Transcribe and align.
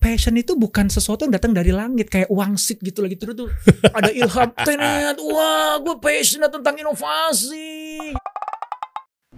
passion 0.00 0.32
itu 0.40 0.56
bukan 0.56 0.88
sesuatu 0.88 1.28
yang 1.28 1.36
datang 1.36 1.52
dari 1.52 1.70
langit 1.70 2.08
kayak 2.08 2.32
wangsit 2.32 2.80
gitu 2.80 3.04
lagi. 3.04 3.20
Terus 3.20 3.36
tuh 3.36 3.48
ada 3.92 4.08
ilham 4.08 4.50
tenet 4.66 5.20
wah 5.20 5.76
gue 5.78 5.96
passionate 6.00 6.50
tentang 6.50 6.74
inovasi 6.80 8.16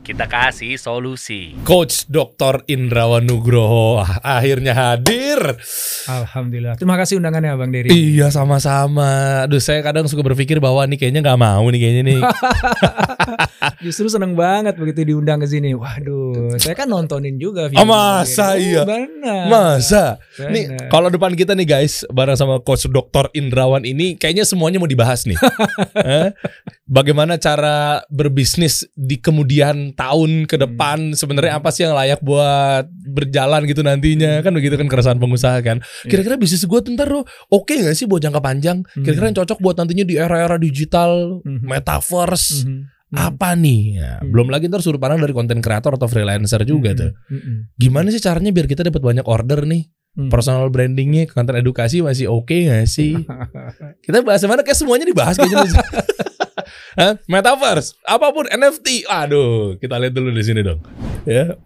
Kita 0.03 0.27
kasih 0.27 0.75
solusi. 0.83 1.55
Coach 1.63 2.11
Dr. 2.11 2.67
Indrawan 2.67 3.23
Nugroho 3.23 4.03
akhirnya 4.19 4.75
hadir. 4.75 5.39
alhamdulillah 6.03 6.75
terima 6.75 6.99
kasih 6.99 7.23
undangannya 7.23 7.55
bang 7.55 7.71
Dery 7.71 7.89
Iya 7.95 8.35
sama-sama. 8.35 9.47
Aduh 9.47 9.63
saya 9.63 9.79
kadang 9.79 10.11
suka 10.11 10.27
berpikir 10.27 10.59
bahwa 10.59 10.83
nih 10.91 10.99
kayaknya 10.99 11.23
nggak 11.23 11.39
mau 11.39 11.63
nih 11.71 11.79
kayaknya 11.79 12.03
nih. 12.03 12.21
justru 13.87 14.11
seneng 14.11 14.35
banget 14.35 14.75
begitu 14.75 15.07
diundang 15.07 15.39
ke 15.39 15.47
sini 15.47 15.71
waduh 15.75 16.55
saya 16.59 16.75
kan 16.75 16.91
nontonin 16.91 17.39
juga 17.39 17.71
Oh, 17.73 17.87
masa 17.87 18.59
iya? 18.59 18.83
benar 18.83 19.47
Masa? 19.47 20.19
Benar. 20.35 20.51
Nih 20.51 20.65
kalau 20.91 21.09
depan 21.09 21.35
kita 21.35 21.55
nih 21.55 21.67
guys 21.79 22.03
bareng 22.11 22.35
sama 22.35 22.59
Coach 22.59 22.91
Dr. 22.91 23.31
Indrawan 23.33 23.87
ini 23.87 24.19
kayaknya 24.19 24.43
semuanya 24.43 24.83
mau 24.83 24.91
dibahas 24.91 25.25
nih. 25.25 25.39
Eh? 26.03 26.35
Bagaimana 26.89 27.39
cara 27.39 28.03
berbisnis 28.11 28.83
di 28.93 29.17
kemudian 29.17 29.92
tahun 29.93 30.45
ke 30.45 30.57
depan 30.59 31.13
sebenarnya 31.13 31.61
apa 31.61 31.69
sih 31.71 31.85
yang 31.85 31.95
layak 31.95 32.21
buat 32.21 32.85
berjalan 33.07 33.65
gitu 33.65 33.81
nantinya 33.81 34.41
kan 34.41 34.53
begitu 34.53 34.75
kan 34.77 34.89
keresahan 34.89 35.21
pengusaha 35.21 35.61
kan. 35.61 35.81
Kira-kira 36.05 36.35
bisnis 36.37 36.65
gue 36.65 36.81
ntar 36.93 37.13
oke 37.49 37.73
gak 37.73 37.95
sih 37.95 38.09
buat 38.09 38.21
jangka 38.21 38.41
panjang? 38.41 38.83
Kira-kira 38.99 39.31
yang 39.31 39.39
cocok 39.39 39.59
buat 39.61 39.77
nantinya 39.77 40.05
di 40.05 40.15
era-era 40.17 40.57
digital, 40.57 41.41
Mhm. 41.45 41.63
metaverse, 41.63 42.65
Mhm. 42.65 42.83
apa 43.13 43.53
nih? 43.55 43.81
Ya, 44.01 44.13
Hmm. 44.19 44.33
Belum 44.33 44.49
lagi 44.49 44.67
ntar 44.67 44.81
sudut 44.81 44.99
pandang 44.99 45.21
dari 45.21 45.37
konten 45.37 45.61
kreator 45.61 45.95
atau 45.95 46.09
freelancer 46.09 46.65
juga 46.65 46.93
Mhm. 46.93 46.99
tuh. 46.99 47.11
Mhm. 47.29 47.55
Gimana 47.77 48.09
sih 48.09 48.21
caranya 48.21 48.51
biar 48.51 48.65
kita 48.65 48.83
dapat 48.83 49.01
banyak 49.01 49.27
order 49.29 49.69
nih? 49.69 49.87
Mhm. 50.13 50.29
Personal 50.29 50.69
brandingnya, 50.69 51.25
konten 51.29 51.57
edukasi 51.57 52.05
masih 52.05 52.29
oke 52.29 52.53
gak 52.69 52.85
sih? 52.85 53.17
Kita 54.05 54.21
bahas 54.21 54.45
mana 54.45 54.61
kayak 54.61 54.77
semuanya 54.77 55.09
dibahas 55.09 55.41
kayaknya. 55.41 55.65
Hah? 56.93 57.17
Metaverse, 57.25 57.97
apa 58.03 58.29
pun 58.31 58.45
NFT. 58.47 59.05
Aduh, 59.05 59.77
kita 59.77 59.97
lihat 59.97 60.13
dulu 60.13 60.29
di 60.29 60.43
sini 60.43 60.61
dong. 60.61 60.81
Ya. 61.25 61.57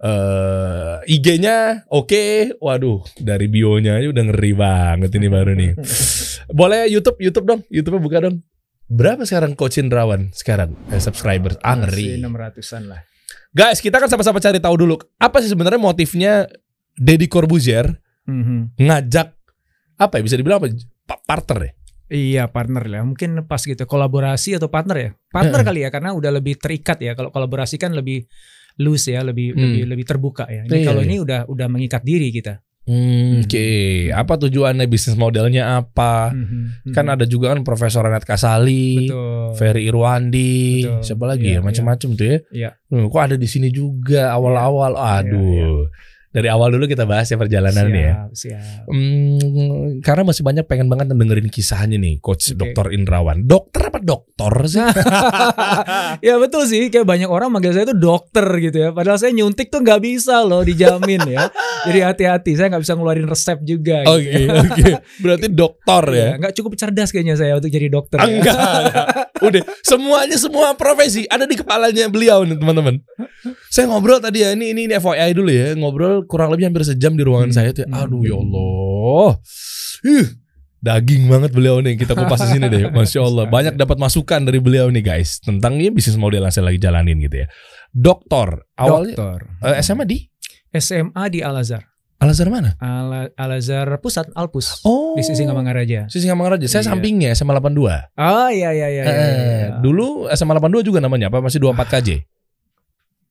eh 0.00 0.94
IG-nya 1.06 1.84
oke. 1.86 2.56
Waduh, 2.56 3.04
dari 3.16 3.46
bionya 3.46 3.96
aja 3.96 4.08
udah 4.08 4.24
ngeri 4.28 4.52
banget 4.52 5.10
ini 5.12 5.28
baru 5.28 5.52
nih. 5.52 5.76
Boleh 6.50 6.88
YouTube, 6.88 7.20
YouTube 7.20 7.46
dong. 7.46 7.60
YouTube-nya 7.68 8.00
buka 8.00 8.18
dong. 8.20 8.36
Berapa 8.86 9.22
sekarang 9.22 9.54
Coach 9.54 9.78
Indrawan 9.78 10.34
sekarang 10.34 10.74
eh, 10.88 10.98
subscribers? 10.98 11.54
Ah 11.62 11.78
ngeri. 11.78 12.18
Masih 12.18 12.26
600-an 12.26 12.82
lah 12.90 13.00
Guys, 13.50 13.78
kita 13.78 13.98
kan 13.98 14.06
sama-sama 14.06 14.38
cari 14.38 14.58
tahu 14.58 14.74
dulu 14.76 14.94
apa 15.16 15.38
sih 15.38 15.50
sebenarnya 15.50 15.78
motifnya 15.78 16.46
Deddy 16.94 17.26
Corbuzier 17.26 17.86
Mhm. 18.26 18.78
ngajak 18.78 19.34
apa 19.96 20.14
ya 20.18 20.22
bisa 20.22 20.38
dibilang 20.38 20.58
apa 20.58 20.70
Pa- 21.02 21.18
partner 21.24 21.58
ya? 21.66 21.70
Iya 22.10 22.50
partner 22.50 22.90
lah, 22.90 23.06
mungkin 23.06 23.46
pas 23.46 23.62
gitu 23.62 23.86
kolaborasi 23.86 24.58
atau 24.58 24.66
partner 24.66 24.96
ya, 24.98 25.10
partner 25.30 25.62
Heeh. 25.62 25.68
kali 25.70 25.80
ya 25.86 25.90
karena 25.94 26.10
udah 26.10 26.30
lebih 26.34 26.58
terikat 26.58 26.98
ya. 26.98 27.14
Kalau 27.14 27.30
kolaborasi 27.30 27.78
kan 27.78 27.94
lebih 27.94 28.26
loose 28.76 29.14
ya, 29.14 29.22
lebih 29.22 29.54
Hmm. 29.54 29.62
lebih 29.62 29.82
lebih 29.94 30.04
terbuka 30.04 30.44
ya. 30.50 30.66
Ini 30.66 30.74
Iya, 30.74 30.86
kalau 30.90 31.02
iya. 31.02 31.08
ini 31.08 31.16
udah 31.22 31.40
udah 31.46 31.66
mengikat 31.70 32.02
diri 32.02 32.34
kita. 32.34 32.58
Hmm, 32.80 33.46
Oke, 33.46 33.68
apa 34.10 34.34
tujuannya 34.34 34.90
bisnis 34.90 35.14
modelnya 35.14 35.78
apa? 35.78 36.34
Mhm. 36.34 36.90
Kan 36.90 37.06
ada 37.06 37.22
juga 37.22 37.54
kan 37.54 37.62
Profesor 37.62 38.02
Renat 38.02 38.26
Kasali, 38.26 39.06
betul. 39.06 39.54
Ferry 39.54 39.86
Irwandi, 39.86 40.82
Betul. 40.82 41.02
siapa 41.04 41.24
lagi 41.28 41.54
Iya, 41.54 41.60
ya 41.60 41.60
macam-macam 41.62 42.08
tuh 42.18 42.26
ya. 42.26 42.36
Iya. 42.50 42.70
Hmm, 42.90 43.06
kok 43.06 43.22
ada 43.22 43.36
di 43.38 43.46
sini 43.46 43.70
juga 43.70 44.34
awal-awal. 44.34 44.98
Aduh. 44.98 45.86
Dari 46.30 46.46
awal 46.46 46.70
dulu 46.70 46.86
kita 46.86 47.10
bahas 47.10 47.26
ya 47.26 47.34
perjalanan 47.34 47.90
ya. 47.90 48.30
Siap, 48.30 48.54
siap. 48.54 48.86
Hmm, 48.86 49.98
karena 49.98 50.22
masih 50.22 50.46
banyak 50.46 50.62
pengen 50.62 50.86
banget 50.86 51.10
dengerin 51.10 51.50
kisahnya 51.50 51.98
nih 51.98 52.22
Coach 52.22 52.54
Oke. 52.54 52.70
Dr. 52.70 52.94
Indrawan. 52.94 53.50
Dokter 53.50 53.90
apa 53.90 53.98
dokter 53.98 54.54
sih? 54.70 54.78
ya 56.30 56.38
betul 56.38 56.70
sih, 56.70 56.86
kayak 56.86 57.02
banyak 57.02 57.26
orang 57.26 57.50
manggil 57.50 57.74
saya 57.74 57.90
itu 57.90 57.98
dokter 57.98 58.46
gitu 58.62 58.78
ya. 58.78 58.88
Padahal 58.94 59.18
saya 59.18 59.34
nyuntik 59.34 59.74
tuh 59.74 59.82
nggak 59.82 59.98
bisa 60.06 60.46
loh 60.46 60.62
dijamin 60.62 61.18
ya. 61.26 61.50
Jadi 61.90 61.98
hati-hati, 61.98 62.54
saya 62.54 62.70
nggak 62.78 62.82
bisa 62.86 62.94
ngeluarin 62.94 63.26
resep 63.26 63.58
juga. 63.66 64.06
Oke, 64.06 64.30
gitu. 64.30 64.54
oke. 64.54 64.90
Berarti 65.18 65.46
dokter 65.50 66.04
ya. 66.14 66.14
Iya, 66.14 66.30
nggak 66.46 66.54
cukup 66.62 66.72
cerdas 66.78 67.10
kayaknya 67.10 67.34
saya 67.42 67.58
untuk 67.58 67.74
jadi 67.74 67.90
dokter. 67.90 68.22
ya. 68.22 68.30
Enggak, 68.30 68.54
enggak. 68.86 69.06
Udah, 69.40 69.62
semuanya 69.82 70.36
semua 70.38 70.78
profesi 70.78 71.26
ada 71.26 71.48
di 71.48 71.58
kepalanya 71.58 72.06
beliau 72.06 72.46
nih, 72.46 72.54
teman-teman. 72.54 73.02
Saya 73.72 73.88
ngobrol 73.90 74.20
tadi 74.20 74.44
ya, 74.44 74.54
ini 74.54 74.70
ini, 74.70 74.86
ini 74.86 74.94
FYI 74.94 75.30
dulu 75.32 75.50
ya, 75.50 75.72
ngobrol 75.74 76.19
kurang 76.24 76.50
lebih 76.50 76.66
hampir 76.66 76.82
sejam 76.82 77.12
di 77.12 77.22
ruangan 77.22 77.48
Hmm. 77.48 77.56
saya 77.56 77.70
tuh. 77.70 77.84
Hmm. 77.84 77.96
Aduh 77.96 78.22
ya 78.22 78.34
Allah. 78.34 79.30
Ih, 80.02 80.26
daging 80.78 81.22
banget 81.26 81.50
beliau 81.50 81.78
nih. 81.78 81.94
Kita 81.94 82.12
kupas 82.12 82.40
di 82.42 82.56
sini 82.56 82.66
deh. 82.66 82.88
Masya 82.96 83.20
Allah, 83.20 83.44
banyak 83.46 83.74
dapat 83.74 83.96
masukan 83.96 84.40
dari 84.42 84.58
beliau 84.58 84.88
nih 84.88 85.02
guys 85.02 85.38
tentang 85.38 85.76
ini 85.76 85.88
bisnis 85.88 86.16
model 86.16 86.42
yang 86.42 86.50
saya 86.50 86.68
lagi 86.68 86.78
jalanin 86.78 87.16
gitu 87.18 87.44
ya. 87.44 87.46
Dokter, 87.90 88.64
awalnya 88.74 89.14
Dokter. 89.14 89.40
eh, 89.66 89.80
SMA 89.80 90.04
di 90.04 90.18
SMA 90.70 91.24
di 91.28 91.40
Al 91.40 91.58
Azhar. 91.58 91.82
Al 92.16 92.30
Azhar 92.30 92.46
mana? 92.46 92.76
Al, 92.78 93.32
Al 93.32 93.50
Azhar 93.50 93.88
Pusat 93.96 94.30
Alpus. 94.32 94.84
Oh, 94.84 95.16
Di 95.16 95.24
sisi 95.24 95.42
Ngamangaraja. 95.42 96.04
Sisi 96.06 96.28
Ngamangaraja. 96.28 96.68
Saya 96.68 96.84
Iya. 96.84 96.90
sampingnya 96.92 97.28
SMA 97.32 97.50
82. 97.50 98.12
Oh 98.14 98.46
iya 98.46 98.70
iya 98.70 98.86
iya. 98.86 99.02
iya, 99.02 99.02
Eh, 99.02 99.16
iya. 99.26 99.68
dulu 99.80 100.28
SMA 100.28 100.52
82 100.52 100.84
juga 100.84 101.00
namanya 101.00 101.26
apa? 101.26 101.40
Masih 101.40 101.58
24 101.58 101.88
KJ? 101.90 102.08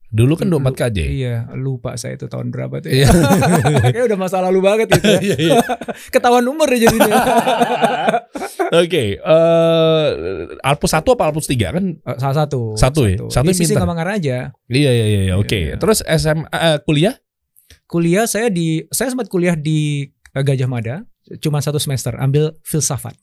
Dulu 0.10 0.34
kan 0.42 0.50
24 0.50 0.74
KJ. 0.74 1.00
Iya, 1.06 1.36
lupa 1.54 1.94
saya 1.94 2.18
itu 2.18 2.26
tahun 2.26 2.50
berapa 2.50 2.82
tuh. 2.82 2.90
Iya. 2.90 3.10
Ya. 3.70 3.94
Kayak 3.94 4.06
udah 4.10 4.18
masa 4.18 4.42
lalu 4.42 4.60
banget 4.66 4.88
itu. 4.90 5.06
ya. 5.06 5.20
Iya, 5.30 5.36
iya. 5.38 5.60
Ketahuan 6.14 6.42
umur 6.50 6.66
ya 6.74 6.90
jadinya. 6.90 7.14
Oke, 8.74 9.22
eh 9.22 10.08
Alpus 10.66 10.92
1 10.98 11.06
apa 11.06 11.24
Alpus 11.30 11.46
3 11.46 11.76
kan? 11.78 11.86
Eh, 12.02 12.18
Salah 12.18 12.38
satu. 12.46 12.74
Satu 12.74 13.06
ya? 13.06 13.22
Satu 13.30 13.54
Di 13.54 13.54
sisi 13.54 13.74
pinter. 13.78 13.86
Ngamangaraja. 13.86 14.38
Iya 14.66 14.92
iya 14.92 15.06
iya, 15.06 15.22
iya. 15.30 15.36
oke. 15.38 15.54
Iya. 15.54 15.76
Terus 15.78 16.02
SMA 16.02 16.50
eh, 16.50 16.78
kuliah? 16.82 17.14
Kuliah 17.86 18.26
saya 18.26 18.50
di 18.50 18.82
saya 18.90 19.14
sempat 19.14 19.30
kuliah 19.30 19.54
di 19.54 20.10
Gajah 20.34 20.70
Mada 20.70 21.06
cuma 21.38 21.62
satu 21.62 21.78
semester 21.78 22.18
ambil 22.18 22.58
filsafat. 22.66 23.14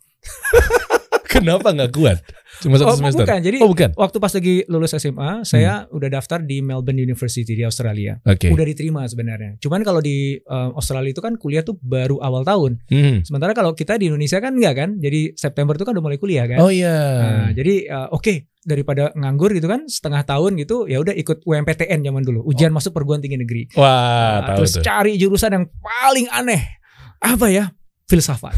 Kenapa 1.27 1.75
nggak 1.75 1.91
kuat? 1.93 2.23
Cuma 2.59 2.77
satu 2.77 2.89
oh, 2.89 2.97
semester. 2.97 3.23
bukan. 3.23 3.39
Jadi 3.41 3.59
Oh 3.61 3.69
bukan. 3.69 3.91
waktu 3.93 4.17
pas 4.17 4.33
lagi 4.33 4.55
lulus 4.67 4.93
SMA, 4.93 5.43
saya 5.43 5.85
udah 5.89 6.09
daftar 6.11 6.41
di 6.41 6.59
Melbourne 6.59 6.99
University 6.99 7.49
di 7.49 7.63
Australia. 7.63 8.17
Oke. 8.23 8.49
Udah 8.49 8.65
diterima 8.65 9.05
sebenarnya. 9.05 9.59
Cuman 9.59 9.81
kalau 9.81 9.99
di 9.99 10.37
eh, 10.37 10.69
Australia 10.73 11.09
itu 11.09 11.21
kan 11.21 11.35
kuliah 11.35 11.61
tuh 11.61 11.77
baru 11.77 12.17
awal 12.19 12.43
tahun. 12.43 12.81
Hmm. 12.87 13.21
Sementara 13.23 13.53
kalau 13.53 13.73
kita 13.73 13.97
di 13.97 14.09
Indonesia 14.09 14.39
kan 14.39 14.53
enggak 14.53 14.75
kan. 14.77 14.91
Jadi 14.97 15.35
September 15.35 15.73
itu 15.73 15.83
kan 15.83 15.93
udah 15.93 16.05
mulai 16.05 16.17
kuliah 16.17 16.45
kan. 16.45 16.59
Oh 16.59 16.69
iya. 16.69 16.97
Nah, 17.19 17.49
jadi 17.51 17.75
eh, 17.85 18.09
oke 18.11 18.35
daripada 18.63 19.15
nganggur 19.15 19.53
gitu 19.53 19.67
kan 19.67 19.87
setengah 19.87 20.27
tahun 20.27 20.59
gitu 20.59 20.85
ya 20.85 20.99
udah 20.99 21.15
ikut 21.15 21.39
UMPTN 21.41 22.03
zaman 22.03 22.19
dulu 22.21 22.43
ujian 22.45 22.75
masuk 22.75 22.91
perguruan 22.91 23.23
tinggi 23.23 23.39
negeri 23.39 23.71
Wah, 23.73 23.87
Nah, 23.87 23.87
Oh. 23.87 24.39
tahu 24.43 24.57
terus 24.59 24.73
tuh. 24.75 24.83
cari 24.83 25.13
jurusan 25.15 25.51
yang 25.53 25.65
paling 25.79 26.27
aneh 26.29 26.75
apa 27.17 27.47
ya 27.47 27.71
filsafat 28.07 28.55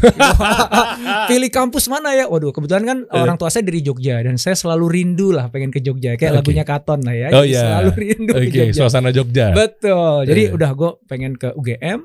pilih 1.29 1.49
kampus 1.49 1.85
mana 1.85 2.13
ya 2.13 2.25
waduh 2.25 2.49
kebetulan 2.49 2.83
kan 2.83 2.97
Eh. 3.03 3.17
orang 3.17 3.35
tua 3.35 3.47
saya 3.47 3.61
dari 3.61 3.81
Jogja 3.81 4.21
dan 4.21 4.35
saya 4.35 4.53
selalu 4.53 4.85
rindu 4.87 5.29
lah 5.29 5.47
pengen 5.47 5.69
ke 5.69 5.79
Jogja 5.79 6.13
kayak 6.13 6.31
Oke. 6.31 6.39
lagunya 6.39 6.63
Katon 6.63 7.01
lah 7.01 7.13
ya 7.13 7.27
Oh, 7.31 7.41
iya. 7.41 7.61
selalu 7.79 7.91
rindu 7.97 8.31
Oke, 8.31 8.45
ke 8.45 8.53
Jogja 8.53 8.73
suasana 8.75 9.09
Jogja. 9.09 9.49
betul 9.51 10.23
jadi 10.23 10.41
Eh. 10.43 10.49
udah 10.51 10.71
gue 10.71 10.89
pengen 11.05 11.33
ke 11.33 11.49
UGM 11.51 11.99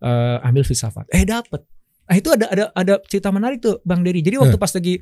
eh, 0.00 0.36
ambil 0.42 0.62
filsafat 0.62 1.06
eh 1.08 1.22
dapet 1.22 1.62
nah 2.02 2.16
itu 2.16 2.28
ada 2.28 2.46
ada 2.46 2.64
ada 2.72 2.94
cerita 3.04 3.28
menarik 3.28 3.58
tuh 3.58 3.78
Bang 3.82 4.00
Dery 4.00 4.18
jadi 4.18 4.36
waktu 4.36 4.56
pas 4.56 4.72
lagi 4.72 4.98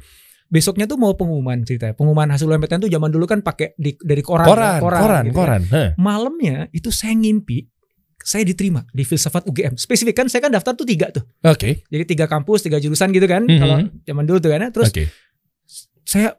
besoknya 0.47 0.85
tuh 0.85 0.95
mau 0.95 1.11
pengumuman 1.13 1.59
ceritanya 1.61 1.91
pengumuman 1.93 2.29
hasil 2.29 2.45
UMPTN 2.45 2.81
tuh 2.81 2.89
zaman 2.89 3.09
dulu 3.09 3.25
kan 3.25 3.41
pakai 3.41 3.75
di- 3.75 3.97
dari 3.97 4.21
koran 4.21 4.45
Koran, 4.45 4.73
ya, 4.73 4.81
koran, 4.81 4.99
gitu 4.99 5.07
kan. 5.09 5.25
koran. 5.33 5.61
Heh. 5.67 5.89
malamnya 5.97 6.57
itu 6.71 6.91
saya 6.91 7.15
ngimpi 7.15 7.67
saya 8.27 8.43
diterima 8.43 8.83
di 8.91 9.03
filsafat 9.03 9.47
UGM 9.47 9.79
spesifik 9.79 10.19
kan 10.19 10.27
saya 10.27 10.43
kan 10.43 10.51
daftar 10.51 10.75
tuh 10.75 10.83
tiga 10.83 11.07
tuh 11.09 11.23
Oke. 11.41 11.87
jadi 11.87 12.03
tiga 12.05 12.27
kampus 12.27 12.61
tiga 12.61 12.77
jurusan 12.77 13.09
gitu 13.11 13.23
kan 13.25 13.47
Mhm. 13.47 13.55
kalau 13.57 13.77
zaman 14.03 14.25
dulu 14.25 14.39
tuh 14.41 14.51
kan 14.51 14.61
ya. 14.61 14.69
terus 14.69 14.91
Oke. 14.91 15.05
saya 16.03 16.35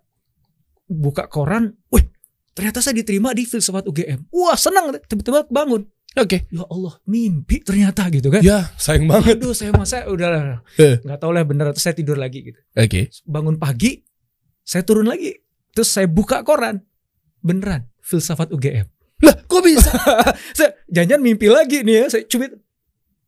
buka 0.86 1.26
koran 1.26 1.72
wih 1.88 2.04
ternyata 2.52 2.80
saya 2.80 2.92
diterima 2.94 3.32
di 3.32 3.44
filsafat 3.44 3.86
UGM 3.86 4.28
wah 4.30 4.56
senang 4.56 5.00
tiba-tiba 5.02 5.48
bangun 5.48 5.88
Oke. 6.14 6.44
ya 6.46 6.66
Allah 6.66 6.98
mimpi 7.06 7.62
ternyata 7.62 8.10
gitu 8.10 8.28
kan 8.28 8.42
Ya, 8.42 8.68
sayang 8.76 9.06
banget. 9.06 9.38
aduh 9.38 9.54
saya 9.54 9.72
masa 9.72 10.04
udah 10.06 10.60
Eh. 10.76 10.98
nggak 11.00 11.20
tahu 11.20 11.32
lah 11.32 11.44
bener 11.44 11.70
atau 11.70 11.80
saya 11.80 11.94
tidur 11.94 12.18
lagi 12.18 12.42
gitu 12.46 12.60
Oke. 12.74 13.14
bangun 13.24 13.56
pagi 13.56 14.04
saya 14.62 14.82
turun 14.82 15.06
lagi 15.06 15.40
terus 15.72 15.88
saya 15.88 16.04
buka 16.06 16.42
koran 16.42 16.84
beneran 17.40 17.88
filsafat 18.02 18.50
UGM 18.50 18.88
Lah, 19.18 19.34
kok 19.50 19.62
bisa? 19.66 19.94
saya 20.58 20.78
jangan 20.86 21.20
mimpi 21.22 21.50
lagi 21.50 21.82
nih 21.82 22.06
ya 22.06 22.06
saya 22.14 22.24
cubit 22.30 22.54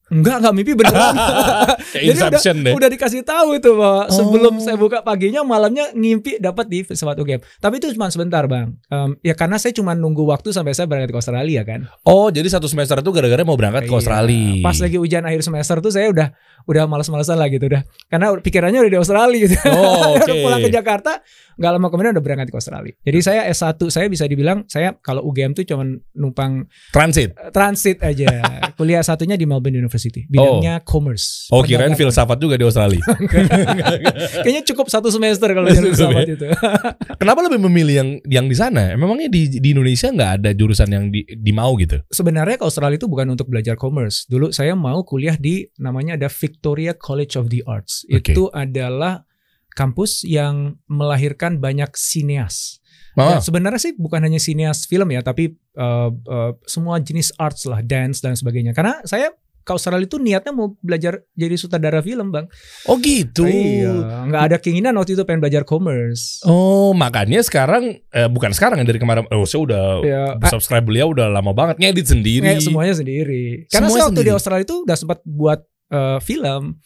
Enggak, 0.09 0.35
enggak 0.39 0.53
mimpi 0.53 0.73
beneran. 0.73 1.13
Kayak 1.93 2.03
Jadi 2.03 2.17
udah, 2.19 2.41
deh. 2.59 2.73
udah 2.73 2.89
dikasih 2.89 3.21
tahu 3.21 3.49
itu 3.55 3.71
bahwa 3.71 4.09
sebelum 4.09 4.51
Oh. 4.51 4.57
saya 4.59 4.75
buka 4.75 4.99
paginya 4.99 5.41
malamnya 5.41 5.89
ngimpi 5.91 6.37
dapat 6.37 6.65
di 6.65 6.81
pesawat 6.81 7.15
UGM. 7.15 7.39
Tapi 7.55 7.73
itu 7.77 7.91
cuma 7.91 8.07
sebentar 8.07 8.45
bang. 8.45 8.73
Em, 8.85 9.13
ya 9.21 9.33
karena 9.33 9.55
saya 9.55 9.71
cuma 9.71 9.91
nunggu 9.91 10.21
waktu 10.23 10.49
sampai 10.49 10.71
saya 10.71 10.85
berangkat 10.85 11.09
ke 11.09 11.17
Australia 11.17 11.61
kan. 11.61 11.85
Oh, 12.01 12.27
jadi 12.27 12.45
satu 12.47 12.65
semester 12.65 12.97
itu 12.97 13.09
gara-gara 13.09 13.41
mau 13.41 13.53
berangkat 13.53 13.83
ke 13.83 13.87
Iya. 13.87 13.97
Australia. 13.97 14.61
Pas 14.61 14.77
lagi 14.77 14.97
ujian 14.97 15.21
akhir 15.21 15.41
semester 15.41 15.77
tuh 15.77 15.89
saya 15.89 16.07
udah 16.07 16.27
udah 16.65 16.83
malas-malasan 16.85 17.35
lah 17.35 17.47
gitu 17.47 17.65
udah. 17.65 17.81
Karena 18.05 18.33
pikirannya 18.35 18.79
udah 18.79 18.91
di 18.91 18.99
Australia 18.99 19.39
gitu. 19.43 19.57
Oh, 19.67 20.13
udah 20.17 20.25
oke. 20.27 20.41
pulang 20.41 20.59
ke 20.59 20.69
Jakarta, 20.69 21.11
nggak 21.55 21.71
lama 21.71 21.87
kemudian 21.87 22.11
udah 22.11 22.23
berangkat 22.23 22.47
ke 22.47 22.55
Australia. 22.55 22.93
Jadi 22.99 23.19
saya 23.19 23.41
S1 23.47 23.75
saya 23.85 24.07
bisa 24.07 24.23
dibilang 24.23 24.63
saya 24.65 24.95
kalau 24.95 25.21
UGM 25.23 25.51
tuh 25.51 25.65
cuma 25.65 25.83
numpang 26.13 26.63
transit. 26.89 27.35
eh, 27.35 27.51
transit 27.51 27.99
aja. 27.99 28.27
Kuliah 28.77 29.01
satunya 29.01 29.35
di 29.35 29.43
Melbourne 29.43 29.75
University, 29.77 29.98
bidangnya 30.07 30.79
commerce. 30.87 31.51
Oh, 31.51 31.59
kirain 31.59 31.93
filsafat 31.93 32.39
juga 32.39 32.55
di 32.55 32.63
Australia. 32.63 33.03
Kayaknya 34.43 34.63
cukup 34.71 34.87
satu 34.87 35.11
semester 35.11 35.51
kalau 35.51 35.67
jadi 35.75 35.91
filsafat 35.91 36.27
itu. 36.39 36.47
Kenapa 37.21 37.39
lebih 37.43 37.59
memilih 37.67 37.95
yang 37.99 38.09
yang 38.25 38.45
di 38.47 38.55
sana? 38.55 38.95
Memangnya 38.95 39.27
di 39.27 39.59
di 39.59 39.69
Indonesia 39.75 40.07
nggak 40.07 40.31
ada 40.39 40.49
jurusan 40.55 40.89
yang 40.89 41.05
di, 41.11 41.27
di 41.27 41.51
mau 41.51 41.75
gitu? 41.75 41.99
Sebenarnya 42.09 42.55
ke 42.55 42.65
Australia 42.65 42.95
itu 42.95 43.11
bukan 43.11 43.35
untuk 43.35 43.51
belajar 43.51 43.75
commerce. 43.75 44.23
Dulu 44.31 44.55
saya 44.55 44.73
mau 44.73 45.03
kuliah 45.03 45.35
di 45.35 45.67
namanya 45.77 46.15
ada 46.15 46.31
Victoria 46.31 46.95
College 46.95 47.35
of 47.35 47.51
the 47.51 47.59
Arts. 47.67 48.07
Oke. 48.07 48.31
Itu 48.33 48.47
adalah 48.55 49.27
kampus 49.75 50.27
yang 50.27 50.75
melahirkan 50.91 51.59
banyak 51.59 51.91
sineas. 51.95 52.79
Oh, 53.17 53.35
Dan 53.35 53.43
sebenarnya 53.43 53.81
sih 53.81 53.93
bukan 53.99 54.23
hanya 54.23 54.39
sineas 54.39 54.87
film 54.87 55.11
ya, 55.11 55.19
tapi 55.19 55.55
uh, 55.75 56.07
uh, 56.11 56.51
semua 56.63 57.03
jenis 57.03 57.35
arts 57.35 57.67
lah, 57.67 57.83
dance 57.83 58.23
dan 58.23 58.37
sebagainya. 58.37 58.71
Karena 58.71 59.01
saya 59.03 59.33
ke 59.59 59.71
Australia 59.71 60.01
itu 60.01 60.17
niatnya 60.17 60.49
mau 60.49 60.73
belajar 60.79 61.21
jadi 61.31 61.53
sutradara 61.53 61.99
film, 61.99 62.29
bang. 62.29 62.49
oh 62.85 62.97
gitu. 62.97 63.43
Iya, 63.43 64.25
nggak 64.25 64.43
ada 64.43 64.57
keinginan 64.57 64.93
waktu 64.93 65.13
itu 65.13 65.23
pengen 65.23 65.39
belajar 65.39 65.61
commerce. 65.61 66.41
Oh, 66.41 66.91
makanya 66.91 67.39
sekarang 67.39 68.01
eh, 68.03 68.25
bukan 68.25 68.49
sekarang 68.49 68.81
dari 68.81 68.97
kemarin. 68.97 69.29
Oh, 69.29 69.43
saya 69.43 69.61
udah 69.63 69.83
Ya, 70.01 70.23
subscribe 70.47 70.81
beliau 70.81 71.09
udah 71.09 71.29
lama 71.29 71.51
banget 71.51 71.77
ngedit 71.77 72.07
sendiri. 72.07 72.45
Nge- 72.49 72.65
semuanya 72.65 72.93
sendiri. 72.93 73.67
Karena 73.67 73.85
Semua 73.85 73.93
saya 73.93 74.03
waktu 74.05 74.13
sendiri. 74.15 74.27
di 74.27 74.33
Australia 74.33 74.63
itu 74.63 74.75
udah 74.81 74.97
sempat 74.97 75.19
buat 75.23 75.59
uh, 75.89 76.17
film. 76.19 76.81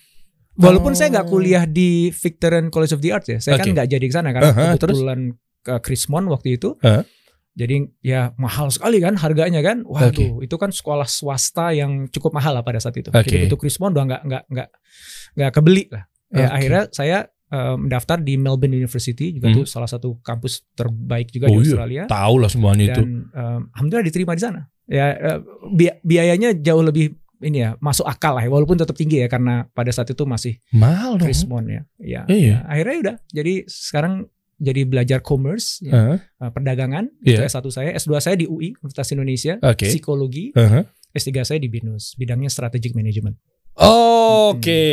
Walaupun 0.54 0.92
Oh. 0.92 0.96
saya 0.96 1.10
nggak 1.10 1.28
kuliah 1.28 1.64
di 1.64 2.12
Victorian 2.12 2.68
College 2.68 2.94
of 2.94 3.02
the 3.02 3.10
Arts 3.10 3.26
ya, 3.26 3.40
saya 3.40 3.58
kan 3.58 3.66
Oke. 3.66 3.74
nggak 3.74 3.90
jadi 3.90 4.06
ke 4.06 4.14
sana 4.14 4.30
karena 4.30 4.52
Aha, 4.52 4.66
kebetulan 4.76 5.20
ke 5.60 5.74
Chrismon 5.82 6.28
waktu 6.28 6.58
itu. 6.58 6.78
Hah? 6.78 7.02
Jadi 7.54 7.76
ya 8.02 8.34
mahal 8.36 8.68
sekali 8.68 8.98
kan 8.98 9.14
harganya 9.16 9.62
kan. 9.62 9.86
Waduh, 9.86 10.42
itu 10.42 10.56
kan 10.58 10.70
sekolah 10.70 11.06
swasta 11.06 11.70
yang 11.70 12.10
cukup 12.10 12.34
mahal 12.34 12.54
lah 12.54 12.62
pada 12.62 12.78
saat 12.78 12.98
itu. 12.98 13.10
Oke. 13.10 13.24
Jadi 13.24 13.46
itu 13.46 13.56
Chrismon 13.56 13.94
udah 13.94 14.06
nggak 14.06 14.22
nggak 14.26 14.44
nggak 14.50 14.70
nggak 15.38 15.52
kebeli 15.52 15.86
lah. 15.88 16.04
Ya 16.34 16.50
akhirnya 16.50 16.84
saya 16.90 17.18
uh, 17.50 17.78
mendaftar 17.78 18.18
di 18.18 18.34
Melbourne 18.36 18.74
University 18.74 19.30
juga 19.32 19.54
Hmm. 19.54 19.62
tuh 19.62 19.66
salah 19.66 19.86
satu 19.86 20.18
kampus 20.20 20.66
terbaik 20.74 21.30
juga 21.30 21.46
Oh 21.46 21.54
di 21.54 21.62
iya, 21.62 21.66
Australia 21.70 22.04
Tahu 22.10 22.36
lah 22.42 22.50
semuanya 22.50 22.84
itu. 22.90 22.98
dan 22.98 23.10
um, 23.30 23.62
alhamdulillah 23.70 24.08
diterima 24.10 24.34
di 24.34 24.42
sana. 24.42 24.62
Ya 24.84 25.14
eh, 25.14 25.38
bi- 25.70 26.02
biayanya 26.02 26.58
jauh 26.58 26.82
lebih 26.82 27.14
ini 27.38 27.60
ya 27.60 27.78
masuk 27.78 28.04
akal 28.04 28.34
lah 28.34 28.42
ya, 28.42 28.50
walaupun 28.50 28.76
tetap 28.76 28.96
tinggi 28.96 29.20
ya 29.20 29.28
karena 29.28 29.68
pada 29.70 29.92
saat 29.92 30.08
itu 30.08 30.24
masih 30.24 30.58
Mahal 30.72 31.22
dong. 31.22 31.28
Chrismon 31.28 31.64
ya. 31.68 31.82
Ya. 32.00 32.22
Iya. 32.26 32.42
ya, 32.50 32.58
akhirnya 32.66 32.98
udah 32.98 33.16
jadi 33.30 33.54
sekarang 33.68 34.26
jadi 34.56 34.82
belajar 34.84 35.20
commerce 35.20 35.80
ya, 35.80 36.18
uh, 36.18 36.50
perdagangan 36.50 37.10
Iya. 37.20 37.46
itu 37.46 37.52
S1 37.52 37.66
saya, 37.70 37.90
S2 37.94 38.14
saya 38.18 38.36
di 38.36 38.46
UI 38.46 38.74
Universitas 38.76 39.10
Indonesia, 39.12 39.54
Oke. 39.60 39.88
psikologi, 39.88 40.52
Heeh. 40.52 40.84
S3 41.12 41.30
saya 41.44 41.58
di 41.58 41.68
BINUS, 41.68 42.16
bidangnya 42.16 42.48
strategic 42.48 42.94
management. 42.94 43.38
Oke, 43.74 44.86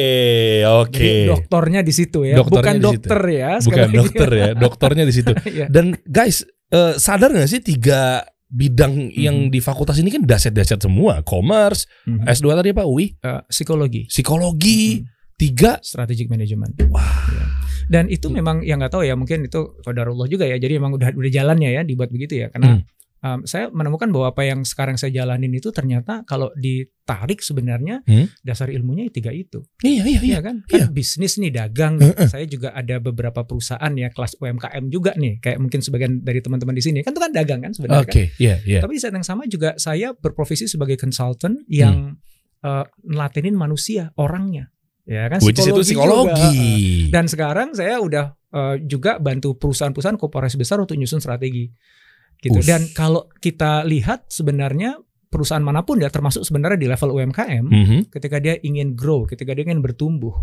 oke. 0.64 0.92
Jadi 0.94 1.26
doktornya 1.26 1.80
di 1.80 1.92
situ 1.92 2.24
ya, 2.24 2.36
Dokternya 2.36 2.56
bukan 2.56 2.74
situ. 2.74 2.86
dokter 2.86 3.20
ya, 3.28 3.52
Bukan 3.58 3.88
dokter 3.90 4.28
ya, 4.30 4.48
dokternya 4.54 5.04
di 5.04 5.14
situ. 5.14 5.32
Iya. 5.50 5.66
Dan 5.68 5.96
guys, 6.02 6.42
eh, 6.68 6.94
sadar 6.96 7.28
nggak 7.30 7.44
sih 7.46 7.60
tiga 7.60 8.24
bidang 8.46 9.12
yang 9.12 9.46
Mhm. 9.46 9.50
di 9.50 9.60
fakultas 9.60 9.94
ini 9.96 10.10
kan 10.10 10.22
dahsyat-dahsyat 10.22 10.80
semua. 10.80 11.22
Commerce, 11.22 11.86
Mhm. 12.04 12.26
S2 12.26 12.46
tadi 12.54 12.68
apa? 12.70 12.82
UI, 12.82 13.14
Uh, 13.16 13.40
psikologi. 13.46 14.08
psikologi, 14.08 14.80
Mhm. 14.98 15.06
tiga. 15.36 15.72
strategic 15.80 16.26
management. 16.26 16.74
Wah. 16.88 17.04
Ya. 17.30 17.44
Dan 17.90 18.06
itu 18.06 18.30
memang 18.30 18.62
yang 18.62 18.78
nggak 18.78 18.94
tahu 18.94 19.02
ya 19.02 19.18
mungkin 19.18 19.50
itu 19.50 19.82
qadarullah 19.82 20.30
juga 20.30 20.46
ya. 20.46 20.54
Jadi 20.62 20.78
memang 20.78 20.94
udah 20.94 21.10
udah 21.10 21.30
jalannya 21.30 21.74
ya 21.74 21.82
dibuat 21.82 22.14
begitu 22.14 22.46
ya. 22.46 22.48
Karena 22.54 22.78
um, 23.26 23.42
saya 23.44 23.66
menemukan 23.74 24.08
bahwa 24.14 24.30
apa 24.30 24.46
yang 24.46 24.62
sekarang 24.62 24.94
saya 24.94 25.10
jalanin 25.10 25.52
itu 25.52 25.74
ternyata 25.74 26.22
kalau 26.22 26.54
ditarik 26.54 27.42
sebenarnya 27.42 28.06
Hmm. 28.06 28.30
dasar 28.46 28.70
ilmunya 28.70 29.10
ya 29.10 29.12
tiga 29.12 29.34
itu. 29.34 29.66
Iya, 29.82 30.06
iya, 30.06 30.20
iya. 30.20 30.20
Iya 30.22 30.38
kan? 30.40 30.56
Kan 30.70 30.94
bisnis 30.94 31.36
nih 31.36 31.50
dagang. 31.50 31.98
Heeh. 31.98 32.28
Saya 32.30 32.46
juga 32.46 32.70
ada 32.72 33.02
beberapa 33.02 33.42
perusahaan 33.42 33.92
ya 33.98 34.08
kelas 34.14 34.38
UMKM 34.38 34.84
juga 34.88 35.12
nih. 35.18 35.42
Kayak 35.42 35.58
mungkin 35.58 35.80
sebagian 35.82 36.22
dari 36.22 36.40
teman-teman 36.40 36.78
di 36.78 36.82
sini 36.86 37.02
kan 37.02 37.10
itu 37.10 37.20
kan 37.20 37.32
dagang 37.34 37.60
kan 37.60 37.72
sebenarnya 37.74 38.06
kan. 38.06 38.14
Oke, 38.14 38.24
iya, 38.38 38.62
iya. 38.62 38.80
Tapi 38.80 38.92
di 38.96 39.00
saat 39.02 39.14
yang 39.18 39.26
sama 39.26 39.50
juga 39.50 39.74
saya 39.76 40.14
berprofesi 40.14 40.70
sebagai 40.70 40.94
consultant 40.94 41.58
yang 41.66 42.16
uh, 42.64 42.84
nelatenin 43.04 43.58
manusia, 43.58 44.14
orangnya. 44.16 44.70
Ya 45.04 45.26
kan 45.26 45.40
Which 45.40 45.58
is 45.58 45.66
itu 45.66 45.74
juga. 45.74 45.82
psikologi. 45.82 47.08
Dan 47.08 47.26
sekarang 47.26 47.72
saya 47.72 47.98
udah 47.98 48.24
uh, 48.50 48.76
juga 48.78 49.16
bantu 49.16 49.54
perusahaan-perusahaan 49.54 50.16
korporasi 50.16 50.54
besar 50.54 50.78
untuk 50.78 50.94
nyusun 50.94 51.18
strategi. 51.18 51.66
Gitu. 52.36 52.56
Us. 52.56 52.64
Dan 52.64 52.88
kalau 52.90 53.28
kita 53.36 53.84
lihat 53.84 54.28
sebenarnya 54.28 54.96
perusahaan 55.26 55.60
mana 55.60 55.82
pun 55.82 55.98
ya 55.98 56.08
termasuk 56.08 56.42
sebenarnya 56.42 56.76
di 56.76 56.86
level 56.86 57.10
UMKM 57.12 57.64
Mhm. 57.64 57.98
ketika 58.08 58.38
dia 58.38 58.56
ingin 58.58 58.94
grow, 58.94 59.24
ketika 59.24 59.52
dia 59.52 59.62
ingin 59.62 59.78
bertumbuh. 59.78 60.34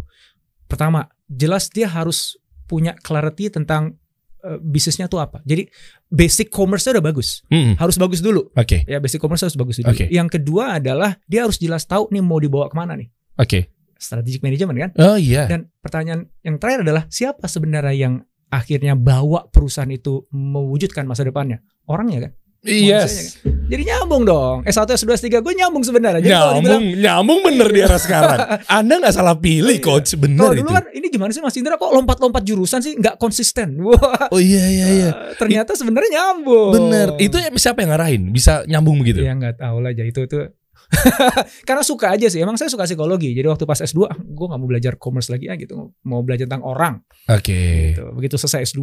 Pertama, 0.65 1.05
jelas 1.25 1.67
dia 1.67 1.87
harus 1.87 2.35
punya 2.65 2.91
clarity 2.93 3.47
tentang 3.47 3.95
uh, 4.39 4.59
bisnisnya 4.59 5.07
tuh 5.07 5.17
apa. 5.17 5.39
Jadi 5.41 5.65
basic 6.05 6.47
commerce-nya 6.47 6.99
udah 6.99 7.05
bagus. 7.05 7.41
Mhm. 7.47 7.75
Harus 7.75 7.95
bagus 7.95 8.19
dulu. 8.19 8.51
Oke, 8.53 8.83
Ya 8.83 8.99
basic 8.99 9.17
commerce 9.17 9.43
harus 9.43 9.55
bagus 9.55 9.79
dulu. 9.79 9.89
Oke. 9.89 10.07
Yang 10.07 10.37
kedua 10.37 10.77
adalah 10.77 11.15
dia 11.23 11.43
harus 11.43 11.55
jelas 11.55 11.83
tahu 11.83 12.07
nih 12.09 12.19
mau 12.19 12.37
dibawa 12.37 12.67
ke 12.67 12.75
mana 12.75 12.93
nih. 12.93 13.07
oke. 13.37 13.76
Strategic 13.97 14.39
management 14.39 14.77
kan? 14.79 14.91
Oh 14.97 15.17
iya. 15.17 15.45
Dan 15.45 15.69
pertanyaan 15.77 16.25
yang 16.41 16.57
terakhir 16.57 16.81
adalah 16.81 17.03
siapa 17.07 17.45
sebenarnya 17.45 17.93
yang 17.93 18.13
akhirnya 18.47 18.93
bawa 18.93 19.45
perusahaan 19.47 19.89
itu 19.89 20.23
mewujudkan 20.29 21.03
masa 21.03 21.21
depannya? 21.21 21.59
Orangnya 21.85 22.29
kan? 22.29 22.33
Yes. 22.63 23.37
Jadi 23.43 23.83
nyambung 23.85 24.23
dong. 24.23 24.65
S1, 24.65 24.89
S2, 24.89 25.07
S3 25.15 25.39
gue 25.39 25.53
nyambung 25.55 25.83
sebenarnya. 25.83 26.19
Jadi 26.19 26.31
kalau 26.31 26.53
dibilang, 26.57 26.81
Nyambung, 26.83 26.99
nyambung 26.99 27.39
bener 27.45 27.67
di 27.69 27.79
era 27.79 27.95
sekarang. 27.95 28.39
Anda 28.79 28.93
nggak 28.99 29.13
salah 29.13 29.35
pilih, 29.37 29.77
Iya. 29.77 29.85
coach. 29.85 30.09
kalau 30.11 30.23
Bener 30.25 30.49
dulu 30.57 30.67
itu. 30.67 30.73
kan 30.73 30.85
ini 30.91 31.07
gimana 31.07 31.31
sih 31.31 31.39
Mas 31.39 31.55
Indra 31.55 31.75
kok 31.75 31.87
lompat-lompat 31.87 32.43
jurusan 32.43 32.81
sih 32.81 32.97
nggak 32.97 33.15
konsisten. 33.17 33.77
Wah, 33.85 34.27
Oh 34.31 34.41
iya, 34.41 34.67
iya, 34.67 34.87
iya. 34.89 35.09
ternyata 35.37 35.77
sebenarnya 35.77 36.11
nyambung. 36.11 36.73
Bener. 36.75 37.07
Itu 37.21 37.37
ya 37.37 37.47
siapa 37.53 37.85
yang 37.85 37.93
ngarahin? 37.93 38.23
Bisa 38.31 38.65
nyambung 38.65 38.99
begitu? 38.99 39.21
Ya 39.23 39.31
nggak 39.31 39.61
tahu 39.61 39.77
lah 39.79 39.93
aja 39.93 40.03
itu 40.03 40.21
tuh. 40.25 40.51
Karena 41.67 41.83
suka 41.83 42.15
aja 42.15 42.27
sih. 42.31 42.39
Emang 42.39 42.55
saya 42.55 42.71
suka 42.71 42.87
psikologi. 42.87 43.35
Jadi 43.35 43.47
waktu 43.47 43.67
pas 43.67 43.79
S2, 43.79 44.07
ah, 44.07 44.15
gue 44.15 44.45
nggak 44.47 44.59
mau 44.59 44.69
belajar 44.69 44.93
commerce 44.95 45.27
lagi 45.27 45.51
ah 45.51 45.57
gitu. 45.59 45.91
Mau 46.07 46.23
belajar 46.23 46.47
tentang 46.47 46.63
orang. 46.63 47.03
Oke. 47.27 47.93
Gitu. 47.95 48.03
Begitu 48.15 48.35
selesai 48.39 48.71
S2, 48.71 48.81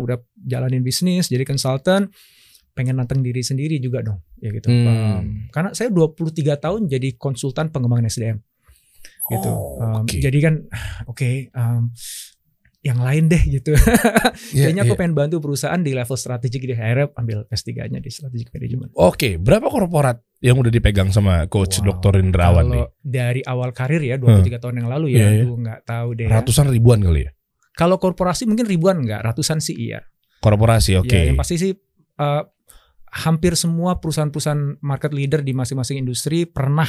udah 0.00 0.16
jalanin 0.36 0.84
bisnis, 0.84 1.32
jadi 1.32 1.48
konsultan, 1.48 2.12
pengen 2.76 3.00
nanteng 3.00 3.24
diri 3.24 3.40
sendiri 3.40 3.80
juga 3.80 4.04
dong. 4.04 4.20
Ya 4.36 4.52
gitu. 4.52 4.68
Hmm. 4.68 4.86
Um, 4.86 5.24
karena 5.48 5.72
saya 5.72 5.88
23 5.88 6.60
tahun 6.60 6.80
jadi 6.92 7.16
konsultan 7.16 7.72
pengembangan 7.72 8.12
SDM. 8.12 8.38
Gitu. 9.26 9.50
Oh, 9.50 9.80
Um. 9.80 10.04
Jadi 10.06 10.38
kan, 10.38 10.54
oke, 11.10 11.50
um, 11.56 11.90
yang 12.86 13.02
lain 13.02 13.26
deh 13.26 13.42
gitu. 13.42 13.74
Iya, 14.54 14.68
Kayaknya 14.70 14.82
aku 14.86 14.94
iya. 14.94 15.00
pengen 15.00 15.14
bantu 15.16 15.36
perusahaan 15.42 15.80
di 15.80 15.90
level 15.90 16.14
strategik 16.14 16.62
deh. 16.68 16.78
Akhirnya 16.78 17.06
ambil 17.18 17.38
S3-nya 17.50 17.98
di 17.98 18.10
strategic 18.12 18.52
management. 18.54 18.94
Oke, 18.94 19.40
berapa 19.42 19.66
korporat 19.66 20.22
yang 20.38 20.60
udah 20.60 20.70
dipegang 20.70 21.10
sama 21.10 21.48
coach 21.50 21.80
Wow. 21.82 21.98
Dr. 21.98 22.22
Indrawan 22.22 22.66
nih? 22.70 22.84
Dari 23.00 23.40
awal 23.42 23.74
karir 23.74 23.98
ya 24.00 24.14
23 24.20 24.62
tahun 24.62 24.84
yang 24.84 24.88
lalu 24.92 25.16
ya, 25.16 25.26
Iya, 25.26 25.26
iya. 25.26 25.42
aduh 25.42 25.56
nggak 25.58 25.80
tahu 25.82 26.08
deh. 26.14 26.26
ya. 26.28 26.36
Ratusan 26.38 26.66
ribuan 26.70 27.00
kali 27.02 27.26
ya? 27.26 27.30
Kalau 27.74 27.96
korporasi 27.98 28.46
mungkin 28.46 28.64
ribuan 28.70 29.02
nggak, 29.02 29.20
ratusan 29.24 29.58
sih 29.58 29.74
iya. 29.74 30.00
Korporasi, 30.40 31.00
oke. 31.00 31.10
Ya, 31.10 31.32
yang 31.32 31.40
pasti 31.40 31.56
sih 31.58 31.72
uh, 32.20 32.42
hampir 33.10 33.56
semua 33.56 33.98
perusahaan-perusahaan 33.98 34.78
market 34.84 35.10
leader 35.10 35.40
di 35.40 35.56
masing-masing 35.56 35.96
industri 35.98 36.44
pernah 36.44 36.86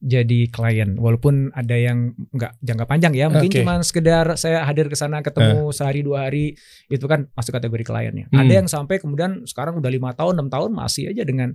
jadi 0.00 0.48
klien. 0.48 0.96
Walaupun 0.96 1.52
ada 1.52 1.76
yang 1.76 2.16
nggak 2.32 2.56
jangka 2.58 2.84
panjang 2.84 3.12
ya 3.12 3.28
mungkin 3.28 3.52
Oke. 3.52 3.60
cuma 3.60 3.84
sekedar 3.84 4.32
saya 4.34 4.64
hadir 4.64 4.88
ke 4.88 4.96
sana 4.96 5.20
ketemu 5.20 5.68
sehari 5.70 6.00
dua 6.00 6.24
hari 6.26 6.56
itu 6.88 7.04
kan 7.04 7.28
masuk 7.32 7.52
kategori 7.52 7.84
kliennya 7.84 8.26
Hmm. 8.26 8.40
ada 8.40 8.52
yang 8.54 8.64
sampai 8.64 8.96
kemudian 8.96 9.44
sekarang 9.44 9.76
udah 9.76 9.92
lima 9.92 10.16
tahun 10.16 10.40
enam 10.40 10.48
tahun 10.48 10.72
masih 10.72 11.12
aja 11.12 11.20
dengan 11.22 11.52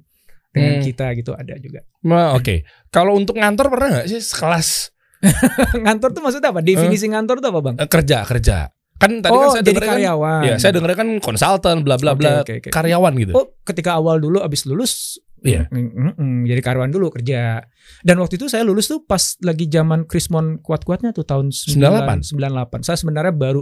dengan 0.53 0.77
Hmm. 0.77 0.85
kita 0.85 1.05
gitu 1.17 1.33
ada 1.33 1.57
juga. 1.57 1.81
Ma, 2.01 2.31
Oke, 2.31 2.63
kalau 2.87 3.17
untuk 3.17 3.35
ngantor 3.35 3.67
pernah 3.67 3.89
nggak 3.99 4.07
sih 4.07 4.21
sekelas? 4.21 4.93
Ngantor 5.83 6.13
tuh 6.13 6.21
maksudnya 6.21 6.53
apa? 6.53 6.61
Definisi 6.61 7.09
ngantor 7.09 7.41
tuh 7.41 7.49
apa 7.49 7.59
bang? 7.59 7.75
Eh, 7.81 7.89
kerja 7.89 8.21
kerja? 8.23 8.69
Kan 9.05 9.21
tadi 9.21 9.37
kan 9.37 9.45
oh, 9.45 9.53
saya 9.53 9.63
jadi 9.63 9.79
kan 9.79 9.89
karyawan. 10.01 10.41
Ya, 10.41 10.55
saya 10.57 10.71
dengar 10.73 10.91
kan 10.97 11.07
konsultan 11.21 11.75
bla 11.85 11.95
bla 12.01 12.17
bla 12.17 12.41
oke, 12.41 12.53
oke. 12.65 12.69
karyawan 12.73 13.13
gitu. 13.21 13.33
Oh, 13.37 13.45
ketika 13.61 13.93
awal 13.93 14.17
dulu 14.17 14.41
abis 14.41 14.65
lulus, 14.65 15.21
Iya. 15.45 15.69
mm, 15.69 15.77
mm, 15.93 16.13
mm, 16.17 16.37
jadi 16.49 16.61
karyawan 16.65 16.89
dulu 16.89 17.13
kerja. 17.13 17.61
Dan 18.01 18.17
waktu 18.17 18.41
itu 18.41 18.49
saya 18.49 18.65
lulus 18.65 18.89
tuh 18.89 19.05
pas 19.05 19.21
lagi 19.45 19.69
zaman 19.69 20.09
Krismon 20.09 20.57
kuat-kuatnya 20.65 21.13
tuh 21.13 21.21
tahun 21.21 21.53
98. 21.53 22.25
98. 22.25 22.81
Saya 22.81 22.97
sebenarnya 22.97 23.29
baru 23.29 23.61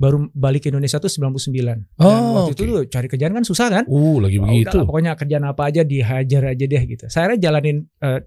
baru 0.00 0.32
balik 0.32 0.64
ke 0.64 0.68
Indonesia 0.72 0.96
tuh 0.96 1.10
99. 1.12 1.50
Dan 1.60 1.78
Oh, 2.00 2.46
waktu 2.46 2.56
itu 2.56 2.62
oke. 2.64 2.70
tuh 2.72 2.80
cari 2.88 3.06
kerjaan 3.10 3.36
kan 3.36 3.44
susah 3.44 3.66
kan? 3.68 3.84
Uh, 3.84 4.16
lagi 4.22 4.38
Oh, 4.40 4.48
begitu. 4.48 4.70
udahlah, 4.72 4.86
pokoknya 4.86 5.12
kerjaan 5.12 5.44
apa 5.44 5.62
aja 5.68 5.82
dihajar 5.84 6.42
aja 6.56 6.64
deh 6.64 6.82
gitu. 6.88 7.04
Saya 7.12 7.36
jalanin 7.36 7.84
eh, 8.00 8.22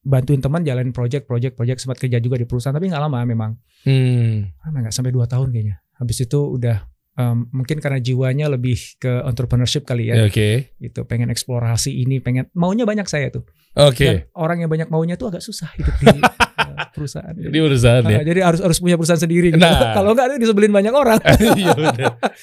bantuin 0.00 0.40
teman 0.40 0.64
jalanin 0.64 0.94
project, 0.94 1.28
project, 1.28 1.52
project 1.52 1.84
sempat 1.84 2.00
kerja 2.00 2.16
juga 2.16 2.40
di 2.40 2.48
perusahaan 2.48 2.72
tapi 2.72 2.88
nggak 2.88 3.02
lama 3.02 3.18
memang. 3.28 3.50
Hmm. 3.84 4.48
Lama 4.64 4.88
nggak 4.88 4.94
sampai 4.94 5.12
2 5.12 5.26
tahun 5.28 5.52
kayaknya. 5.52 5.76
Habis 5.98 6.24
itu 6.24 6.38
udah 6.38 6.86
em, 7.18 7.50
mungkin 7.50 7.82
karena 7.82 7.98
jiwanya 7.98 8.46
lebih 8.46 8.78
ke 8.96 9.10
entrepreneurship 9.26 9.82
kali 9.82 10.14
ya. 10.14 10.22
Oke. 10.24 10.72
gitu 10.78 11.02
pengen 11.04 11.28
eksplorasi 11.28 11.90
ini 11.90 12.22
pengen 12.22 12.46
maunya 12.54 12.86
banyak 12.86 13.04
saya 13.10 13.34
tuh 13.34 13.42
Oke. 13.74 14.06
dan 14.06 14.16
orang 14.38 14.62
yang 14.62 14.70
banyak 14.70 14.88
maunya 14.88 15.18
tuh 15.18 15.34
agak 15.34 15.42
susah 15.42 15.68
hidup 15.74 15.94
di 15.98 16.06
eh, 16.18 16.86
perusahaan 16.94 17.34
Di 17.34 17.58
urusan 17.58 18.02
ya. 18.06 18.18
Ah, 18.18 18.24
jadi 18.24 18.40
harus 18.46 18.60
harus 18.62 18.78
punya 18.78 18.94
perusahaan 18.94 19.18
sendiri 19.20 19.50
gitu. 19.50 19.58
Nah. 19.58 19.94
kalau 19.98 20.14
enggak 20.14 20.38
disebelin 20.38 20.70
banyak 20.70 20.94
orang 20.94 21.18
Iya. 21.58 21.74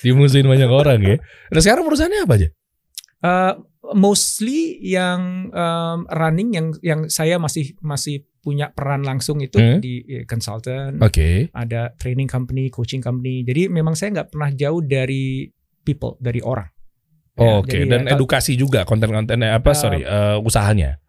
Dimusuhin 0.03 0.47
banyak 0.47 0.69
orang 0.69 1.00
ya. 1.01 1.15
Nah 1.51 1.62
sekarang 1.63 1.88
perusahaannya 1.88 2.19
apa 2.27 2.33
aja? 2.35 2.47
Eh, 3.25 3.53
mostly 3.95 4.81
yang 4.83 5.50
em, 5.50 6.00
running 6.09 6.50
yang 6.51 6.67
yang 6.83 7.00
saya 7.07 7.39
masih 7.39 7.74
masih 7.79 8.27
punya 8.45 8.69
peran 8.69 9.01
langsung 9.01 9.41
itu 9.41 9.57
Hmm. 9.57 9.81
di 9.81 10.05
eh, 10.05 10.23
consultant 10.23 11.01
Oke. 11.01 11.49
ada 11.49 11.89
training 11.97 12.29
company 12.29 12.69
coaching 12.69 13.01
company 13.01 13.41
jadi 13.41 13.65
memang 13.67 13.97
saya 13.97 14.21
nggak 14.21 14.29
pernah 14.29 14.53
jauh 14.53 14.85
dari 14.85 15.49
people 15.81 16.13
dari 16.21 16.45
orang 16.45 16.69
Ya, 17.35 17.43
Oh, 17.43 17.59
Oke. 17.59 17.75
jadi 17.75 17.91
Dan 17.91 18.01
ya, 18.07 18.15
edukasi 18.15 18.55
juga 18.55 18.87
konten-kontennya 18.87 19.59
apa? 19.59 19.71
Uh, 19.71 19.75
sorry, 19.75 20.01
eh, 20.07 20.39
usahanya. 20.39 21.03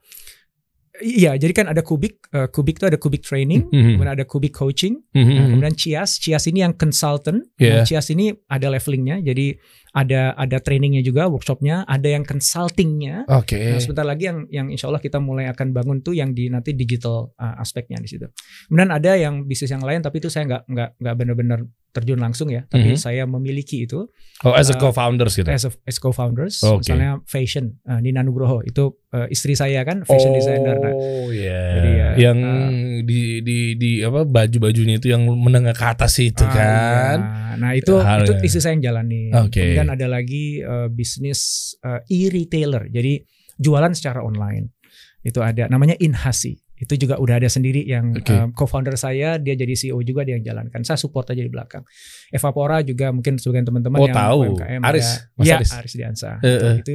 Iya, 1.03 1.37
jadi 1.37 1.53
kan 1.53 1.67
ada 1.69 1.85
Kubik, 1.85 2.33
eh, 2.33 2.49
Kubik 2.49 2.81
itu 2.81 2.87
ada 2.89 2.97
Kubik 2.97 3.21
training, 3.21 3.69
Mhm. 3.69 4.01
kemudian 4.01 4.15
ada 4.17 4.25
Kubik 4.25 4.57
coaching, 4.57 4.97
Mhm. 5.13 5.35
Nah, 5.37 5.45
kemudian 5.53 5.75
Cias, 5.77 6.17
Cias 6.17 6.45
ini 6.49 6.65
yang 6.65 6.73
consultant, 6.77 7.45
Yeah. 7.61 7.81
Nah, 7.81 7.85
Cias 7.85 8.09
ini 8.13 8.33
ada 8.49 8.73
levelingnya, 8.73 9.21
jadi 9.21 9.57
ada 9.97 10.37
ada 10.37 10.61
trainingnya 10.61 11.01
juga, 11.01 11.25
workshopnya, 11.29 11.89
ada 11.89 12.05
yang 12.05 12.25
consultingnya. 12.25 13.25
Oke. 13.33 13.57
Nah, 13.57 13.81
sebentar 13.81 14.05
lagi 14.05 14.29
yang 14.29 14.45
yang 14.53 14.67
Insya 14.69 14.93
Allah 14.93 15.01
kita 15.01 15.17
mulai 15.21 15.49
akan 15.49 15.73
bangun 15.73 16.05
tuh 16.05 16.13
yang 16.13 16.37
di 16.37 16.53
nanti 16.53 16.77
digital 16.77 17.33
uh, 17.41 17.57
aspeknya 17.57 17.97
di 18.01 18.09
situ. 18.09 18.29
Kemudian 18.69 18.93
ada 18.93 19.17
yang 19.17 19.49
bisnis 19.49 19.73
yang 19.73 19.81
lain, 19.81 20.05
tapi 20.05 20.21
itu 20.21 20.29
saya 20.29 20.45
nggak 20.45 20.63
nggak 20.69 20.91
nggak 21.01 21.15
benar-benar 21.17 21.61
terjun 21.97 22.21
langsung 22.21 22.53
ya, 22.53 22.69
tapi 22.69 22.93
Mhm. 22.93 23.01
saya 23.01 23.25
memiliki 23.25 23.89
itu 23.89 24.05
Oh, 24.45 24.53
as 24.53 24.69
a 24.69 24.77
uh, 24.77 24.79
co-founders 24.79 25.33
gitu. 25.33 25.49
as, 25.49 25.65
a, 25.65 25.73
as 25.83 25.97
co-founders. 25.97 26.61
Oke. 26.61 26.85
Misalnya 26.85 27.25
fashion, 27.25 27.81
uh, 27.83 27.97
Nina 27.99 28.21
Nugroho 28.21 28.61
itu 28.61 28.93
uh, 29.11 29.25
istri 29.27 29.57
saya 29.57 29.81
kan 29.81 30.05
fashion 30.05 30.31
designer. 30.31 30.77
Nah, 30.77 30.93
Oh 30.93 31.33
iya. 31.33 31.63
Jadi 31.73 31.91
ya, 31.91 32.09
yang 32.29 32.39
uh, 32.39 32.69
di 33.01 33.41
di 33.41 33.59
di 33.75 33.91
apa 34.05 34.23
baju-bajunya 34.23 35.01
itu 35.01 35.09
yang 35.09 35.25
menengah 35.25 35.73
ke 35.73 35.87
atas 35.87 36.21
itu 36.21 36.45
Ah, 36.45 36.53
kan. 36.53 37.19
iya. 37.19 37.45
Nah 37.57 37.73
itu 37.73 37.97
Hal 37.97 38.29
itu 38.29 38.37
ya. 38.37 38.41
istri 38.45 38.61
saya 38.61 38.77
yang 38.77 38.85
jalani. 38.85 39.33
Oke. 39.33 39.57
Kemudian 39.57 39.89
ada 39.89 40.07
lagi 40.07 40.61
eh, 40.61 40.89
bisnis 40.93 41.41
eh, 41.81 42.05
e-retailer. 42.07 42.93
Jadi 42.93 43.25
jualan 43.57 43.97
secara 43.97 44.21
online. 44.21 44.77
Itu 45.25 45.41
ada 45.41 45.65
namanya 45.67 45.97
Inhasi. 45.97 46.61
Itu 46.77 46.93
juga 47.01 47.17
udah 47.17 47.41
ada 47.41 47.49
sendiri 47.49 47.81
yang 47.89 48.13
Oke. 48.13 48.29
eh, 48.29 48.47
co-founder 48.53 49.01
saya, 49.01 49.41
dia 49.41 49.57
jadi 49.57 49.73
CEO 49.73 49.97
juga 50.05 50.29
dia 50.29 50.37
yang 50.37 50.45
jalankan. 50.45 50.85
Saya 50.85 51.01
support 51.01 51.25
aja 51.33 51.41
di 51.41 51.49
belakang. 51.49 51.81
Evapora 52.29 52.85
juga 52.85 53.09
mungkin 53.17 53.41
sebagian 53.41 53.65
teman-teman 53.65 53.97
Oh, 53.97 54.07
yang 54.07 54.17
tahu. 54.17 54.39
UMKM 54.61 54.83
Aris, 54.85 55.09
ada. 55.09 55.33
Mas 55.41 55.45
Iya, 55.49 55.57
Aris. 55.57 55.71
Aris 55.73 55.93
Diansa. 55.97 56.31
Eh, 56.45 56.53
itu, 56.53 56.65
eh. 56.69 56.77
itu 56.85 56.93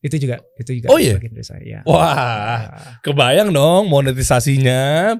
itu 0.00 0.16
juga 0.16 0.40
itu 0.56 0.80
juga 0.80 0.88
Oh, 0.88 0.96
iya? 0.96 1.16
bagian 1.16 1.32
dari 1.32 1.44
saya. 1.44 1.60
ya. 1.60 1.80
Wah, 1.84 2.08
Ah. 2.10 2.60
kebayang 3.00 3.52
dong 3.52 3.86
monetisasinya, 3.86 5.12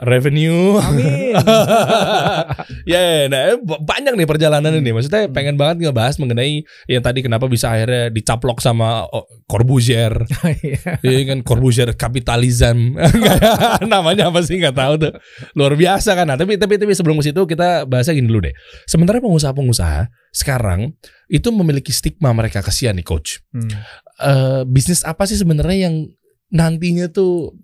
revenue. 0.00 0.80
Amin. 0.80 1.36
ya, 2.88 3.28
nah 3.28 3.54
b- 3.54 3.80
banyak 3.80 4.14
nih 4.14 4.24
perjalanan 4.24 4.72
ini. 4.74 4.90
Maksudnya 4.90 5.26
Hmm. 5.26 5.32
pengen 5.32 5.54
banget 5.54 5.84
ngebahas 5.84 6.16
mengenai 6.16 6.64
yang 6.86 7.02
tadi 7.02 7.20
kenapa 7.20 7.46
bisa 7.46 7.68
akhirnya 7.70 8.08
dicaplok 8.08 8.58
sama 8.58 9.04
oh, 9.06 9.28
Corbusier. 9.44 10.12
Iya. 10.64 11.00
Iya 11.02 11.20
kan 11.26 11.38
Corbusier 11.42 11.92
kapitalism. 11.92 12.96
Namanya 13.84 14.28
apa 14.28 14.40
sih 14.40 14.56
nggak 14.56 14.72
tahu 14.74 14.94
tuh. 14.98 15.12
Luar 15.52 15.74
biasa 15.74 16.14
kan. 16.14 16.24
Nah, 16.24 16.36
tapi 16.36 16.56
tapi 16.56 16.76
tapi 16.76 16.92
sebelum 16.92 17.20
ke 17.20 17.28
situ 17.28 17.44
kita 17.44 17.84
bahasnya 17.84 18.16
gini 18.16 18.24
dulu 18.24 18.40
deh. 18.42 18.54
Sementara 18.86 19.20
pengusaha-pengusaha 19.20 20.08
sekarang 20.34 20.98
itu 21.30 21.48
memiliki 21.48 21.94
stigma 21.94 22.34
mereka 22.34 22.58
kesian 22.60 22.98
nih 22.98 23.06
coach. 23.06 23.38
Hmm. 23.54 23.70
Eh, 24.18 24.62
bisnis 24.66 25.06
apa 25.06 25.24
sih 25.24 25.38
sebenarnya 25.38 25.86
yang 25.88 26.10
nantinya 26.50 27.06
tuh 27.08 27.54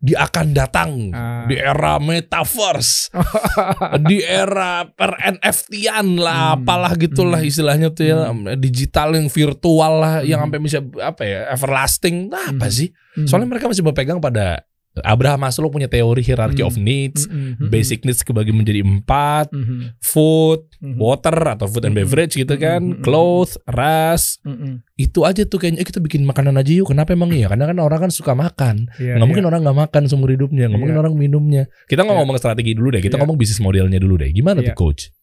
di 0.00 0.16
akan 0.16 0.56
datang 0.56 1.12
Ah. 1.12 1.44
di 1.44 1.60
era 1.60 2.00
metaverse, 2.00 3.12
di 4.08 4.24
era 4.24 4.88
per 4.88 5.12
NFT-an 5.20 6.16
lah, 6.16 6.56
Hmm. 6.56 6.64
apalah 6.64 6.96
gitulah 6.96 7.36
Hmm. 7.36 7.50
istilahnya 7.52 7.92
tuh 7.92 8.08
ya, 8.08 8.32
digital 8.56 9.12
yang 9.12 9.28
virtual 9.28 9.92
lah, 10.00 10.14
yang 10.24 10.40
Hmm. 10.40 10.48
sampai 10.48 10.60
bisa 10.64 10.78
apa 11.04 11.22
ya, 11.22 11.40
everlasting. 11.52 12.32
Nah, 12.32 12.48
apa 12.48 12.66
Hmm. 12.66 12.72
sih? 12.72 12.88
Hmm. 13.12 13.28
Soalnya 13.28 13.52
mereka 13.52 13.68
masih 13.68 13.84
berpegang 13.84 14.24
pada 14.24 14.64
Abraham 15.06 15.46
Maslow 15.46 15.70
punya 15.70 15.86
teori 15.86 16.18
hierarchy 16.18 16.66
Hmm. 16.66 16.68
of 16.68 16.74
needs, 16.74 17.24
Mm, 17.24 17.34
mm, 17.34 17.52
mm, 17.62 17.68
basic 17.70 18.02
needs 18.02 18.26
kebagi 18.26 18.50
menjadi 18.50 18.82
empat, 18.82 19.54
mm, 19.54 19.62
mm, 19.62 19.80
food, 20.02 20.66
mm, 20.82 20.98
water 20.98 21.30
atau 21.54 21.70
food 21.70 21.86
and 21.86 21.94
Hmm. 21.94 22.02
beverage 22.02 22.34
gitu 22.34 22.58
kan, 22.58 22.82
Hmm. 22.82 22.98
clothes, 22.98 23.54
ras, 23.70 24.42
mm, 24.42 24.50
mm. 24.50 24.74
itu 24.98 25.22
aja 25.22 25.46
tuh 25.46 25.62
kayaknya 25.62 25.80
eh, 25.80 25.86
kita 25.86 26.02
bikin 26.02 26.26
makanan 26.26 26.58
aja 26.58 26.74
yuk. 26.74 26.90
Kenapa 26.90 27.14
emang 27.14 27.30
iya? 27.30 27.46
Karena 27.46 27.70
kan 27.70 27.78
orang 27.78 28.00
kan 28.06 28.10
suka 28.10 28.34
makan. 28.34 28.90
Iya, 28.98 29.14
nggak 29.14 29.22
iya. 29.22 29.28
mungkin 29.30 29.44
orang 29.46 29.60
nggak 29.62 29.78
makan 29.78 30.02
seumur 30.10 30.34
hidupnya, 30.34 30.66
nggak 30.66 30.80
mungkin 30.82 30.96
Iya. 30.98 31.02
orang 31.06 31.14
minumnya. 31.14 31.62
Kita 31.86 32.02
nggak 32.02 32.10
Iya. 32.10 32.22
ngomong 32.26 32.36
strategi 32.42 32.72
dulu 32.74 32.88
deh, 32.90 33.00
kita 33.00 33.14
Iya. 33.14 33.22
ngomong 33.22 33.38
bisnis 33.38 33.62
modelnya 33.62 33.98
dulu 34.02 34.18
deh. 34.18 34.34
Gimana 34.34 34.58
tuh 34.58 34.74
Iya. 34.74 34.78
coach? 34.78 35.14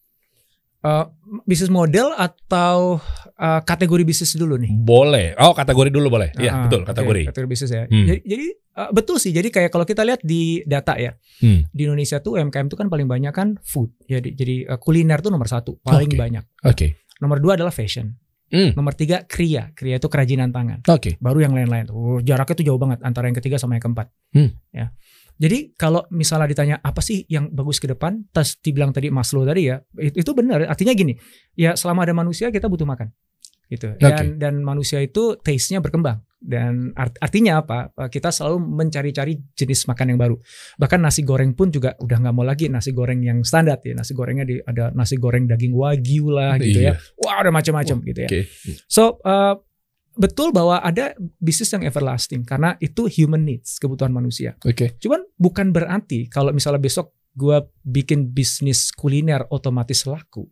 Eh, 0.78 1.04
bisnis 1.44 1.68
model 1.68 2.14
atau 2.16 3.02
eh, 3.38 3.60
kategori 3.62 4.02
bisnis 4.02 4.34
dulu 4.34 4.58
nih? 4.58 4.70
Boleh. 4.74 5.38
Oh 5.38 5.54
kategori 5.54 5.88
dulu 5.88 6.10
boleh. 6.10 6.34
Iya 6.34 6.50
Ah, 6.50 6.62
betul 6.66 6.82
oke, 6.82 6.90
kategori. 6.90 7.22
kategori 7.30 7.48
bisnis 7.48 7.70
ya. 7.70 7.82
Hmm. 7.86 8.06
Jadi, 8.06 8.20
jadi 8.26 8.46
eh, 8.50 8.90
betul 8.90 9.16
sih. 9.16 9.30
Jadi 9.30 9.48
kayak 9.48 9.70
kalau 9.70 9.86
kita 9.86 10.02
lihat 10.02 10.20
di 10.20 10.60
data 10.66 10.98
ya, 10.98 11.14
Hmm. 11.38 11.62
di 11.70 11.82
Indonesia 11.86 12.18
tuh 12.18 12.34
UMKM 12.36 12.66
tuh 12.66 12.76
kan 12.76 12.90
paling 12.90 13.06
banyak 13.06 13.30
kan 13.30 13.54
food. 13.62 13.94
Jadi 14.04 14.34
jadi 14.34 14.54
eh, 14.66 14.78
kuliner 14.78 15.22
tuh 15.22 15.30
nomor 15.30 15.46
satu, 15.46 15.78
paling 15.80 16.10
Oke. 16.10 16.18
banyak. 16.18 16.44
Oke. 16.66 16.86
Nomor 17.18 17.38
dua 17.38 17.54
adalah 17.54 17.70
fashion. 17.70 18.14
Hmm. 18.48 18.72
Nomor 18.72 18.96
tiga 18.96 19.28
kriya. 19.28 19.76
Kriya 19.76 20.00
itu 20.00 20.08
kerajinan 20.08 20.48
tangan. 20.48 20.80
Oke. 20.88 21.20
Baru 21.20 21.38
yang 21.38 21.52
lain-lain. 21.52 21.92
Oh, 21.92 22.16
jaraknya 22.18 22.56
tuh 22.56 22.64
jauh 22.64 22.80
banget 22.80 22.98
antara 23.04 23.28
yang 23.28 23.36
ketiga 23.36 23.60
sama 23.60 23.76
yang 23.76 23.84
keempat. 23.84 24.08
Hmm. 24.32 24.56
Ya. 24.72 24.90
Jadi 25.38 25.76
kalau 25.78 26.02
misalnya 26.10 26.50
ditanya 26.50 26.76
apa 26.82 26.98
sih 26.98 27.22
yang 27.30 27.52
bagus 27.52 27.78
ke 27.78 27.86
depan, 27.86 28.26
tas 28.34 28.58
dibilang 28.58 28.90
tadi 28.90 29.06
Maslow 29.06 29.46
tadi 29.46 29.70
ya, 29.70 29.78
itu, 29.94 30.26
itu 30.26 30.30
benar. 30.34 30.66
Artinya 30.66 30.90
gini, 30.90 31.14
ya 31.54 31.78
selama 31.78 32.02
ada 32.02 32.10
manusia 32.10 32.50
kita 32.50 32.66
butuh 32.66 32.82
makan, 32.82 33.14
gitu. 33.68 33.94
Dan 33.96 34.36
dan 34.36 34.60
manusia 34.60 34.98
itu 34.98 35.36
taste-nya 35.38 35.78
berkembang. 35.78 36.20
Dan 36.38 36.94
art- 36.94 37.18
artinya 37.18 37.58
apa? 37.58 37.90
Kita 38.06 38.30
selalu 38.30 38.62
mencari-cari 38.62 39.34
jenis 39.52 39.90
makan 39.90 40.14
yang 40.14 40.20
baru. 40.22 40.36
Bahkan 40.78 41.02
nasi 41.02 41.26
goreng 41.26 41.50
pun 41.52 41.68
juga 41.68 41.98
udah 41.98 42.14
nggak 42.22 42.34
mau 42.34 42.46
lagi 42.46 42.70
nasi 42.70 42.94
goreng 42.94 43.20
yang 43.20 43.42
standar 43.42 43.82
ya. 43.82 43.92
Nasi 43.92 44.14
gorengnya 44.14 44.46
di, 44.46 44.62
ada 44.62 44.94
nasi 44.94 45.18
goreng 45.18 45.50
daging 45.50 45.74
wagyu 45.74 46.30
lah 46.30 46.54
gitu 46.56 46.78
Iya. 46.78 46.94
ya. 46.94 47.18
Wah 47.18 47.42
ada 47.42 47.50
macam-macam 47.50 47.96
gitu 48.06 48.20
ya. 48.22 48.28
Oke. 48.30 48.40
So 48.86 49.18
uh, 49.26 49.58
betul 50.14 50.54
bahwa 50.54 50.78
ada 50.78 51.10
bisnis 51.42 51.74
yang 51.74 51.82
everlasting 51.82 52.46
karena 52.46 52.78
itu 52.78 53.10
human 53.10 53.42
needs 53.42 53.82
kebutuhan 53.82 54.14
manusia. 54.14 54.54
Oke. 54.62 54.94
Cuman 55.02 55.26
bukan 55.36 55.74
berarti 55.74 56.30
kalau 56.30 56.54
misalnya 56.54 56.78
besok 56.78 57.18
gua 57.34 57.66
bikin 57.82 58.30
bisnis 58.30 58.94
kuliner 58.94 59.42
otomatis 59.50 60.06
laku. 60.06 60.46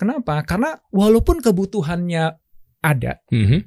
Kenapa? 0.00 0.40
Karena 0.48 0.72
walaupun 0.88 1.44
kebutuhannya 1.44 2.32
ada, 2.80 3.20
Mhm. 3.28 3.60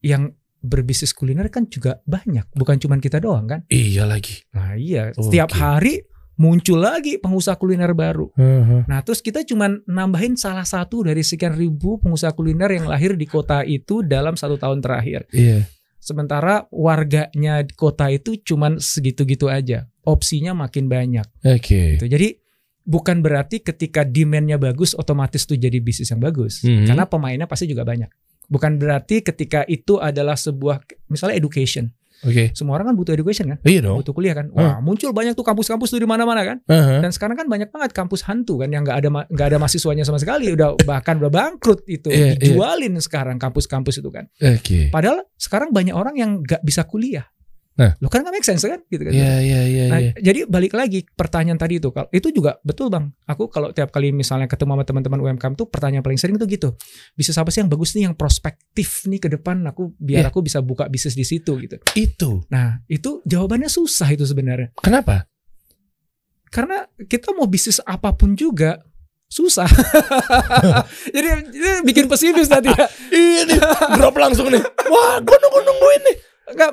yang 0.00 0.32
berbisnis 0.64 1.12
kuliner 1.12 1.52
kan 1.52 1.68
juga 1.68 2.00
banyak, 2.08 2.48
bukan 2.56 2.80
cuman 2.80 2.96
kita 2.96 3.20
doang 3.20 3.44
kan? 3.44 3.60
Iya 3.68 4.08
lagi. 4.08 4.40
Nah 4.56 4.72
iya, 4.80 5.12
Oke. 5.12 5.28
setiap 5.28 5.52
hari 5.52 6.00
muncul 6.40 6.80
lagi 6.80 7.20
pengusaha 7.20 7.60
kuliner 7.60 7.92
baru. 7.92 8.32
Mhm. 8.34 8.88
Nah, 8.90 9.04
terus 9.06 9.22
kita 9.22 9.44
cuman 9.46 9.84
nambahin 9.86 10.34
salah 10.34 10.66
satu 10.66 11.04
dari 11.06 11.22
sekian 11.22 11.54
ribu 11.54 12.00
pengusaha 12.00 12.32
kuliner 12.34 12.72
yang 12.74 12.88
lahir 12.90 13.14
di 13.14 13.28
kota 13.28 13.62
itu 13.62 14.02
dalam 14.02 14.34
satu 14.34 14.56
tahun 14.58 14.80
terakhir. 14.82 15.28
Iya. 15.30 15.68
Sementara 16.00 16.66
warganya 16.68 17.62
di 17.64 17.72
kota 17.72 18.10
itu 18.10 18.36
cuman 18.40 18.76
segitu-gitu 18.76 19.46
aja. 19.48 19.88
Opsinya 20.04 20.52
makin 20.52 20.90
banyak. 20.90 21.24
Oke. 21.46 21.96
Gitu. 21.96 22.08
Jadi 22.10 22.28
bukan 22.84 23.24
berarti 23.24 23.60
ketika 23.60 24.04
demand-nya 24.04 24.60
bagus 24.60 24.92
otomatis 24.92 25.44
tuh 25.44 25.56
jadi 25.56 25.80
bisnis 25.80 26.12
yang 26.12 26.20
bagus. 26.20 26.60
Mhm. 26.62 26.84
Karena 26.86 27.04
pemainnya 27.08 27.48
pasti 27.48 27.64
juga 27.64 27.82
banyak. 27.82 28.08
Bukan 28.44 28.76
berarti 28.76 29.24
ketika 29.24 29.64
itu 29.64 29.96
adalah 29.96 30.36
sebuah 30.36 30.84
misalnya 31.08 31.40
education. 31.40 31.88
Oke. 32.24 32.56
Semua 32.56 32.80
orang 32.80 32.92
kan 32.92 32.96
butuh 32.96 33.12
education 33.12 33.52
kan, 33.52 33.58
Iya 33.68 33.84
dong. 33.84 34.00
butuh 34.00 34.16
kuliah 34.16 34.32
kan. 34.32 34.48
Wah, 34.56 34.80
muncul 34.80 35.12
banyak 35.12 35.36
tuh 35.36 35.44
kampus-kampus 35.44 35.92
tuh 35.92 36.00
di 36.00 36.08
mana-mana 36.08 36.40
kan. 36.40 36.56
Aha. 36.72 37.04
Dan 37.04 37.12
sekarang 37.12 37.36
kan 37.36 37.52
banyak 37.52 37.68
banget 37.68 37.92
kampus 37.92 38.24
hantu 38.24 38.64
kan 38.64 38.72
yang 38.72 38.80
nggak 38.80 38.96
ada 38.96 39.08
nggak 39.28 39.46
ada 39.52 39.58
mahasiswanya 39.60 40.08
sama 40.08 40.16
sekali, 40.16 40.48
udah 40.48 40.72
bahkan 40.88 41.20
udah 41.20 41.28
bangkrut 41.28 41.84
itu, 41.84 42.08
Iya, 42.08 42.32
iya. 42.32 42.40
dijualin 42.40 42.96
sekarang 42.96 43.36
kampus-kampus 43.36 44.00
itu 44.00 44.08
kan. 44.08 44.24
Oke. 44.40 44.88
Padahal 44.88 45.28
sekarang 45.36 45.68
banyak 45.68 45.92
orang 45.92 46.16
yang 46.16 46.40
nggak 46.40 46.64
bisa 46.64 46.88
kuliah. 46.88 47.28
Nah. 47.74 47.90
lo 47.98 48.06
kan 48.06 48.22
nggak 48.22 48.34
make 48.38 48.46
sense 48.46 48.62
kan, 48.62 48.78
gitu 48.86 49.02
kan. 49.02 49.10
Iya 49.10 49.34
iya 49.42 49.60
iya. 49.66 49.84
Nah, 49.90 49.98
iya. 49.98 50.12
jadi 50.14 50.46
balik 50.46 50.78
lagi 50.78 51.02
pertanyaan 51.10 51.58
tadi 51.58 51.82
itu, 51.82 51.90
kalau 51.90 52.06
itu 52.14 52.30
juga 52.30 52.62
betul 52.62 52.86
bang. 52.86 53.10
Aku 53.26 53.50
kalau 53.50 53.74
tiap 53.74 53.90
kali 53.90 54.14
misalnya 54.14 54.46
ketemu 54.46 54.78
sama 54.78 54.84
teman-teman 54.86 55.18
UMKM 55.18 55.58
tuh 55.58 55.66
pertanyaan 55.66 56.06
paling 56.06 56.14
sering 56.14 56.38
tuh 56.38 56.46
gitu. 56.46 56.70
Bisnis 57.18 57.34
apa 57.34 57.50
sih 57.50 57.66
yang 57.66 57.70
bagus 57.70 57.98
nih, 57.98 58.06
yang 58.06 58.14
prospektif 58.14 59.10
nih 59.10 59.18
ke 59.18 59.26
depan? 59.26 59.58
Aku 59.74 59.90
biar 59.98 60.22
Iya. 60.26 60.30
aku 60.30 60.46
bisa 60.46 60.62
buka 60.62 60.86
bisnis 60.86 61.18
di 61.18 61.26
situ 61.26 61.58
gitu. 61.58 61.82
Itu. 61.98 62.46
Nah 62.46 62.78
itu 62.86 63.18
jawabannya 63.26 63.66
susah 63.66 64.06
itu 64.14 64.22
sebenarnya. 64.22 64.70
Kenapa? 64.78 65.26
Karena 66.54 66.86
kita 67.10 67.34
mau 67.34 67.50
bisnis 67.50 67.82
apa 67.82 68.14
pun 68.14 68.38
juga 68.38 68.78
susah. 69.26 69.66
jadi, 71.14 71.42
jadi 71.50 71.82
bikin 71.82 72.06
pesimis 72.06 72.46
tadi 72.46 72.70
ya. 72.70 72.86
Ini 73.10 73.58
drop 73.98 74.14
langsung 74.14 74.46
nih. 74.46 74.62
Wah, 74.62 75.18
gue 75.18 75.36
nunggu 75.42 75.60
nungguin 75.66 76.02
nih. 76.06 76.16
Nggak, 76.44 76.70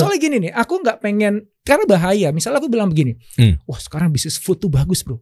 soalnya 0.00 0.16
gini 0.16 0.36
nih, 0.48 0.52
aku 0.56 0.80
nggak 0.80 0.98
pengen 1.04 1.44
karena 1.60 1.84
bahaya. 1.84 2.28
Misalnya 2.32 2.56
aku 2.64 2.72
bilang 2.72 2.88
begini, 2.88 3.20
Hmm. 3.36 3.60
wah 3.68 3.76
sekarang 3.76 4.08
bisnis 4.08 4.40
food 4.40 4.56
tuh 4.56 4.72
bagus 4.72 5.04
bro. 5.04 5.20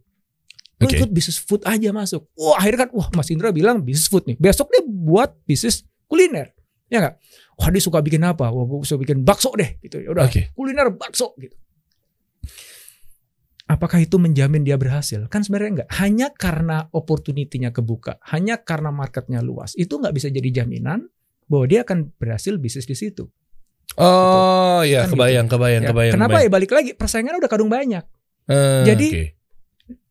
Lo 0.79 0.87
Oke. 0.87 0.95
ikut 0.95 1.11
bisnis 1.11 1.35
food 1.35 1.67
aja 1.67 1.91
masuk. 1.91 2.23
Wah 2.39 2.55
akhirnya 2.55 2.87
kan, 2.87 2.89
wah 2.95 3.11
Mas 3.11 3.27
Indra 3.27 3.51
bilang 3.51 3.83
bisnis 3.83 4.07
food 4.07 4.23
nih. 4.23 4.39
Besok 4.39 4.71
dia 4.71 4.79
buat 4.87 5.35
bisnis 5.43 5.83
kuliner, 6.07 6.55
ya 6.87 7.03
nggak? 7.03 7.15
Wah 7.59 7.67
dia 7.67 7.83
suka 7.83 7.99
bikin 7.99 8.23
apa? 8.23 8.47
Wah 8.47 8.63
gue 8.63 8.87
suka 8.87 9.03
bikin 9.03 9.27
bakso 9.27 9.51
deh, 9.59 9.75
gitu. 9.83 9.99
Ya 9.99 10.15
udah, 10.15 10.31
Oke. 10.31 10.55
kuliner 10.55 10.87
bakso 10.95 11.35
gitu. 11.35 11.59
Apakah 13.69 14.01
itu 14.01 14.17
menjamin 14.17 14.65
dia 14.65 14.79
berhasil? 14.81 15.29
Kan 15.29 15.45
sebenarnya 15.45 15.83
enggak. 15.85 15.89
Hanya 16.01 16.27
karena 16.33 16.89
opportunity-nya 16.89 17.69
kebuka, 17.69 18.17
hanya 18.33 18.57
karena 18.63 18.89
marketnya 18.89 19.45
luas, 19.45 19.77
itu 19.77 19.93
nggak 19.93 20.15
bisa 20.15 20.31
jadi 20.33 20.63
jaminan 20.63 21.05
bahwa 21.45 21.65
dia 21.69 21.85
akan 21.85 22.09
berhasil 22.17 22.57
bisnis 22.57 22.89
di 22.89 22.97
situ. 22.97 23.29
Oh 23.95 24.81
iya, 24.81 25.07
Kan 25.07 25.13
kebayang, 25.13 25.47
kebayang, 25.47 25.83
Ya, 25.83 25.89
kebayang. 25.89 26.13
Kenapa 26.15 26.29
kebayang. 26.37 26.47
ya 26.47 26.53
balik 26.53 26.71
lagi 26.71 26.91
persaingan 26.93 27.35
udah 27.35 27.49
kadung 27.49 27.67
banyak. 27.67 28.03
Eh, 28.45 28.83
Jadi- 28.85 29.11
oke. 29.11 29.23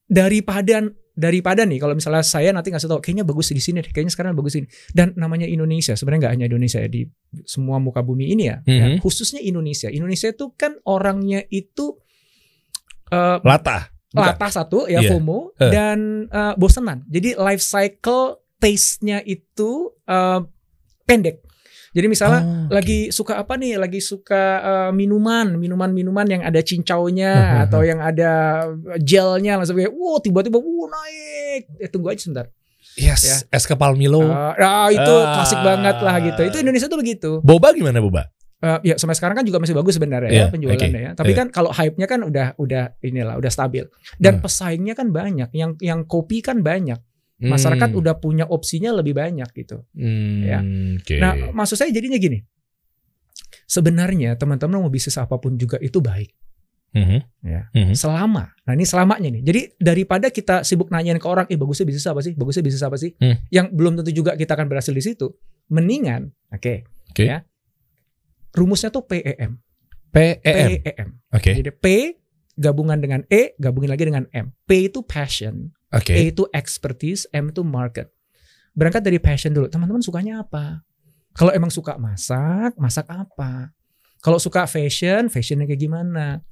Daripada 0.09 0.89
daripada 1.13 1.67
nih 1.67 1.77
kalau 1.77 1.93
misalnya 1.93 2.23
saya 2.23 2.55
nanti 2.55 2.71
ngasih 2.71 2.87
tahu 2.87 3.03
kayaknya 3.03 3.27
bagus 3.27 3.51
di 3.51 3.59
sini 3.59 3.83
deh, 3.83 3.91
kayaknya 3.91 4.15
sekarang 4.15 4.33
bagus 4.33 4.55
ini. 4.55 4.65
Dan 4.89 5.13
namanya 5.15 5.45
Indonesia 5.45 5.93
sebenarnya 5.93 6.21
nggak 6.25 6.35
hanya 6.39 6.47
Indonesia 6.47 6.79
ya 6.79 6.87
di 6.87 7.03
semua 7.43 7.77
muka 7.77 8.01
bumi 8.01 8.31
ini 8.31 8.47
ya, 8.47 8.63
ya, 8.63 8.87
Mhm. 8.95 9.03
khususnya 9.03 9.43
Indonesia. 9.43 9.91
Indonesia 9.91 10.31
itu 10.31 10.55
kan 10.55 10.79
orangnya 10.85 11.43
itu 11.49 11.99
eh, 13.09 13.39
latah. 13.43 13.89
Latah 14.09 14.51
satu 14.53 14.85
ya 14.85 15.01
Iya. 15.01 15.11
FOMO 15.11 15.53
Eh. 15.59 15.73
dan 15.73 15.99
eh, 16.25 16.55
bosenan. 16.55 17.09
Jadi 17.09 17.35
life 17.35 17.61
cycle 17.61 18.37
taste-nya 18.57 19.19
itu 19.21 19.97
eh, 20.05 20.41
pendek. 21.03 21.41
Jadi 21.91 22.07
misalnya 22.07 22.41
Oh, 22.41 22.49
oke. 22.67 22.75
lagi 22.75 22.99
suka 23.09 23.39
apa 23.39 23.55
nih? 23.55 23.77
Lagi 23.77 24.01
suka 24.01 24.43
eh, 24.59 24.91
minuman, 24.93 25.55
minuman-minuman 25.55 26.27
yang 26.27 26.43
ada 26.43 26.61
cincaunya 26.61 27.33
atau 27.65 27.81
yang 27.81 27.99
ada 27.99 28.65
gelnya 28.99 29.57
langsung 29.57 29.75
kayak, 29.75 29.91
wow 29.91 30.19
tiba-tiba, 30.19 30.57
wow 30.57 30.85
naik. 30.87 31.63
Eh 31.77 31.89
tunggu 31.89 32.11
aja 32.11 32.21
sebentar. 32.21 32.47
Yes, 32.95 33.23
Ya. 33.23 33.37
es 33.53 33.63
kepal 33.63 33.95
Milo. 33.95 34.27
Ah, 34.27 34.53
ah, 34.55 34.89
itu 34.91 35.15
Ah. 35.23 35.39
klasik 35.39 35.61
banget 35.61 35.97
lah 35.99 36.17
gitu. 36.19 36.41
Itu 36.43 36.57
Indonesia 36.59 36.87
tuh 36.87 36.99
begitu. 36.99 37.31
Boba 37.41 37.71
gimana 37.71 38.03
Boba? 38.03 38.27
Eh, 38.59 38.91
ya 38.91 38.95
sampai 38.99 39.15
sekarang 39.15 39.39
kan 39.39 39.47
juga 39.47 39.63
masih 39.63 39.71
bagus 39.71 39.95
sebenarnya 39.95 40.29
Iya, 40.29 40.43
ya 40.43 40.47
penjualannya 40.51 40.91
oke. 40.91 41.07
ya. 41.07 41.11
Tapi 41.15 41.31
Iya. 41.31 41.39
kan 41.39 41.47
kalau 41.49 41.71
hype-nya 41.71 42.07
kan 42.07 42.21
udah 42.21 42.59
udah 42.59 42.99
inilah 43.01 43.39
udah 43.39 43.47
stabil. 43.49 43.87
Dan 44.19 44.39
Hmm. 44.39 44.43
pesaingnya 44.43 44.99
kan 44.99 45.09
banyak. 45.09 45.47
Yang 45.55 45.79
yang 45.79 46.03
kopi 46.05 46.43
kan 46.43 46.59
banyak. 46.59 46.99
Masyarakat 47.39 47.95
Hmm. 47.95 48.01
udah 48.03 48.15
punya 48.19 48.45
opsinya 48.51 48.91
lebih 48.91 49.15
banyak 49.15 49.47
gitu. 49.55 49.87
Hmm, 49.95 50.43
ya. 50.43 50.59
Oke. 50.99 51.23
Nah, 51.23 51.55
maksud 51.55 51.79
saya 51.79 51.95
jadinya 51.95 52.19
gini. 52.19 52.43
Sebenarnya 53.69 54.35
teman-teman 54.35 54.83
mau 54.83 54.91
bisnis 54.91 55.15
apa 55.21 55.39
pun 55.39 55.55
juga 55.55 55.79
itu 55.79 56.03
baik. 56.03 56.35
Mhm. 56.97 57.21
Ya. 57.45 57.69
Mhm. 57.77 57.95
Selama. 57.95 58.51
Nah, 58.65 58.73
ini 58.73 58.83
selamanya 58.89 59.29
nih. 59.29 59.43
Jadi 59.45 59.61
daripada 59.77 60.33
kita 60.33 60.65
sibuk 60.65 60.89
nanyain 60.89 61.21
ke 61.21 61.29
orang, 61.29 61.47
"Eh, 61.47 61.55
bagusnya 61.61 61.85
bisnis 61.85 62.09
apa 62.09 62.25
sih? 62.25 62.33
Bagusnya 62.33 62.65
bisnis 62.65 62.83
apa 62.83 62.97
sih?" 62.97 63.13
Hmm. 63.21 63.37
Yang 63.53 63.67
belum 63.77 63.93
tentu 64.01 64.11
juga 64.11 64.35
kita 64.35 64.57
akan 64.57 64.67
berhasil 64.67 64.91
di 64.91 65.05
situ. 65.05 65.31
Mendingan, 65.69 66.33
oke. 66.49 66.89
Oke. 67.13 67.25
Ya. 67.29 67.45
Rumusnya 68.57 68.89
tuh 68.89 69.05
PEM. 69.05 69.61
PEM. 70.11 70.69
PEM. 70.81 71.09
Oke. 71.31 71.53
Jadi 71.61 71.71
P 71.71 71.85
gabungan 72.57 72.99
dengan 72.99 73.21
E, 73.29 73.55
gabungin 73.61 73.93
lagi 73.93 74.09
dengan 74.09 74.25
M. 74.33 74.51
P 74.65 74.89
itu 74.89 75.05
passion, 75.05 75.69
Oke. 75.95 76.13
E 76.13 76.31
itu 76.31 76.45
expertise, 76.53 77.25
M 77.33 77.49
itu 77.49 77.65
market. 77.65 78.13
Berangkat 78.77 79.01
dari 79.01 79.19
passion 79.19 79.51
dulu. 79.57 79.67
Teman-teman 79.73 80.05
sukanya 80.05 80.45
apa? 80.45 80.85
Kalau 81.33 81.55
emang 81.55 81.71
suka 81.71 81.97
masak, 81.97 82.75
masak 82.77 83.07
apa? 83.09 83.73
Kalau 84.19 84.43
suka 84.43 84.67
fashion, 84.67 85.31
fashionnya 85.31 85.65
kayak 85.71 85.81
gimana? 85.81 86.43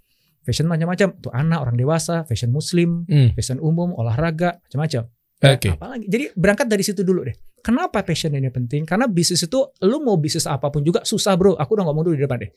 Fashion 0.47 0.71
macam-macam. 0.71 1.11
Tuh 1.19 1.33
anak, 1.35 1.59
orang 1.59 1.77
dewasa, 1.77 2.23
fashion 2.23 2.55
muslim, 2.55 3.03
Hmm, 3.11 3.35
fashion 3.35 3.59
umum, 3.59 3.91
olahraga, 3.99 4.63
macam-macam. 4.63 5.11
Ya, 5.37 5.53
Oke. 5.53 5.69
Apalagi. 5.75 6.07
Jadi 6.09 6.25
berangkat 6.33 6.67
dari 6.71 6.81
situ 6.87 7.05
dulu 7.05 7.27
deh. 7.27 7.37
Kenapa 7.61 8.01
passion 8.07 8.31
ini 8.31 8.47
penting? 8.49 8.87
Karena 8.87 9.11
bisnis 9.11 9.43
itu 9.43 9.59
lu 9.83 9.99
mau 9.99 10.15
bisnis 10.17 10.47
apa 10.47 10.71
pun 10.71 10.87
juga 10.87 11.03
susah 11.03 11.35
bro. 11.35 11.59
Aku 11.59 11.75
udah 11.75 11.85
ngomong 11.91 12.07
dulu 12.07 12.15
di 12.15 12.23
depan 12.23 12.47
deh. 12.47 12.51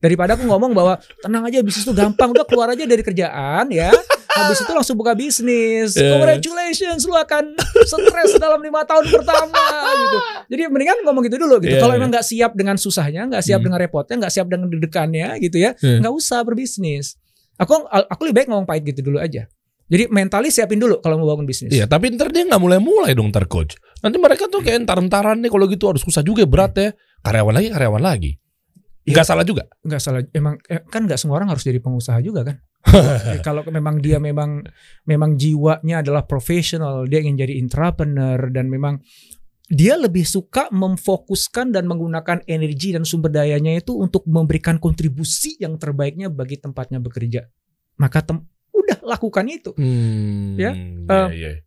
Daripada 0.00 0.34
aku 0.34 0.48
ngomong 0.48 0.72
bahwa 0.72 0.96
tenang 1.20 1.44
aja 1.44 1.60
bisnis 1.60 1.84
itu 1.84 1.92
gampang, 1.92 2.32
udah 2.32 2.48
keluar 2.48 2.72
aja 2.72 2.82
dari 2.88 3.04
kerjaan 3.04 3.68
ya. 3.70 3.92
Habis 4.34 4.66
itu 4.66 4.72
langsung 4.74 4.96
buka 4.98 5.14
bisnis. 5.14 5.94
Yeah. 5.94 6.18
Congratulations, 6.18 7.06
lu 7.06 7.14
akan 7.14 7.54
stres 7.86 8.34
dalam 8.36 8.58
lima 8.58 8.82
tahun 8.82 9.06
pertama 9.06 9.62
gitu. 9.94 10.18
Jadi 10.50 10.62
mendingan 10.68 10.98
ngomong 11.06 11.22
gitu 11.26 11.36
dulu 11.38 11.62
gitu. 11.62 11.78
Yeah, 11.78 11.82
Kalau 11.82 11.94
yeah. 11.94 12.00
emang 12.02 12.10
nggak 12.10 12.26
siap 12.26 12.52
dengan 12.58 12.76
susahnya, 12.76 13.30
nggak 13.30 13.42
siap 13.46 13.62
Hmm. 13.62 13.66
dengan 13.70 13.78
repotnya, 13.78 14.16
nggak 14.26 14.32
siap 14.34 14.46
dengan 14.50 14.66
deg-degannya 14.68 15.28
gitu 15.38 15.56
ya, 15.62 15.78
Hmm. 15.78 16.02
nggak 16.02 16.14
usah 16.14 16.42
berbisnis. 16.42 17.14
Aku 17.54 17.86
aku 17.86 18.20
lebih 18.26 18.42
baik 18.42 18.48
ngomong 18.50 18.66
pahit 18.66 18.82
gitu 18.82 19.00
dulu 19.06 19.22
aja. 19.22 19.46
Jadi 19.84 20.08
mentalis 20.08 20.56
siapin 20.56 20.80
dulu 20.80 20.98
kalau 20.98 21.20
mau 21.20 21.28
bangun 21.36 21.44
bisnis. 21.46 21.70
Iya, 21.70 21.84
tapi 21.84 22.10
ntar 22.16 22.32
dia 22.32 22.42
nggak 22.48 22.58
mulai-mulai 22.58 23.12
dong 23.14 23.30
ntar 23.30 23.46
coach. 23.46 23.76
Nanti 24.02 24.16
mereka 24.18 24.48
tuh 24.50 24.64
kayak 24.64 24.82
entar-entaran 24.82 25.38
nih 25.38 25.52
kalau 25.52 25.68
gitu 25.70 25.92
harus 25.92 26.02
susah 26.02 26.24
juga 26.24 26.42
berat 26.48 26.72
ya. 26.74 26.88
Karyawan 27.22 27.54
lagi, 27.54 27.68
karyawan 27.70 28.02
lagi. 28.02 28.30
Iya. 29.04 29.12
Nggak 29.14 29.26
salah 29.26 29.44
juga. 29.44 29.62
nggak 29.80 30.00
salah 30.00 30.20
emang 30.32 30.56
eh, 30.64 30.80
kan 30.82 31.04
nggak 31.04 31.20
semua 31.20 31.36
orang 31.36 31.52
harus 31.52 31.60
jadi 31.60 31.76
pengusaha 31.78 32.18
juga 32.20 32.40
kan 32.42 32.56
Eh, 32.84 33.40
kalau 33.46 33.64
memang 33.64 33.96
dia 33.98 34.16
memang 34.16 34.64
memang 35.02 35.36
jiwanya 35.36 36.00
adalah 36.00 36.24
profesional 36.24 37.04
dia 37.04 37.20
ingin 37.20 37.36
jadi 37.38 37.56
entrepreneur 37.56 38.36
dan 38.48 38.68
memang 38.68 39.00
dia 39.66 39.96
lebih 39.96 40.24
suka 40.24 40.68
memfokuskan 40.68 41.72
dan 41.72 41.84
menggunakan 41.84 42.44
energi 42.44 42.92
dan 42.92 43.02
sumber 43.02 43.28
dayanya 43.30 43.72
itu 43.74 43.96
untuk 43.96 44.24
memberikan 44.24 44.76
kontribusi 44.76 45.56
yang 45.56 45.76
terbaiknya 45.76 46.28
bagi 46.28 46.56
tempatnya 46.56 47.00
bekerja 47.00 47.48
maka 47.96 48.20
tem- 48.20 48.44
udah 48.70 49.00
lakukan 49.02 49.48
itu 49.48 49.72
Hmm, 49.72 50.56
Ya, 50.56 50.76
iya, 50.76 51.32
iya. 51.32 51.50
Eh, 51.50 51.63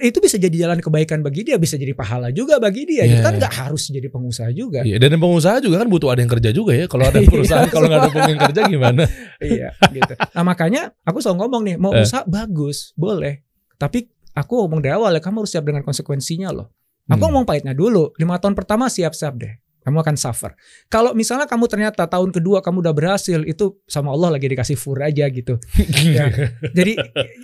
itu 0.00 0.18
bisa 0.18 0.34
jadi 0.34 0.66
jalan 0.66 0.78
kebaikan 0.78 1.20
bagi 1.20 1.42
dia 1.42 1.54
bisa 1.54 1.74
jadi 1.74 1.92
pahala 1.92 2.30
juga 2.30 2.58
bagi 2.58 2.82
dia 2.84 3.02
Iya. 3.02 3.08
gitu 3.08 3.22
kan 3.22 3.34
nggak 3.36 3.54
harus 3.56 3.86
jadi 3.86 4.08
pengusaha 4.08 4.50
juga 4.50 4.82
Iya, 4.82 4.98
dan 4.98 5.14
yang 5.14 5.22
pengusaha 5.22 5.56
juga 5.58 5.78
kan 5.78 5.88
butuh 5.88 6.08
ada 6.08 6.20
yang 6.20 6.32
kerja 6.32 6.50
juga 6.50 6.72
ya. 6.72 6.84
Kalau 6.84 7.04
ada 7.04 7.18
Iya, 7.22 7.30
perusahaan 7.30 7.68
kalau 7.68 7.86
nggak 7.86 8.00
ada 8.00 8.10
pengen 8.10 8.38
kerja 8.40 8.60
gimana? 8.66 9.02
iya 9.46 9.68
gitu. 9.88 10.12
Nah 10.16 10.42
makanya 10.42 10.82
aku 11.00 11.18
selalu 11.18 11.36
ngomong 11.40 11.62
nih 11.64 11.76
mau 11.76 11.92
Eh. 11.92 12.02
usaha 12.02 12.22
bagus 12.24 12.90
boleh, 12.94 13.46
tapi 13.76 14.10
aku 14.32 14.52
ngomong 14.58 14.80
dari 14.80 14.92
awal 14.92 15.10
ya 15.10 15.20
kamu 15.20 15.42
harus 15.42 15.52
siap 15.52 15.62
dengan 15.62 15.80
konsekuensinya 15.80 16.50
loh. 16.50 16.74
Aku 17.06 17.18
Hmm. 17.18 17.30
ngomong 17.30 17.44
pahitnya 17.44 17.70
dulu 17.70 18.10
lima 18.16 18.36
tahun 18.36 18.52
pertama 18.52 18.86
siap-siap 18.86 19.34
deh. 19.34 19.54
Kamu 19.80 19.96
akan 19.98 20.14
suffer. 20.14 20.52
Kalau 20.86 21.12
misalnya 21.12 21.44
kamu 21.44 21.64
ternyata 21.64 22.04
tahun 22.04 22.30
kedua 22.30 22.60
kamu 22.60 22.80
udah 22.80 22.92
berhasil 22.92 23.40
itu 23.42 23.80
sama 23.84 24.12
Allah 24.12 24.36
lagi 24.36 24.46
dikasih 24.46 24.76
fur 24.76 25.00
aja 25.00 25.24
gitu. 25.26 25.56
Ya. 26.10 26.28
Jadi 26.70 26.96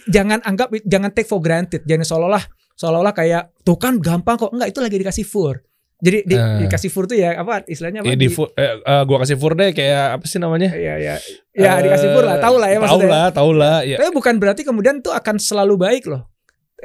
jangan 0.07 0.40
anggap 0.42 0.68
jangan 0.83 1.11
take 1.11 1.25
for 1.25 1.40
granted. 1.40 1.83
Jangan 1.83 2.05
seolah-olah 2.05 2.44
seolah-olah 2.75 3.12
kayak 3.12 3.57
tuh 3.61 3.77
kan 3.77 3.96
gampang 3.96 4.37
kok 4.37 4.53
enggak 4.53 4.68
itu 4.68 4.81
lagi 4.81 4.96
dikasih 4.96 5.25
fur. 5.25 5.57
Jadi 5.96 6.29
di- 6.29 6.37
Eh. 6.37 6.61
dikasih 6.62 6.92
fur 6.92 7.09
tuh 7.09 7.16
ya 7.16 7.33
apa 7.35 7.64
istilahnya 7.64 8.05
apa? 8.05 8.12
Eh, 8.12 8.20
di, 8.20 8.29
eh, 8.29 8.44
eh, 8.77 9.03
gua 9.09 9.25
kasih 9.25 9.40
fur 9.40 9.57
deh 9.57 9.72
kayak 9.72 10.20
apa 10.20 10.25
sih 10.29 10.37
namanya? 10.37 10.68
ya 10.70 11.01
ya 11.01 11.16
ya 11.57 11.81
dikasih 11.81 12.12
fur 12.12 12.20
lah, 12.20 12.37
tahu 12.37 12.61
lah 12.61 12.68
ya 12.68 12.77
Tahu 12.77 12.85
maksudnya. 12.85 13.09
lah, 13.09 13.27
tahu 13.33 13.51
lah. 13.57 13.77
Ya. 13.81 13.96
Tapi 13.96 14.12
bukan 14.12 14.37
berarti 14.37 14.61
kemudian 14.61 15.01
tuh 15.01 15.16
akan 15.16 15.40
selalu 15.40 15.81
baik 15.81 16.05
loh. 16.05 16.29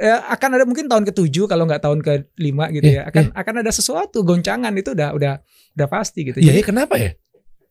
Ya, 0.02 0.18
akan 0.26 0.58
ada 0.58 0.66
mungkin 0.66 0.90
tahun 0.90 1.06
ketujuh 1.06 1.46
kalau 1.46 1.62
nggak 1.62 1.78
tahun 1.78 2.02
ke 2.02 2.26
lima 2.34 2.66
gitu 2.74 2.90
Iya, 2.90 2.94
ya. 2.98 3.02
Akan 3.06 3.30
akan 3.30 3.54
ada 3.62 3.70
sesuatu 3.70 4.26
goncangan 4.26 4.74
itu 4.74 4.90
udah 4.90 5.14
udah 5.14 5.38
udah 5.78 5.86
pasti 5.86 6.26
gitu. 6.26 6.42
Iya, 6.42 6.50
Jadi 6.50 6.58
iya, 6.58 6.66
kenapa 6.66 6.94
ya? 6.98 7.10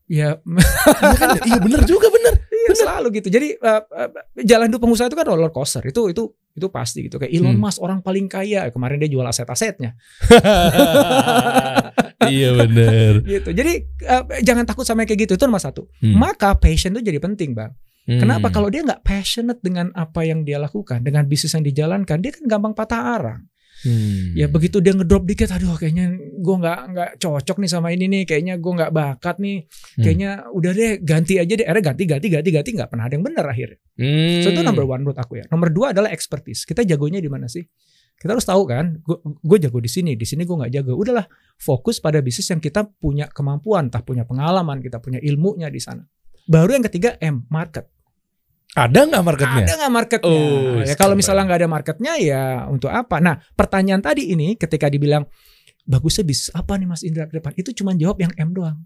ya 0.08 0.10
Iya 0.12 0.30
kan? 1.16 1.28
Iya 1.44 1.60
bener 1.60 1.82
juga 1.84 2.08
bener. 2.08 2.40
iya 2.56 2.72
selalu 2.72 3.20
gitu. 3.20 3.28
Jadi 3.28 3.60
uh, 3.60 3.84
uh, 3.84 4.10
jalan 4.44 4.68
hidup 4.68 4.80
pengusaha 4.80 5.08
itu 5.08 5.16
kan 5.16 5.24
roller 5.24 5.52
coaster. 5.52 5.84
Itu 5.84 6.08
itu 6.08 6.32
itu 6.52 6.68
pasti 6.68 7.08
gitu. 7.08 7.16
Kayak 7.16 7.32
Elon 7.32 7.56
Hmm. 7.56 7.64
Musk 7.64 7.80
orang 7.80 8.00
paling 8.00 8.28
kaya 8.28 8.68
kemarin 8.72 9.00
dia 9.00 9.08
jual 9.08 9.24
aset-asetnya 9.24 9.96
iya 12.32 12.50
bener. 12.54 13.14
gitu. 13.24 13.50
Jadi 13.52 13.74
uh, 14.06 14.24
jangan 14.40 14.64
takut 14.64 14.84
sama 14.84 15.04
kayak 15.04 15.28
gitu 15.28 15.34
itu 15.36 15.44
nomor 15.48 15.60
satu. 15.60 15.88
Hmm. 16.00 16.16
Maka 16.16 16.56
passion 16.56 16.94
itu 16.94 17.02
jadi 17.04 17.20
penting 17.20 17.56
bang. 17.56 17.72
Kenapa 18.08 18.50
Hmm. 18.50 18.56
kalau 18.56 18.68
dia 18.74 18.82
nggak 18.82 19.06
passionate 19.06 19.62
dengan 19.62 19.94
apa 19.94 20.26
yang 20.26 20.42
dia 20.42 20.58
lakukan, 20.58 21.06
dengan 21.06 21.30
bisnis 21.30 21.54
yang 21.54 21.62
dijalankan, 21.62 22.18
dia 22.18 22.34
kan 22.34 22.44
gampang 22.50 22.74
patah 22.74 23.02
arang. 23.18 23.42
Hmm. 23.82 24.38
Ya 24.38 24.46
begitu 24.46 24.78
dia 24.78 24.94
ngedrop 24.94 25.26
dikit, 25.26 25.50
aduh 25.50 25.74
kayaknya 25.74 26.14
gue 26.18 26.56
nggak 26.62 26.80
nggak 26.94 27.10
cocok 27.18 27.58
nih 27.62 27.70
sama 27.70 27.90
ini 27.90 28.06
nih, 28.10 28.24
kayaknya 28.30 28.62
gue 28.62 28.74
nggak 28.78 28.94
bakat 28.94 29.42
nih, 29.42 29.66
Hmm. 29.66 30.02
kayaknya 30.06 30.30
udah 30.54 30.72
deh 30.74 30.92
ganti 31.02 31.34
aja 31.42 31.54
deh, 31.58 31.66
akhirnya 31.66 31.86
ganti 31.90 32.04
ganti 32.06 32.28
ganti 32.30 32.50
ganti 32.54 32.70
nggak 32.78 32.90
pernah 32.94 33.06
ada 33.10 33.14
yang 33.18 33.26
benar 33.26 33.46
akhirnya. 33.50 33.80
Hmm. 33.98 34.42
So 34.46 34.48
itu 34.54 34.62
number 34.62 34.86
one 34.86 35.02
menurut 35.02 35.18
aku 35.18 35.42
ya. 35.42 35.46
Nomor 35.50 35.74
dua 35.74 35.98
adalah 35.98 36.14
expertise. 36.14 36.66
Kita 36.66 36.86
jagonya 36.86 37.18
di 37.18 37.30
mana 37.30 37.50
sih? 37.50 37.66
Kita 38.22 38.38
harus 38.38 38.46
tahu 38.46 38.70
kan, 38.70 39.02
gue 39.42 39.58
jago 39.58 39.82
di 39.82 39.90
sini, 39.90 40.14
di 40.14 40.30
sini 40.30 40.46
gue 40.46 40.54
nggak 40.54 40.70
jago. 40.78 40.94
Udahlah, 40.94 41.26
fokus 41.58 41.98
pada 41.98 42.22
bisnis 42.22 42.54
yang 42.54 42.62
kita 42.62 42.86
punya 42.86 43.26
kemampuan, 43.34 43.90
entah 43.90 44.06
punya 44.06 44.30
pengalaman, 44.30 44.78
kita 44.78 45.02
punya 45.02 45.18
ilmunya 45.18 45.74
di 45.74 45.82
sana. 45.82 46.06
Baru 46.48 46.74
yang 46.74 46.86
ketiga 46.86 47.18
M, 47.20 47.46
market. 47.48 47.88
Ada 48.72 49.04
nggak 49.04 49.24
marketnya? 49.24 49.64
Ada 49.68 49.74
nggak 49.84 49.94
marketnya? 49.94 50.32
Oh, 50.32 50.80
ya 50.80 50.96
kalau 50.96 51.12
misalnya 51.20 51.44
nggak 51.44 51.60
ada 51.60 51.70
marketnya 51.70 52.14
ya 52.16 52.44
untuk 52.72 52.88
apa? 52.88 53.20
Nah 53.20 53.36
pertanyaan 53.52 54.00
tadi 54.00 54.32
ini 54.32 54.56
ketika 54.56 54.88
dibilang 54.88 55.28
bagusnya 55.84 56.24
bisnis 56.24 56.56
apa 56.56 56.80
nih 56.80 56.88
Mas 56.88 57.04
Indra 57.04 57.28
ke 57.28 57.44
depan? 57.44 57.52
Itu 57.60 57.76
cuma 57.76 57.92
jawab 57.92 58.24
yang 58.24 58.32
M 58.40 58.56
doang. 58.56 58.80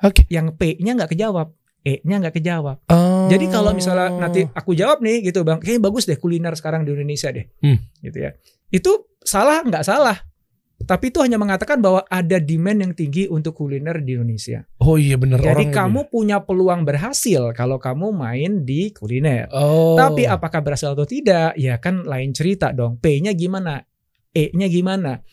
Oke. 0.00 0.24
Yang 0.32 0.56
P-nya 0.56 0.96
nggak 0.96 1.12
kejawab, 1.12 1.52
E-nya 1.84 2.16
nggak 2.24 2.40
kejawab. 2.40 2.80
Oh. 2.88 3.28
Jadi 3.28 3.52
kalau 3.52 3.76
misalnya 3.76 4.08
nanti 4.16 4.48
aku 4.48 4.72
jawab 4.72 5.04
nih 5.04 5.20
gitu 5.28 5.44
bang, 5.44 5.60
kayaknya 5.60 5.84
bagus 5.84 6.08
deh 6.08 6.16
kuliner 6.16 6.56
sekarang 6.56 6.88
di 6.88 6.96
Indonesia 6.96 7.28
deh, 7.28 7.44
Hmm. 7.60 7.76
gitu 8.00 8.16
ya. 8.16 8.32
Itu 8.72 9.12
salah 9.20 9.60
nggak 9.60 9.84
salah? 9.84 10.16
Tapi 10.84 11.08
itu 11.08 11.22
hanya 11.22 11.38
mengatakan 11.38 11.78
bahwa 11.78 12.02
ada 12.10 12.36
demand 12.42 12.82
yang 12.82 12.92
tinggi 12.92 13.30
untuk 13.30 13.56
kuliner 13.56 14.02
di 14.04 14.18
Indonesia. 14.18 14.66
Oh 14.82 15.00
iya 15.00 15.16
bener 15.16 15.40
Jadi 15.40 15.70
orang 15.70 15.72
kamu 15.72 16.00
punya 16.12 16.42
peluang 16.44 16.82
berhasil 16.84 17.54
kalau 17.56 17.80
kamu 17.80 18.12
main 18.12 18.66
di 18.66 18.90
kuliner. 18.90 19.48
Oh. 19.54 19.96
Tapi 19.96 20.28
apakah 20.28 20.60
berhasil 20.60 20.92
atau 20.92 21.08
tidak? 21.08 21.56
Ya 21.56 21.80
kan 21.80 22.04
lain 22.04 22.36
cerita 22.36 22.74
dong. 22.74 23.00
P-nya 23.00 23.32
gimana? 23.32 23.80
E-nya 24.34 24.66
gimana? 24.68 25.24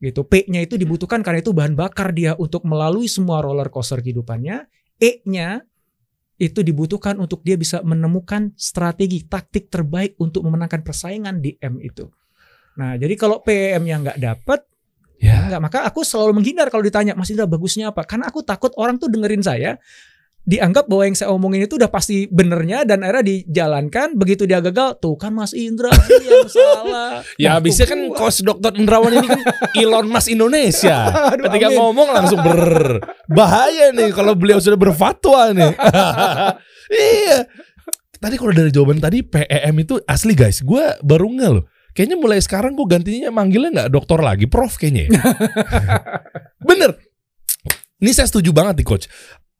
Gitu. 0.00 0.24
P-nya 0.24 0.64
itu 0.64 0.80
dibutuhkan 0.80 1.20
karena 1.20 1.44
itu 1.44 1.52
bahan 1.52 1.76
bakar 1.76 2.14
dia 2.16 2.32
untuk 2.40 2.64
melalui 2.64 3.10
semua 3.10 3.44
roller 3.44 3.68
coaster 3.68 4.00
kehidupannya. 4.00 4.70
E-nya 5.02 5.68
itu 6.38 6.66
dibutuhkan 6.66 7.20
untuk 7.22 7.46
dia 7.46 7.54
bisa 7.54 7.78
menemukan 7.84 8.56
strategi 8.58 9.22
taktik 9.26 9.70
terbaik 9.70 10.18
untuk 10.18 10.42
memenangkan 10.42 10.82
persaingan 10.82 11.38
di 11.38 11.54
M 11.62 11.78
itu. 11.78 12.10
Nah, 12.74 12.98
jadi 12.98 13.14
kalau 13.14 13.38
PM-nya 13.46 14.02
nggak 14.02 14.18
dapet, 14.18 14.60
Ya. 15.24 15.48
Enggak, 15.48 15.60
maka 15.64 15.78
aku 15.88 16.04
selalu 16.04 16.36
menghindar 16.36 16.68
kalau 16.68 16.84
ditanya 16.84 17.16
Mas 17.16 17.32
Indra 17.32 17.48
bagusnya 17.48 17.88
apa? 17.96 18.04
Karena 18.04 18.28
aku 18.28 18.44
takut 18.44 18.76
orang 18.76 19.00
tuh 19.00 19.08
dengerin 19.08 19.40
saya 19.40 19.80
dianggap 20.44 20.84
bahwa 20.92 21.08
yang 21.08 21.16
saya 21.16 21.32
omongin 21.32 21.64
itu 21.64 21.80
udah 21.80 21.88
pasti 21.88 22.28
benernya 22.28 22.84
dan 22.84 23.00
akhirnya 23.00 23.24
dijalankan 23.32 24.12
begitu 24.12 24.44
dia 24.44 24.60
gagal 24.60 25.00
tuh 25.00 25.16
kan 25.16 25.32
Mas 25.32 25.56
Indra 25.56 25.88
yang 25.88 26.44
salah. 26.52 27.24
Ya 27.40 27.56
habisnya 27.56 27.88
kan 27.88 28.12
coach 28.12 28.44
dokter 28.44 28.76
Indrawan 28.76 29.16
ini 29.16 29.24
kan 29.24 29.40
Elon 29.80 30.04
Musk 30.04 30.28
Indonesia. 30.28 31.08
Aduh, 31.32 31.48
Ketika 31.48 31.72
amin. 31.72 31.76
ngomong 31.80 32.08
langsung 32.12 32.40
berbahaya 32.44 33.96
nih 33.96 34.12
kalau 34.12 34.36
beliau 34.36 34.60
sudah 34.60 34.76
berfatwa 34.76 35.56
nih. 35.56 35.72
iya. 36.92 37.48
Tadi 38.20 38.34
kalau 38.36 38.52
dari 38.52 38.68
jawaban 38.68 39.00
tadi 39.00 39.24
PEM 39.24 39.74
itu 39.80 39.96
asli 40.04 40.36
guys, 40.36 40.60
gue 40.60 40.84
baru 41.00 41.24
nggak 41.24 41.50
loh. 41.56 41.64
Kayaknya 41.94 42.16
mulai 42.18 42.42
sekarang 42.42 42.74
gue 42.74 42.86
gantinya 42.90 43.30
manggilnya 43.30 43.70
nggak 43.70 43.90
dokter 43.94 44.18
lagi, 44.18 44.50
prof 44.50 44.74
kayaknya. 44.74 45.08
ya. 45.08 45.22
Bener. 46.68 46.98
Ini 48.02 48.10
saya 48.10 48.26
setuju 48.28 48.50
banget 48.50 48.82
nih 48.82 48.86
coach. 48.86 49.06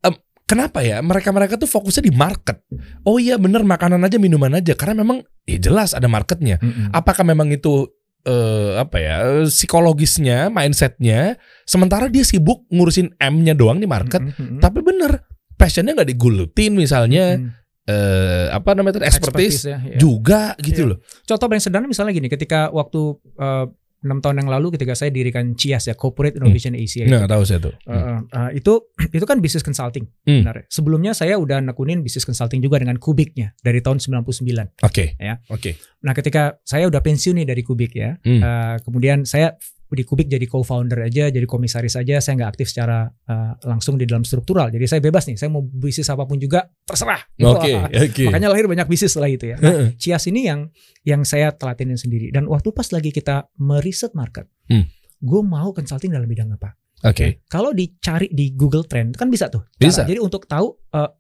Em, 0.02 0.12
kenapa 0.44 0.82
ya 0.82 0.98
mereka-mereka 1.00 1.56
tuh 1.56 1.70
fokusnya 1.70 2.10
di 2.10 2.12
market? 2.12 2.60
Oh 3.06 3.16
iya 3.16 3.38
bener 3.38 3.62
makanan 3.62 4.02
aja 4.02 4.18
minuman 4.18 4.58
aja 4.58 4.74
karena 4.74 5.00
memang 5.00 5.22
ya 5.46 5.56
jelas 5.62 5.94
ada 5.94 6.10
marketnya 6.10 6.58
Mm-mm. 6.60 6.92
apakah 6.92 7.24
memang 7.24 7.48
itu 7.52 7.88
eh, 8.24 8.80
apa 8.80 8.96
ya 9.00 9.16
psikologisnya 9.48 10.48
mindsetnya 10.48 11.36
sementara 11.64 12.08
dia 12.08 12.24
sibuk 12.24 12.64
ngurusin 12.72 13.12
M-nya 13.20 13.52
doang 13.56 13.80
di 13.80 13.88
market 13.88 14.20
Mm-mm. 14.20 14.60
tapi 14.60 14.80
bener 14.80 15.24
passionnya 15.54 15.94
nggak 15.96 16.10
digulutin 16.10 16.72
misalnya 16.76 17.38
Mm-mm. 17.40 17.63
Eh, 17.84 18.46
apa 18.48 18.72
namanya 18.72 18.96
itu 18.96 19.02
expertise, 19.04 19.64
ya, 19.64 19.78
ya. 19.78 19.96
juga 19.96 20.56
gitu 20.58 20.82
Iya. 20.82 20.90
loh 20.90 20.98
Contoh 21.22 21.46
paling 21.46 21.60
sederhana 21.60 21.84
misalnya 21.84 22.12
gini, 22.12 22.28
ketika 22.28 22.68
waktu 22.68 23.00
eh, 23.36 23.66
enam 24.04 24.20
tahun 24.20 24.44
yang 24.44 24.52
lalu 24.52 24.76
ketika 24.76 24.92
saya 24.92 25.08
dirikan 25.08 25.56
CIAS 25.56 25.88
ya 25.88 25.96
Corporate 25.96 26.36
Innovation 26.36 26.76
Asia 26.76 27.08
itu. 27.08 27.10
nah 27.10 27.24
tahu 27.24 27.40
saya 27.42 27.56
tuh 27.58 27.72
eh, 27.88 28.20
eh, 28.20 28.50
itu 28.54 28.72
itu 29.16 29.24
kan 29.24 29.40
bisnis 29.40 29.60
consulting 29.60 30.04
Hmm. 30.28 30.44
benar 30.44 30.60
ya. 30.60 30.64
Sebelumnya 30.68 31.12
saya 31.12 31.36
udah 31.36 31.60
nekunin 31.62 32.00
bisnis 32.00 32.24
consulting 32.24 32.60
juga 32.60 32.76
dengan 32.76 32.96
Kubiknya 32.96 33.56
dari 33.58 33.80
tahun 33.80 34.00
99. 34.00 34.76
oke 34.80 35.04
Ya. 35.16 35.40
oke 35.48 35.72
Nah, 36.04 36.12
ketika 36.12 36.60
saya 36.62 36.84
udah 36.84 37.00
pensiun 37.00 37.32
nih 37.34 37.46
dari 37.46 37.60
Kubik 37.60 37.96
ya. 37.96 38.20
Hmm. 38.20 38.40
eh, 38.40 38.76
kemudian 38.80 39.24
saya 39.24 39.56
di 39.94 40.02
Kubik 40.02 40.26
jadi 40.26 40.44
co-founder 40.44 41.06
aja, 41.06 41.30
jadi 41.30 41.46
komisaris 41.46 41.94
aja, 41.94 42.18
saya 42.18 42.34
nggak 42.36 42.50
aktif 42.52 42.68
secara 42.68 43.06
eh, 43.06 43.52
langsung 43.64 43.94
di 43.94 44.04
dalam 44.04 44.22
struktural. 44.22 44.68
Jadi 44.68 44.84
saya 44.84 45.00
bebas 45.00 45.24
nih, 45.24 45.34
saya 45.34 45.48
mau 45.48 45.62
bisnis 45.62 46.06
apa 46.06 46.26
pun 46.26 46.36
juga 46.36 46.66
terserah. 46.82 47.22
oke 47.40 47.70
Wah, 47.72 47.86
oke 47.88 48.24
Makanya 48.28 48.48
lahir 48.50 48.66
banyak 48.66 48.84
bisnis 48.84 49.14
setelah 49.14 49.30
itu 49.30 49.50
ya. 49.50 49.56
Nah. 49.56 49.94
Cias 49.94 50.26
ini 50.26 50.46
yang 50.46 50.68
yang 51.02 51.22
saya 51.22 51.50
telatinin 51.50 51.96
sendiri. 51.96 52.28
Dan 52.28 52.46
waktu 52.46 52.70
pas 52.70 52.90
lagi 52.90 53.08
kita 53.08 53.48
meriset 53.56 54.12
market, 54.12 54.50
Hmm. 54.66 54.84
gue 55.20 55.40
mau 55.40 55.70
consulting 55.70 56.10
dalam 56.10 56.24
bidang 56.24 56.50
apa? 56.52 56.72
oke 57.02 57.44
Kalau 57.46 57.70
dicari 57.70 58.32
di 58.32 58.52
Google 58.52 58.84
Trend 58.84 59.14
kan 59.14 59.28
bisa 59.28 59.46
tuh. 59.46 59.62
cara. 59.70 59.80
Bisa. 59.80 60.02
Jadi 60.02 60.18
untuk 60.18 60.44
tahu 60.44 60.72
eh, 60.90 61.10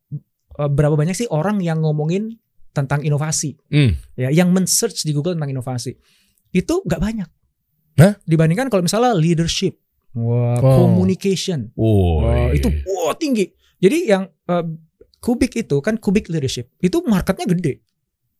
berapa 0.56 0.94
banyak 0.94 1.14
sih 1.14 1.28
orang 1.28 1.58
yang 1.58 1.82
ngomongin 1.82 2.30
tentang 2.70 3.02
inovasi, 3.02 3.54
Hmm. 3.70 3.94
ya, 4.14 4.34
yang 4.34 4.50
men-search 4.50 5.02
di 5.02 5.14
Google 5.14 5.34
tentang 5.34 5.50
inovasi, 5.50 5.94
itu 6.50 6.74
nggak 6.82 6.98
banyak. 6.98 7.28
Hah? 7.94 8.18
Dibandingkan 8.22 8.66
kalau 8.66 8.82
misalnya 8.82 9.12
leadership, 9.12 9.78
wah, 10.12 10.58
Oh. 10.58 10.76
communication, 10.82 11.70
Oh, 11.74 12.20
wah, 12.20 12.50
itu 12.50 12.66
wah 12.84 13.14
tinggi. 13.14 13.50
Jadi 13.78 13.98
yang 14.06 14.26
eh, 14.26 14.64
kubik 15.18 15.54
itu 15.54 15.78
kan 15.78 15.96
kubik 15.96 16.26
leadership, 16.26 16.70
itu 16.78 17.00
marketnya 17.04 17.46
gede. 17.46 17.80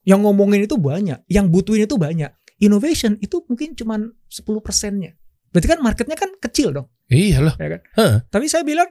Yang 0.02 0.20
ngomongin 0.22 0.60
itu 0.62 0.76
banyak, 0.76 1.24
yang 1.26 1.48
butuhin 1.48 1.84
itu 1.84 1.96
banyak. 1.96 2.28
Innovation 2.56 3.16
itu 3.18 3.42
mungkin 3.44 3.72
cuman 3.72 4.00
10 4.26 4.44
persennya. 4.60 5.14
Berarti 5.48 5.66
kan 5.66 5.80
marketnya 5.80 6.14
kan 6.14 6.30
kecil 6.36 6.70
dong. 6.70 6.90
iya 7.06 7.38
loh 7.38 7.54
Ya 7.54 7.68
kan? 7.68 7.80
Heeh. 7.94 8.16
Tapi 8.26 8.46
saya 8.46 8.62
bilang 8.62 8.88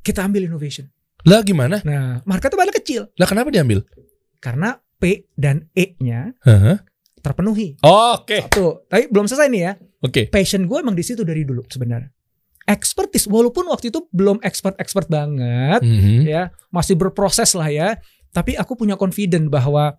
kita 0.00 0.22
ambil 0.22 0.44
innovation. 0.44 0.86
lah 1.22 1.38
gimana 1.40 1.78
Nah, 1.82 2.18
marketnya 2.22 2.58
paling 2.58 2.74
kecil 2.74 3.06
lah 3.14 3.24
kenapa 3.24 3.46
diambil 3.48 3.86
karena 4.36 4.74
P 4.98 5.30
dan 5.32 5.70
E-nya 5.70 6.34
Heeh. 6.40 6.82
Terpenuhi. 7.22 7.78
oke 7.80 8.38
Satu. 8.44 8.82
Tapi 8.84 9.06
belum 9.08 9.24
selesai 9.24 9.48
nih 9.48 9.62
ya. 9.62 9.72
oke 10.00 10.22
Passion 10.28 10.66
gue 10.66 10.76
emang 10.76 10.92
di 10.92 11.00
situ 11.00 11.22
dari 11.22 11.42
dulu 11.42 11.62
sebenarnya. 11.64 12.10
Expertise 12.62 13.26
walaupun 13.26 13.66
waktu 13.66 13.88
itu 13.88 14.06
belum 14.08 14.38
expert-expert 14.40 15.06
banget 15.06 15.82
Mhm. 15.82 16.22
ya, 16.24 16.42
masih 16.68 16.94
berproses 16.94 17.54
lah 17.54 17.66
ya. 17.66 17.98
Tapi 18.30 18.54
aku 18.54 18.74
punya 18.74 18.94
confident 18.94 19.46
bahwa 19.46 19.98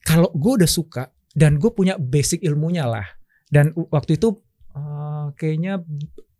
kalau 0.00 0.28
gue 0.32 0.52
udah 0.58 0.68
suka 0.68 1.06
dan 1.32 1.56
gue 1.56 1.70
punya 1.70 1.94
basic 1.94 2.42
ilmunya 2.42 2.82
lah. 2.82 3.06
Dan 3.46 3.70
waktu 3.88 4.14
itu 4.14 4.36
eh, 4.70 5.26
kayaknya 5.34 5.80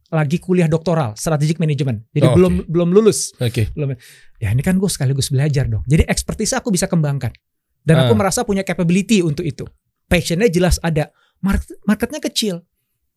lagi 0.09 0.39
kuliah 0.39 0.67
doktoral 0.67 1.13
strategic 1.15 1.57
management. 1.57 2.09
Jadi 2.11 2.27
Oh, 2.27 2.35
belum 2.35 2.55
belum 2.67 2.89
lulus. 2.91 3.31
oke 3.37 3.73
ya 4.37 4.49
ini 4.49 4.61
kan 4.61 4.75
gue 4.75 4.89
sekaligus 4.89 5.29
belajar 5.29 5.67
dong. 5.67 5.85
Jadi 5.85 6.03
expertise 6.05 6.53
aku 6.53 6.69
bisa 6.69 6.87
kembangkan. 6.87 7.31
Dan 7.79 7.95
aku 7.99 8.13
Ah. 8.13 8.19
merasa 8.19 8.43
punya 8.43 8.61
capability 8.61 9.21
untuk 9.21 9.45
itu. 9.45 9.65
Passionnya 10.09 10.49
jelas 10.49 10.81
ada. 10.81 11.13
Market, 11.39 11.79
marketnya 11.87 12.19
kecil. 12.19 12.55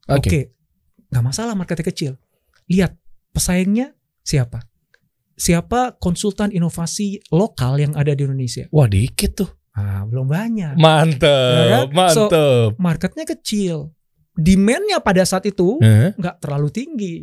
oke 0.06 0.22
Oke, 0.22 0.40
nggak 1.10 1.24
masalah 1.24 1.56
marketnya 1.56 1.88
kecil. 1.88 2.12
Lihat 2.68 2.94
pesaingnya 3.32 3.96
siapa? 4.22 4.62
Siapa 5.34 5.98
konsultan 5.98 6.54
inovasi 6.54 7.18
lokal 7.34 7.82
yang 7.82 7.98
ada 7.98 8.14
di 8.14 8.22
Indonesia? 8.22 8.70
wah 8.70 8.86
dikit 8.86 9.42
tuh 9.42 9.50
Ah, 9.72 10.04
belum 10.04 10.28
banyak. 10.28 10.76
mantep 10.76 11.24
Ya 11.24 11.88
kan? 11.88 11.96
mantep 11.96 12.76
Marketnya 12.76 13.24
kecil. 13.24 13.96
Demandnya 14.36 15.00
pada 15.00 15.24
saat 15.24 15.48
itu 15.48 15.80
nggak 15.82 16.44
terlalu 16.44 16.68
tinggi. 16.70 17.16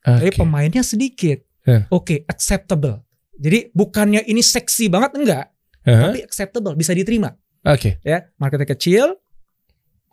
Tapi 0.00 0.30
Oke. 0.30 0.38
pemainnya 0.38 0.80
sedikit. 0.80 1.42
Ya. 1.66 1.84
Oke, 1.90 2.22
acceptable. 2.24 3.02
Jadi 3.34 3.68
bukannya 3.74 4.24
ini 4.24 4.40
seksi 4.40 4.88
banget 4.88 5.10
enggak, 5.14 5.46
Heeh. 5.84 6.00
tapi 6.00 6.18
acceptable, 6.24 6.72
bisa 6.74 6.94
diterima. 6.96 7.34
Oke. 7.68 8.00
Ya, 8.00 8.32
marketnya 8.40 8.64
kecil, 8.64 9.20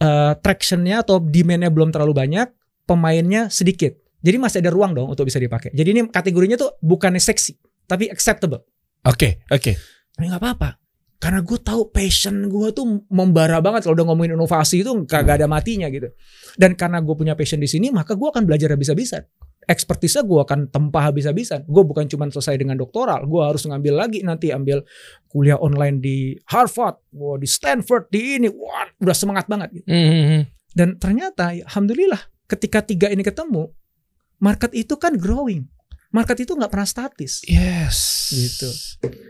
eh, 0.04 0.34
tractionnya 0.44 1.02
atau 1.02 1.24
demandnya 1.24 1.72
belum 1.72 1.96
terlalu 1.96 2.12
banyak, 2.12 2.52
pemainnya 2.84 3.48
sedikit. 3.48 3.96
Jadi 4.26 4.38
masih 4.42 4.60
ada 4.60 4.74
ruang 4.74 4.92
dong 4.92 5.08
untuk 5.14 5.24
bisa 5.30 5.40
dipakai. 5.40 5.72
Jadi 5.72 5.90
ini 5.96 6.02
kategorinya 6.10 6.58
tuh 6.58 6.76
bukannya 6.82 7.22
seksi, 7.22 7.56
tapi 7.86 8.10
acceptable. 8.10 8.66
Oke, 9.06 9.46
oke. 9.54 9.72
Tapi 10.18 10.26
nggak 10.26 10.42
apa-apa. 10.42 10.70
Karena 11.22 11.40
gue 11.42 11.58
tahu 11.62 11.90
passion 11.90 12.52
gue 12.52 12.68
tuh 12.76 13.06
membara 13.10 13.58
banget 13.64 13.88
kalau 13.88 13.96
udah 13.96 14.06
ngomongin 14.12 14.36
inovasi 14.36 14.84
itu 14.84 14.92
kagak 15.08 15.40
ada 15.42 15.48
matinya 15.48 15.88
gitu. 15.88 16.12
Dan 16.60 16.76
karena 16.76 17.00
gue 17.00 17.16
punya 17.16 17.38
passion 17.38 17.62
di 17.62 17.70
sini, 17.70 17.90
maka 17.90 18.18
gue 18.18 18.28
akan 18.28 18.44
belajar 18.44 18.74
habis-habisan. 18.74 19.24
Ekspertisnya 19.66 20.22
gue 20.22 20.40
akan 20.42 20.70
tempah 20.70 21.10
habis-habisan. 21.12 21.66
Gue 21.66 21.84
bukan 21.86 22.06
cuma 22.06 22.30
selesai 22.30 22.56
dengan 22.58 22.78
doktoral, 22.78 23.26
gue 23.26 23.42
harus 23.42 23.66
ngambil 23.66 23.94
lagi 23.98 24.20
nanti 24.22 24.54
ambil 24.54 24.86
kuliah 25.30 25.58
online 25.58 26.00
di 26.00 26.38
Harvard, 26.50 27.02
wah, 27.14 27.36
di 27.36 27.50
Stanford, 27.50 28.08
di 28.14 28.40
ini, 28.40 28.48
wah 28.50 28.88
udah 29.02 29.16
semangat 29.18 29.46
banget. 29.50 29.82
Gitu. 29.82 29.88
Hmm. 29.90 30.46
Dan 30.76 31.00
ternyata, 31.00 31.56
ya, 31.56 31.66
alhamdulillah, 31.68 32.20
ketika 32.46 32.86
tiga 32.86 33.08
ini 33.10 33.26
ketemu, 33.26 33.72
market 34.40 34.72
itu 34.76 34.96
kan 35.00 35.16
growing. 35.18 35.68
Market 36.16 36.38
itu 36.40 36.56
nggak 36.56 36.72
pernah 36.72 36.88
statis. 36.88 37.44
Yes. 37.44 38.32
Gitu. 38.32 38.70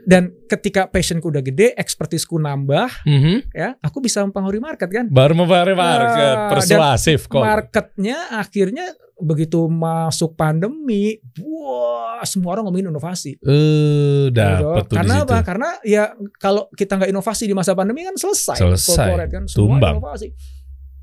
Dan 0.06 0.30
ketika 0.46 0.86
passionku 0.86 1.28
udah 1.28 1.42
gede, 1.42 1.74
ekspertisku 1.74 2.38
nambah, 2.38 2.86
Mhm. 3.04 3.50
ya, 3.50 3.74
aku 3.82 3.98
bisa 4.00 4.22
mempengaruhi 4.22 4.62
market 4.62 4.86
kan. 4.88 5.10
Baru 5.10 5.34
mempengaruhi 5.34 5.74
market, 5.74 6.36
Nah, 6.38 6.50
persuasif 6.54 7.26
kok. 7.26 7.42
Marketnya 7.42 8.30
akhirnya 8.32 8.86
begitu 9.18 9.66
masuk 9.66 10.36
pandemi, 10.36 11.18
wah 11.40 12.20
semua 12.22 12.54
orang 12.54 12.68
ngomongin 12.68 12.92
inovasi. 12.92 13.40
Eh, 13.40 14.28
dapat 14.30 14.86
Gitu. 14.86 14.92
tuh 14.92 14.96
Karena 15.00 15.16
apa? 15.24 15.38
Karena 15.42 15.70
ya 15.82 16.04
kalau 16.38 16.68
kita 16.70 17.00
nggak 17.00 17.10
inovasi 17.10 17.48
di 17.48 17.56
masa 17.56 17.74
pandemi 17.74 18.04
kan 18.04 18.14
selesai. 18.14 18.60
Selesai. 18.60 19.08
Kan 19.32 19.48
semua 19.48 19.80
Tumbang. 19.80 19.94
inovasi. 19.98 20.28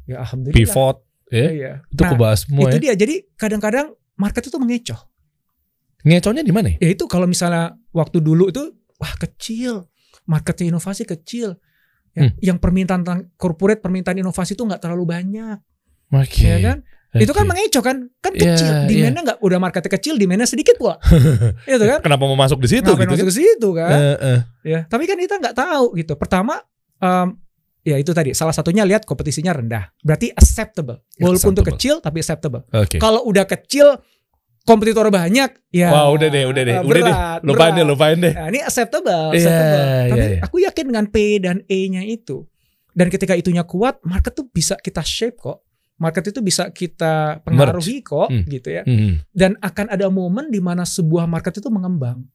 Ya 0.05 0.23
alhamdulillah. 0.23 0.57
Pivot, 0.57 0.97
ya. 1.27 1.49
Iya. 1.51 1.73
Itu 1.89 2.03
Nah, 2.05 2.11
kebahas 2.13 2.39
semua 2.45 2.69
itu 2.69 2.77
ya. 2.79 2.83
dia. 2.85 2.95
Jadi 2.95 3.15
kadang-kadang 3.35 3.87
market 4.15 4.45
itu 4.45 4.59
mengecoh. 4.61 5.01
Ngeconya 6.03 6.43
di 6.43 6.51
mana 6.51 6.69
ya? 6.71 6.77
Ya 6.83 6.89
itu 6.93 7.05
kalau 7.07 7.25
misalnya 7.25 7.73
waktu 7.91 8.19
dulu 8.19 8.51
itu 8.51 8.63
wah 8.97 9.15
kecil, 9.17 9.87
marketnya 10.25 10.71
inovasi 10.71 11.03
kecil. 11.05 11.59
Ya, 12.13 12.29
Hmm. 12.29 12.33
Yang 12.45 12.59
permintaan 12.61 13.01
tentang 13.03 13.21
corporate 13.35 13.81
permintaan 13.81 14.21
inovasi 14.21 14.53
itu 14.53 14.61
nggak 14.61 14.85
terlalu 14.85 15.09
banyak, 15.09 15.57
Oke. 16.13 16.45
ya 16.45 16.61
kan? 16.61 16.79
Itu 17.13 17.33
kan 17.33 17.45
Oke. 17.45 17.57
mengecoh 17.57 17.81
kan? 17.81 17.97
Kan 18.21 18.33
Iya, 18.33 18.53
kecil, 18.53 18.69
iya. 18.69 18.85
demandnya 18.85 19.23
nggak 19.33 19.39
udah 19.41 19.59
marketnya 19.59 19.91
kecil, 19.91 20.15
demandnya 20.17 20.45
sedikit 20.45 20.77
pula. 20.77 21.01
itu 21.65 21.81
kan? 21.81 22.05
Kenapa 22.05 22.25
mau 22.25 22.37
masuk 22.37 22.61
di 22.61 22.69
situ 22.69 22.85
Ngapain 22.85 23.05
gitu 23.07 23.13
masuk 23.17 23.25
kan? 23.25 23.33
ke 23.33 23.37
situ 23.37 23.69
kan? 23.73 23.91
Eh, 23.93 24.17
eh. 24.21 24.41
Ya, 24.63 24.81
tapi 24.85 25.05
kan 25.05 25.17
kita 25.17 25.41
nggak 25.41 25.57
tahu 25.57 25.97
gitu. 25.97 26.13
Pertama, 26.17 26.61
em, 27.01 27.29
ya 27.81 27.97
itu 27.97 28.13
tadi 28.13 28.33
salah 28.33 28.53
satunya 28.53 28.85
lihat 28.85 29.09
kompetisinya 29.09 29.53
rendah, 29.53 29.89
berarti 30.01 30.33
acceptable. 30.33 31.01
Walaupun 31.17 31.33
itu 31.53 31.65
Acceptable. 31.65 31.69
kecil 31.77 31.95
tapi 32.01 32.17
acceptable. 32.21 32.63
Oke. 32.71 32.97
Kalau 33.01 33.25
udah 33.25 33.49
kecil, 33.49 33.89
kompetitor 34.63 35.11
banyak, 35.11 35.51
ya. 35.71 35.91
Wah, 35.91 36.09
udah 36.11 36.29
deh, 36.31 36.45
udah 36.47 36.63
deh, 36.63 36.77
eh, 36.79 36.83
udah 36.83 37.01
deh. 37.03 37.15
berat, 37.15 37.41
Lupain 37.43 37.73
deh, 37.73 37.83
berat. 37.83 37.91
lupain 37.91 38.17
deh. 38.19 38.35
Nah, 38.35 38.47
ini 38.49 38.61
acceptable, 38.63 39.25
Iya, 39.31 39.39
acceptable. 39.39 39.83
Tapi 39.83 40.19
iya, 40.19 40.27
iya. 40.31 40.41
aku 40.43 40.57
yakin 40.63 40.85
dengan 40.87 41.05
P 41.11 41.17
dan 41.39 41.57
E-nya 41.67 42.03
itu. 42.03 42.47
Dan 42.93 43.09
ketika 43.09 43.33
itunya 43.33 43.65
kuat, 43.65 43.99
market 44.05 44.33
tuh 44.33 44.47
bisa 44.47 44.77
kita 44.77 45.01
shape 45.01 45.39
kok. 45.39 45.65
Market 45.97 46.35
itu 46.35 46.41
bisa 46.43 46.69
kita 46.71 47.41
pengaruhi 47.43 48.03
kok, 48.03 48.29
Hmm. 48.29 48.45
gitu 48.47 48.69
ya. 48.69 48.83
Hmm. 48.83 49.23
Dan 49.31 49.55
akan 49.59 49.87
ada 49.89 50.11
momen 50.11 50.51
di 50.51 50.59
mana 50.59 50.83
sebuah 50.83 51.25
market 51.27 51.59
itu 51.59 51.71
mengembang. 51.71 52.27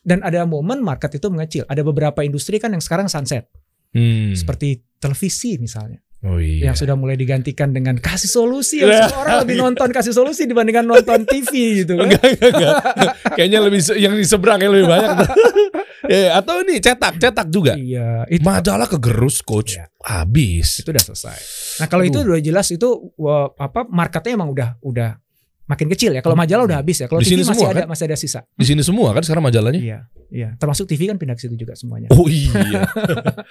Dan 0.00 0.22
ada 0.22 0.46
momen 0.46 0.78
market 0.80 1.18
itu 1.18 1.26
mengecil. 1.26 1.66
Ada 1.66 1.82
beberapa 1.82 2.22
industri 2.22 2.62
kan 2.62 2.70
yang 2.70 2.80
sekarang 2.80 3.10
sunset. 3.10 3.50
Hmm. 3.90 4.30
Seperti 4.32 4.78
televisi 4.96 5.58
misalnya. 5.58 5.98
Oh 6.24 6.40
iya. 6.40 6.72
Yang 6.72 6.86
sudah 6.86 6.96
mulai 6.96 7.14
digantikan 7.14 7.70
dengan 7.70 8.00
kasih 8.00 8.26
solusi. 8.26 8.80
Yang 8.80 8.88
Iya. 8.88 9.00
semua 9.06 9.20
orang 9.22 9.36
lebih 9.44 9.56
nonton 9.60 9.88
kasih 9.92 10.14
solusi 10.16 10.48
dibandingkan 10.48 10.88
nonton 10.88 11.28
TV 11.28 11.84
gitu 11.84 12.00
kan. 12.00 12.08
Enggak, 12.08 12.24
enggak, 12.32 12.50
enggak. 12.56 12.74
Kayaknya 13.36 13.58
lebih 13.60 13.80
yang 14.00 14.14
di 14.16 14.24
seberang 14.24 14.58
yang 14.58 14.72
lebih 14.72 14.88
banyak. 14.88 15.10
ya, 16.12 16.40
atau 16.40 16.64
ini 16.64 16.80
cetak, 16.80 17.20
cetak 17.20 17.46
juga. 17.52 17.76
Iya, 17.76 18.24
itu 18.26 18.42
Majalah 18.42 18.88
kegerus 18.88 19.44
coach. 19.44 19.76
Iya. 19.76 19.86
Habis. 20.02 20.80
itu 20.82 20.88
udah 20.88 21.04
selesai. 21.04 21.38
Nah 21.82 21.86
kalau 21.86 22.06
itu 22.06 22.18
Aduh. 22.22 22.38
udah 22.38 22.42
jelas 22.42 22.66
itu 22.70 22.88
apa 23.58 23.84
marketnya 23.86 24.38
emang 24.38 24.50
udah 24.54 24.68
udah 24.80 25.10
makin 25.66 25.86
kecil 25.90 26.14
ya. 26.14 26.22
Kalau 26.22 26.38
majalah 26.38 26.64
udah 26.64 26.78
habis 26.78 27.02
ya. 27.02 27.06
Kalau 27.10 27.20
TV 27.20 27.34
sini 27.34 27.42
masih 27.42 27.58
semua, 27.58 27.74
ada 27.74 27.82
kan? 27.84 27.88
masih 27.90 28.04
ada 28.06 28.16
sisa. 28.16 28.40
Di 28.54 28.64
sini 28.66 28.82
semua 28.86 29.10
kan 29.10 29.22
sekarang 29.26 29.44
majalahnya. 29.44 29.80
Iya, 29.82 29.98
iya. 30.30 30.48
Termasuk 30.56 30.86
TV 30.86 31.10
kan 31.10 31.18
pindah 31.18 31.34
ke 31.34 31.42
situ 31.46 31.58
juga 31.58 31.74
semuanya. 31.74 32.08
Oh 32.14 32.26
iya. 32.30 32.86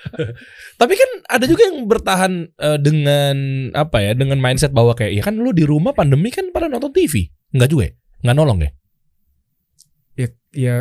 Tapi 0.81 0.93
kan 0.95 1.09
ada 1.27 1.45
juga 1.45 1.61
yang 1.67 1.83
bertahan 1.85 2.33
eh, 2.49 2.79
dengan 2.79 3.35
apa 3.75 3.97
ya? 3.99 4.11
Dengan 4.15 4.39
mindset 4.39 4.71
bahwa 4.71 4.95
kayak 4.95 5.13
ya 5.13 5.23
kan 5.23 5.35
lu 5.35 5.51
di 5.51 5.67
rumah 5.67 5.91
pandemi 5.91 6.31
kan 6.31 6.49
pada 6.55 6.71
nonton 6.71 6.95
TV. 6.95 7.27
Enggak 7.51 7.69
juga 7.69 7.83
ya? 7.91 7.93
Enggak 8.23 8.35
nolong 8.39 8.59
ya? 8.63 8.71
Ya, 10.15 10.27
ya 10.55 10.75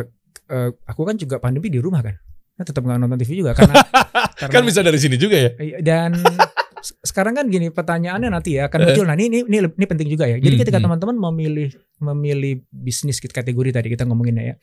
eh, 0.49 0.69
aku 0.87 1.01
kan 1.03 1.19
juga 1.19 1.37
pandemi 1.43 1.67
di 1.67 1.83
rumah 1.83 1.99
kan. 1.99 2.15
Nah, 2.55 2.63
tetap 2.63 2.87
nggak 2.87 2.99
nonton 3.03 3.19
TV 3.19 3.43
juga 3.43 3.51
karena, 3.51 3.75
karena 4.39 4.53
Kan 4.55 4.63
bisa 4.63 4.79
dari 4.79 4.95
sini 4.95 5.19
juga 5.19 5.35
ya? 5.35 5.51
Iya, 5.59 5.77
dan 5.83 6.15
sekarang 7.01 7.33
kan 7.33 7.45
gini 7.47 7.69
pertanyaannya 7.69 8.29
nanti 8.29 8.57
ya 8.57 8.67
akan 8.67 8.79
muncul. 8.83 9.03
Nah 9.03 9.13
ini 9.13 9.25
ini 9.27 9.37
ini, 9.43 9.57
ini 9.63 9.85
penting 9.85 10.07
juga 10.07 10.25
ya. 10.25 10.37
Jadi 10.37 10.53
Hmm, 10.53 10.61
ketika 10.61 10.77
hmm. 10.77 10.85
teman-teman 10.85 11.15
memilih 11.17 11.69
memilih 11.97 12.53
bisnis 12.69 13.17
kategori 13.17 13.69
tadi 13.71 13.87
kita 13.89 14.03
ngomonginnya 14.03 14.43
ya, 14.43 14.55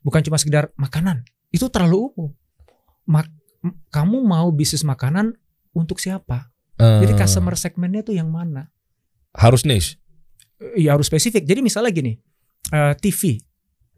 bukan 0.00 0.20
cuma 0.20 0.36
sekedar 0.36 0.72
makanan. 0.74 1.22
Itu 1.48 1.68
terlalu 1.68 2.10
umum. 2.10 2.30
Mak- 3.04 3.32
kamu 3.88 4.22
mau 4.22 4.48
bisnis 4.50 4.82
makanan 4.82 5.34
untuk 5.70 5.98
siapa? 5.98 6.50
Jadi 6.76 7.10
Eh, 7.10 7.18
customer 7.18 7.54
segmennya 7.54 8.02
tuh 8.02 8.14
yang 8.14 8.28
mana? 8.28 8.70
harus 9.32 9.62
niche. 9.62 9.98
Eh, 10.58 10.82
Ya 10.82 10.94
harus 10.94 11.06
spesifik. 11.06 11.42
Jadi 11.42 11.60
misalnya 11.60 11.90
gini, 11.90 12.18
eh, 12.68 12.94
TV 12.98 13.38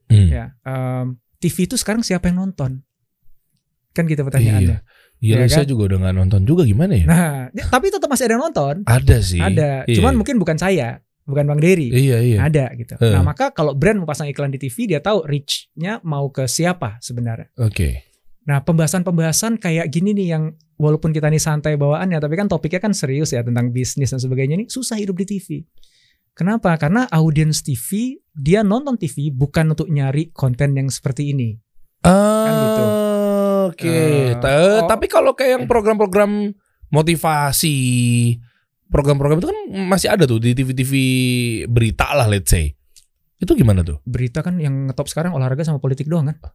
Hmm. 0.06 0.28
ya, 0.28 0.44
em, 0.60 1.16
TV 1.38 1.64
itu 1.64 1.76
sekarang 1.76 2.00
siapa 2.00 2.28
yang 2.28 2.42
nonton? 2.42 2.82
Kan 3.90 4.06
gitu 4.06 4.22
pertanyaannya. 4.22 4.78
Iya, 4.78 4.86
Ya 5.20 5.36
saya 5.52 5.68
kan? 5.68 5.76
juga 5.76 5.82
udah 5.92 5.98
nggak 6.00 6.14
nonton 6.16 6.40
juga 6.48 6.64
gimana 6.64 6.96
ya? 6.96 7.04
Nah, 7.04 7.32
ya, 7.52 7.64
tapi 7.68 7.92
tetap 7.92 8.08
masih 8.08 8.24
ada 8.24 8.34
yang 8.40 8.44
nonton. 8.48 8.74
ada 8.88 9.16
sih. 9.20 9.40
Ada. 9.40 9.84
Iya. 9.84 9.96
Cuman 10.00 10.16
mungkin 10.16 10.40
bukan 10.40 10.56
saya, 10.56 11.04
bukan 11.28 11.44
Bang 11.44 11.60
Dery. 11.60 11.92
Iya 11.92 12.18
iya. 12.24 12.38
Ada 12.40 12.72
gitu. 12.80 12.96
Eh. 12.96 13.12
Nah, 13.12 13.22
maka 13.22 13.52
kalau 13.52 13.76
brand 13.76 14.00
mau 14.00 14.08
pasang 14.08 14.32
iklan 14.32 14.48
di 14.48 14.56
TV, 14.56 14.96
dia 14.96 15.04
tahu 15.04 15.28
reach-nya 15.28 16.00
mau 16.08 16.32
ke 16.32 16.48
siapa 16.48 16.96
sebenarnya. 17.04 17.52
Oke. 17.60 18.08
Nah, 18.48 18.64
pembahasan-pembahasan 18.64 19.60
kayak 19.60 19.92
gini 19.92 20.16
nih 20.16 20.28
yang 20.32 20.56
walaupun 20.80 21.12
kita 21.12 21.28
nih 21.28 21.38
santai 21.38 21.76
bawaannya, 21.76 22.16
tapi 22.16 22.34
kan 22.40 22.48
topiknya 22.48 22.80
kan 22.80 22.96
serius 22.96 23.36
ya 23.36 23.44
tentang 23.44 23.68
bisnis 23.68 24.10
dan 24.10 24.18
sebagainya 24.18 24.56
ini 24.56 24.66
susah 24.72 24.96
hidup 24.96 25.20
di 25.20 25.36
TV. 25.36 25.48
Kenapa? 26.32 26.72
Karena 26.80 27.04
audiens 27.12 27.60
TV 27.60 28.16
dia 28.32 28.64
nonton 28.64 28.96
TV 28.96 29.28
bukan 29.28 29.76
untuk 29.76 29.92
nyari 29.92 30.32
konten 30.32 30.72
yang 30.72 30.88
seperti 30.88 31.36
ini. 31.36 31.60
Ah, 32.00 32.48
gitu. 32.48 32.84
Oke. 33.70 33.86
Eh, 33.86 34.30
Ta- 34.36 34.50
oh. 34.50 34.88
Tapi 34.88 35.06
kalau 35.06 35.32
kayak 35.32 35.50
yang 35.56 35.64
program-program 35.64 36.52
motivasi, 36.90 37.76
program-program 38.86 39.38
itu 39.38 39.48
kan 39.48 39.58
masih 39.86 40.10
ada 40.10 40.26
tuh 40.26 40.38
di 40.38 40.52
TV-TV 40.52 40.92
berita 41.66 42.10
lah, 42.12 42.26
let's 42.26 42.50
say. 42.50 42.74
Itu 43.38 43.54
gimana 43.54 43.80
tuh? 43.80 44.02
Berita 44.04 44.42
kan 44.42 44.58
yang 44.58 44.90
ngetop 44.90 45.06
sekarang 45.06 45.32
olahraga 45.32 45.62
sama 45.62 45.78
politik 45.78 46.04
doang 46.06 46.28
kan. 46.28 46.36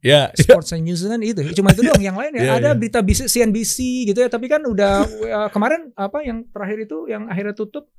Ya. 0.00 0.32
Sports 0.32 0.72
and 0.72 0.88
news 0.88 1.04
kan 1.04 1.20
itu. 1.20 1.44
Cuma 1.52 1.76
itu 1.76 1.84
doang. 1.84 2.00
Yang 2.00 2.16
lain 2.16 2.32
ya 2.32 2.40
Iya, 2.40 2.52
ada 2.58 2.70
iya. 2.72 2.76
berita 2.76 3.04
bisnis 3.04 3.28
CNBC 3.28 4.08
gitu 4.08 4.18
ya. 4.24 4.32
Tapi 4.32 4.48
kan 4.48 4.64
udah 4.64 5.04
ya, 5.04 5.38
kemarin 5.52 5.92
apa 5.92 6.24
yang 6.24 6.48
terakhir 6.48 6.88
itu 6.88 7.04
yang 7.04 7.28
akhirnya 7.28 7.52
tutup 7.52 7.92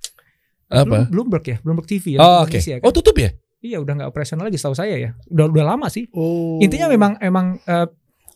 Apa? 0.65 1.05
Bloom- 1.05 1.09
Bloomberg 1.29 1.45
ya, 1.45 1.57
Bloomberg 1.61 1.85
TV 1.85 2.17
ya. 2.17 2.19
Oh, 2.23 2.41
oke. 2.41 2.57
Indonesia 2.57 2.81
kan. 2.81 2.85
Oh, 2.87 2.93
tutup 2.95 3.15
ya? 3.19 3.29
Iya 3.61 3.77
udah 3.77 3.93
nggak 3.93 4.09
operasional 4.09 4.49
lagi 4.49 4.57
setahu 4.57 4.73
saya 4.73 4.97
ya. 4.97 5.09
Udah 5.29 5.45
udah 5.47 5.65
lama 5.65 5.87
sih. 5.87 6.09
Oh. 6.11 6.57
Intinya 6.57 6.89
memang 6.89 7.21
emang 7.21 7.61
eh, 7.61 7.87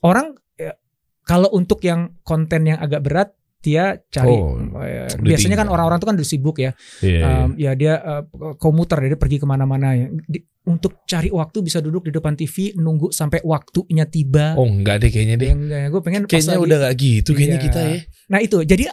orang 0.02 0.32
ya, 0.54 0.78
kalau 1.22 1.50
untuk 1.52 1.82
yang 1.82 2.14
konten 2.22 2.64
yang 2.64 2.78
agak 2.78 3.02
berat 3.02 3.30
dia 3.60 3.98
cari 4.14 4.30
Oh, 4.30 4.62
udah 4.62 5.18
biasanya 5.18 5.58
kan 5.58 5.66
orang-orang 5.66 5.98
tuh 5.98 6.06
kan 6.06 6.16
udah 6.16 6.30
sibuk 6.30 6.62
ya. 6.62 6.78
Iya, 7.02 7.10
iya. 7.10 7.26
Em, 7.42 7.50
ya 7.58 7.72
dia 7.74 7.94
eh, 7.98 8.24
komuter 8.56 9.02
dia 9.02 9.18
pergi 9.18 9.42
ke 9.42 9.50
mana-mana 9.50 9.98
ya. 9.98 10.06
Di- 10.14 10.46
untuk 10.66 11.02
cari 11.06 11.30
waktu 11.30 11.62
bisa 11.62 11.78
duduk 11.78 12.06
di 12.06 12.14
depan 12.14 12.34
TV 12.34 12.74
nunggu 12.74 13.10
sampai 13.10 13.42
waktunya 13.42 14.06
tiba. 14.06 14.54
Oh, 14.54 14.66
enggak 14.66 15.02
deh 15.02 15.10
kayaknya 15.10 15.38
deh. 15.38 15.50
Yang 15.50 15.62
gue 15.90 16.02
pengen 16.02 16.22
Kayaknya 16.26 16.54
lagi- 16.54 16.66
udah 16.66 16.78
gak 16.80 16.96
gitu 16.96 17.30
kayaknya 17.34 17.58
Iya. 17.58 17.66
kita 17.66 17.80
ya. 17.82 17.96
Nah 18.30 18.40
itu 18.42 18.58
jadi 18.62 18.84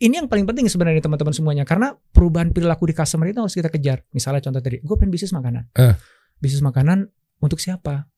ini 0.00 0.16
yang 0.16 0.26
paling 0.26 0.48
penting 0.48 0.64
sebenarnya 0.66 1.04
teman-teman 1.04 1.36
semuanya 1.36 1.68
karena 1.68 1.92
perubahan 1.92 2.50
perilaku 2.50 2.88
di 2.88 2.96
customer 2.96 3.28
itu 3.28 3.38
harus 3.38 3.52
kita 3.52 3.68
kejar. 3.68 4.00
Misalnya 4.10 4.40
contoh 4.40 4.58
tadi, 4.58 4.80
gue 4.80 4.96
pengen 4.96 5.12
bisnis 5.12 5.30
makanan. 5.30 5.68
Eh. 5.76 5.94
Bisnis 6.40 6.64
makanan 6.64 7.04
untuk 7.38 7.60
siapa? 7.60 8.08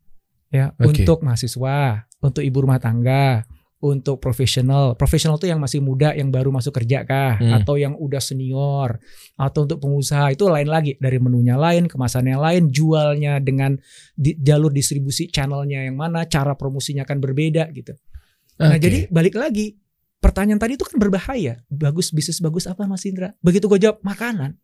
Ya, 0.49 0.71
Oke. 0.79 1.03
untuk 1.03 1.27
mahasiswa, 1.27 2.07
untuk 2.23 2.45
ibu 2.45 2.59
rumah 2.61 2.79
tangga, 2.79 3.42
untuk 3.83 4.23
profesional. 4.23 4.95
Profesional 4.95 5.42
tuh 5.42 5.51
yang 5.51 5.59
masih 5.59 5.83
muda, 5.83 6.14
yang 6.14 6.31
baru 6.31 6.55
masuk 6.55 6.71
kerja 6.79 7.03
kah, 7.03 7.42
Hmm. 7.42 7.59
atau 7.59 7.75
yang 7.75 7.99
udah 7.99 8.23
senior, 8.23 9.03
atau 9.35 9.66
untuk 9.66 9.83
pengusaha 9.83 10.31
itu 10.31 10.47
lain 10.47 10.71
lagi. 10.71 10.95
Dari 11.03 11.18
menunya 11.18 11.59
lain, 11.59 11.90
kemasannya 11.90 12.38
lain, 12.38 12.71
jualnya 12.71 13.42
dengan 13.42 13.75
di- 14.14 14.38
jalur 14.38 14.71
distribusi 14.71 15.27
channelnya 15.27 15.83
yang 15.83 15.99
mana, 15.99 16.31
cara 16.31 16.55
promosinya 16.55 17.03
akan 17.03 17.18
berbeda 17.18 17.75
gitu. 17.75 17.99
Nah 18.62 18.79
Oke. 18.79 18.87
jadi 18.87 18.99
balik 19.11 19.35
lagi 19.35 19.82
pertanyaan 20.23 20.63
tadi 20.63 20.79
itu 20.79 20.87
kan 20.87 20.97
berbahaya. 20.97 21.59
Bagus 21.67 22.15
bisnis 22.15 22.39
bagus 22.39 22.71
apa 22.71 22.87
Mas 22.87 23.03
Indra? 23.03 23.35
Begitu 23.43 23.67
gue 23.67 23.83
jawab 23.83 23.99
makanan, 24.07 24.55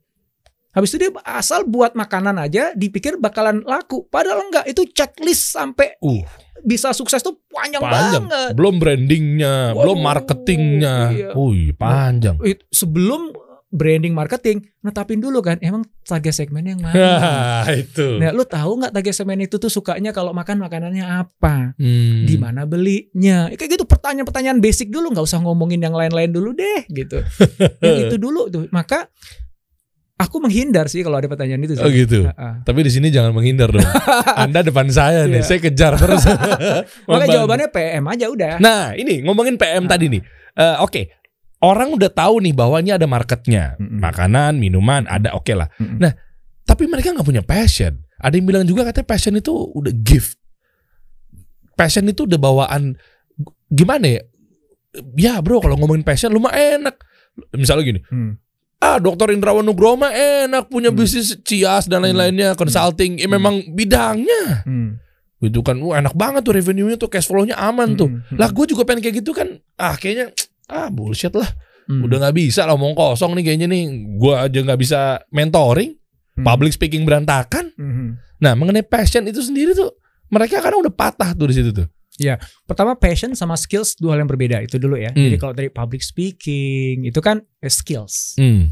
Habis 0.68 0.94
itu 0.94 1.08
dia 1.08 1.10
asal 1.24 1.64
buat 1.64 1.96
makanan 1.96 2.36
aja 2.38 2.76
dipikir 2.76 3.16
bakalan 3.16 3.64
laku. 3.64 4.04
Padahal 4.06 4.46
enggak, 4.46 4.68
itu 4.68 4.84
checklist 4.92 5.56
sampai 5.56 5.96
Uh, 5.98 6.22
bisa 6.60 6.92
sukses 6.92 7.18
tuh 7.18 7.40
panjang, 7.48 7.80
panjang. 7.80 8.24
banget. 8.28 8.50
Belum 8.54 8.76
brandingnya, 8.76 9.72
Waduh, 9.72 9.80
belum 9.82 9.98
marketingnya. 9.98 10.96
iya. 11.10 11.28
Wih, 11.32 11.72
panjang. 11.72 12.36
Sebelum 12.68 13.32
branding 13.68 14.16
marketing, 14.16 14.64
netapin 14.80 15.20
dulu 15.20 15.38
kan 15.38 15.60
emang 15.60 15.84
target 16.00 16.32
segmen 16.34 16.64
yang 16.64 16.80
mana. 16.80 16.96
Hah, 16.96 17.68
itu. 17.70 18.16
Nah, 18.16 18.32
lu 18.32 18.42
tahu 18.42 18.80
nggak 18.80 18.92
target 18.92 19.12
segmen 19.12 19.38
itu 19.38 19.56
tuh 19.56 19.68
sukanya 19.68 20.08
kalau 20.10 20.32
makan 20.32 20.56
makanannya 20.56 21.04
apa? 21.04 21.76
Hmm. 21.76 22.24
Di 22.24 22.36
mana 22.36 22.64
belinya? 22.64 23.52
Kayak 23.52 23.76
gitu 23.76 23.84
pertanyaan-pertanyaan 23.84 24.58
basic 24.58 24.88
dulu, 24.88 25.12
nggak 25.12 25.20
usah 25.22 25.38
ngomongin 25.38 25.78
yang 25.78 25.92
lain-lain 25.92 26.32
dulu 26.32 26.52
deh, 26.52 26.88
gitu. 26.88 27.20
yang 27.84 28.08
itu 28.08 28.16
dulu 28.16 28.48
tuh. 28.48 28.64
Maka 28.72 29.12
aku 30.16 30.40
menghindar 30.40 30.88
sih 30.88 31.04
kalau 31.04 31.14
ada 31.14 31.28
pertanyaan 31.28 31.62
itu. 31.62 31.76
sih. 31.76 31.84
Oh 31.84 31.92
gitu. 31.92 32.24
Ha-ha. 32.26 32.64
Tapi 32.64 32.80
di 32.82 32.90
sini 32.90 33.12
jangan 33.12 33.30
menghindar 33.30 33.68
dong. 33.68 33.84
Anda 34.48 34.64
depan 34.64 34.88
saya 34.88 35.28
nih, 35.28 35.38
Iya. 35.38 35.46
saya 35.46 35.58
kejar 35.60 35.92
terus. 35.94 36.24
Maka 37.10 37.24
jawabannya 37.28 37.68
PM 37.68 38.04
aja 38.08 38.26
udah. 38.26 38.54
Nah, 38.58 38.96
ini 38.96 39.22
ngomongin 39.22 39.54
PM 39.54 39.84
Ah. 39.84 39.90
tadi 39.92 40.08
nih. 40.08 40.22
Eh, 40.58 40.76
Oke, 40.82 41.12
orang 41.58 41.94
udah 41.94 42.10
tahu 42.10 42.38
nih 42.42 42.54
bahwa 42.54 42.78
ini 42.78 42.94
ada 42.94 43.06
marketnya, 43.10 43.74
Mm-mm. 43.78 43.98
makanan, 43.98 44.58
minuman, 44.62 45.06
ada 45.10 45.34
oke 45.34 45.50
lah. 45.54 45.66
Mm-mm. 45.78 45.98
Nah, 45.98 46.12
tapi 46.62 46.86
mereka 46.86 47.10
nggak 47.10 47.26
punya 47.26 47.42
passion. 47.42 47.98
Ada 48.18 48.34
yang 48.38 48.46
bilang 48.46 48.64
juga 48.66 48.86
katanya 48.86 49.06
passion 49.06 49.34
itu 49.34 49.50
udah 49.50 49.94
gift. 49.94 50.38
Passion 51.78 52.06
itu 52.10 52.26
udah 52.26 52.38
bawaan 52.38 52.98
gimana 53.70 54.18
ya? 54.18 54.22
Ya 55.14 55.34
bro, 55.38 55.62
kalau 55.62 55.78
ngomongin 55.78 56.02
passion 56.02 56.34
lu 56.34 56.42
mah 56.42 56.50
enak. 56.50 56.98
Misalnya 57.54 57.84
gini, 57.86 58.00
Hmm. 58.10 58.34
ah 58.82 58.98
dokter 58.98 59.30
Indrawan 59.30 59.62
Nugroho 59.62 59.94
mah 59.94 60.10
enak 60.10 60.66
punya 60.66 60.90
Hmm. 60.90 60.98
bisnis 60.98 61.38
cias 61.46 61.86
dan 61.86 62.02
lain-lainnya, 62.02 62.58
consulting, 62.58 63.22
eh, 63.22 63.30
Hmm. 63.30 63.38
memang 63.38 63.54
bidangnya. 63.70 64.66
Hmm. 64.66 64.98
Gitu 65.38 65.62
kan, 65.62 65.78
wah 65.78 66.02
enak 66.02 66.18
banget 66.18 66.42
tuh 66.42 66.58
revenue-nya 66.58 66.98
tuh, 66.98 67.06
cash 67.06 67.30
flow-nya 67.30 67.54
aman 67.54 67.94
tuh. 67.94 68.10
Hmm. 68.10 68.34
Lah 68.34 68.50
gue 68.50 68.66
juga 68.66 68.82
pengen 68.82 69.06
kayak 69.06 69.22
gitu 69.22 69.30
kan. 69.30 69.62
Ah 69.78 69.94
kayaknya 69.94 70.34
ah 70.68 70.88
bullshit 70.92 71.32
lah. 71.32 71.48
Hmm. 71.88 72.04
Udah 72.04 72.20
nggak 72.20 72.36
bisa 72.36 72.68
lah 72.68 72.76
omong 72.76 72.92
kosong 72.92 73.32
nih 73.40 73.52
kayaknya 73.52 73.68
nih. 73.72 73.84
Gue 74.20 74.34
aja 74.36 74.58
nggak 74.60 74.80
bisa 74.80 75.00
mentoring, 75.32 75.96
Hmm. 76.38 76.46
public 76.46 76.70
speaking 76.70 77.02
berantakan. 77.02 77.72
Hmm. 77.74 78.20
Nah 78.38 78.52
mengenai 78.54 78.86
passion 78.86 79.26
itu 79.26 79.42
sendiri 79.42 79.74
tuh 79.74 79.90
mereka 80.30 80.62
kan 80.62 80.70
udah 80.70 80.92
patah 80.92 81.34
tuh 81.34 81.50
di 81.50 81.56
situ 81.58 81.72
tuh. 81.74 81.88
Pertama 82.66 82.94
passion 82.98 83.34
sama 83.34 83.54
skills 83.58 83.98
dua 83.98 84.14
hal 84.14 84.22
yang 84.22 84.30
berbeda 84.30 84.62
itu 84.62 84.78
dulu 84.78 84.94
ya. 84.94 85.10
Hmm. 85.10 85.24
Jadi 85.26 85.36
kalau 85.40 85.54
dari 85.56 85.70
public 85.72 86.04
speaking 86.04 87.08
itu 87.08 87.18
kan 87.18 87.40
eh, 87.58 87.72
skills. 87.72 88.36
Hmm. 88.38 88.70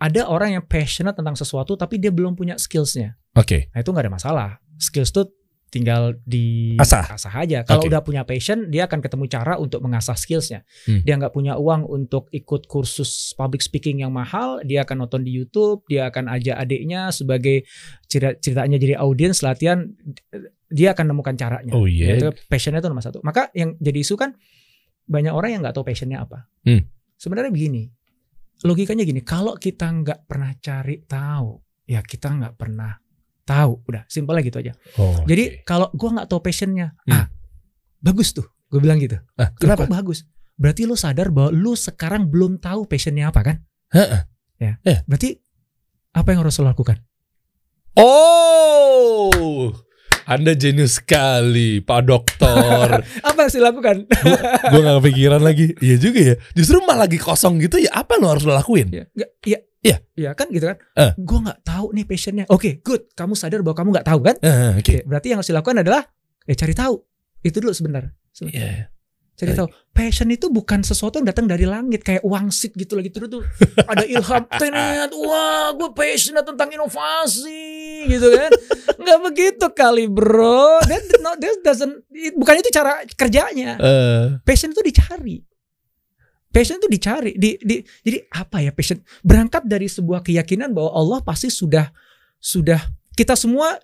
Ada 0.00 0.24
orang 0.32 0.56
yang 0.56 0.64
passionate 0.64 1.12
tentang 1.12 1.36
sesuatu 1.36 1.76
tapi 1.76 2.00
dia 2.00 2.08
belum 2.08 2.32
punya 2.32 2.56
skillsnya. 2.56 3.20
Oke. 3.36 3.68
Nah 3.76 3.84
itu 3.84 3.92
nggak 3.92 4.08
ada 4.08 4.12
masalah. 4.16 4.48
Skills 4.80 5.12
tuh 5.12 5.28
tinggal 5.70 6.18
di 6.26 6.74
Asah. 6.76 7.06
aja. 7.16 7.62
Kalau 7.62 7.80
Oke. 7.80 7.88
udah 7.88 8.02
punya 8.02 8.26
passion, 8.26 8.68
dia 8.68 8.90
akan 8.90 8.98
ketemu 8.98 9.24
cara 9.30 9.54
untuk 9.56 9.78
mengasah 9.80 10.18
skillsnya. 10.18 10.66
Hmm. 10.84 11.06
Dia 11.06 11.14
nggak 11.16 11.30
punya 11.30 11.54
uang 11.56 11.86
untuk 11.86 12.26
ikut 12.34 12.66
kursus 12.66 13.32
public 13.38 13.62
speaking 13.62 14.02
yang 14.02 14.10
mahal, 14.10 14.58
dia 14.66 14.82
akan 14.82 15.06
nonton 15.06 15.22
di 15.22 15.30
YouTube, 15.30 15.86
dia 15.86 16.10
akan 16.10 16.26
ajak 16.26 16.58
adiknya 16.58 17.14
sebagai 17.14 17.64
cerita 18.10 18.34
ceritanya 18.42 18.76
jadi 18.82 18.94
audiens 18.98 19.46
latihan, 19.46 19.86
dia 20.66 20.90
akan 20.92 21.14
nemukan 21.14 21.34
caranya. 21.38 21.72
Oh 21.72 21.86
iya. 21.86 22.18
Itu 22.18 22.34
passionnya 22.50 22.82
itu 22.82 22.90
nomor 22.90 23.06
satu. 23.06 23.22
Maka 23.22 23.54
yang 23.54 23.78
jadi 23.78 24.02
isu 24.02 24.18
kan 24.18 24.34
banyak 25.06 25.30
orang 25.30 25.54
yang 25.54 25.60
nggak 25.62 25.74
tahu 25.78 25.86
passionnya 25.86 26.26
apa. 26.26 26.50
Hmm. 26.66 26.82
Sebenarnya 27.14 27.54
begini, 27.54 27.86
logikanya 28.66 29.06
gini, 29.06 29.22
kalau 29.22 29.54
kita 29.54 29.86
nggak 29.86 30.26
pernah 30.26 30.50
cari 30.58 31.06
tahu, 31.06 31.62
ya 31.86 32.02
kita 32.02 32.26
nggak 32.30 32.54
pernah 32.58 32.90
tahu. 33.42 33.82
Udah, 33.86 34.02
simpelnya 34.06 34.42
gitu 34.42 34.58
aja. 34.60 34.72
Oh, 34.96 35.24
Jadi 35.24 35.60
oke. 35.60 35.66
kalau 35.66 35.88
gua 35.92 36.10
nggak 36.20 36.28
tahu 36.30 36.40
passionnya, 36.40 36.94
Hmm. 37.06 37.14
ah 37.14 37.24
bagus 38.00 38.32
tuh, 38.32 38.46
gue 38.68 38.80
bilang 38.80 38.96
gitu. 38.96 39.20
Ah, 39.36 39.52
kenapa? 39.54 39.84
kok 39.84 39.92
bagus? 39.92 40.24
Berarti 40.56 40.84
lu 40.84 40.96
sadar 40.96 41.32
bahwa 41.32 41.52
lu 41.52 41.72
sekarang 41.72 42.28
belum 42.28 42.60
tahu 42.60 42.84
passionnya 42.84 43.28
apa 43.28 43.40
kan? 43.44 43.56
Heeh. 43.92 44.20
Ya. 44.60 44.72
Eh. 44.84 45.00
Berarti 45.08 45.40
apa 46.12 46.28
yang 46.32 46.44
harus 46.44 46.56
lo 46.60 46.68
lakukan? 46.68 47.00
Oh, 47.96 49.72
Anda 50.30 50.54
jenius 50.54 51.02
sekali, 51.02 51.82
Pak 51.82 52.00
Dokter. 52.06 53.02
Apa 53.26 53.34
yang 53.34 53.50
harus 53.50 53.56
dilakukan? 53.58 53.96
gue 54.70 54.80
gak 54.80 54.96
kepikiran 55.02 55.42
lagi. 55.42 55.74
Iya 55.82 55.96
juga 55.98 56.20
ya. 56.22 56.34
Justru 56.54 56.78
malah 56.86 57.10
lagi 57.10 57.18
kosong 57.18 57.58
gitu 57.58 57.82
ya. 57.82 57.90
Apa 57.90 58.14
lo 58.14 58.30
harus 58.30 58.46
lo 58.46 58.54
lakuin? 58.54 58.94
ya, 58.94 59.10
nggak, 59.10 59.30
iya, 59.42 59.58
Iya. 59.82 59.96
iya 60.14 60.30
kan 60.38 60.46
gitu 60.54 60.70
kan? 60.70 60.78
Eh. 60.94 61.12
Gue 61.18 61.38
nggak 61.42 61.66
tahu 61.66 61.90
nih 61.98 62.04
passionnya. 62.06 62.44
Oke, 62.46 62.78
good. 62.78 63.10
Kamu 63.18 63.34
sadar 63.34 63.66
bahwa 63.66 63.74
kamu 63.74 63.88
nggak 63.90 64.06
tahu 64.06 64.20
kan? 64.22 64.36
Eh, 64.38 64.78
Oke. 64.78 64.78
Oke, 64.78 64.96
berarti 65.02 65.26
yang 65.34 65.38
harus 65.42 65.50
dilakukan 65.50 65.82
adalah 65.82 66.02
ya 66.46 66.54
cari 66.54 66.74
tahu. 66.78 66.94
Itu 67.42 67.58
dulu 67.58 67.74
sebentar. 67.74 68.06
Iya. 68.38 68.86
Cari 69.34 69.56
tahu. 69.56 69.66
Passion 69.90 70.28
itu 70.28 70.52
bukan 70.52 70.84
sesuatu 70.84 71.16
yang 71.16 71.26
datang 71.26 71.48
dari 71.48 71.64
langit 71.64 72.04
kayak 72.04 72.20
wangsit 72.22 72.76
gitu 72.76 72.92
lagi 72.92 73.08
terus 73.08 73.32
tuh 73.32 73.42
ada 73.88 74.04
ilham 74.04 74.44
tenet 74.60 75.10
wah 75.16 75.72
gue 75.72 75.90
passionate 75.96 76.44
tentang 76.44 76.68
inovasi 76.68 77.69
gitu 78.06 78.28
kan. 78.30 78.50
Nggak 78.96 79.18
begitu 79.26 79.66
kali 79.72 80.04
bro. 80.06 80.78
That 80.84 81.04
no, 81.18 81.34
that 81.34 81.56
doesn't 81.60 82.04
it- 82.12 82.36
bukan 82.36 82.60
itu 82.60 82.70
cara 82.70 83.02
kerjanya. 83.12 83.76
Eh, 83.76 84.24
passion 84.44 84.70
itu 84.70 84.80
dicari. 84.80 85.40
Passion 86.50 86.82
itu 86.82 86.90
dicari 86.90 87.32
di, 87.38 87.54
di 87.62 87.78
jadi 88.02 88.26
apa 88.34 88.58
ya 88.58 88.74
passion? 88.74 88.98
Berangkat 89.22 89.64
dari 89.64 89.86
sebuah 89.86 90.20
keyakinan 90.20 90.74
bahwa 90.74 90.90
Allah 90.90 91.18
pasti 91.22 91.46
sudah 91.46 91.86
sudah 92.36 92.80
kita 93.14 93.38
semua 93.38 93.78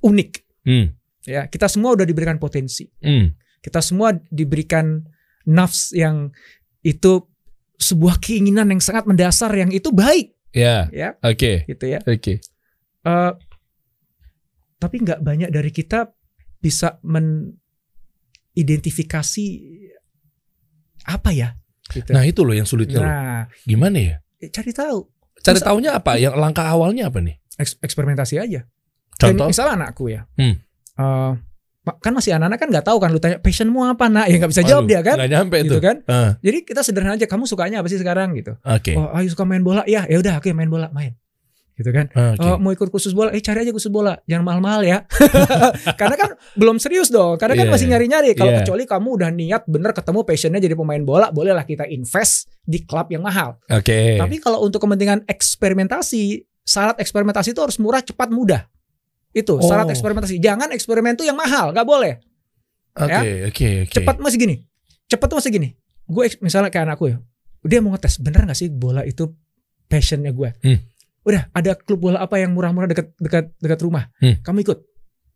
unik. 0.00 0.30
Hmm, 0.66 0.90
ya 1.22 1.46
kita 1.46 1.70
semua 1.70 1.94
udah 1.94 2.04
diberikan 2.04 2.36
potensi. 2.36 2.88
Hmm. 3.00 3.34
kita 3.60 3.84
semua 3.84 4.16
diberikan 4.32 5.04
nafs 5.44 5.92
yang 5.92 6.32
itu 6.80 7.28
sebuah 7.76 8.16
keinginan 8.16 8.72
yang 8.72 8.80
sangat 8.80 9.04
mendasar 9.04 9.52
yang 9.52 9.68
itu 9.68 9.92
baik. 9.92 10.32
Ya, 10.56 10.88
ya. 10.90 11.20
Oke, 11.20 11.68
gitu 11.68 11.84
ya. 11.84 12.00
Oke. 12.08 12.40
Eh, 13.04 13.32
tapi 14.80 14.96
nggak 14.98 15.20
banyak 15.20 15.48
dari 15.48 15.68
kita 15.68 16.08
bisa 16.58 16.96
mengidentifikasi 18.50 19.46
apa 21.02 21.30
ya 21.30 21.56
gitu. 21.90 22.10
Nah 22.10 22.22
itu 22.22 22.40
loh 22.40 22.52
yang 22.52 22.64
sulitnya 22.64 22.98
loh. 22.98 23.08
Nah, 23.08 23.42
Gimana 23.62 23.98
ya? 23.98 24.16
eh, 24.38 24.48
cari 24.48 24.70
tahu 24.70 25.04
Cari 25.40 25.56
Terus- 25.56 25.64
taunya 25.64 25.96
apa? 25.96 26.16
Yang 26.16 26.36
langkah 26.36 26.64
awalnya 26.64 27.08
apa 27.08 27.16
nih? 27.18 27.40
Eks- 27.56 27.80
eksperimentasi 27.80 28.36
aja 28.36 28.60
Kayak 29.16 29.36
Contoh? 29.36 29.46
misalnya 29.48 29.72
anakku 29.78 30.08
ya 30.08 30.24
Hmm. 30.34 30.60
Ma- 31.80 31.96
kan 31.96 32.12
masih 32.12 32.36
anak-anak 32.36 32.56
kan 32.56 32.68
nggak 32.68 32.84
tahu 32.84 32.98
kan 32.98 33.08
lu 33.08 33.16
tanya 33.16 33.36
passionmu 33.36 33.80
apa 33.82 34.04
nak 34.06 34.28
ya 34.28 34.36
nggak 34.36 34.52
bisa 34.52 34.60
jawab 34.62 34.84
Waduh, 34.84 34.90
dia 34.90 35.00
kan 35.02 35.16
Nggak 35.16 35.30
nyampe 35.30 35.56
gitu 35.58 35.72
tuh. 35.72 35.80
kan 35.80 35.96
Ah, 36.04 36.30
jadi 36.38 36.58
kita 36.60 36.80
sederhana 36.80 37.16
aja 37.16 37.24
kamu 37.24 37.44
sukanya 37.46 37.80
apa 37.80 37.88
sih 37.88 37.96
sekarang 37.96 38.36
gitu 38.36 38.52
Oke. 38.60 38.92
Oh, 38.94 39.08
ayo 39.10 39.24
suka 39.26 39.44
main 39.44 39.60
bola. 39.60 39.80
Ya, 39.84 40.04
ya 40.04 40.16
udah, 40.16 40.36
oke 40.36 40.52
main 40.52 40.68
bola, 40.68 40.88
main. 40.90 41.16
Gitu 41.80 41.90
kan. 41.90 42.12
Ah, 42.12 42.36
Oke. 42.36 42.44
Oh, 42.44 42.60
mau 42.60 42.70
ikut 42.70 42.92
kursus 42.92 43.10
bola, 43.10 43.32
eh 43.32 43.40
cari 43.40 43.64
aja 43.64 43.72
kursus 43.72 43.88
bola. 43.88 44.20
Jangan 44.28 44.44
mahal-mahal 44.44 44.84
ya. 44.84 44.98
Karena 46.00 46.12
kan 46.14 46.30
belum 46.52 46.76
serius 46.76 47.08
dong. 47.08 47.40
Karena 47.40 47.56
kan 47.56 47.64
Iya. 47.64 47.72
masih 47.72 47.86
nyari-nyari. 47.88 48.36
Kalau 48.36 48.52
Iya. 48.52 48.60
kecuali 48.60 48.84
kamu 48.84 49.08
udah 49.16 49.30
niat 49.32 49.62
bener 49.64 49.90
ketemu 49.90 50.20
passionnya 50.22 50.60
jadi 50.60 50.76
pemain 50.76 51.00
bola, 51.00 51.32
bolehlah 51.32 51.64
kita 51.64 51.88
invest 51.88 52.52
di 52.60 52.84
klub 52.84 53.08
yang 53.08 53.24
mahal. 53.24 53.56
Oke. 53.66 54.20
Tapi 54.20 54.36
kalau 54.36 54.60
untuk 54.60 54.76
kepentingan 54.78 55.24
eksperimentasi, 55.24 56.22
syarat 56.60 57.00
eksperimentasi 57.00 57.50
itu 57.50 57.60
harus 57.60 57.80
murah, 57.80 58.04
cepat, 58.04 58.28
mudah. 58.28 58.68
Itu 59.30 59.56
syarat 59.58 59.88
Oh. 59.88 59.92
eksperimentasi. 59.92 60.36
Jangan 60.36 60.68
eksperimen 60.70 61.16
tuh 61.16 61.24
yang 61.24 61.40
mahal, 61.40 61.72
nggak 61.72 61.88
boleh. 61.88 62.20
Oke, 62.92 63.48
oke, 63.48 63.68
oke. 63.88 63.94
Cepat 63.94 64.20
masih 64.20 64.36
gini. 64.36 64.56
Cepat 65.06 65.26
tuh 65.26 65.40
masih 65.40 65.50
gini. 65.50 65.68
Gue 66.04 66.28
misalnya 66.40 66.68
kayak 66.68 66.92
anakku 66.92 67.08
ya. 67.08 67.18
Dia 67.62 67.78
mau 67.78 67.94
ngetes 67.94 68.18
bener 68.18 68.44
gak 68.44 68.58
sih 68.58 68.68
bola 68.68 69.00
itu 69.02 69.30
passionnya 69.86 70.30
gue. 70.30 70.50
Hmm. 70.60 70.78
Udah 71.20 71.52
ada 71.52 71.76
klub 71.76 72.00
bola 72.00 72.18
apa 72.20 72.40
yang 72.40 72.56
murah-murah 72.56 72.88
dekat 72.88 73.12
dekat 73.20 73.52
dekat 73.60 73.78
rumah. 73.84 74.08
Hmm. 74.20 74.40
Kamu 74.40 74.58
ikut. 74.64 74.78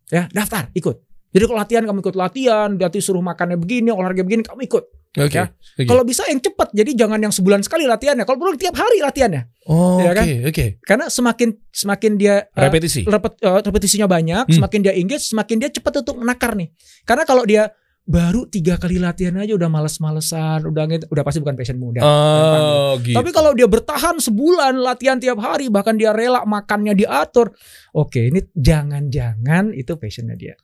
Ya 0.09 0.29
daftar 0.33 0.69
ikut. 0.73 0.97
Jadi 1.35 1.45
kalau 1.51 1.59
latihan 1.59 1.83
kamu 1.83 1.99
ikut 1.99 2.15
latihan, 2.15 2.69
berarti 2.79 3.03
suruh 3.03 3.19
makannya 3.19 3.59
begini, 3.59 3.91
olahraga 3.91 4.23
begini, 4.23 4.47
kamu 4.47 4.71
ikut. 4.71 4.85
Oke. 5.15 5.35
ya. 5.35 5.51
oke. 5.51 5.83
Kalau 5.87 6.03
bisa 6.07 6.23
yang 6.31 6.39
cepat, 6.39 6.71
jadi 6.75 6.91
jangan 6.95 7.19
yang 7.19 7.31
sebulan 7.35 7.63
sekali 7.63 7.87
latihannya. 7.91 8.23
Kalau 8.23 8.39
perlu 8.39 8.55
tiap 8.55 8.75
hari 8.79 9.03
latihannya. 9.03 9.43
Oh, 9.67 9.99
ya 9.99 10.11
oke, 10.11 10.19
kan? 10.19 10.27
oke. 10.51 10.67
Karena 10.83 11.07
semakin 11.11 11.49
semakin 11.75 12.13
dia 12.19 12.47
uh, 12.51 12.63
Repetisi. 12.67 13.03
repet- 13.03 13.39
uh, 13.43 13.63
repetisinya 13.67 14.07
banyak, 14.07 14.47
Hmm. 14.47 14.55
semakin 14.63 14.79
dia 14.87 14.95
engage, 14.95 15.27
semakin 15.27 15.57
dia 15.59 15.71
cepat 15.75 16.07
untuk 16.07 16.23
menakar 16.23 16.55
nih. 16.55 16.71
Karena 17.03 17.27
kalau 17.27 17.43
dia 17.43 17.71
baru 18.05 18.45
tiga 18.45 18.77
kali 18.77 19.01
latihan 19.01 19.33
aja 19.41 19.57
udah 19.57 19.73
males-malesan, 19.73 20.69
udah 20.69 21.09
udah 21.09 21.23
pasti 21.25 21.41
bukan 21.41 21.57
passion 21.57 21.81
muda. 21.81 22.05
Oh, 22.05 23.01
gitu. 23.01 23.17
Tapi 23.17 23.33
kalau 23.33 23.57
dia 23.57 23.65
bertahan 23.65 24.21
sebulan 24.21 24.77
latihan 24.77 25.17
tiap 25.17 25.41
hari, 25.41 25.73
bahkan 25.73 25.97
dia 25.97 26.13
rela 26.13 26.45
makannya 26.45 26.93
diatur, 26.93 27.57
oke 27.97 28.21
ini 28.21 28.45
jangan-jangan 28.53 29.73
itu 29.73 29.97
passionnya 29.97 30.37
dia. 30.37 30.55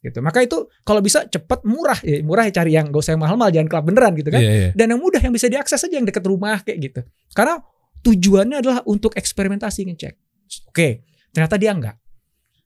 Gitu. 0.00 0.16
Maka 0.24 0.40
itu 0.40 0.64
kalau 0.80 1.04
bisa 1.04 1.28
cepat 1.28 1.60
murah, 1.68 2.00
ya, 2.00 2.24
murah 2.24 2.48
ya 2.48 2.52
cari 2.56 2.72
yang 2.72 2.88
gak 2.88 3.04
usah 3.04 3.12
yang 3.16 3.22
mahal-mahal, 3.24 3.52
jangan 3.52 3.68
klub 3.68 3.84
beneran 3.84 4.12
gitu 4.16 4.32
kan. 4.32 4.40
Iya, 4.40 4.52
iya. 4.52 4.70
Dan 4.72 4.96
yang 4.96 5.00
mudah 5.00 5.20
yang 5.20 5.32
bisa 5.36 5.52
diakses 5.52 5.76
aja 5.76 5.92
yang 6.00 6.08
dekat 6.08 6.24
rumah 6.24 6.64
kayak 6.64 6.78
gitu. 6.80 7.00
Karena 7.36 7.60
tujuannya 8.00 8.56
adalah 8.64 8.80
untuk 8.88 9.12
eksperimentasi 9.12 9.92
ngecek. 9.92 10.14
Oke, 10.72 11.04
ternyata 11.36 11.60
dia 11.60 11.76
enggak. 11.76 11.99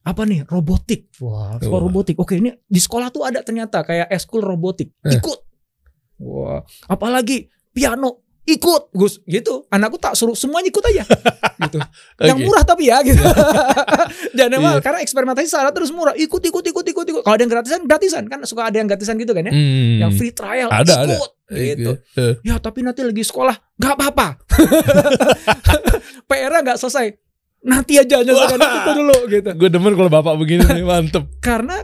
Apa 0.05 0.23
nih? 0.23 0.45
Robotik. 0.45 1.09
Wah, 1.19 1.57
sekolah 1.57 1.73
Wah. 1.75 1.87
robotik. 1.89 2.17
Oke, 2.17 2.37
ini 2.37 2.53
di 2.61 2.77
sekolah 2.77 3.09
tuh 3.09 3.25
ada 3.25 3.41
ternyata 3.41 3.81
kayak 3.81 4.09
eskul 4.09 4.39
robotik. 4.39 4.93
Eh. 5.03 5.17
Ikut. 5.17 5.39
Wah, 6.21 6.61
apalagi 6.87 7.49
piano 7.71 8.23
ikut 8.45 8.93
Gus 8.93 9.25
gitu 9.25 9.65
anakku 9.67 9.97
tak 9.97 10.13
suruh 10.13 10.37
semuanya 10.37 10.69
ikut 10.69 10.85
aja 10.85 11.01
gitu 11.65 11.81
yang 12.21 12.37
Oke. 12.37 12.45
murah 12.45 12.61
tapi 12.61 12.93
ya 12.93 13.01
gitu 13.01 13.17
jangan 14.37 14.61
mahal 14.61 14.79
Iya. 14.79 14.85
karena 14.85 14.99
eksperimentasi 15.01 15.49
salah 15.49 15.73
terus 15.73 15.89
murah 15.89 16.13
ikut 16.13 16.45
ikut 16.45 16.61
ikut 16.63 16.85
ikut 16.85 17.07
ikut 17.09 17.23
kalau 17.25 17.35
ada 17.35 17.41
yang 17.41 17.49
gratisan 17.51 17.81
gratisan 17.83 18.25
kan 18.29 18.45
suka 18.45 18.69
ada 18.69 18.77
yang 18.77 18.85
gratisan 18.85 19.17
gitu 19.17 19.33
kan 19.33 19.49
ya 19.49 19.53
Hmm. 19.57 19.97
yang 19.97 20.13
free 20.13 20.29
trial 20.31 20.69
Ada, 20.69 20.93
ada. 21.03 21.17
ikut 21.17 21.31
gitu 21.51 21.91
Eh, 22.15 22.37
ya 22.45 22.61
tapi 22.61 22.85
nanti 22.85 23.01
lagi 23.01 23.25
sekolah 23.25 23.57
nggak 23.81 23.95
apa-apa 23.97 24.27
PR-nya 26.29 26.61
nggak 26.63 26.79
selesai 26.79 27.17
nanti 27.65 27.97
aja 27.97 28.21
nyelesaikan 28.21 28.61
Wah. 28.61 28.77
itu 28.79 28.91
dulu 28.95 29.17
gitu 29.27 29.51
Gue 29.57 29.69
demen 29.69 29.93
kalau 29.93 30.09
bapak 30.09 30.37
begini 30.37 30.62
nih, 30.62 30.85
mantep. 30.85 31.25
karena 31.43 31.81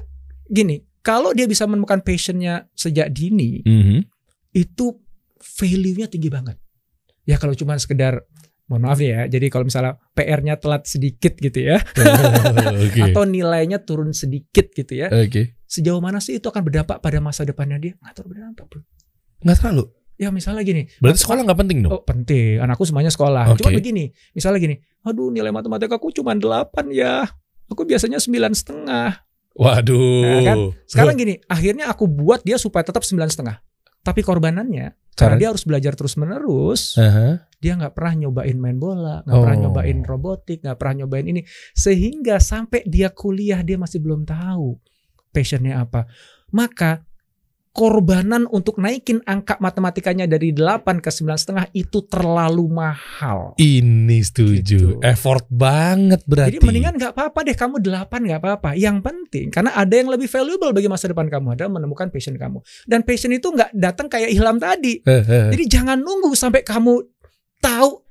gini 0.46 0.80
kalau 1.00 1.32
dia 1.32 1.44
bisa 1.44 1.64
menemukan 1.64 2.00
passionnya 2.00 2.68
sejak 2.72 3.08
dini 3.08 3.64
Mhm. 3.64 4.04
itu 4.52 4.86
value-nya 5.40 6.06
tinggi 6.06 6.28
banget 6.28 6.60
ya 7.22 7.36
kalau 7.36 7.52
cuma 7.52 7.74
sekedar 7.74 8.20
mohon 8.66 8.84
maaf 8.84 8.98
ya 8.98 9.24
jadi 9.24 9.48
kalau 9.48 9.64
misalnya 9.64 9.98
PR-nya 10.12 10.54
telat 10.54 10.84
sedikit 10.84 11.34
gitu 11.34 11.58
ya 11.64 11.80
Oke. 12.84 13.00
atau 13.02 13.24
nilainya 13.24 13.80
turun 13.80 14.12
sedikit 14.12 14.70
gitu 14.70 14.94
ya 14.94 15.08
Oke. 15.08 15.58
sejauh 15.64 15.98
mana 15.98 16.18
sih 16.18 16.36
itu 16.36 16.46
akan 16.46 16.60
berdampak 16.60 16.98
pada 16.98 17.18
masa 17.18 17.42
depannya 17.42 17.78
dia 17.78 17.92
nggak 17.96 18.12
terlalu 18.14 18.30
berdampak 18.30 18.66
bro 18.66 18.80
Nggak 19.40 19.56
terlalu. 19.56 19.84
Ya 20.20 20.28
misalnya 20.28 20.60
gini 20.60 20.84
Berarti 21.00 21.24
sekolah 21.24 21.40
nggak 21.48 21.60
penting 21.64 21.78
dong? 21.80 21.92
Oh 21.96 22.02
penting, 22.04 22.60
anakku 22.60 22.84
semuanya 22.84 23.08
sekolah. 23.08 23.48
Oke. 23.56 23.64
Cuma 23.64 23.72
begini, 23.72 24.12
misalnya 24.36 24.60
gini, 24.60 24.76
aduh 25.00 25.32
nilai 25.32 25.48
matematika 25.48 25.96
aku 25.96 26.12
cuma 26.12 26.36
8 26.36 26.68
ya. 26.92 27.24
Aku 27.72 27.88
biasanya 27.88 28.20
sembilan 28.20 28.52
setengah. 28.52 29.24
Waduh. 29.56 30.22
Nah, 30.22 30.42
kan? 30.42 30.56
Sekarang 30.84 31.14
gini, 31.16 31.38
akhirnya 31.46 31.88
aku 31.88 32.04
buat 32.10 32.42
dia 32.42 32.58
supaya 32.60 32.82
tetap 32.82 33.06
sembilan 33.06 33.30
setengah. 33.30 33.56
Tapi 34.00 34.24
korbanannya, 34.24 35.12
karena 35.12 35.36
dia 35.36 35.48
harus 35.52 35.68
belajar 35.68 35.92
terus 35.92 36.16
menerus, 36.16 36.96
Aha. 36.96 37.44
dia 37.60 37.76
nggak 37.76 37.92
pernah 37.92 38.26
nyobain 38.26 38.56
main 38.56 38.80
bola, 38.80 39.20
nggak 39.28 39.36
pernah 39.44 39.58
Oh. 39.60 39.62
nyobain 39.68 39.98
robotik, 40.00 40.64
nggak 40.64 40.78
pernah 40.80 41.04
nyobain 41.04 41.28
ini, 41.28 41.44
sehingga 41.76 42.40
sampai 42.40 42.88
dia 42.88 43.12
kuliah 43.12 43.60
dia 43.60 43.76
masih 43.76 44.00
belum 44.00 44.24
tahu 44.24 44.80
passionnya 45.36 45.84
apa. 45.84 46.08
Maka 46.50 47.04
korbanan 47.70 48.50
untuk 48.50 48.82
naikin 48.82 49.22
angka 49.22 49.54
matematikanya 49.62 50.26
dari 50.26 50.50
8 50.50 50.98
ke 50.98 51.06
sembilan 51.06 51.38
setengah 51.38 51.66
itu 51.70 52.02
terlalu 52.10 52.66
mahal. 52.66 53.54
Ini 53.62 54.18
setuju. 54.26 54.98
Gitu. 54.98 55.06
Effort 55.06 55.46
banget 55.46 56.26
berarti. 56.26 56.58
Jadi 56.58 56.66
mendingan 56.66 56.98
nggak 56.98 57.14
apa-apa 57.14 57.38
deh 57.46 57.54
kamu 57.54 57.78
8 57.78 58.10
nggak 58.10 58.40
apa-apa. 58.42 58.70
Yang 58.74 58.96
penting 59.06 59.46
karena 59.54 59.70
ada 59.78 59.94
yang 59.94 60.10
lebih 60.10 60.26
valuable 60.26 60.74
bagi 60.74 60.90
masa 60.90 61.06
depan 61.06 61.30
kamu 61.30 61.54
adalah 61.54 61.70
menemukan 61.78 62.10
passion 62.10 62.34
kamu. 62.34 62.58
Dan 62.90 63.06
passion 63.06 63.30
itu 63.30 63.46
nggak 63.54 63.70
datang 63.78 64.10
kayak 64.10 64.34
ilham 64.34 64.58
tadi. 64.58 64.98
Eh, 65.06 65.22
eh. 65.22 65.48
Jadi 65.54 65.64
jangan 65.70 66.02
nunggu 66.02 66.34
sampai 66.34 66.66
kamu 66.66 67.06
tahu 67.62 68.02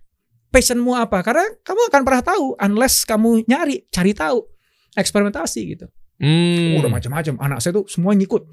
passionmu 0.50 0.98
apa 0.98 1.20
karena 1.22 1.46
kamu 1.62 1.82
akan 1.94 2.02
pernah 2.08 2.24
tahu 2.24 2.46
unless 2.58 3.04
kamu 3.04 3.44
nyari, 3.46 3.86
cari 3.92 4.16
tahu, 4.16 4.40
eksperimentasi 4.96 5.62
gitu. 5.76 5.86
Hmm. 6.20 6.80
Udah 6.80 6.92
macam-macam. 6.92 7.36
Anak 7.40 7.60
saya 7.60 7.76
tuh 7.80 7.88
semua 7.88 8.16
ngikut. 8.16 8.44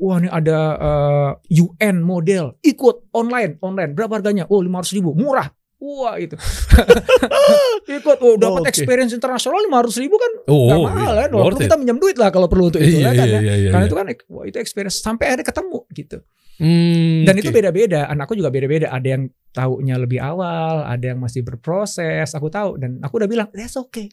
Wah 0.00 0.16
ini 0.16 0.32
ada 0.32 0.58
eh, 0.80 1.60
UN 1.60 2.00
model, 2.00 2.56
ikut 2.64 3.12
online, 3.12 3.60
online. 3.60 3.92
Berapa 3.92 4.16
harganya? 4.16 4.48
Oh 4.48 4.58
500 4.58 4.96
ribu, 4.96 5.12
murah. 5.12 5.52
Wah 5.76 6.16
itu. 6.16 6.36
ikut, 8.00 8.18
oh 8.20 8.36
dapat 8.36 8.60
Oh, 8.60 8.64
oke. 8.64 8.68
experience 8.68 9.12
internasional 9.12 9.60
500 9.64 10.02
ribu 10.04 10.16
kan 10.16 10.32
Oh, 10.46 10.68
nggak 10.68 10.80
mahal 10.84 11.12
kan. 11.16 11.28
Walaupun 11.32 11.60
it. 11.60 11.64
kita 11.68 11.76
minjem 11.76 11.98
duit 11.98 12.16
lah 12.16 12.28
kalau 12.28 12.48
perlu 12.48 12.68
untuk 12.68 12.80
itu 12.80 13.00
Iya, 13.00 13.06
lah 13.08 13.14
kan 13.16 13.26
iya, 13.26 13.32
ya. 13.32 13.40
iya, 13.40 13.54
iya, 13.56 13.70
Karena 13.72 13.84
iya. 13.84 13.88
itu 13.88 13.96
kan, 13.96 14.06
wah 14.28 14.44
itu 14.44 14.56
experience 14.60 14.96
sampai 15.00 15.24
akhirnya 15.32 15.46
ketemu 15.48 15.78
gitu. 15.92 16.18
Hmm, 16.60 17.24
Dan 17.24 17.32
oke. 17.32 17.40
itu 17.40 17.50
beda-beda. 17.50 18.00
Anakku 18.08 18.36
juga 18.36 18.52
beda-beda. 18.52 18.92
Ada 18.92 19.08
yang 19.08 19.22
taunya 19.50 19.96
lebih 19.96 20.20
awal, 20.20 20.84
ada 20.84 21.04
yang 21.04 21.18
masih 21.18 21.40
berproses. 21.40 22.28
Aku 22.36 22.52
tahu 22.52 22.76
dan 22.76 23.00
aku 23.00 23.16
udah 23.16 23.28
bilang, 23.28 23.48
that's 23.52 23.76
okay. 23.76 24.12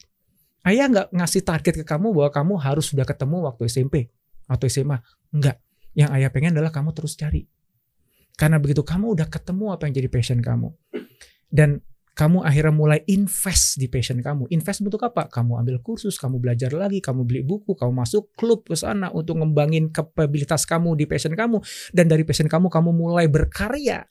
Ayah 0.63 0.87
nggak 0.87 1.07
ngasih 1.11 1.43
target 1.43 1.73
ke 1.79 1.85
kamu 1.85 2.11
bahwa 2.11 2.31
kamu 2.31 2.53
harus 2.59 2.87
sudah 2.87 3.03
ketemu 3.03 3.43
waktu 3.43 3.67
SMP 3.67 4.07
atau 4.47 4.67
SMA. 4.67 5.03
Enggak. 5.31 5.59
Yang 5.97 6.09
ayah 6.13 6.29
pengen 6.29 6.53
adalah 6.53 6.69
kamu 6.69 6.93
terus 6.93 7.17
cari. 7.17 7.49
Karena 8.37 8.61
begitu 8.61 8.85
kamu 8.85 9.17
udah 9.17 9.25
ketemu 9.33 9.73
apa 9.73 9.89
yang 9.89 9.97
jadi 9.97 10.09
passion 10.13 10.39
kamu. 10.45 10.69
Dan 11.49 11.81
kamu 12.13 12.45
akhirnya 12.45 12.73
mulai 12.73 12.99
invest 13.09 13.81
di 13.81 13.89
passion 13.89 14.21
kamu. 14.21 14.45
Invest 14.53 14.85
bentuk 14.85 15.01
apa? 15.01 15.25
Kamu 15.25 15.57
ambil 15.57 15.81
kursus, 15.81 16.21
kamu 16.21 16.37
belajar 16.37 16.69
lagi, 16.73 17.01
kamu 17.01 17.25
beli 17.25 17.41
buku, 17.41 17.73
kamu 17.73 17.93
masuk 17.93 18.29
klub 18.37 18.61
ke 18.65 18.77
sana 18.77 19.09
untuk 19.09 19.41
ngembangin 19.41 19.89
kapabilitas 19.89 20.69
kamu 20.69 20.93
di 20.97 21.09
passion 21.09 21.33
kamu 21.33 21.61
dan 21.93 22.05
dari 22.05 22.21
passion 22.25 22.45
kamu 22.45 22.69
kamu 22.69 22.89
mulai 22.93 23.25
berkarya. 23.25 24.05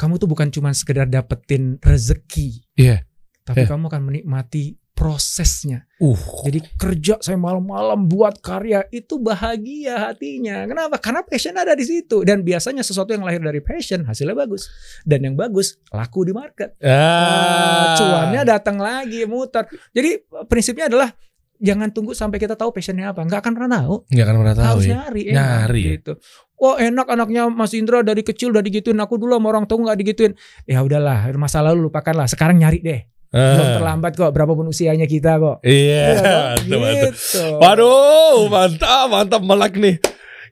Kamu 0.00 0.16
tuh 0.16 0.28
bukan 0.32 0.48
cuma 0.48 0.72
sekedar 0.72 1.04
dapetin 1.04 1.76
rezeki. 1.76 2.64
Iya. 2.80 3.04
Tapi 3.44 3.64
Iya. 3.64 3.68
kamu 3.68 3.84
akan 3.92 4.02
menikmati 4.08 4.79
prosesnya. 5.00 5.88
Uh. 5.96 6.44
Jadi 6.44 6.60
kerja 6.76 7.16
saya 7.24 7.40
malam-malam 7.40 8.04
buat 8.04 8.36
karya 8.44 8.84
itu 8.92 9.16
bahagia 9.16 10.12
hatinya. 10.12 10.68
Kenapa? 10.68 11.00
Karena 11.00 11.24
passion 11.24 11.56
ada 11.56 11.72
di 11.72 11.88
situ 11.88 12.20
dan 12.20 12.44
biasanya 12.44 12.84
sesuatu 12.84 13.16
yang 13.16 13.24
lahir 13.24 13.40
dari 13.40 13.64
passion 13.64 14.04
hasilnya 14.04 14.36
bagus 14.36 14.68
dan 15.08 15.24
yang 15.24 15.40
bagus 15.40 15.80
laku 15.88 16.28
di 16.28 16.36
market. 16.36 16.76
Ah. 16.84 17.96
Cuannya 17.96 18.44
datang 18.44 18.76
lagi 18.76 19.24
muter. 19.24 19.64
Jadi 19.96 20.20
prinsipnya 20.44 20.92
adalah 20.92 21.08
jangan 21.56 21.88
tunggu 21.96 22.12
sampai 22.12 22.36
kita 22.36 22.52
tahu 22.52 22.68
passionnya 22.68 23.16
apa. 23.16 23.24
Nggak 23.24 23.40
akan 23.40 23.52
pernah 23.56 23.70
tahu. 23.80 23.94
Nggak 24.12 24.24
akan 24.28 24.36
pernah 24.36 24.56
tahu 24.60 24.66
harus 24.68 24.84
ya. 24.84 24.92
nyari, 25.00 25.22
enak, 25.32 25.36
Nyari 25.40 25.80
ya? 25.80 25.90
gitu. 25.96 26.12
Wah 26.60 26.76
enak 26.76 27.06
anaknya 27.08 27.42
Mas 27.48 27.72
Indra 27.72 28.04
dari 28.04 28.20
kecil 28.20 28.52
udah 28.52 28.60
digituin 28.60 29.00
aku 29.00 29.16
dulu 29.16 29.32
sama 29.32 29.48
orang 29.48 29.64
tua 29.64 29.80
nggak 29.80 29.98
digituin. 30.04 30.32
Ya 30.68 30.84
udahlah 30.84 31.24
masa 31.40 31.64
lalu 31.64 31.88
lupakanlah. 31.88 32.28
Sekarang 32.28 32.60
nyari 32.60 32.84
deh. 32.84 33.00
Belum 33.30 33.62
Ah. 33.62 33.74
terlambat 33.76 34.12
kok. 34.12 34.30
Berapapun 34.30 34.66
usianya 34.66 35.04
kita 35.04 35.38
kok. 35.38 35.62
Iya. 35.62 36.04
Dong, 36.10 36.18
mantap, 36.18 36.78
mantap. 36.82 37.14
gitu. 37.14 37.42
Waduh, 37.56 38.38
mantap, 38.48 39.06
mantap 39.06 39.42
melek 39.42 39.74
nih. 39.76 39.96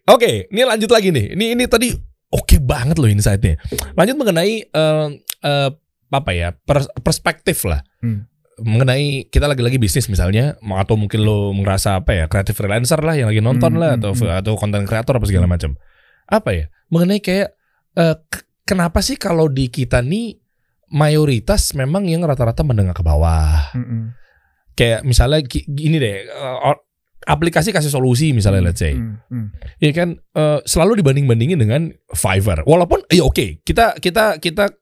Oke, 0.06 0.46
ini 0.46 0.62
lanjut 0.62 0.88
lagi 0.88 1.10
nih. 1.10 1.34
Ini 1.34 1.44
ini 1.52 1.64
tadi 1.66 1.90
oke 2.28 2.56
banget 2.58 2.96
loh 2.96 3.06
insight-nya. 3.06 3.58
Lanjut 3.92 4.16
mengenai 4.16 4.52
eh, 4.64 5.06
eh, 5.42 5.70
apa 6.08 6.30
ya? 6.30 6.54
pers- 6.56 6.88
perspektif 6.98 7.66
lah. 7.66 7.82
Hmm. 7.98 8.24
Mengenai 8.58 9.26
kita 9.26 9.46
lagi-lagi 9.46 9.76
bisnis 9.76 10.06
misalnya 10.06 10.54
atau 10.58 10.94
mungkin 10.94 11.22
lo 11.22 11.50
ngerasa 11.52 11.98
apa 11.98 12.10
ya? 12.12 12.24
Kreatif 12.26 12.54
freelancer 12.54 12.98
lah 12.98 13.14
yang 13.14 13.28
lagi 13.28 13.38
nonton 13.38 13.70
Hmm, 13.70 13.80
lah 13.80 13.90
hmm, 13.92 13.98
atau 14.00 14.10
hmm. 14.14 14.38
atau 14.38 14.52
konten 14.54 14.82
kreator 14.82 15.14
apa 15.14 15.26
segala 15.26 15.46
macam. 15.46 15.74
Apa 16.24 16.50
ya? 16.52 16.64
Mengenai 16.88 17.18
kayak 17.18 17.54
eh, 17.94 18.16
k- 18.22 18.44
kenapa 18.64 18.98
sih 18.98 19.14
kalau 19.14 19.46
di 19.46 19.66
kita 19.66 20.00
nih 20.00 20.38
mayoritas 20.88 21.72
memang 21.72 22.04
yang 22.04 22.22
rata-rata 22.22 22.60
menengah 22.60 22.92
ke 22.92 23.00
bawah 23.00 23.72
Mm-mm. 23.72 24.12
kayak 24.72 25.02
misalnya 25.02 25.40
gi- 25.40 25.64
gini 25.64 25.96
deh 25.96 26.24
uh, 26.26 26.58
or- 26.64 26.84
aplikasi 27.24 27.70
kasih 27.70 27.88
solusi 27.88 28.32
misalnya 28.32 28.64
let's 28.64 28.80
say 28.80 28.96
Mm, 28.96 29.20
mm. 29.28 29.46
ya 29.78 29.90
kan 29.92 30.16
uh, 30.32 30.64
selalu 30.64 31.00
dibanding-bandingin 31.00 31.58
dengan 31.58 31.82
Fiverr 32.08 32.64
walaupun 32.64 33.04
ya 33.08 33.20
oke 33.22 33.60
kita 33.62 33.98
kita 33.98 34.38
kita 34.38 34.72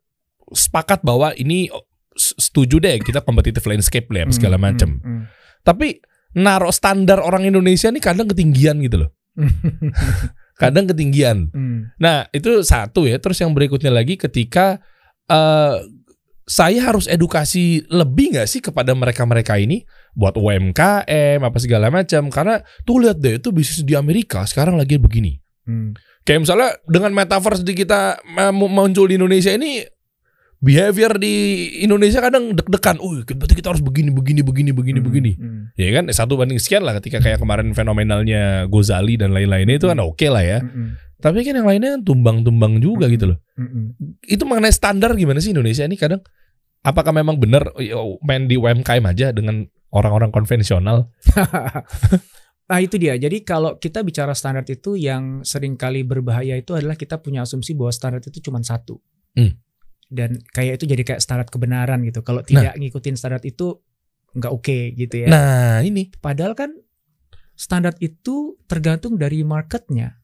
sepakat 0.46 1.02
bahwa 1.02 1.34
ini 1.34 1.66
oh, 1.68 1.82
setuju 2.14 2.78
deh 2.78 2.96
kita 2.98 3.20
competitive 3.20 3.66
landscape 3.66 4.07
lah 4.09 4.30
segala 4.30 4.54
Mm, 4.54 4.62
macam 4.62 4.90
mm, 4.94 5.02
mm. 5.02 5.22
tapi 5.66 5.98
naruh 6.36 6.70
standar 6.70 7.18
orang 7.18 7.42
Indonesia 7.44 7.88
nih 7.88 7.98
kadang 7.98 8.28
ketinggian 8.28 8.78
gitu 8.78 9.02
loh 9.02 9.11
kadang 10.57 10.86
ketinggian 10.86 11.50
Mm. 11.50 11.92
Nah, 11.98 12.28
itu 12.30 12.61
satu 12.62 13.04
ya. 13.04 13.16
Terus 13.16 13.40
yang 13.40 13.52
berikutnya 13.52 13.92
lagi 13.92 14.16
ketika 14.16 14.80
eh 15.26 15.74
saya 16.47 16.78
harus 16.78 17.11
edukasi 17.11 17.82
lebih 17.90 18.38
nggak 18.38 18.47
sih 18.47 18.62
kepada 18.62 18.94
mereka-mereka 18.94 19.59
ini 19.59 19.82
buat 20.14 20.38
UMKM 20.38 21.42
apa 21.42 21.59
segala 21.59 21.90
macam 21.90 22.30
karena 22.30 22.62
tuh 22.86 23.03
lihat 23.03 23.18
deh 23.18 23.42
itu 23.42 23.51
bisnis 23.51 23.82
di 23.82 23.99
Amerika 23.99 24.47
sekarang 24.47 24.78
lagi 24.78 24.94
begini. 24.97 25.42
Mm. 25.66 25.99
Kayak 26.22 26.47
misalnya 26.47 26.70
dengan 26.86 27.11
metaverse 27.14 27.66
di 27.66 27.74
kita 27.74 28.22
mu- 28.55 28.70
muncul 28.70 29.11
di 29.11 29.18
Indonesia 29.18 29.51
ini 29.51 29.82
behavior 30.57 31.20
di 31.20 31.34
Indonesia 31.84 32.22
kadang 32.22 32.55
deg-degan. 32.55 32.97
Oh, 32.99 33.12
berarti 33.12 33.55
kita 33.55 33.74
harus 33.74 33.82
begini 33.84 34.09
begini 34.09 34.40
begini 34.40 34.70
begini 34.72 34.99
Mm, 35.03 35.07
begini. 35.07 35.32
mm. 35.36 35.62
Ya 35.76 35.90
kan 35.99 36.05
satu 36.11 36.38
banding 36.38 36.62
sekian 36.62 36.86
lah 36.86 36.97
ketika 37.03 37.20
kayak 37.20 37.42
kemarin 37.42 37.74
fenomenalnya 37.74 38.64
Gozali 38.66 39.18
dan 39.18 39.34
lain-lainnya 39.34 39.76
itu 39.76 39.86
kan 39.90 39.99
oke 39.99 40.26
lah 40.30 40.42
ya. 40.42 40.59
Mm, 40.62 40.94
Tapi 41.16 41.42
kan 41.42 41.56
yang 41.56 41.68
lainnya 41.68 41.96
tumbang-tumbang 42.04 42.76
juga 42.80 43.08
Mm. 43.08 43.12
gitu 43.16 43.24
loh. 43.32 43.38
mm, 43.56 43.68
mm. 43.68 43.86
Itu 44.28 44.44
mengenai 44.44 44.72
standar 44.72 45.16
gimana 45.16 45.40
sih 45.40 45.56
Indonesia 45.56 45.84
ini 45.88 45.96
kadang? 45.96 46.20
Apakah 46.84 47.10
memang 47.10 47.40
benar 47.40 47.72
main 48.22 48.46
di 48.46 48.54
UMKM 48.54 49.04
aja 49.10 49.32
dengan 49.34 49.66
orang-orang 49.90 50.30
konvensional? 50.30 51.08
Nah 52.66 52.82
itu 52.82 52.98
dia. 52.98 53.14
Jadi 53.14 53.46
kalau 53.46 53.78
kita 53.78 54.02
bicara 54.02 54.34
standar 54.34 54.66
itu 54.66 54.98
yang 54.98 55.46
sering 55.46 55.78
kali 55.78 56.02
berbahaya 56.02 56.58
itu 56.58 56.74
adalah 56.74 56.98
kita 56.98 57.22
punya 57.22 57.46
asumsi 57.46 57.78
bahwa 57.78 57.94
standar 57.94 58.18
itu 58.18 58.42
cuma 58.42 58.58
satu. 58.62 58.98
Hmm. 59.36 59.52
dan 60.06 60.38
kayak 60.54 60.80
itu 60.80 60.86
jadi 60.86 61.02
kayak 61.02 61.20
standar 61.22 61.46
kebenaran 61.50 62.02
gitu. 62.06 62.22
Kalau 62.22 62.42
tidak 62.42 62.78
ngikutin 62.78 63.14
standar 63.18 63.42
itu 63.42 63.82
nggak 64.34 64.52
oke 64.54 64.78
gitu 64.94 65.14
ya. 65.22 65.26
Nah, 65.30 65.82
ini. 65.82 66.10
Padahal 66.10 66.54
kan 66.54 66.74
standar 67.54 67.94
itu 67.98 68.54
tergantung 68.66 69.18
dari 69.18 69.42
marketnya. 69.42 70.18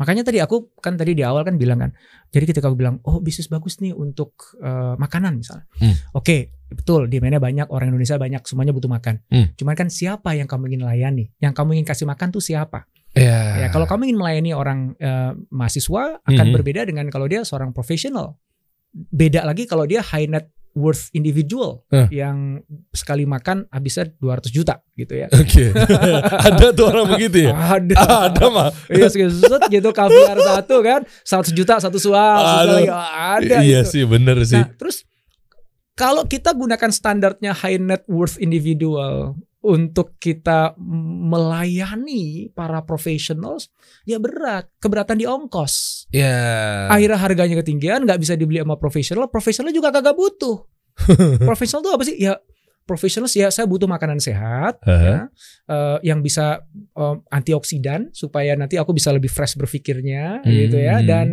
Makanya 0.00 0.24
tadi 0.24 0.40
aku 0.40 0.72
kan 0.80 0.96
tadi 0.96 1.12
di 1.12 1.20
awal 1.20 1.44
kan 1.44 1.60
bilang 1.60 1.76
kan, 1.76 1.92
jadi 2.32 2.48
ketika 2.48 2.72
aku 2.72 2.80
bilang, 2.80 3.04
oh 3.04 3.20
bisnis 3.20 3.52
bagus 3.52 3.76
nih 3.78 3.92
untuk 3.92 4.32
eh, 4.56 4.96
makanan 4.96 5.36
misalnya, 5.36 5.68
Hmm. 5.76 5.92
oke 6.16 6.56
betul 6.72 7.04
demandnya 7.04 7.36
banyak 7.36 7.68
orang 7.68 7.92
Indonesia 7.92 8.16
banyak 8.16 8.40
semuanya 8.48 8.72
butuh 8.72 8.88
makan. 8.88 9.20
Hmm. 9.28 9.52
Cuman 9.60 9.74
kan 9.76 9.92
siapa 9.92 10.32
yang 10.32 10.48
kamu 10.48 10.72
ingin 10.72 10.82
layani, 10.88 11.28
yang 11.36 11.52
kamu 11.52 11.76
ingin 11.76 11.86
kasih 11.86 12.08
makan 12.08 12.32
tuh 12.32 12.40
siapa? 12.40 12.88
Ya. 13.12 13.60
Ya 13.60 13.68
kalau 13.68 13.84
kamu 13.84 14.08
ingin 14.08 14.18
melayani 14.18 14.50
orang 14.56 14.94
eh, 14.96 15.36
mahasiswa 15.52 16.24
akan 16.24 16.46
Mhm. 16.48 16.54
berbeda 16.56 16.80
dengan 16.88 17.06
kalau 17.12 17.28
dia 17.28 17.44
seorang 17.44 17.76
profesional. 17.76 18.40
Beda 18.94 19.44
lagi 19.44 19.68
kalau 19.68 19.84
dia 19.84 20.00
high 20.00 20.26
net 20.26 20.48
worth 20.72 21.10
individual 21.10 21.82
Eh. 21.90 22.06
yang 22.14 22.62
sekali 22.90 23.26
makan 23.26 23.66
habisnya 23.68 24.06
200 24.16 24.50
juta 24.50 24.78
gitu 24.94 25.18
ya. 25.18 25.26
Oke. 25.34 25.74
Ada 26.46 26.70
tuh 26.70 26.86
orang 26.86 27.10
begitu 27.10 27.50
ya? 27.50 27.52
Ada. 27.52 27.94
Ada 28.30 28.44
mah. 28.46 28.70
Iya 28.86 29.10
set 29.30 29.62
gitu 29.66 29.90
kaviar 29.90 30.38
satu 30.38 30.78
kan 30.80 31.02
100 31.26 31.50
juta 31.50 31.74
satu 31.78 31.98
suap 31.98 32.42
Aduh. 32.62 32.78
sekali. 32.78 32.86
ada 33.10 33.56
Iya 33.60 33.82
gitu. 33.82 33.90
sih, 33.90 34.02
bener 34.06 34.38
sih. 34.46 34.62
Nah, 34.62 34.70
terus 34.74 35.02
kalau 35.92 36.24
kita 36.24 36.54
gunakan 36.54 36.88
standarnya 36.88 37.52
high 37.52 37.76
net 37.76 38.06
worth 38.06 38.38
individual 38.38 39.36
untuk 39.60 40.16
kita 40.16 40.72
melayani 40.80 42.48
para 42.56 42.80
professionals, 42.84 43.68
ya 44.08 44.16
berat, 44.16 44.72
keberatan 44.80 45.20
di 45.20 45.28
ongkos. 45.28 46.06
Ya. 46.08 46.88
Akhirnya 46.88 47.20
harganya 47.20 47.56
ketinggian, 47.60 48.08
nggak 48.08 48.20
bisa 48.20 48.40
dibeli 48.40 48.64
sama 48.64 48.80
profesional, 48.80 49.28
profesional 49.28 49.72
juga 49.72 49.92
kagak 49.92 50.16
butuh. 50.16 50.64
profesional 51.48 51.84
tuh 51.84 51.92
apa 51.92 52.04
sih? 52.08 52.16
Ya 52.16 52.40
profesional 52.90 53.30
ya 53.30 53.54
saya 53.54 53.70
butuh 53.70 53.86
makanan 53.86 54.18
sehat, 54.18 54.82
Hah? 54.82 54.98
ya, 54.98 55.18
eh, 55.70 55.98
yang 56.10 56.26
bisa 56.26 56.66
eh, 56.74 57.16
antioksidan 57.30 58.10
supaya 58.10 58.58
nanti 58.58 58.82
aku 58.82 58.90
bisa 58.90 59.14
lebih 59.14 59.30
fresh 59.30 59.54
berpikirnya, 59.54 60.42
gitu 60.42 60.74
ya. 60.74 60.98
Hmm. 60.98 61.06
Dan 61.06 61.26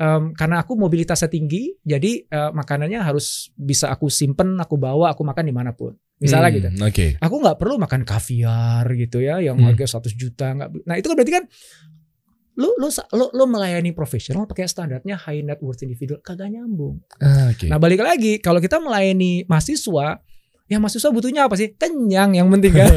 em, 0.00 0.22
karena 0.32 0.64
aku 0.64 0.72
mobilitasnya 0.80 1.28
tinggi, 1.28 1.76
jadi 1.84 2.24
eh, 2.24 2.50
makanannya 2.56 3.04
harus 3.04 3.52
bisa 3.52 3.92
aku 3.92 4.08
simpen, 4.08 4.56
aku 4.56 4.80
bawa, 4.80 5.12
aku 5.12 5.20
makan 5.20 5.44
di 5.44 5.52
mana 5.52 5.76
pun. 5.76 5.92
Misalnya 6.22 6.48
Hmm, 6.48 6.56
gitu. 6.56 6.68
Oke. 6.86 7.06
Aku 7.18 7.34
nggak 7.42 7.58
perlu 7.58 7.74
makan 7.76 8.02
kaviar 8.06 8.86
gitu 8.94 9.18
ya, 9.18 9.42
yang 9.42 9.58
Hmm. 9.58 9.66
harga 9.66 9.98
100 9.98 10.14
juta. 10.14 10.54
Nggak, 10.54 10.68
nah 10.86 10.94
itu 10.94 11.06
kan 11.10 11.16
berarti 11.18 11.34
kan 11.34 11.44
lu 12.52 12.68
lu 12.76 12.88
lu, 12.92 13.26
lu 13.32 13.44
melayani 13.48 13.90
profesional 13.90 14.44
pakai 14.44 14.68
standarnya 14.68 15.16
high 15.16 15.40
net 15.40 15.56
worth 15.58 15.80
individual 15.80 16.20
kagak 16.20 16.52
nyambung. 16.52 17.00
Ah, 17.16 17.48
Oke. 17.48 17.64
Nah 17.64 17.80
balik 17.80 17.98
lagi 17.98 18.36
kalau 18.38 18.60
kita 18.60 18.76
melayani 18.76 19.48
mahasiswa, 19.48 20.20
ya 20.72 20.80
mahasiswa 20.80 21.12
butuhnya 21.12 21.44
apa 21.44 21.54
sih? 21.60 21.76
Kenyang 21.76 22.32
yang 22.32 22.48
penting 22.48 22.72
kan. 22.72 22.88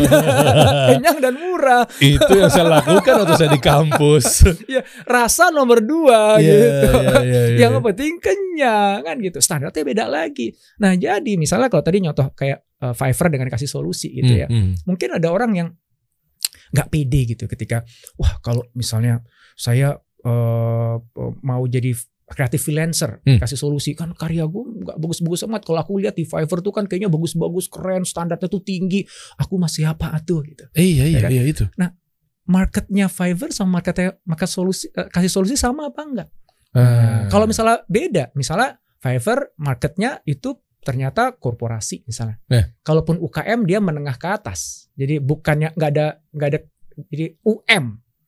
Kenyang 0.96 1.20
dan 1.20 1.36
murah. 1.36 1.84
Itu 2.00 2.32
yang 2.32 2.48
saya 2.48 2.80
lakukan 2.80 3.14
waktu 3.20 3.36
saya 3.36 3.52
di 3.52 3.60
kampus. 3.60 4.48
Rasa 5.04 5.52
nomor 5.52 5.84
dua 5.84 6.40
Iya, 6.40 6.56
gitu. 6.56 6.90
iya, 6.96 7.16
iya, 7.20 7.42
iya. 7.52 7.58
yang 7.68 7.84
penting 7.84 8.24
kenyang 8.24 9.04
kan 9.04 9.16
gitu. 9.20 9.44
Standarnya 9.44 9.84
beda 9.84 10.06
lagi. 10.08 10.56
Nah 10.80 10.96
jadi 10.96 11.36
misalnya 11.36 11.68
kalau 11.68 11.84
tadi 11.84 12.00
nyontoh 12.00 12.32
kayak 12.32 12.64
uh, 12.80 12.96
Fiverr 12.96 13.28
dengan 13.28 13.52
kasih 13.52 13.68
solusi 13.68 14.16
gitu 14.16 14.32
ya. 14.32 14.48
Hmm, 14.48 14.72
hmm. 14.72 14.88
Mungkin 14.88 15.10
ada 15.20 15.28
orang 15.28 15.52
yang 15.52 15.70
nggak 16.72 16.88
pede 16.92 17.36
gitu 17.36 17.46
ketika 17.46 17.86
wah 18.20 18.42
kalau 18.42 18.66
misalnya 18.74 19.22
saya 19.56 19.96
uh, 20.26 20.96
mau 21.46 21.64
jadi 21.70 21.94
kreatif 22.28 22.58
freelancer 22.60 23.22
Hmm. 23.22 23.38
kasih 23.38 23.54
solusi 23.56 23.94
kan 23.94 24.10
karya 24.12 24.44
gue 24.44 24.64
nggak 24.82 24.98
bagus-bagus 24.98 25.46
amat 25.46 25.62
kalau 25.62 25.78
aku 25.78 25.98
lihat 25.98 26.14
di 26.14 26.24
Fiverr 26.24 26.60
tuh 26.60 26.72
kan 26.72 26.84
kayaknya 26.84 27.06
bagus-bagus 27.06 27.68
keren 27.68 28.02
standarnya 28.02 28.46
tuh 28.46 28.60
tinggi 28.60 29.06
aku 29.36 29.56
masih 29.56 29.86
apa 29.86 30.10
atuh 30.12 30.42
gitu 30.42 30.66
iya, 30.74 31.06
iya, 31.06 31.18
Ya 31.18 31.22
kan? 31.22 31.30
iya 31.30 31.44
itu. 31.44 31.66
marketnya 32.46 33.06
Fiverr 33.08 33.50
sama 33.50 33.80
marketnya 33.80 34.18
market 34.24 34.46
solusi 34.48 34.90
eh, 34.90 35.06
kasih 35.08 35.32
solusi 35.32 35.56
sama 35.56 35.90
apa 35.90 36.02
enggak 36.02 36.30
Ah. 36.76 37.26
kalau 37.28 37.46
misalnya 37.46 37.86
beda 37.86 38.34
misalnya 38.34 38.76
Fiverr 38.98 39.56
marketnya 39.56 40.20
itu 40.24 40.54
ternyata 40.82 41.32
korporasi 41.32 42.04
misalnya 42.04 42.36
Eh. 42.48 42.74
kalaupun 42.82 43.16
UKM 43.18 43.64
dia 43.64 43.80
menengah 43.80 44.14
ke 44.14 44.28
atas 44.28 44.92
jadi 44.92 45.18
bukannya 45.18 45.72
nggak 45.72 45.90
ada 45.90 46.08
nggak 46.30 46.48
ada 46.48 46.60
jadi 47.06 47.26
UM 47.40 47.86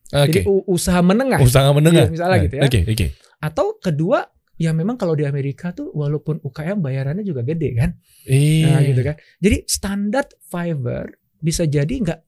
Oke. 0.07 0.31
jadi 0.31 0.39
usaha 0.65 0.99
menengah 1.01 1.39
Usaha 1.39 1.67
menengah. 1.69 2.07
Iya, 2.07 2.13
misalnya 2.13 2.31
Ah, 2.31 2.41
gitu 2.41 2.55
ya. 2.55 2.63
Oke, 2.63 2.79
oke. 2.87 3.05
Atau 3.47 3.77
kedua 3.77 4.27
ya 4.55 4.71
memang 4.71 4.95
kalau 4.95 5.13
di 5.13 5.23
Amerika 5.23 5.69
tuh 5.69 5.89
walaupun 5.91 6.39
UKM 6.39 6.77
bayarannya 6.77 7.21
juga 7.21 7.41
gede 7.41 7.69
kan 7.73 7.89
Iya. 8.23 8.67
nah, 8.67 8.81
gitu 8.81 9.01
kan 9.01 9.15
jadi 9.37 9.57
standar 9.63 10.25
Fiverr 10.43 11.07
bisa 11.37 11.63
jadi 11.63 11.93
nggak 11.95 12.19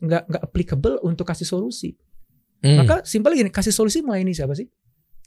nggak 0.00 0.22
nggak 0.24 0.42
applicable 0.42 0.96
untuk 1.02 1.24
kasih 1.24 1.44
solusi 1.44 1.92
Hmm. 2.56 2.80
maka 2.80 3.04
simpel 3.04 3.34
gini 3.34 3.50
kasih 3.50 3.68
solusi 3.68 4.00
melayani 4.00 4.32
siapa 4.32 4.54
sih 4.54 4.64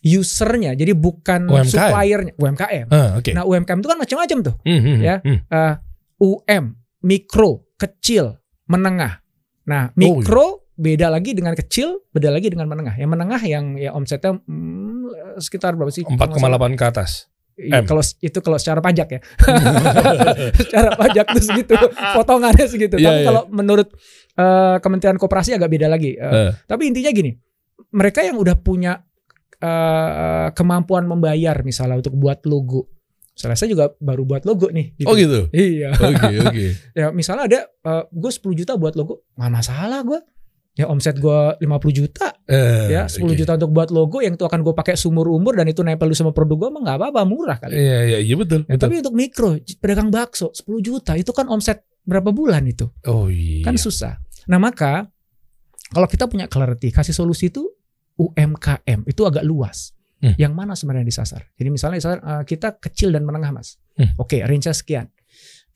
usernya 0.02 0.74
jadi 0.74 0.96
bukan 0.96 1.46
UMKM. 1.46 1.68
suppliernya 1.68 2.34
UMKM 2.36 2.88
Ah, 2.90 3.10
oke. 3.16 3.32
nah 3.32 3.44
UMKM 3.44 3.78
itu 3.78 3.88
kan 3.88 3.98
macam-macam 3.98 4.38
tuh 4.42 4.56
Hmm, 4.64 4.82
hmm, 4.82 4.98
ya. 4.98 5.16
hmm. 5.20 5.40
Eh, 5.46 5.74
UM 6.20 6.66
mikro 7.02 7.70
kecil 7.76 8.34
menengah 8.66 9.22
nah 9.64 9.88
Oh, 9.88 9.94
mikro 9.94 10.48
beda 10.74 11.08
lagi 11.08 11.36
dengan 11.36 11.54
kecil 11.54 12.02
beda 12.10 12.32
lagi 12.32 12.48
dengan 12.48 12.66
menengah 12.66 12.96
yang 12.96 13.10
menengah 13.10 13.42
yang 13.44 13.66
ya 13.76 13.92
omsetnya 13.92 14.40
hmm, 14.40 14.89
sekitar 15.38 15.74
berapa 15.74 15.90
sih 15.90 16.04
4,8 16.04 16.40
ke 16.74 16.86
atas. 16.86 17.28
Iya, 17.56 17.84
M. 17.84 17.86
kalau 17.86 18.00
itu 18.20 18.40
kalau 18.40 18.56
secara 18.56 18.80
pajak 18.80 19.08
ya 19.10 19.20
secara 20.60 20.96
pajak 20.96 21.26
tuh 21.28 21.44
segitu 21.44 21.76
potongannya 22.16 22.66
segitu 22.66 22.96
Iya, 22.96 23.04
tapi 23.04 23.20
iya. 23.20 23.28
kalau 23.28 23.42
menurut 23.50 23.88
eh, 24.34 24.76
Kementerian 24.80 25.20
Koperasi 25.20 25.54
agak 25.54 25.68
beda 25.68 25.88
lagi 25.88 26.16
Eh, 26.16 26.24
Eh. 26.24 26.52
tapi 26.64 26.88
intinya 26.88 27.12
gini 27.12 27.36
mereka 27.92 28.24
yang 28.24 28.40
udah 28.40 28.56
punya 28.56 29.04
eh, 29.60 30.48
kemampuan 30.54 31.04
membayar 31.04 31.60
misalnya 31.60 32.00
untuk 32.00 32.16
buat 32.16 32.40
logo 32.46 32.88
misalnya 33.36 33.58
saya 33.58 33.70
juga 33.70 33.86
baru 33.94 34.24
buat 34.24 34.44
logo 34.44 34.72
nih 34.72 34.96
Oh 35.04 35.16
gitu. 35.16 35.52
iya 35.52 35.92
Oke, 35.92 36.28
oke. 36.40 36.66
ya 37.00 37.12
misalnya 37.12 37.44
ada 37.44 37.60
eh, 37.68 38.04
gue 38.08 38.32
10 38.32 38.56
juta 38.56 38.80
buat 38.80 38.96
logo 38.96 39.28
nggak 39.36 39.52
masalah 39.52 40.00
gue 40.04 40.20
ya 40.80 40.88
omset 40.88 41.20
gue 41.20 41.40
50 41.60 41.68
juta 41.92 42.32
Eh, 42.48 42.88
ya 42.90 43.06
10 43.06 43.20
oke. 43.22 43.36
juta 43.36 43.60
untuk 43.60 43.70
buat 43.70 43.92
logo 43.92 44.24
yang 44.24 44.34
itu 44.34 44.42
akan 44.42 44.64
gue 44.64 44.72
pakai 44.72 44.96
seumur 44.96 45.28
umur 45.28 45.54
dan 45.54 45.68
itu 45.68 45.84
nempel 45.84 46.10
sama 46.16 46.32
produk 46.32 46.56
gue 46.56 46.70
mah 46.72 46.82
nggak 46.82 46.98
apa-apa 46.98 47.22
murah 47.28 47.60
kali 47.60 47.76
Iya, 47.76 48.00
iya, 48.08 48.18
iya 48.24 48.36
betul. 48.36 48.64
Ya, 48.64 48.74
betul. 48.74 48.82
tapi 48.82 48.94
untuk 49.04 49.14
mikro, 49.14 49.50
pedagang 49.78 50.10
bakso 50.10 50.50
10 50.50 50.66
juta 50.80 51.14
itu 51.14 51.30
kan 51.30 51.46
omset 51.46 51.84
berapa 52.02 52.32
bulan 52.32 52.64
itu? 52.66 52.88
oh 53.06 53.28
iya. 53.30 53.62
Kan 53.62 53.76
susah. 53.76 54.18
Nah, 54.50 54.58
maka 54.58 55.06
kalau 55.90 56.10
kita 56.10 56.26
punya 56.26 56.50
clarity, 56.50 56.90
kasih 56.90 57.14
solusi 57.14 57.54
itu 57.54 57.70
UMKM 58.18 59.06
itu 59.06 59.22
agak 59.24 59.44
luas. 59.44 59.94
Hmm. 60.20 60.36
Yang 60.36 60.54
mana 60.54 60.74
sebenarnya 60.76 61.08
disasar? 61.08 61.48
Jadi 61.54 61.70
misalnya 61.70 62.00
eh, 62.02 62.44
kita 62.44 62.76
kecil 62.76 63.14
dan 63.14 63.24
menengah, 63.24 63.54
Mas. 63.54 63.78
Hmm. 63.94 64.12
Oke, 64.18 64.42
range 64.42 64.68
sekian. 64.74 65.08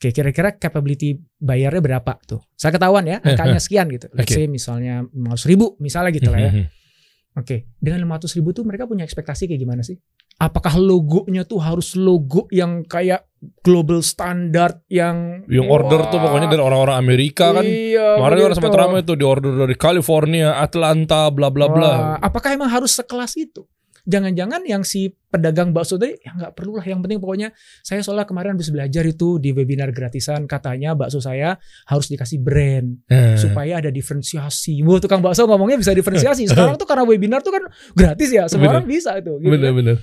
Oke, 0.04 0.12
kira-kira 0.12 0.52
capability 0.60 1.16
bayarnya 1.40 1.80
berapa 1.80 2.20
tuh? 2.28 2.44
Saya 2.52 2.76
ketahuan 2.76 3.08
ya, 3.08 3.24
angkanya 3.24 3.56
sekian 3.56 3.88
gitu. 3.88 4.12
Let's 4.12 4.28
Oke. 4.28 4.36
say 4.36 4.44
misalnya 4.44 5.00
500 5.08 5.48
ribu, 5.48 5.80
misalnya 5.80 6.12
gitu 6.12 6.28
lah 6.28 6.44
ya. 6.44 6.52
Hmm, 6.52 6.60
hmm, 6.60 7.40
Oke, 7.40 7.72
dengan 7.80 8.04
500 8.04 8.36
ribu 8.36 8.52
tuh 8.52 8.68
mereka 8.68 8.84
punya 8.84 9.00
ekspektasi 9.00 9.48
kayak 9.48 9.64
gimana 9.64 9.80
sih? 9.80 9.96
Apakah 10.36 10.76
logonya 10.76 11.48
tuh 11.48 11.56
harus 11.56 11.96
logo 11.96 12.44
yang 12.52 12.84
kayak 12.84 13.24
global 13.64 14.04
standard 14.04 14.84
yang. 14.92 15.40
Yang 15.48 15.72
order 15.72 16.04
tuh 16.12 16.20
Wah, 16.20 16.28
pokoknya 16.28 16.52
dari 16.52 16.60
orang-orang 16.60 17.00
Amerika 17.00 17.56
kan. 17.56 17.64
Iya, 17.64 18.20
Kemarin 18.20 18.36
begitu. 18.44 18.56
sempat 18.60 18.76
ramai 18.76 19.00
tuh 19.08 19.16
di 19.16 19.24
order 19.24 19.56
dari 19.56 19.72
California, 19.72 20.60
Atlanta, 20.60 21.32
bla 21.32 21.48
bla 21.48 21.72
bla. 21.72 21.94
Apakah 22.20 22.52
emang 22.52 22.68
harus 22.68 22.92
sekelas 22.92 23.40
itu? 23.40 23.64
Jangan-jangan 24.04 24.68
yang 24.68 24.84
si 24.84 25.08
pedagang 25.32 25.72
bakso 25.72 25.96
tadi 25.96 26.12
ya 26.20 26.36
nggak 26.36 26.52
perlu 26.52 26.76
lah. 26.76 26.84
Yang 26.84 27.00
penting 27.08 27.18
pokoknya 27.24 27.48
saya 27.80 28.04
soalnya 28.04 28.28
kemarin 28.28 28.52
habis 28.52 28.68
belajar 28.68 29.00
itu 29.08 29.40
di 29.40 29.56
webinar 29.56 29.90
gratisan 29.96 30.44
katanya 30.44 30.92
bakso 30.92 31.24
saya 31.24 31.56
harus 31.88 32.06
dikasih 32.12 32.38
brand 32.44 33.00
Eh, 33.08 33.40
supaya 33.40 33.80
ada 33.80 33.88
diferensiasi. 33.88 34.84
Wah 34.84 35.00
tukang 35.00 35.24
bakso 35.24 35.48
ngomongnya 35.48 35.80
bisa 35.80 35.96
diferensiasi. 35.96 36.44
Sekarang 36.44 36.76
tuh 36.76 36.84
karena 36.84 37.08
webinar 37.08 37.40
tuh 37.40 37.56
kan 37.56 37.64
gratis 37.96 38.28
ya, 38.28 38.44
semua 38.44 38.76
orang 38.76 38.84
bisa 38.84 39.16
itu. 39.16 39.40
Gitu 39.40 39.48
kan. 39.48 39.52
Bener-bener. 39.56 39.96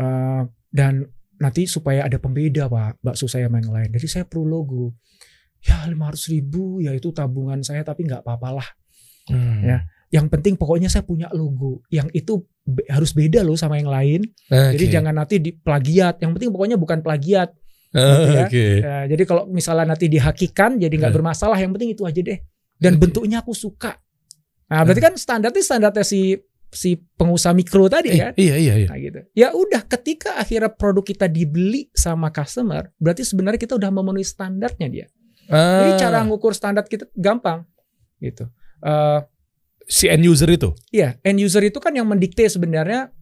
Eh, 0.00 0.42
dan 0.74 1.06
nanti 1.38 1.66
supaya 1.68 2.06
ada 2.06 2.16
pembeda 2.16 2.70
pak 2.70 3.04
bakso 3.04 3.26
saya 3.26 3.50
sama 3.50 3.58
yang 3.58 3.74
lain 3.74 3.90
jadi 3.90 4.06
saya 4.06 4.24
perlu 4.24 4.46
logo 4.46 4.94
ya 5.60 5.82
500 5.86 6.30
ribu 6.30 6.78
ya 6.78 6.94
itu 6.94 7.10
tabungan 7.10 7.58
saya 7.60 7.82
tapi 7.82 8.06
nggak 8.06 8.22
apa-apalah 8.22 8.64
Hmm. 9.24 9.64
Ya. 9.64 9.88
Yang 10.14 10.30
penting 10.30 10.54
pokoknya 10.54 10.86
saya 10.86 11.02
punya 11.02 11.26
logo 11.34 11.82
yang 11.90 12.06
itu 12.12 12.38
be- 12.62 12.86
harus 12.86 13.10
beda 13.10 13.42
loh 13.42 13.58
sama 13.58 13.76
yang 13.76 13.90
lain 13.90 14.22
Oke. 14.46 14.78
jadi 14.78 14.84
jangan 14.94 15.14
nanti 15.16 15.42
di 15.42 15.50
plagiat 15.50 16.22
yang 16.22 16.30
penting 16.30 16.54
pokoknya 16.54 16.78
bukan 16.78 17.02
plagiat 17.02 17.50
Eh, 17.90 18.02
ya. 18.26 18.42
Oke. 18.46 18.66
Ya, 18.78 18.98
jadi 19.06 19.22
kalau 19.22 19.46
misalnya 19.46 19.86
nanti 19.88 20.06
dihakikan 20.06 20.78
jadi 20.78 20.90
nggak 20.90 21.10
Eh. 21.10 21.16
bermasalah 21.16 21.54
yang 21.54 21.70
penting 21.70 21.94
itu 21.94 22.02
aja 22.02 22.18
deh 22.20 22.38
dan 22.76 22.94
Oke. 22.94 23.06
bentuknya 23.06 23.38
aku 23.38 23.54
suka 23.54 23.98
nah 24.64 24.82
berarti 24.82 24.98
kan 24.98 25.14
standarnya 25.14 25.62
standarnya 25.62 26.02
si 26.02 26.34
si 26.70 26.98
pengusaha 26.98 27.54
mikro 27.54 27.86
tadi 27.86 28.10
Eh, 28.10 28.18
kan. 28.18 28.32
iya 28.34 28.58
iya 28.58 28.74
iya. 28.76 28.88
Nah 28.90 28.98
gitu. 28.98 29.20
Ya 29.30 29.48
udah 29.50 29.86
ketika 29.86 30.34
akhirnya 30.34 30.66
produk 30.68 31.02
kita 31.02 31.30
dibeli 31.30 31.86
sama 31.94 32.30
customer, 32.30 32.90
berarti 32.98 33.22
sebenarnya 33.22 33.60
kita 33.60 33.78
udah 33.78 33.90
memenuhi 33.90 34.26
standarnya 34.26 34.88
dia. 34.90 35.06
Jadi 35.46 35.54
Ah, 35.86 35.94
cara 35.94 36.26
ngukur 36.26 36.50
standar 36.50 36.82
kita 36.82 37.06
gampang 37.14 37.62
gitu. 38.18 38.50
Eh 38.82 39.20
si 39.88 40.08
end 40.08 40.24
user 40.24 40.48
itu. 40.50 40.72
Iya, 40.90 41.16
end 41.24 41.40
user 41.40 41.64
itu 41.64 41.78
kan 41.78 41.92
yang 41.94 42.08
mendikte 42.08 42.44
sebenarnya 42.48 43.12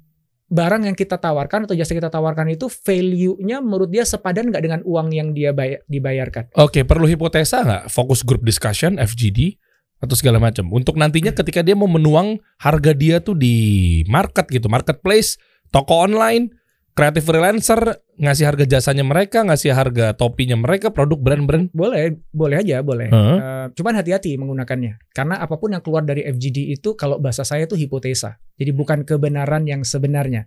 barang 0.52 0.84
yang 0.84 0.96
kita 0.96 1.16
tawarkan 1.16 1.64
atau 1.64 1.72
jasa 1.72 1.96
kita 1.96 2.12
tawarkan 2.12 2.52
itu 2.52 2.68
value-nya 2.68 3.64
menurut 3.64 3.88
dia 3.88 4.04
sepadan 4.04 4.52
nggak 4.52 4.62
dengan 4.62 4.80
uang 4.84 5.08
yang 5.08 5.32
dia 5.32 5.56
bayar, 5.56 5.80
dibayarkan. 5.88 6.52
Oke, 6.60 6.84
perlu 6.84 7.08
hipotesa 7.08 7.64
nggak? 7.64 7.82
Fokus 7.88 8.20
group 8.20 8.44
discussion, 8.44 9.00
FGD, 9.00 9.56
atau 10.04 10.12
segala 10.12 10.36
macam. 10.36 10.68
Untuk 10.68 11.00
nantinya 11.00 11.32
ketika 11.32 11.64
dia 11.64 11.72
mau 11.72 11.88
menuang 11.88 12.36
harga 12.60 12.92
dia 12.92 13.24
tuh 13.24 13.32
di 13.32 14.02
market 14.12 14.44
gitu, 14.52 14.68
marketplace, 14.68 15.40
toko 15.72 16.04
online, 16.04 16.52
creative 16.92 17.24
freelancer, 17.24 17.80
ngasih 18.14 18.44
harga 18.44 18.64
jasanya 18.68 19.00
mereka, 19.00 19.40
ngasih 19.40 19.72
harga 19.72 20.12
topinya 20.12 20.54
mereka, 20.54 20.92
produk 20.92 21.16
brand-brand. 21.16 21.72
Boleh, 21.72 22.20
boleh 22.28 22.56
aja, 22.60 22.84
boleh. 22.84 23.08
Heeh. 23.08 23.36
Eh, 23.38 23.66
cuman 23.72 23.96
hati-hati 23.96 24.36
menggunakannya. 24.36 25.00
Karena 25.10 25.40
apa 25.40 25.56
pun 25.56 25.72
yang 25.72 25.80
keluar 25.80 26.04
dari 26.04 26.20
FGD 26.22 26.70
itu 26.70 26.92
kalau 26.92 27.16
bahasa 27.16 27.42
saya 27.42 27.64
itu 27.64 27.74
hipotesa. 27.74 28.36
Jadi 28.54 28.70
bukan 28.70 29.02
kebenaran 29.02 29.64
yang 29.64 29.82
sebenarnya. 29.82 30.46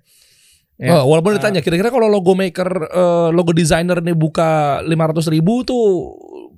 Ya. 0.75 1.01
Oh, 1.01 1.07
walaupun 1.09 1.33
Ah. 1.33 1.35
ditanya, 1.39 1.63
kira-kira 1.63 1.87
kalau 1.87 2.05
logo 2.05 2.35
maker, 2.35 2.69
eh, 2.85 3.29
logo 3.31 3.49
designer 3.49 3.97
nih 3.99 4.13
buka 4.13 4.81
500 4.83 5.25
ribu 5.25 5.63
tuh 5.63 5.81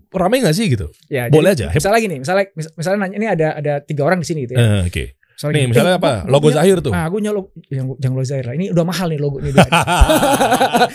rame 0.10 0.42
nggak 0.42 0.56
sih 0.56 0.68
gitu? 0.68 0.90
Ya, 1.08 1.30
boleh 1.30 1.54
jadi 1.54 1.70
aja. 1.70 1.76
Misalnya 1.76 2.00
gini, 2.02 2.16
misalnya 2.20 2.46
mis- 2.52 2.74
misalnya 2.74 3.00
nanya 3.06 3.16
ini 3.16 3.28
ada 3.30 3.48
ada 3.56 3.74
tiga 3.80 4.04
orang 4.04 4.20
di 4.20 4.28
sini 4.28 4.50
gitu 4.50 4.58
ya. 4.58 4.60
Eh, 4.60 4.82
Oke. 4.90 5.04
Misalnya 5.38 5.54
Nih, 5.54 5.62
gini, 5.62 5.70
misalnya 5.70 5.94
"Eh, 5.94 6.02
apa? 6.02 6.12
Logo 6.26 6.42
punya- 6.44 6.58
Zahir 6.58 6.78
tuh. 6.82 6.90
Nah, 6.90 7.06
gue 7.06 7.20
logo 7.24 7.50
yang 7.70 7.86
jangan 7.96 8.16
logo 8.18 8.26
Zahir 8.26 8.44
lah. 8.44 8.56
Ini 8.58 8.66
udah 8.74 8.86
mahal 8.90 9.08
nih 9.08 9.20
logo 9.22 9.38
ini. 9.38 9.50
udah. 9.54 9.68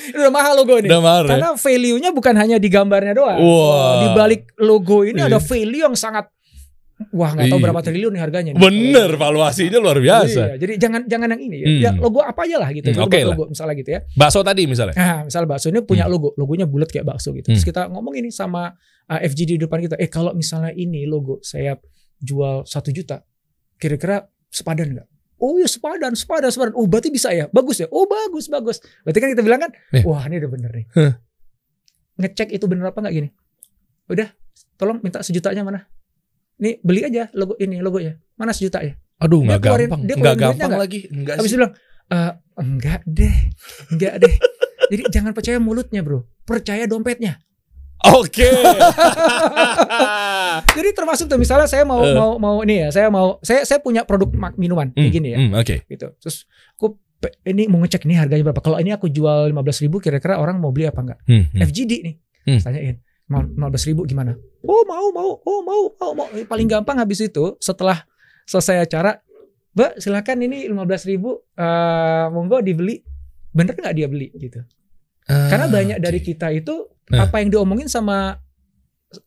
ini 0.04 0.18
udah 0.18 0.34
mahal 0.34 0.52
logo 0.56 0.74
ini. 0.76 0.88
Udah 0.88 0.98
marah. 1.00 1.30
Karena 1.30 1.50
value-nya 1.54 2.10
bukan 2.10 2.34
hanya 2.34 2.56
di 2.58 2.66
gambarnya 2.66 3.14
doang. 3.14 3.38
Wah. 3.38 4.02
Di 4.02 4.08
balik 4.10 4.42
logo 4.58 5.02
ini 5.02 5.16
Iya. 5.16 5.30
ada 5.30 5.38
value 5.38 5.82
yang 5.84 5.94
sangat 5.94 6.26
wah 7.10 7.30
nggak 7.30 7.46
tahu 7.48 7.58
Iya. 7.58 7.64
berapa 7.66 7.80
triliun 7.82 8.12
nih 8.12 8.22
harganya. 8.22 8.50
nih. 8.52 8.58
Bener, 8.58 9.10
valuasinya 9.16 9.78
luar 9.78 9.98
biasa. 9.98 10.42
Iya, 10.44 10.54
jadi 10.56 10.72
jangan 10.76 11.00
jangan 11.04 11.28
yang 11.30 11.42
ini 11.42 11.56
ya. 11.56 11.66
Hmm. 11.66 11.80
Ya 11.80 11.90
logo 11.96 12.18
apa 12.20 12.40
aja 12.42 12.56
lah 12.58 12.70
gitu. 12.70 12.86
Hmm, 12.88 12.98
Logo, 12.98 13.06
oke 13.08 13.18
lah. 13.18 13.28
logo 13.28 13.44
misalnya 13.48 13.74
gitu 13.76 13.90
ya. 13.92 14.00
Bakso 14.12 14.40
tadi 14.40 14.62
misalnya. 14.66 14.94
Nah, 14.94 15.18
misal 15.26 15.42
bakso 15.44 15.66
ini 15.68 15.82
punya 15.82 16.06
logo, 16.06 16.30
logonya 16.36 16.62
bulat 16.64 16.86
kayak 16.88 17.02
bakso 17.04 17.30
gitu. 17.32 17.46
Terus 17.48 17.62
Hmm. 17.62 17.70
kita 17.70 17.82
ngomong 17.88 18.14
ini 18.16 18.30
sama 18.30 18.70
uh, 19.04 19.20
FGD 19.20 19.54
di 19.54 19.60
depan 19.60 19.78
kita. 19.80 19.94
Eh 19.96 20.06
kalau 20.06 20.30
misalnya 20.32 20.70
ini 20.70 21.02
logo 21.04 21.38
saya 21.42 21.74
jual 22.18 22.62
satu 22.62 22.90
juta, 22.90 23.18
kira-kira 23.82 24.16
sepadan 24.46 24.94
nggak? 24.94 25.08
Oh 25.36 25.58
ya 25.58 25.66
sepadan, 25.66 26.14
sepadan, 26.14 26.54
sepadan. 26.54 26.74
Oh 26.78 26.86
berarti 26.86 27.10
bisa 27.10 27.34
ya? 27.34 27.50
Bagus 27.50 27.82
ya? 27.82 27.90
Oh 27.90 28.06
bagus, 28.06 28.46
bagus. 28.46 28.78
Berarti 29.02 29.18
kan 29.18 29.28
kita 29.34 29.42
bilang 29.42 29.58
kan, 29.58 29.74
Eh. 29.90 30.06
wah 30.06 30.22
ini 30.22 30.38
udah 30.38 30.50
bener 30.54 30.70
nih. 30.70 30.86
Huh. 30.94 31.12
Ngecek 32.14 32.54
itu 32.54 32.64
bener 32.70 32.86
apa 32.86 33.02
nggak 33.02 33.10
gini? 33.12 33.28
Udah, 34.06 34.30
tolong 34.78 35.02
minta 35.02 35.18
sejutanya 35.18 35.66
mana? 35.66 35.90
Nih 36.62 36.78
beli 36.78 37.02
aja 37.02 37.26
logo 37.34 37.58
ini 37.58 37.82
logonya. 37.82 38.14
Mana 38.38 38.54
sejuta 38.54 38.86
ya? 38.86 38.94
Aduh, 39.18 39.42
Dia 39.42 39.58
nggak 39.58 39.62
gampang. 39.62 40.00
dia 40.06 40.14
Nggak 40.14 40.36
gampang 40.36 40.72
lagi. 40.78 41.00
Enggak 41.10 41.34
Habis 41.42 41.50
sih. 41.50 41.54
itu 41.54 41.60
bilang, 41.62 41.74
"Eh, 42.10 42.32
enggak 42.58 43.00
deh, 43.02 43.36
enggak 43.90 44.14
deh. 44.18 44.34
Jadi 44.92 45.02
jangan 45.10 45.32
percaya 45.32 45.58
mulutnya 45.58 46.04
bro, 46.04 46.22
percaya 46.44 46.86
dompetnya. 46.86 47.40
Oke. 48.04 48.42
Jadi 50.72 50.88
termasuk 50.92 51.24
tuh 51.26 51.36
misalnya 51.36 51.66
saya 51.66 51.82
mau 51.82 52.00
Eh. 52.00 52.12
mau 52.12 52.36
mau 52.36 52.54
ini 52.62 52.82
ya, 52.82 52.88
saya 52.90 53.06
mau 53.08 53.38
saya 53.40 53.62
saya 53.62 53.78
punya 53.78 54.02
produk 54.02 54.28
minuman 54.56 54.90
kayak 54.90 55.02
Hmm, 55.02 55.12
gini 55.12 55.28
ya, 55.30 55.38
hmm, 55.38 55.50
Oke. 55.54 55.74
gitu. 55.86 56.06
Terus 56.18 56.44
aku 56.74 56.96
ini 57.44 57.66
mau 57.66 57.78
ngecek 57.78 58.02
ini 58.04 58.14
harganya 58.16 58.42
berapa. 58.44 58.58
Kalau 58.58 58.76
ini 58.76 58.90
aku 58.90 59.06
jual 59.06 59.46
15.000 59.46 59.80
ribu, 59.80 59.96
kira-kira 59.98 60.36
orang 60.36 60.58
mau 60.58 60.70
beli 60.70 60.86
apa 60.86 61.00
enggak? 61.00 61.18
Hmm, 61.24 61.46
hmm. 61.46 61.60
FGD 61.62 61.90
nih, 62.02 62.14
Hmm. 62.44 62.58
tanyain. 62.60 62.96
Mau 63.30 63.40
15 63.40 63.86
ribu 63.86 64.00
gimana? 64.02 64.34
Oh 64.62 64.82
mau 64.84 65.06
mau 65.10 65.30
oh 65.38 65.60
mau 65.62 65.80
mau 65.94 66.10
mau. 66.12 66.26
Eh, 66.32 66.42
Paling 66.42 66.66
gampang 66.66 66.98
habis 66.98 67.18
itu 67.18 67.54
setelah 67.58 68.02
selesai 68.44 68.82
acara, 68.82 69.18
Mbak 69.72 69.90
silakan 69.98 70.36
ini 70.42 70.66
15 70.66 71.06
ribu, 71.06 71.38
eh, 71.54 72.24
monggo 72.28 72.60
dibeli. 72.60 73.00
Bener 73.48 73.72
nggak 73.72 73.94
dia 73.94 74.04
beli 74.04 74.28
gitu? 74.34 74.60
Karena 75.22 75.64
Ah, 75.64 75.70
banyak 75.70 75.96
oke. 75.96 76.02
dari 76.02 76.18
kita 76.20 76.50
itu 76.50 76.91
Eh. 77.10 77.18
apa 77.18 77.42
yang 77.42 77.50
diomongin 77.50 77.90
sama 77.90 78.38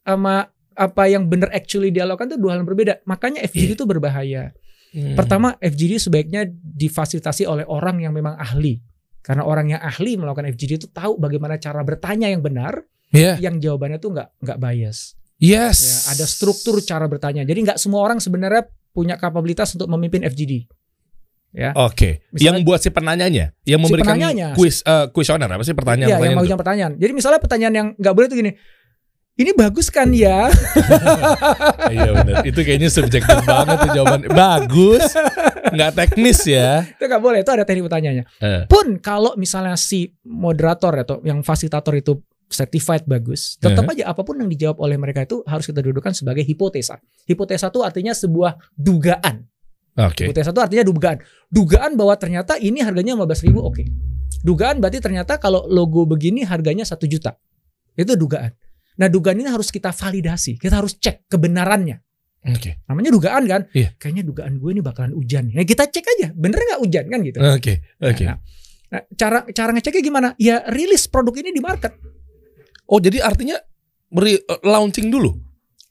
sama 0.07 0.47
apa 0.76 1.03
yang 1.07 1.28
bener 1.28 1.47
actually 1.55 1.91
dia 1.91 2.03
lakukan 2.03 2.32
itu 2.32 2.38
dua 2.39 2.55
hal 2.55 2.63
yang 2.63 2.69
berbeda. 2.69 2.93
Makanya 3.07 3.43
FGD 3.47 3.73
Iya. 3.73 3.76
itu 3.80 3.86
berbahaya. 3.88 4.43
Hmm. 4.95 5.15
Pertama, 5.15 5.55
FGD 5.59 5.99
sebaiknya 5.99 6.47
difasilitasi 6.51 7.47
oleh 7.47 7.63
orang 7.67 7.99
yang 8.03 8.15
memang 8.15 8.36
ahli. 8.39 8.80
Karena 9.19 9.43
orang 9.43 9.71
yang 9.71 9.82
ahli 9.82 10.15
melakukan 10.15 10.51
FGD 10.51 10.71
itu 10.86 10.88
tahu 10.91 11.17
bagaimana 11.19 11.59
cara 11.59 11.82
bertanya 11.84 12.28
yang 12.32 12.39
benar, 12.43 12.84
Iya. 13.11 13.39
yang 13.39 13.59
jawabannya 13.59 13.99
tuh 13.99 14.15
nggak 14.15 14.30
nggak 14.43 14.59
bias. 14.59 15.15
Yes. 15.39 15.80
Ya, 16.07 16.15
ada 16.15 16.26
struktur 16.28 16.80
cara 16.84 17.07
bertanya. 17.11 17.43
Jadi 17.43 17.59
nggak 17.67 17.80
semua 17.80 18.03
orang 18.03 18.23
sebenarnya 18.23 18.67
punya 18.95 19.19
kapabilitas 19.19 19.76
untuk 19.76 19.91
memimpin 19.91 20.23
FGD. 20.23 20.67
Ya. 21.55 21.71
Oke. 21.73 22.19
Misalnya- 22.29 22.43
yang 22.51 22.57
buat 22.61 22.83
si 22.83 22.91
penanyanya, 22.91 23.55
yang 23.63 23.79
memberikan 23.79 24.11
penanyanya. 24.13 24.51
quiz 24.53 24.83
uh, 24.83 25.07
kuesioner 25.07 25.47
apa 25.47 25.63
sih 25.63 25.71
pertanyaan 25.71 26.05
Iya, 26.05 26.11
yang 26.11 26.19
pertanyaan 26.19 26.35
mau 26.35 26.43
itu? 26.43 26.51
jawab 26.51 26.61
pertanyaan. 26.61 26.91
Jadi 26.99 27.11
misalnya 27.15 27.39
pertanyaan 27.39 27.73
yang 27.73 27.87
nggak 27.95 28.13
boleh 28.13 28.27
tuh 28.27 28.37
gini. 28.37 28.51
Ini 29.35 29.51
bagus 29.51 29.87
kan 29.87 30.11
ya? 30.11 30.47
Iya 31.91 32.11
benar. 32.13 32.43
Itu 32.43 32.59
kayaknya 32.59 32.89
subjektif 32.89 33.37
banget 33.43 33.75
tuh 33.81 33.89
jawaban. 33.93 34.21
Bagus. 34.31 35.03
Nggak 35.71 35.91
teknis 35.93 36.39
ya. 36.45 36.83
itu 36.85 37.03
nggak 37.03 37.19
boleh. 37.19 37.39
Itu 37.43 37.51
ada 37.51 37.63
teknik 37.63 37.83
pertanyaannya. 37.83 38.23
Eh. 38.39 38.63
Pun 38.67 38.99
kalau 38.99 39.35
misalnya 39.35 39.75
si 39.75 40.11
moderator 40.23 40.93
atau 41.03 41.19
yang 41.23 41.39
fasilitator 41.39 41.95
itu 41.95 42.19
certified 42.45 43.03
bagus, 43.03 43.57
tetap 43.57 43.89
aja 43.89 44.05
apa 44.05 44.21
pun 44.21 44.37
yang 44.37 44.45
dijawab 44.45 44.77
oleh 44.77 44.95
mereka 44.95 45.25
itu 45.25 45.41
harus 45.43 45.65
kita 45.65 45.81
dudukan 45.81 46.13
sebagai 46.13 46.45
hipotesa. 46.45 47.01
Hipotesa 47.25 47.67
itu 47.67 47.81
artinya 47.81 48.13
sebuah 48.13 48.55
dugaan. 48.77 49.49
Oke. 49.95 50.27
Hipotesa 50.27 50.51
itu 50.51 50.59
artinya 50.59 50.83
dugaan. 50.83 51.17
Dugaan 51.47 51.95
bahwa 51.95 52.15
ternyata 52.19 52.59
ini 52.59 52.83
harganya 52.83 53.15
15.000 53.15 53.47
ribu, 53.47 53.63
oke. 53.63 53.83
Dugaan 54.43 54.83
berarti 54.83 54.99
ternyata 54.99 55.39
kalau 55.39 55.63
logo 55.65 56.03
begini 56.03 56.43
harganya 56.43 56.83
satu 56.83 57.07
juta. 57.07 57.39
Itu 57.95 58.19
dugaan. 58.19 58.51
Nah 58.99 59.07
dugaan 59.07 59.39
ini 59.39 59.47
harus 59.47 59.71
kita 59.71 59.95
validasi. 59.95 60.59
Kita 60.59 60.83
harus 60.83 60.99
cek 60.99 61.31
kebenarannya. 61.31 62.03
Oke. 62.45 62.83
Namanya 62.85 63.09
dugaan 63.15 63.43
kan? 63.47 63.61
Iya. 63.71 63.95
Kayaknya 63.95 64.23
dugaan 64.27 64.53
gue 64.59 64.69
ini 64.75 64.81
bakalan 64.83 65.15
hujan. 65.15 65.49
Nah 65.55 65.63
kita 65.63 65.87
cek 65.87 66.05
aja. 66.05 66.27
Bener 66.35 66.59
nggak 66.59 66.81
hujan 66.83 67.05
kan 67.07 67.19
gitu. 67.23 67.39
Oke. 67.41 67.73
Oke. 68.03 68.23
Nah, 68.27 68.37
nah, 68.91 69.01
cara 69.15 69.47
cara 69.49 69.71
ngeceknya 69.73 70.03
gimana? 70.03 70.27
Ya 70.37 70.61
rilis 70.69 71.07
produk 71.07 71.33
ini 71.39 71.55
di 71.55 71.63
market. 71.63 71.95
Oh 72.85 73.01
jadi 73.01 73.23
artinya 73.23 73.57
re- 74.13 74.45
uh, 74.45 74.61
launching 74.61 75.09
dulu, 75.09 75.33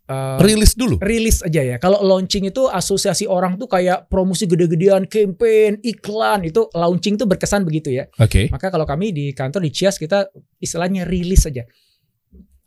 Uh, 0.04 0.36
rilis 0.36 0.76
dulu. 0.76 1.00
rilis 1.00 1.40
aja 1.40 1.64
ya. 1.64 1.76
Kalau 1.80 2.04
launching 2.04 2.44
itu 2.52 2.68
asosiasi 2.68 3.24
orang 3.24 3.56
tuh 3.56 3.64
kayak 3.64 4.04
promosi 4.12 4.44
gede-gedean, 4.44 5.08
campaign, 5.08 5.80
iklan 5.80 6.44
itu 6.44 6.68
launching 6.76 7.16
tuh 7.16 7.24
berkesan 7.24 7.64
begitu 7.64 7.88
ya. 7.88 8.04
Oke. 8.20 8.52
Maka 8.52 8.68
kalau 8.68 8.84
kami 8.84 9.16
di 9.16 9.32
kantor 9.32 9.64
di 9.64 9.72
Cias 9.72 9.96
kita 9.96 10.28
istilahnya 10.60 11.08
rilis 11.08 11.48
aja. 11.48 11.64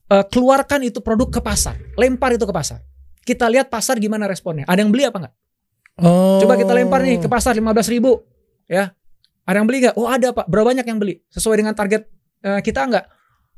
Eh, 0.07 0.25
keluarkan 0.31 0.87
itu 0.87 1.03
produk 1.03 1.27
ke 1.27 1.41
pasar, 1.43 1.77
lempar 1.99 2.33
itu 2.33 2.47
ke 2.47 2.55
pasar. 2.55 2.79
Kita 3.21 3.45
lihat 3.51 3.67
pasar 3.67 3.99
gimana 3.99 4.23
responnya. 4.23 4.63
Ada 4.63 4.79
yang 4.81 4.89
beli 4.89 5.03
apa 5.03 5.17
enggak? 5.19 5.35
Oh. 5.99 6.39
Coba 6.39 6.55
kita 6.55 6.71
lempar 6.71 7.03
nih 7.03 7.19
ke 7.19 7.27
pasar 7.27 7.53
15 7.53 7.91
ribu. 7.91 8.23
Ya. 8.71 8.95
Ada 9.43 9.59
yang 9.59 9.67
beli 9.67 9.83
nggak? 9.83 9.95
Oh 9.99 10.07
ada 10.07 10.31
pak. 10.31 10.47
Berapa 10.47 10.71
banyak 10.71 10.87
yang 10.87 10.97
beli? 10.97 11.19
Sesuai 11.27 11.59
dengan 11.59 11.75
target 11.75 12.07
eh, 12.41 12.63
kita 12.63 12.87
enggak? 12.87 13.05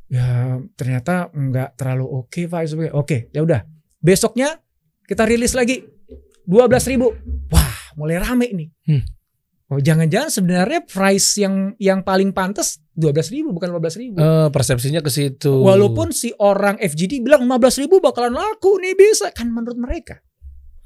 Ya 0.10 0.58
ternyata 0.74 1.30
enggak 1.32 1.78
terlalu 1.78 2.06
oke 2.06 2.50
pak. 2.50 2.66
Oke 2.98 3.30
ya 3.30 3.46
udah. 3.46 3.62
Besoknya 4.02 4.58
kita 5.06 5.26
rilis 5.26 5.54
lagi 5.54 5.86
12 6.50 6.92
ribu. 6.92 7.14
Wah 7.54 7.74
mulai 7.94 8.18
rame 8.18 8.50
nih. 8.50 8.70
Hmm. 8.90 9.04
Oh 9.70 9.78
jangan-jangan 9.78 10.34
sebenarnya 10.34 10.82
price 10.82 11.38
yang 11.38 11.78
yang 11.78 12.02
paling 12.02 12.34
pantas 12.34 12.82
12 12.98 13.30
ribu 13.30 13.54
bukan 13.54 13.70
15 13.70 14.02
ribu. 14.02 14.18
Eh, 14.18 14.50
persepsinya 14.50 15.06
ke 15.06 15.14
situ. 15.14 15.54
Walaupun 15.62 16.10
si 16.10 16.34
orang 16.42 16.82
FGD 16.82 17.22
bilang 17.22 17.46
15 17.46 17.86
ribu 17.86 18.02
bakalan 18.02 18.34
laku 18.34 18.82
nih 18.82 18.98
bisa 18.98 19.30
kan 19.30 19.54
menurut 19.54 19.78
mereka 19.78 20.26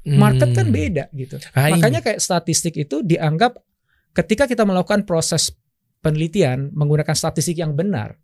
market 0.04 0.52
kan 0.52 0.68
Hmm. 0.68 0.76
beda 0.76 1.04
gitu. 1.16 1.40
Ah, 1.56 1.72
ini. 1.72 1.80
Makanya 1.80 2.04
kayak 2.04 2.20
statistik 2.20 2.76
itu 2.76 3.00
dianggap 3.00 3.56
ketika 4.12 4.44
kita 4.44 4.68
melakukan 4.68 5.08
proses 5.08 5.56
penelitian 6.04 6.68
menggunakan 6.76 7.16
statistik 7.16 7.56
yang 7.56 7.72
benar, 7.72 8.20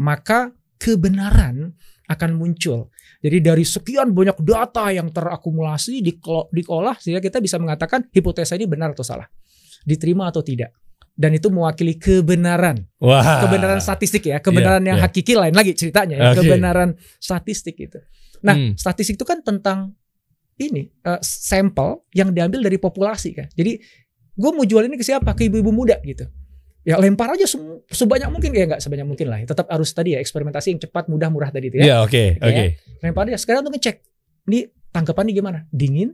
maka 0.00 0.50
kebenaran 0.78 1.72
akan 2.04 2.30
muncul. 2.36 2.92
Jadi 3.24 3.40
dari 3.40 3.64
sekian 3.64 4.12
banyak 4.12 4.36
data 4.44 4.92
yang 4.92 5.08
terakumulasi 5.08 6.04
diolah 6.52 6.96
sehingga 7.00 7.24
kita 7.24 7.40
bisa 7.40 7.56
mengatakan 7.56 8.04
hipotesa 8.12 8.52
ini 8.60 8.68
benar 8.68 8.92
atau 8.92 9.00
salah, 9.06 9.24
diterima 9.88 10.28
atau 10.28 10.44
tidak. 10.44 10.76
Dan 11.14 11.30
itu 11.38 11.46
mewakili 11.46 11.94
kebenaran, 11.94 12.90
Wah. 12.98 13.46
kebenaran 13.46 13.78
statistik 13.78 14.26
ya, 14.26 14.42
kebenaran 14.42 14.82
Iya, 14.82 14.88
yang 14.92 14.98
iya. 14.98 15.04
hakiki 15.06 15.34
lain 15.38 15.54
lagi 15.54 15.72
ceritanya, 15.78 16.18
ya, 16.18 16.30
Oke. 16.34 16.42
kebenaran 16.42 16.98
statistik 17.22 17.78
itu. 17.78 18.02
Nah, 18.42 18.58
Hmm. 18.58 18.74
statistik 18.74 19.14
itu 19.14 19.22
kan 19.22 19.38
tentang 19.40 19.94
ini 20.58 20.90
eh, 20.90 21.20
sampel 21.22 22.02
yang 22.18 22.34
diambil 22.34 22.66
dari 22.66 22.82
populasi 22.82 23.30
kan. 23.30 23.46
Jadi 23.54 23.78
gue 24.34 24.50
mau 24.50 24.66
jual 24.66 24.90
ini 24.90 24.98
ke 24.98 25.06
siapa 25.06 25.30
ke 25.38 25.46
ibu-ibu 25.46 25.70
muda 25.70 26.02
gitu 26.02 26.26
ya 26.84 27.00
lempar 27.00 27.32
aja 27.32 27.48
se- 27.48 27.58
sebanyak 27.88 28.28
mungkin 28.28 28.52
ya 28.52 28.64
nggak 28.68 28.80
sebanyak 28.80 29.06
mungkin 29.08 29.26
lah. 29.26 29.40
Tetap 29.42 29.66
harus 29.66 29.90
tadi 29.90 30.12
ya 30.12 30.20
eksperimentasi 30.20 30.76
yang 30.76 30.80
cepat 30.80 31.08
mudah 31.08 31.32
murah 31.32 31.48
tadi 31.48 31.72
itu 31.72 31.80
ya. 31.80 31.84
Iya, 31.84 31.96
oke, 32.04 32.24
Ya. 32.38 32.44
oke. 32.44 32.64
lempar 33.00 33.24
aja. 33.28 33.40
Sekarang 33.40 33.64
untuk 33.64 33.76
ngecek 33.76 33.96
ini 34.46 34.68
tanggapannya 34.92 35.32
gimana? 35.32 35.58
Dingin? 35.72 36.12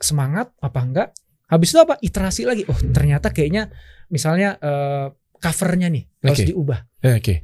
Semangat? 0.00 0.56
Apa 0.58 0.80
enggak? 0.80 1.08
Habis 1.46 1.68
itu 1.70 1.78
apa? 1.78 1.94
Iterasi 2.00 2.42
lagi. 2.48 2.62
Oh 2.64 2.78
ternyata 2.90 3.28
kayaknya 3.28 3.68
misalnya 4.08 4.56
eh, 4.56 5.06
covernya 5.36 5.88
nih 5.88 6.04
harus 6.22 6.40
Oke. 6.40 6.48
diubah. 6.48 6.78
Eh, 7.04 7.14
Oke. 7.16 7.34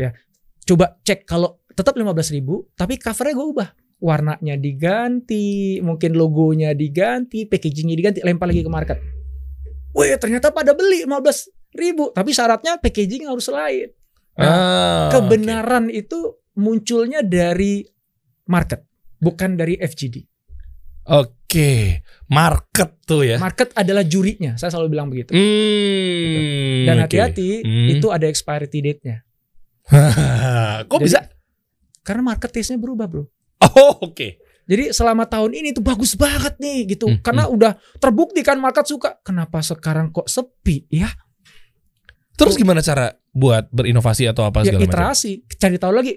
coba 0.67 0.99
cek 1.01 1.23
kalau 1.25 1.61
tetap 1.71 1.93
15.000 1.93 2.09
ribu 2.35 2.73
tapi 2.73 2.97
covernya 2.97 3.35
gue 3.35 3.47
ubah. 3.53 3.69
Warnanya 3.97 4.61
diganti 4.61 5.81
mungkin 5.81 6.13
logonya 6.17 6.77
diganti 6.77 7.49
packagingnya 7.49 7.97
diganti 7.97 8.21
lempar 8.21 8.49
lagi 8.49 8.61
ke 8.61 8.69
market. 8.69 8.99
Wih 9.97 10.13
ternyata 10.21 10.53
pada 10.53 10.77
beli 10.77 11.09
15.000 11.09 11.56
ribu 11.77 12.11
tapi 12.11 12.31
syaratnya 12.31 12.77
packaging 12.77 13.24
harus 13.24 13.47
lain 13.47 13.93
Ah, 14.35 15.09
kebenaran 15.09 15.89
itu 15.89 16.16
munculnya 16.55 17.20
dari 17.20 17.81
market 18.47 18.85
bukan 19.16 19.55
dari 19.55 19.77
FGD 19.77 20.29
Oke, 21.07 22.03
market 22.27 22.99
tuh 23.01 23.22
ya. 23.22 23.37
market 23.39 23.72
adalah 23.72 24.03
jurinya 24.03 24.53
saya 24.55 24.68
selalu 24.68 24.89
bilang 24.91 25.07
begitu 25.07 25.31
Hmm, 25.31 26.85
dan 26.85 26.97
oke. 26.97 27.03
hati-hati 27.07 27.62
Hmm. 27.62 27.89
itu 27.93 28.07
ada 28.09 28.27
expiry 28.27 28.66
date-nya 28.66 29.22
Kok 30.85 30.99
Jadi- 30.99 31.07
bisa? 31.07 31.20
karena 32.03 32.22
market 32.24 32.51
taste-nya 32.51 32.77
berubah 32.77 33.07
bro 33.07 33.24
Oh, 33.59 34.05
oke. 34.05 34.37
Jadi 34.62 34.91
selama 34.91 35.24
tahun 35.24 35.55
ini 35.55 35.70
tuh 35.70 35.81
bagus 35.81 36.12
banget 36.12 36.59
nih 36.59 36.93
gitu. 36.93 37.09
Hmm, 37.09 37.18
Karena 37.18 37.47
udah 37.47 37.72
terbukti 37.97 38.43
kan 38.43 38.59
market 38.59 38.85
suka. 38.85 39.16
Kenapa 39.20 39.59
sekarang 39.59 40.11
kok 40.11 40.27
sepi? 40.27 40.85
Ya, 40.89 41.09
Terus 42.37 42.55
gimana 42.61 42.84
cara 42.84 43.16
buat 43.32 43.68
berinovasi 43.72 44.28
atau 44.28 44.45
apa 44.45 44.62
ya 44.64 44.76
segala 44.76 44.84
macam? 44.84 44.93
iterasi. 44.93 45.32
Cari 45.57 45.76
tahu 45.80 45.93
lagi 45.97 46.14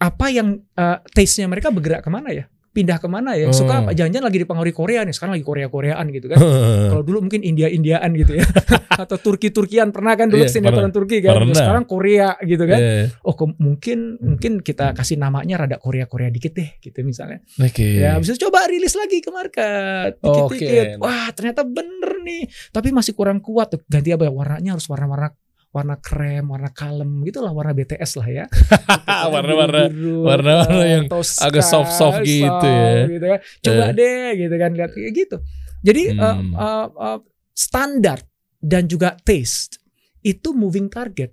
apa 0.00 0.26
yang 0.32 0.58
uh, 0.74 0.98
taste-nya 1.14 1.46
mereka 1.46 1.70
bergerak 1.70 2.02
ke 2.02 2.10
mana 2.10 2.34
ya? 2.34 2.50
Pindah 2.70 2.96
ke 2.96 3.06
mana 3.06 3.34
ya? 3.34 3.50
Suka 3.50 3.72
Oh. 3.72 3.80
apa? 3.82 3.90
Jangan-jangan 3.90 4.26
lagi 4.26 4.38
dipengaruhi 4.40 4.70
Korea 4.70 5.02
nih. 5.02 5.10
Sekarang 5.10 5.34
lagi 5.34 5.42
Korea-Koreaan 5.42 6.06
gitu 6.08 6.26
kan. 6.26 6.38
Kalau 6.94 7.02
dulu 7.02 7.18
mungkin 7.20 7.42
India-Indiaan 7.42 8.10
gitu 8.14 8.32
ya. 8.34 8.46
Atau 9.02 9.18
Turki-Turkian 9.18 9.90
pernah 9.90 10.14
kan 10.14 10.26
dulu 10.26 10.40
Iya, 10.40 10.52
sinetron 10.52 10.90
Turki 10.90 11.18
kan. 11.18 11.34
Terus. 11.36 11.56
Sekarang 11.56 11.84
Korea 11.84 12.38
gitu 12.40 12.62
kan. 12.64 12.78
Eh, 12.78 13.04
Oh 13.22 13.34
ke- 13.34 13.56
mungkin 13.56 13.98
mungkin 14.18 14.52
kita 14.60 14.92
kasih 14.92 15.16
namanya 15.16 15.58
rada 15.58 15.76
Korea-Korea 15.76 16.28
dikit 16.28 16.52
deh 16.52 16.78
gitu 16.78 17.02
misalnya. 17.02 17.42
Oke. 17.56 17.98
Ya, 17.98 18.14
itu 18.16 18.38
coba 18.40 18.66
rilis 18.66 18.94
lagi 18.94 19.18
ke 19.18 19.30
market. 19.30 20.20
Dikit-dikit. 20.20 20.86
Oke. 20.94 21.02
Wah, 21.02 21.26
ternyata 21.32 21.62
bener 21.62 22.22
nih. 22.22 22.42
Tapi 22.68 22.88
masih 22.90 23.12
kurang 23.12 23.40
kuat 23.40 23.66
tuh. 23.68 23.80
Ganti 23.84 24.10
apa 24.10 24.22
ya? 24.22 24.30
Warnanya 24.30 24.70
harus 24.72 24.86
warna-warna 24.86 25.34
warna 25.70 25.94
krem, 25.96 26.44
warna 26.44 26.68
kalem 26.68 27.22
gitu 27.22 27.38
lah, 27.38 27.50
warna 27.50 27.70
BTS 27.70 28.18
lah 28.18 28.28
ya. 28.28 28.44
Warna-warna 29.32 29.86
warna-warna 30.20 30.82
yang 30.84 31.04
Tosca, 31.06 31.46
agak 31.46 31.62
soft-soft 31.62 32.20
gitu 32.20 32.66
ya. 32.66 33.06
gitu 33.06 33.24
kan. 33.24 33.38
Coba 33.62 33.84
Eh. 33.84 33.90
deh 33.94 34.28
gitu 34.36 34.54
kan 34.56 34.70
lihat 34.72 34.90
kayak 34.90 35.12
gitu. 35.14 35.36
Jadi 35.80 36.02
eh, 36.10 36.34
Hmm. 36.36 36.52
eh, 36.52 36.86
eh, 36.90 37.18
standar 37.52 38.18
dan 38.58 38.84
juga 38.84 39.14
taste 39.16 39.78
itu 40.20 40.50
moving 40.50 40.86
target. 40.86 41.30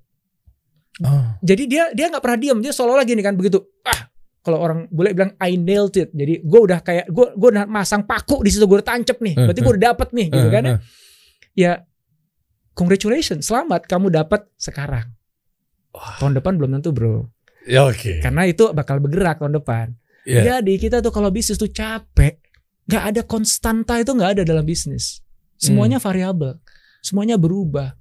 Oh. 1.00 1.34
Jadi 1.40 1.64
dia 1.66 1.90
dia 1.92 2.06
nggak 2.08 2.22
pernah 2.22 2.38
diam, 2.38 2.58
dia 2.58 2.70
seolah-olah 2.70 3.04
gini 3.04 3.22
kan 3.22 3.34
begitu. 3.34 3.58
Ah, 3.84 4.06
kalau 4.40 4.58
orang 4.60 4.86
boleh 4.88 5.12
bilang 5.12 5.34
I 5.38 5.54
nailed 5.56 5.94
it. 5.94 6.10
Jadi 6.10 6.42
gue 6.42 6.60
udah 6.64 6.80
kayak 6.80 7.06
gue 7.08 7.28
gue 7.34 7.50
udah 7.52 7.66
masang 7.66 8.02
paku 8.02 8.42
di 8.42 8.50
situ 8.50 8.64
gue 8.64 8.78
udah 8.78 8.88
tancep 8.88 9.18
nih. 9.18 9.34
Berarti 9.36 9.60
gue 9.60 9.72
udah 9.74 9.84
dapet 9.88 10.10
nih 10.12 10.28
gitu 10.28 10.48
kan. 10.48 10.64
ya. 11.54 11.72
Congratulations, 12.78 13.50
selamat 13.50 13.90
kamu 13.90 14.14
dapat 14.14 14.46
sekarang. 14.62 15.10
Tahun 15.98 16.38
depan 16.38 16.62
belum 16.62 16.78
tentu, 16.78 16.94
Bro. 16.94 17.34
Ya 17.66 17.90
oke. 17.90 18.22
Karena 18.22 18.46
itu 18.46 18.70
bakal 18.72 19.02
bergerak 19.02 19.42
tahun 19.42 19.58
depan. 19.58 19.98
Iya. 20.24 20.62
Jadi 20.62 20.78
kita 20.78 21.02
tuh 21.02 21.10
kalau 21.10 21.34
bisnis 21.34 21.58
tuh 21.58 21.74
capek. 21.74 22.38
nggak 22.88 23.04
ada 23.04 23.22
konstanta 23.28 24.00
itu 24.00 24.16
nggak 24.16 24.40
ada 24.40 24.44
dalam 24.48 24.64
bisnis. 24.64 25.20
Semuanya 25.60 26.00
variabel. 26.00 26.56
Semuanya 27.04 27.36
berubah. 27.36 28.00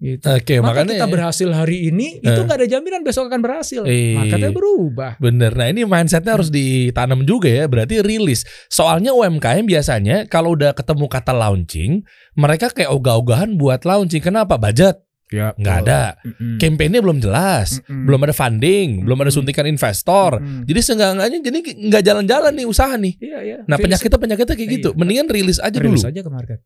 Gitu. 0.00 0.24
Oke, 0.24 0.56
Maka 0.58 0.80
makanya 0.80 0.96
kita 0.96 1.06
berhasil 1.06 1.48
hari 1.52 1.86
ini 1.86 2.18
itu 2.18 2.32
Eh. 2.32 2.40
nggak 2.40 2.56
ada 2.56 2.64
jaminan 2.66 3.04
besok 3.04 3.28
akan 3.28 3.38
berhasil. 3.38 3.84
Eh. 3.84 4.16
Makanya 4.16 4.48
berubah. 4.48 5.20
Bener, 5.20 5.52
nah 5.52 5.68
ini 5.68 5.84
mindsetnya 5.84 6.34
harus 6.34 6.48
ditanam 6.48 7.20
juga 7.22 7.52
ya. 7.52 7.68
Berarti 7.68 8.00
rilis. 8.00 8.42
Soalnya 8.66 9.12
UMKM 9.12 9.62
biasanya 9.62 10.24
kalau 10.24 10.56
udah 10.56 10.72
ketemu 10.72 11.04
kata 11.04 11.30
launching, 11.30 12.00
mereka 12.32 12.72
kayak 12.72 12.88
ogah-ogahan 12.88 13.54
buat 13.54 13.84
launching. 13.84 14.24
Kenapa? 14.24 14.56
Budget 14.56 15.04
Ya, 15.30 15.54
nggak 15.54 15.76
ada, 15.86 16.18
campaignnya 16.58 16.98
belum 16.98 17.22
jelas, 17.22 17.78
Mm-mm. 17.86 18.02
belum 18.02 18.26
ada 18.26 18.34
funding, 18.34 19.06
belum 19.06 19.14
ada 19.16 19.30
Mm-mm. 19.30 19.38
suntikan 19.38 19.62
investor. 19.62 20.42
Jadi 20.66 20.80
seenggaknya 20.82 21.38
jadi 21.38 21.58
nggak 21.86 22.02
jalan-jalan 22.02 22.50
nih 22.50 22.66
usaha 22.66 22.98
nih. 22.98 23.14
Iya, 23.14 23.38
iya. 23.38 23.56
Nah 23.62 23.78
Rilis- 23.78 23.94
penyakitnya 23.94 24.18
penyakitnya 24.18 24.56
kayak 24.58 24.70
gitu. 24.74 24.88
Iya. 24.90 24.98
Mendingan 24.98 25.26
rilis 25.30 25.62
aja 25.62 25.78
dulu. 25.78 25.94
rilis 25.94 26.02
aja 26.02 26.18
ke 26.18 26.30
market. 26.34 26.58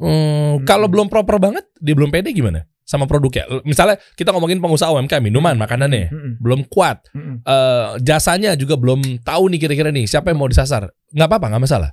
Hmm, 0.00 0.08
Mm-mm. 0.08 0.64
Kalau 0.64 0.88
belum 0.88 1.06
proper 1.06 1.36
banget, 1.36 1.68
dia 1.76 1.92
belum 1.92 2.08
pede 2.08 2.32
gimana? 2.32 2.64
Sama 2.82 3.06
produknya. 3.06 3.46
Misalnya 3.62 3.96
kita 4.14 4.34
ngomongin 4.34 4.58
pengusaha 4.58 4.90
UMKM, 4.90 5.22
minuman, 5.22 5.54
makanannya, 5.54 6.10
Mm-mm. 6.10 6.32
belum 6.40 6.66
kuat. 6.66 7.06
Mm-mm. 7.12 7.44
eh, 7.44 7.88
jasanya 8.02 8.56
juga 8.56 8.74
belum 8.74 9.22
tahu 9.22 9.52
nih 9.52 9.60
kira-kira 9.60 9.90
nih 9.90 10.04
siapa 10.04 10.32
yang 10.32 10.42
mau 10.42 10.50
disasar. 10.50 10.90
Nggak 11.12 11.28
apa-apa, 11.28 11.46
nggak 11.52 11.62
masalah. 11.62 11.90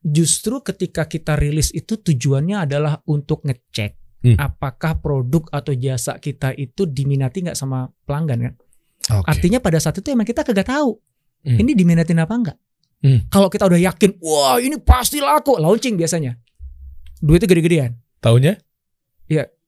Justru 0.00 0.64
ketika 0.64 1.04
kita 1.04 1.36
rilis 1.36 1.68
itu 1.70 2.00
tujuannya 2.00 2.64
adalah 2.64 3.00
untuk 3.06 3.44
ngecek 3.44 4.00
Hmm. 4.20 4.36
apakah 4.36 5.00
produk 5.00 5.48
atau 5.48 5.72
jasa 5.72 6.20
kita 6.20 6.52
itu 6.52 6.84
diminati 6.84 7.40
nggak 7.40 7.56
sama 7.56 7.88
pelanggan 8.04 8.52
kan. 8.52 8.54
Oke. 9.16 9.24
Artinya 9.32 9.64
pada 9.64 9.80
saat 9.80 9.96
itu 9.96 10.12
emang 10.12 10.28
kita 10.28 10.44
kagak 10.44 10.68
tahu 10.68 11.00
Hmm. 11.40 11.56
ini 11.56 11.72
diminatin 11.72 12.20
apa 12.20 12.34
enggak. 12.36 12.56
Hmm. 13.00 13.24
Kalau 13.32 13.48
kita 13.48 13.64
udah 13.64 13.80
yakin, 13.80 14.20
wah 14.20 14.60
ini 14.60 14.76
pasti 14.76 15.24
laku, 15.24 15.56
launching 15.56 15.96
biasanya. 15.96 16.36
Duitnya 17.20 17.48
gede-gedean. 17.48 17.92
Taunya? 18.20 18.56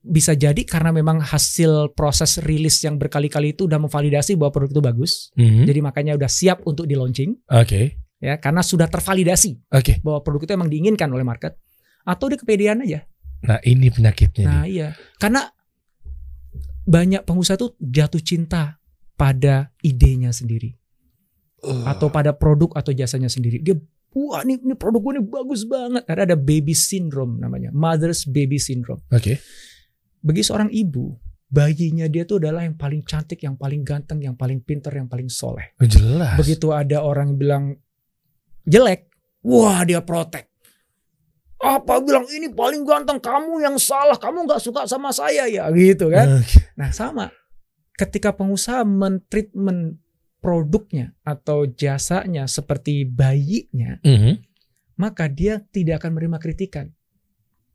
Bisa 0.02 0.34
jadi 0.34 0.66
karena 0.66 0.90
memang 0.90 1.22
hasil 1.22 1.94
proses 1.94 2.42
rilis 2.42 2.82
yang 2.82 2.98
berkali-kali 2.98 3.54
itu 3.54 3.70
udah 3.70 3.78
memvalidasi 3.78 4.34
bahwa 4.34 4.50
produk 4.50 4.74
itu 4.74 4.82
bagus. 4.82 5.12
Mhm. 5.38 5.62
Jadi 5.62 5.78
makanya 5.78 6.12
udah 6.18 6.26
siap 6.26 6.66
untuk 6.66 6.90
di 6.90 6.98
launching 6.98 7.38
Oke. 7.46 8.02
ya 8.18 8.34
karena 8.42 8.66
sudah 8.66 8.90
tervalidasi 8.90 9.62
Oke. 9.70 10.02
bahwa 10.02 10.18
produk 10.26 10.42
itu 10.42 10.52
emang 10.58 10.66
diinginkan 10.66 11.06
oleh 11.06 11.22
market 11.22 11.54
atau 12.02 12.26
dia 12.26 12.34
kepedean 12.34 12.82
aja. 12.82 13.06
Nah 13.46 13.62
ini 13.62 13.94
penyakitnya 13.94 14.42
Nah 14.42 14.66
nih. 14.66 14.74
iya, 14.74 14.88
karena 15.22 15.46
banyak 16.82 17.22
pengusaha 17.22 17.54
tuh 17.54 17.78
jatuh 17.78 18.18
cinta 18.26 18.82
pada 19.14 19.70
idenya 19.86 20.34
sendiri 20.34 20.74
atau 21.62 22.10
pada 22.10 22.34
produk 22.34 22.74
atau 22.74 22.90
jasanya 22.90 23.30
sendiri. 23.30 23.62
Dia 23.62 23.78
wah 24.12 24.44
ini, 24.44 24.60
ini 24.60 24.74
produk 24.76 25.00
gue 25.00 25.12
ini 25.18 25.22
bagus 25.24 25.64
banget. 25.64 26.04
Ada 26.06 26.28
ada 26.32 26.36
baby 26.36 26.76
syndrome 26.76 27.40
namanya, 27.40 27.72
mother's 27.72 28.28
baby 28.28 28.60
syndrome. 28.60 29.00
Oke. 29.12 29.40
Bagi 30.22 30.42
seorang 30.44 30.70
ibu, 30.70 31.16
bayinya 31.52 32.08
dia 32.08 32.24
tuh 32.24 32.40
adalah 32.40 32.64
yang 32.64 32.78
paling 32.80 33.04
cantik, 33.04 33.44
yang 33.44 33.60
paling 33.60 33.84
ganteng, 33.84 34.24
yang 34.24 34.32
paling 34.32 34.64
pinter, 34.64 34.92
yang 34.96 35.10
paling 35.10 35.28
soleh. 35.28 35.76
Oh, 35.76 35.88
Jelas. 35.88 36.40
Begitu 36.40 36.72
ada 36.72 37.04
orang 37.04 37.34
yang 37.34 37.38
bilang 37.38 37.64
jelek, 38.64 39.12
wah 39.44 39.84
dia 39.84 40.00
protek. 40.00 40.48
Apa 41.62 42.02
bilang 42.02 42.26
ini 42.34 42.50
paling 42.50 42.82
ganteng, 42.82 43.22
kamu 43.22 43.62
yang 43.62 43.78
salah, 43.78 44.18
kamu 44.18 44.50
nggak 44.50 44.58
suka 44.58 44.82
sama 44.90 45.14
saya 45.14 45.46
ya 45.46 45.70
gitu 45.70 46.10
kan? 46.10 46.42
Oke. 46.42 46.74
Nah 46.74 46.90
sama, 46.90 47.30
ketika 47.94 48.34
pengusaha 48.34 48.82
mentreatment 48.82 50.01
produknya 50.42 51.14
atau 51.22 51.64
jasanya 51.64 52.44
seperti 52.44 53.06
bayinya, 53.06 54.02
Mhm. 54.02 54.42
maka 54.98 55.30
dia 55.30 55.62
tidak 55.62 56.02
akan 56.02 56.18
menerima 56.18 56.38
kritikan. 56.42 56.90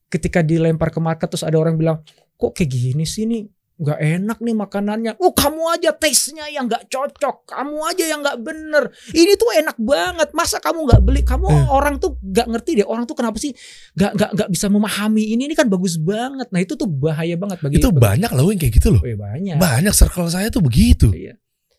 Ketika 0.07 0.39
dilempar 0.39 0.91
ke 0.91 0.99
market 0.99 1.27
terus 1.27 1.43
ada 1.43 1.55
orang 1.55 1.75
bilang, 1.75 2.03
kok 2.35 2.51
kayak 2.51 2.67
gini 2.67 3.03
sih 3.03 3.23
nih, 3.23 3.43
nggak 3.77 3.99
enak 3.99 4.37
nih 4.41 4.55
makanannya. 4.57 5.11
Oh 5.21 5.31
kamu 5.31 5.61
aja 5.69 5.93
taste-nya 5.93 6.49
yang 6.49 6.65
nggak 6.65 6.89
cocok, 6.89 7.45
kamu 7.45 7.77
aja 7.85 8.03
yang 8.03 8.19
nggak 8.19 8.39
bener. 8.41 8.83
Ini 9.11 9.37
tuh 9.37 9.53
enak 9.53 9.77
banget, 9.77 10.33
masa 10.33 10.57
kamu 10.57 10.87
nggak 10.87 11.01
beli? 11.03 11.21
Kamu 11.21 11.45
Eh. 11.45 11.67
orang 11.69 12.01
tuh 12.01 12.17
nggak 12.17 12.47
ngerti 12.49 12.71
deh, 12.81 12.87
orang 12.87 13.05
tuh 13.05 13.13
kenapa 13.13 13.37
sih 13.37 13.53
nggak 13.93 14.11
nggak 14.17 14.29
nggak 14.33 14.49
bisa 14.49 14.67
memahami 14.67 15.23
ini? 15.29 15.45
Ini 15.45 15.55
kan 15.55 15.69
bagus 15.69 15.95
banget. 15.95 16.49
Nah 16.49 16.59
itu 16.59 16.73
tuh 16.73 16.89
bahaya 16.89 17.37
banget 17.37 17.61
bagi 17.61 17.77
Itu 17.77 17.93
bagi- 17.93 18.01
banyak 18.01 18.31
loh 18.33 18.49
yang 18.49 18.59
kayak 18.59 18.73
gitu 18.75 18.89
loh. 18.97 19.01
Eh, 19.05 19.13
banyak. 19.13 19.55
Banyak 19.55 19.93
circle 19.93 20.27
saya 20.27 20.47
tuh 20.49 20.59
begitu. 20.59 21.13
Iya. 21.13 21.37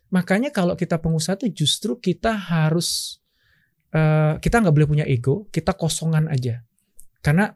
Makanya 0.09 0.49
kalau 0.49 0.73
kita 0.73 0.97
pengusaha 0.97 1.37
tuh 1.37 1.53
justru 1.53 1.97
kita 1.97 2.33
harus 2.33 3.21
eh, 3.89 4.37
kita 4.41 4.61
nggak 4.61 4.75
boleh 4.75 4.89
punya 4.89 5.05
ego, 5.05 5.49
kita 5.49 5.73
kosongan 5.73 6.29
aja. 6.29 6.61
Karena 7.21 7.49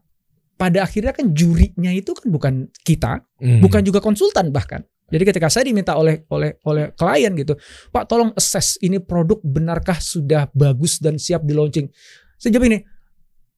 pada 0.57 0.85
akhirnya 0.85 1.13
kan 1.13 1.33
jurinya 1.33 1.91
itu 1.91 2.13
kan 2.13 2.29
bukan 2.29 2.55
kita, 2.85 3.25
Hmm. 3.41 3.61
bukan 3.61 3.83
juga 3.83 3.99
konsultan 4.01 4.49
bahkan. 4.49 4.81
Jadi 5.13 5.29
ketika 5.29 5.53
saya 5.53 5.69
diminta 5.69 5.93
oleh 5.93 6.25
oleh 6.33 6.57
oleh 6.65 6.97
klien 6.97 7.33
gitu, 7.37 7.53
Pak 7.93 8.09
tolong 8.09 8.33
assess 8.33 8.81
ini 8.81 8.97
produk 8.97 9.37
benarkah 9.45 10.01
sudah 10.01 10.49
bagus 10.53 10.97
dan 10.97 11.21
siap 11.21 11.45
di 11.45 11.53
launching. 11.53 11.85
Saya 12.41 12.57
jawab 12.57 12.69
ini, 12.69 12.81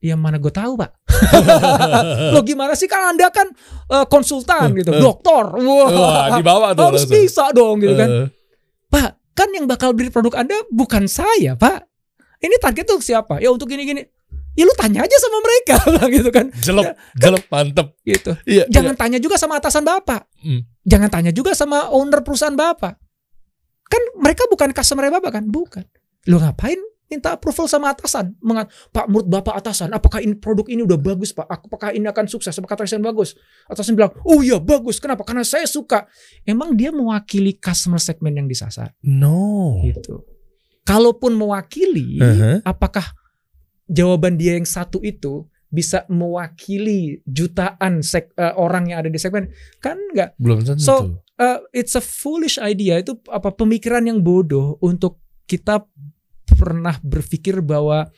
Ya 0.04 0.20
mana 0.20 0.36
gue 0.36 0.52
tahu 0.52 0.76
pak. 0.76 0.92
Lo 2.36 2.44
gimana 2.44 2.76
sih 2.76 2.84
kan 2.84 3.16
anda 3.16 3.32
kan 3.32 3.48
eh, 3.88 4.04
konsultan 4.04 4.76
gitu, 4.76 4.92
dokter. 4.92 5.48
Wah, 5.56 5.88
Wah, 5.88 6.26
dibawa 6.36 6.76
tuh 6.76 6.92
harus 6.92 7.08
langsung. 7.08 7.16
bisa 7.16 7.44
dong 7.56 7.80
gitu 7.80 7.94
kan. 7.96 8.10
Pak, 8.94 9.10
kan 9.34 9.50
yang 9.50 9.66
bakal 9.66 9.90
beli 9.90 10.06
produk 10.14 10.38
anda 10.38 10.54
bukan 10.70 11.10
saya 11.10 11.58
pak. 11.58 11.82
Ini 12.38 12.54
target 12.62 12.86
tuh 12.86 13.02
siapa? 13.02 13.42
Ya 13.42 13.50
untuk 13.50 13.66
gini-gini. 13.66 14.06
Ya 14.54 14.62
lu 14.62 14.74
tanya 14.78 15.02
aja 15.02 15.16
sama 15.18 15.38
mereka 15.42 15.76
gitu 16.14 16.30
kan. 16.30 16.46
jelek, 16.62 16.94
jelek, 17.18 17.44
mantep. 17.50 17.98
Gitu. 18.06 18.38
Iya, 18.46 18.70
Jangan 18.70 18.94
tanya 18.94 19.18
juga 19.18 19.34
sama 19.34 19.58
atasan 19.58 19.82
bapak. 19.82 20.30
Hmm. 20.38 20.62
Jangan 20.86 21.10
tanya 21.10 21.34
juga 21.34 21.58
sama 21.58 21.90
owner 21.90 22.22
perusahaan 22.22 22.54
bapak. 22.54 22.94
Kan 23.90 24.02
mereka 24.22 24.46
bukan 24.46 24.70
customer 24.70 25.10
bapak 25.10 25.42
kan? 25.42 25.44
Bukan. 25.50 25.82
Lu 26.30 26.38
ngapain 26.38 26.78
minta 27.06 27.36
approval 27.36 27.68
sama 27.68 27.92
atasan? 27.92 28.34
Mengat, 28.40 28.72
Pak, 28.90 29.06
menurut 29.06 29.28
bapak 29.28 29.54
atasan, 29.60 29.92
apakah 29.92 30.18
ini 30.24 30.34
produk 30.34 30.66
ini 30.72 30.82
udah 30.82 30.98
bagus 30.98 31.30
pak? 31.30 31.46
Apakah 31.46 31.92
ini 31.92 32.08
akan 32.08 32.26
sukses? 32.26 32.56
Apakah 32.56 32.80
terkesan 32.80 33.04
bagus? 33.04 33.36
Atasan 33.68 33.94
bilang, 33.94 34.12
oh 34.24 34.40
iya 34.40 34.56
bagus. 34.58 34.98
Kenapa? 34.98 35.22
Karena 35.22 35.44
saya 35.44 35.68
suka. 35.68 36.08
Emang 36.42 36.74
dia 36.74 36.90
mewakili 36.90 37.54
customer 37.56 38.00
segmen 38.00 38.34
yang 38.34 38.48
disasar. 38.48 38.92
No. 39.04 39.78
Gitu. 39.84 40.24
Kalaupun 40.84 41.32
mewakili, 41.36 42.20
Uh-huh. 42.20 42.60
apakah 42.64 43.04
jawaban 43.88 44.36
dia 44.36 44.56
yang 44.56 44.68
satu 44.68 45.00
itu 45.00 45.48
bisa 45.68 46.04
mewakili 46.06 47.24
jutaan 47.26 48.04
sek- 48.04 48.36
eh, 48.36 48.54
orang 48.54 48.92
yang 48.92 49.00
ada 49.04 49.10
di 49.10 49.16
segmen? 49.16 49.48
Kan 49.80 49.96
enggak. 50.12 50.36
Belum 50.36 50.60
tentu. 50.64 50.84
So, 50.84 50.94
Uh, 51.34 51.58
it's 51.74 51.98
a 51.98 52.04
foolish 52.04 52.62
idea. 52.62 53.02
Itu 53.02 53.18
apa 53.26 53.50
pemikiran 53.50 54.06
yang 54.06 54.22
bodoh 54.22 54.78
untuk 54.78 55.18
kita 55.50 55.82
pernah 56.64 56.96
berpikir 57.04 57.60
bahwa 57.60 58.08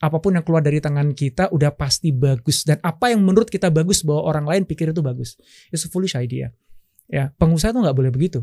apa 0.00 0.16
pun 0.16 0.32
yang 0.32 0.40
keluar 0.40 0.64
dari 0.64 0.80
tangan 0.80 1.12
kita 1.12 1.52
udah 1.52 1.76
pasti 1.76 2.08
bagus 2.08 2.64
dan 2.64 2.80
apa 2.80 3.12
yang 3.12 3.20
menurut 3.20 3.52
kita 3.52 3.68
bagus 3.68 4.00
bahwa 4.00 4.24
orang 4.24 4.48
lain 4.48 4.62
pikir 4.64 4.96
itu 4.96 5.04
bagus. 5.04 5.36
It's 5.68 5.84
a 5.84 5.92
foolish 5.92 6.16
idea. 6.16 6.48
Ya, 7.04 7.36
pengusaha 7.36 7.76
tuh 7.76 7.84
nggak 7.84 7.92
boleh 7.92 8.08
begitu. 8.08 8.40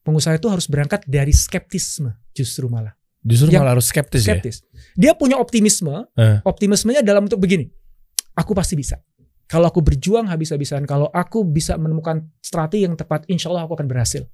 Pengusaha 0.00 0.40
itu 0.40 0.48
harus 0.48 0.64
berangkat 0.64 1.04
dari 1.04 1.36
skeptisme 1.36 2.08
justru 2.32 2.72
malah 2.72 2.96
Justru 3.20 3.52
yang- 3.52 3.64
malah 3.64 3.76
harus 3.76 3.88
skeptis, 3.88 4.24
ya. 4.24 4.36
skeptis. 4.36 4.64
Dia 4.96 5.12
punya 5.16 5.36
optimisme. 5.40 6.08
Eh. 6.16 6.40
Optimismenya 6.44 7.00
dalam 7.00 7.24
bentuk 7.28 7.40
begini. 7.40 7.68
Aku 8.36 8.52
pasti 8.52 8.76
bisa. 8.76 9.00
Kalau 9.44 9.68
aku 9.68 9.80
berjuang 9.84 10.28
habis-habisan, 10.28 10.84
kalau 10.88 11.08
aku 11.08 11.44
bisa 11.44 11.76
menemukan 11.76 12.20
strategi 12.40 12.84
yang 12.88 12.96
tepat, 12.96 13.28
insya 13.28 13.48
Allah 13.52 13.64
aku 13.68 13.76
akan 13.76 13.88
berhasil. 13.88 14.24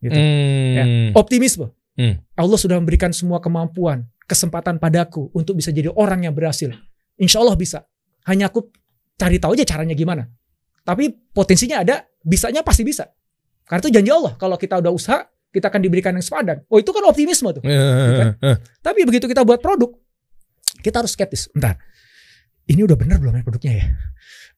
Gitu. 0.00 0.12
Hmm. 0.16 1.12
Optimisme. 1.16 1.72
Hmm. 1.92 2.16
Allah 2.36 2.58
sudah 2.58 2.80
memberikan 2.80 3.12
semua 3.12 3.38
kemampuan, 3.38 4.08
kesempatan 4.24 4.80
padaku 4.80 5.28
untuk 5.36 5.60
bisa 5.60 5.68
jadi 5.68 5.92
orang 5.92 6.24
yang 6.24 6.34
berhasil. 6.34 6.72
Insya 7.20 7.44
Allah 7.44 7.56
bisa. 7.56 7.84
Hanya 8.24 8.48
aku 8.48 8.72
cari 9.20 9.36
tahu 9.36 9.54
aja 9.58 9.64
caranya 9.68 9.92
gimana. 9.92 10.24
Tapi 10.82 11.12
potensinya 11.30 11.84
ada, 11.84 12.02
bisanya 12.24 12.64
pasti 12.64 12.82
bisa. 12.82 13.06
Karena 13.68 13.80
itu 13.84 13.90
janji 13.92 14.10
Allah. 14.10 14.34
Kalau 14.40 14.56
kita 14.58 14.82
udah 14.82 14.92
usaha, 14.92 15.20
kita 15.52 15.68
akan 15.68 15.80
diberikan 15.84 16.16
yang 16.16 16.24
sepadan. 16.24 16.64
Oh 16.72 16.80
itu 16.80 16.90
kan 16.90 17.04
optimisme 17.06 17.52
tuh. 17.52 17.62
Eh, 17.62 18.34
eh, 18.40 18.56
Tapi 18.80 19.04
begitu 19.04 19.28
kita 19.28 19.44
buat 19.44 19.60
produk, 19.60 19.92
kita 20.80 21.04
harus 21.04 21.12
skeptis. 21.12 21.52
Bentar, 21.52 21.76
ini 22.66 22.82
udah 22.82 22.96
bener 22.96 23.20
belum 23.20 23.36
ya 23.36 23.42
produknya 23.44 23.72
ya? 23.78 23.86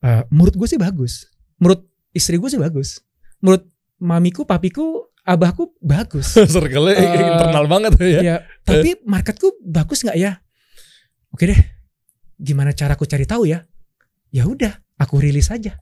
Eh, 0.05 0.22
menurut 0.30 0.55
gue 0.55 0.68
sih 0.70 0.80
bagus. 0.80 1.28
Menurut 1.59 1.85
istri 2.14 2.39
gue 2.39 2.49
sih 2.49 2.61
bagus. 2.62 3.03
Menurut 3.43 3.66
mamiku, 4.01 4.47
papiku, 4.47 5.11
abahku 5.25 5.72
bagus. 5.81 6.37
Circle-nya 6.55 6.95
Eh, 6.95 7.25
internal 7.25 7.66
banget 7.66 7.93
ya. 7.99 8.20
ya, 8.20 8.37
tapi 8.62 9.01
marketku 9.03 9.57
bagus 9.61 10.05
nggak 10.05 10.16
ya? 10.16 10.39
Oke 11.33 11.49
deh, 11.49 11.61
gimana 12.37 12.70
caraku 12.70 13.05
cari 13.05 13.25
tahu 13.25 13.49
ya? 13.49 13.64
Ya 14.31 14.45
udah, 14.45 14.70
aku 14.97 15.18
rilis 15.18 15.51
aja 15.51 15.81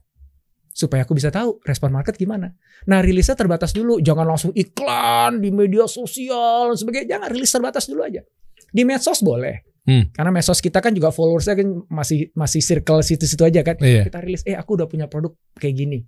supaya 0.73 1.05
aku 1.05 1.13
bisa 1.13 1.29
tahu 1.29 1.61
respon 1.61 1.93
market 1.93 2.17
gimana. 2.17 2.49
Nah 2.89 2.97
rilisnya 2.97 3.37
terbatas 3.37 3.71
dulu, 3.71 4.01
jangan 4.01 4.25
langsung 4.25 4.49
iklan 4.57 5.37
di 5.37 5.53
media 5.53 5.85
sosial 5.85 6.73
dan 6.73 6.77
sebagainya. 6.77 7.07
Jangan 7.17 7.29
rilis 7.29 7.51
terbatas 7.53 7.85
dulu 7.85 8.01
aja. 8.01 8.25
Di 8.73 8.81
medsos 8.81 9.21
boleh, 9.21 9.61
Hmm. 9.85 10.09
karena 10.09 10.31
medsos 10.33 10.57
kita 10.57 10.81
kan 10.81 10.89
juga 10.89 11.11
followersnya 11.11 11.53
kan 11.53 11.67
masih 11.91 12.31
masih 12.33 12.63
circle 12.63 13.05
situ-situ 13.05 13.43
aja 13.45 13.61
kan. 13.61 13.77
Iya. 13.77 14.09
Kita 14.09 14.17
rilis, 14.17 14.41
eh 14.49 14.57
aku 14.57 14.73
udah 14.73 14.89
punya 14.89 15.05
produk 15.05 15.37
kayak 15.61 15.75
gini. 15.77 15.99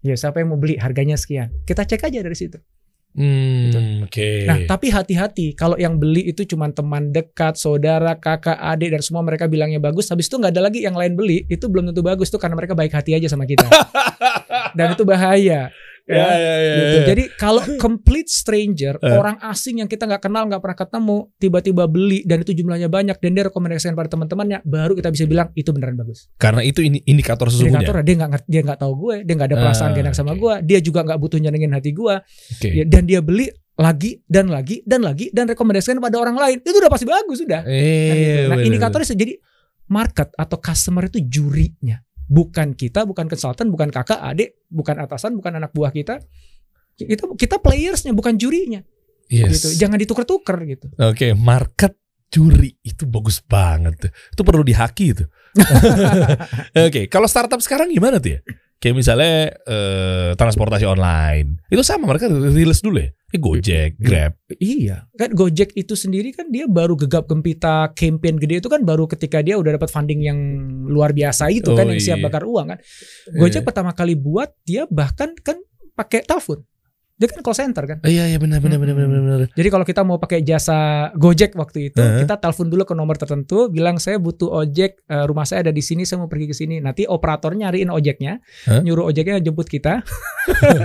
Ya 0.00 0.16
siapa 0.16 0.40
yang 0.40 0.56
mau 0.56 0.60
beli 0.60 0.80
harganya 0.80 1.16
sekian. 1.16 1.52
Kita 1.68 1.84
cek 1.84 2.08
aja 2.08 2.24
dari 2.24 2.36
situ. 2.36 2.56
Hmm, 3.10 4.06
oke. 4.06 4.46
Nah, 4.46 4.62
tapi 4.70 4.86
hati-hati 4.86 5.58
kalau 5.58 5.74
yang 5.74 5.98
beli 5.98 6.30
itu 6.30 6.46
cuma 6.46 6.70
teman 6.70 7.10
dekat, 7.10 7.58
saudara, 7.58 8.14
kakak, 8.14 8.54
adik 8.54 8.94
dan 8.94 9.02
semua 9.02 9.26
mereka 9.26 9.50
bilangnya 9.50 9.82
bagus, 9.82 10.06
habis 10.14 10.30
itu 10.30 10.38
nggak 10.38 10.54
ada 10.54 10.62
lagi 10.70 10.86
yang 10.86 10.94
lain 10.94 11.18
beli, 11.18 11.42
itu 11.50 11.66
belum 11.66 11.90
tentu 11.90 12.06
bagus 12.06 12.30
tuh 12.30 12.38
karena 12.38 12.54
mereka 12.54 12.78
baik 12.78 12.94
hati 12.94 13.18
aja 13.18 13.26
sama 13.26 13.50
kita. 13.50 13.66
dan 14.78 14.94
itu 14.94 15.02
bahaya. 15.02 15.74
Ya, 16.10 16.26
ya, 16.28 16.54
ya, 16.56 16.72
Gitu. 16.72 16.96
ya. 16.96 17.04
Jadi 17.06 17.24
kalau 17.34 17.62
complete 17.84 18.26
stranger, 18.26 18.98
Eh. 18.98 19.12
orang 19.12 19.38
asing 19.44 19.78
yang 19.78 19.86
kita 19.86 20.04
nggak 20.04 20.22
kenal, 20.22 20.44
nggak 20.44 20.58
pernah 20.58 20.78
ketemu, 20.78 21.16
tiba-tiba 21.36 21.84
beli 21.84 22.20
dan 22.22 22.40
itu 22.40 22.52
jumlahnya 22.52 22.86
banyak 22.86 23.16
dan 23.16 23.30
dia 23.30 23.44
rekomendasikan 23.46 23.92
pada 23.92 24.08
teman-temannya, 24.08 24.62
baru 24.62 24.92
kita 24.92 25.08
bisa 25.08 25.24
bilang 25.24 25.50
itu 25.52 25.70
beneran 25.70 25.94
bagus. 25.94 26.26
Karena 26.34 26.60
itu 26.60 26.80
ini 26.80 27.00
indikator 27.04 27.46
sesungguhnya. 27.46 27.84
Indikator 27.84 28.02
dia 28.02 28.14
nggak 28.16 28.42
dia 28.44 28.60
nggak 28.62 28.78
tahu 28.78 28.92
gue, 28.98 29.14
dia 29.22 29.34
nggak 29.34 29.48
ada 29.48 29.58
perasaan 29.58 29.90
enak 29.92 30.12
sama 30.12 30.32
oke. 30.32 30.40
gue, 30.40 30.54
dia 30.64 30.78
juga 30.80 31.00
nggak 31.02 31.18
butuh 31.18 31.38
nyenengin 31.38 31.70
hati 31.70 31.90
gue, 31.90 32.14
Oke. 32.50 32.68
Ya, 32.70 32.84
dan 32.84 33.04
dia 33.04 33.20
beli 33.20 33.46
lagi 33.74 34.20
dan 34.26 34.48
lagi 34.48 34.84
dan 34.84 35.00
lagi 35.00 35.30
dan 35.30 35.46
rekomendasikan 35.46 35.96
pada 35.98 36.16
orang 36.16 36.36
lain 36.36 36.56
itu 36.58 36.74
udah 36.74 36.88
pasti 36.88 37.04
bagus 37.04 37.38
sudah. 37.38 37.64
Gitu. 37.64 37.72
Eh, 37.72 38.44
Nah 38.44 38.56
bener, 38.56 38.66
indikatornya 38.66 39.06
sih, 39.06 39.16
jadi 39.16 39.34
market 39.86 40.30
atau 40.34 40.56
customer 40.56 41.06
itu 41.06 41.18
jurinya, 41.22 41.96
bukan 42.30 42.78
kita, 42.78 43.02
bukan 43.02 43.26
konsultan, 43.26 43.74
bukan 43.74 43.90
kakak, 43.90 44.22
adik, 44.22 44.62
bukan 44.70 45.02
atasan, 45.02 45.34
bukan 45.34 45.58
anak 45.58 45.74
buah 45.74 45.90
kita. 45.90 46.22
Kita 46.94 47.26
kita 47.34 47.58
playersnya, 47.58 48.14
bukan 48.14 48.38
jurinya. 48.38 48.78
Yes. 49.26 49.58
Gitu. 49.58 49.82
Jangan 49.82 49.98
ditukar-tukar 49.98 50.62
gitu. 50.62 50.86
Oke, 50.94 51.34
market 51.34 51.98
juri 52.30 52.78
itu 52.86 53.02
bagus 53.10 53.42
banget 53.42 54.06
tuh. 54.06 54.10
Itu 54.14 54.42
perlu 54.46 54.62
dihaki 54.62 55.18
itu. 55.18 55.24
Oke, 56.86 57.10
kalau 57.10 57.26
startup 57.26 57.58
sekarang 57.58 57.90
gimana 57.90 58.22
tuh 58.22 58.38
ya? 58.38 58.40
Kayak 58.80 58.96
misalnya 58.96 59.34
eh, 59.68 60.30
transportasi 60.40 60.88
online. 60.88 61.60
Itu 61.68 61.84
sama 61.84 62.08
mereka 62.08 62.32
rilis 62.32 62.80
dulu 62.80 62.96
ya. 62.96 63.12
Eh, 63.30 63.38
Gojek, 63.38 64.00
Grab. 64.00 64.40
Iya, 64.56 65.06
kan 65.14 65.30
Gojek 65.36 65.76
itu 65.76 65.94
sendiri 65.94 66.32
kan 66.32 66.48
dia 66.48 66.64
baru 66.64 66.96
gegap 66.96 67.28
gempita 67.28 67.92
campaign 67.92 68.40
gede 68.40 68.58
itu 68.58 68.72
kan 68.72 68.82
baru 68.82 69.04
ketika 69.06 69.44
dia 69.44 69.54
udah 69.54 69.76
dapat 69.76 69.92
funding 69.92 70.24
yang 70.24 70.38
luar 70.88 71.12
biasa 71.12 71.52
itu 71.52 71.70
kan 71.76 71.86
Oh, 71.86 71.92
yang 71.92 72.00
siap 72.00 72.18
iya. 72.18 72.24
bakar 72.24 72.42
uang 72.42 72.66
kan. 72.74 72.78
Gojek 73.30 73.62
Eh. 73.62 73.66
pertama 73.68 73.92
kali 73.92 74.16
buat 74.16 74.50
dia 74.64 74.88
bahkan 74.88 75.36
kan 75.44 75.60
pakai 75.92 76.24
telepon. 76.24 76.64
Dia 77.20 77.28
kan 77.28 77.44
call 77.44 77.52
center 77.52 77.84
kan. 77.84 77.98
Iya, 78.00 78.24
iya 78.26 78.40
benar 78.40 78.64
benar 78.64 78.80
benar 78.80 78.96
benar 78.96 79.20
benar. 79.20 79.38
Jadi 79.52 79.68
kalau 79.68 79.84
kita 79.84 80.00
mau 80.02 80.16
pakai 80.16 80.40
jasa 80.40 81.12
Gojek 81.12 81.52
waktu 81.52 81.92
itu, 81.92 82.00
Heeh. 82.00 82.24
kita 82.24 82.40
telepon 82.40 82.72
dulu 82.72 82.88
ke 82.88 82.96
nomor 82.96 83.20
tertentu, 83.20 83.68
bilang 83.68 84.00
saya 84.00 84.16
butuh 84.16 84.48
ojek, 84.48 85.04
eh, 85.04 85.24
rumah 85.28 85.44
saya 85.44 85.68
ada 85.68 85.72
di 85.76 85.84
sini, 85.84 86.08
saya 86.08 86.24
mau 86.24 86.32
pergi 86.32 86.48
ke 86.48 86.56
sini. 86.56 86.80
Nanti 86.80 87.04
operator 87.04 87.52
nyariin 87.52 87.92
ojeknya, 87.92 88.40
Hah? 88.64 88.80
nyuruh 88.80 89.12
ojeknya 89.12 89.36
jemput 89.38 89.68
kita. 89.68 90.00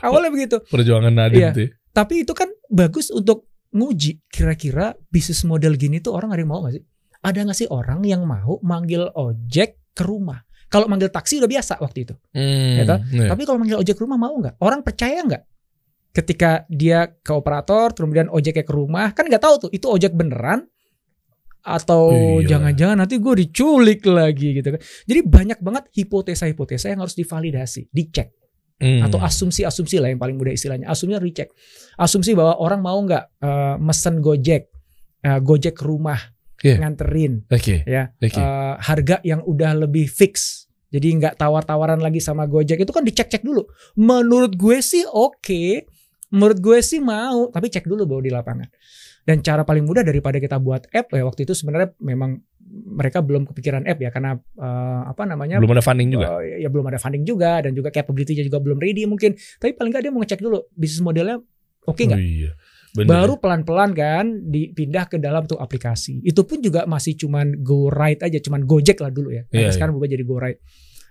Awalnya 0.00 0.30
begitu. 0.32 0.56
Perjuangan 0.64 1.12
Nadine 1.12 1.36
Iya. 1.38 1.50
tuh. 1.52 1.68
Tapi 1.92 2.24
itu 2.24 2.32
kan 2.32 2.48
bagus 2.68 3.08
untuk 3.08 3.44
nguji 3.72 4.24
kira-kira 4.28 4.96
bisnis 5.08 5.44
model 5.44 5.76
gini 5.76 6.00
tuh 6.00 6.16
orang 6.16 6.32
ada 6.32 6.40
yang 6.40 6.48
mau 6.48 6.64
gak 6.64 6.80
sih? 6.80 6.84
Ada 7.20 7.44
gak 7.44 7.58
sih 7.58 7.68
orang 7.68 8.00
yang 8.08 8.24
mau 8.24 8.56
manggil 8.64 9.12
ojek 9.12 9.76
ke 9.92 10.00
rumah? 10.00 10.45
Kalau 10.66 10.90
manggil 10.90 11.08
taksi 11.08 11.38
udah 11.38 11.46
biasa 11.46 11.78
waktu 11.78 11.98
itu. 12.02 12.14
Hmm, 12.34 12.82
Gitu. 12.82 12.94
iya. 13.22 13.28
Tapi 13.30 13.42
kalau 13.46 13.58
manggil 13.62 13.78
ojek 13.78 13.94
ke 13.94 14.02
rumah 14.02 14.18
mau 14.18 14.34
nggak? 14.34 14.58
Orang 14.58 14.82
percaya 14.82 15.22
nggak? 15.22 15.42
Ketika 16.10 16.64
dia 16.66 17.06
ke 17.12 17.30
operator, 17.30 17.92
kemudian 17.92 18.26
ojeknya 18.26 18.64
ke 18.64 18.72
rumah, 18.72 19.12
kan 19.12 19.28
nggak 19.28 19.42
tahu 19.42 19.54
tuh 19.68 19.70
itu 19.70 19.86
ojek 19.86 20.10
beneran 20.10 20.64
atau 21.60 22.14
Iya. 22.40 22.56
jangan-jangan 22.56 22.96
nanti 22.96 23.18
gue 23.18 23.34
diculik 23.42 24.06
lagi 24.06 24.54
gitu 24.54 24.68
kan. 24.70 24.80
Jadi 24.80 25.20
banyak 25.22 25.58
banget 25.58 25.84
hipotesa-hipotesa 25.92 26.94
yang 26.94 27.02
harus 27.02 27.14
divalidasi, 27.14 27.90
dicek 27.90 28.30
Hmm. 28.76 29.02
atau 29.02 29.18
asumsi-asumsi 29.18 29.98
lah 29.98 30.08
yang 30.08 30.20
paling 30.20 30.36
mudah 30.36 30.52
istilahnya. 30.52 30.86
Asumsinya 30.86 31.18
recheck. 31.18 31.48
Asumsi 31.96 32.36
bahwa 32.36 32.60
orang 32.60 32.80
mau 32.80 32.98
nggak 33.00 33.24
eh, 33.40 33.74
mesen 33.78 34.20
Gojek, 34.20 34.62
eh, 35.22 35.38
Gojek 35.40 35.74
ke 35.74 35.84
rumah, 35.84 36.20
Iya. 36.64 36.76
nganterin, 36.80 37.44
Oke. 37.52 37.84
ya 37.84 38.12
Oke. 38.16 38.38
eh, 38.38 38.74
harga 38.80 39.20
yang 39.20 39.44
udah 39.44 39.76
lebih 39.76 40.08
fix. 40.08 40.64
Jadi 40.88 41.18
nggak 41.18 41.36
tawar-tawaran 41.36 41.98
lagi 42.00 42.22
sama 42.22 42.46
Gojek 42.46 42.80
itu 42.80 42.92
kan 42.94 43.02
dicek-cek 43.04 43.42
dulu. 43.42 43.66
Menurut 43.98 44.54
gue 44.54 44.78
sih 44.80 45.04
oke, 45.04 45.84
menurut 46.32 46.58
gue 46.62 46.78
sih 46.80 47.02
mau, 47.02 47.50
tapi 47.50 47.68
cek 47.68 47.84
dulu 47.84 48.06
bahwa 48.08 48.22
di 48.24 48.32
lapangan. 48.32 48.68
Dan 49.26 49.42
cara 49.42 49.66
paling 49.66 49.82
mudah 49.82 50.06
daripada 50.06 50.38
kita 50.38 50.56
buat 50.62 50.86
app 50.94 51.10
ya 51.10 51.26
waktu 51.26 51.42
itu 51.42 51.52
sebenarnya 51.52 51.92
memang 51.98 52.38
mereka 52.66 53.22
belum 53.22 53.46
kepikiran 53.50 53.82
app 53.86 53.98
ya 53.98 54.10
karena 54.14 54.38
eh, 54.38 55.00
apa 55.10 55.22
namanya 55.26 55.58
Belum 55.58 55.74
ada 55.74 55.82
funding 55.82 56.14
juga. 56.14 56.38
eh, 56.42 56.62
ya 56.62 56.68
belum 56.70 56.86
ada 56.86 56.98
funding 56.98 57.26
juga 57.26 57.62
dan 57.66 57.74
juga 57.74 57.90
capability-nya 57.90 58.46
juga 58.46 58.62
belum 58.62 58.78
ready 58.78 59.02
mungkin. 59.04 59.34
Tapi 59.34 59.74
paling 59.74 59.90
nggak 59.90 60.02
dia 60.06 60.12
mau 60.14 60.22
ngecek 60.22 60.40
dulu 60.40 60.70
bisnis 60.72 61.02
modelnya 61.02 61.42
oke 61.84 61.98
nggak. 62.00 62.18
Oh, 62.18 62.22
iya. 62.22 62.50
Bener. 62.96 63.12
Baru 63.12 63.36
pelan-pelan 63.36 63.92
kan 63.92 64.24
dipindah 64.48 65.04
ke 65.06 65.20
dalam 65.20 65.44
tuh 65.44 65.60
aplikasi. 65.60 66.24
Itu 66.24 66.48
pun 66.48 66.64
juga 66.64 66.88
masih 66.88 67.12
cuman 67.14 67.60
go 67.60 67.92
ride 67.92 68.24
aja, 68.24 68.40
cuman 68.40 68.64
Gojek 68.64 68.96
lah 69.04 69.12
dulu 69.12 69.30
ya. 69.36 69.44
Tapi 69.44 69.68
Iya, 69.68 69.76
sekarang 69.76 69.92
berubah 70.00 70.10
jadi 70.10 70.24
go 70.24 70.40
ride. 70.40 70.60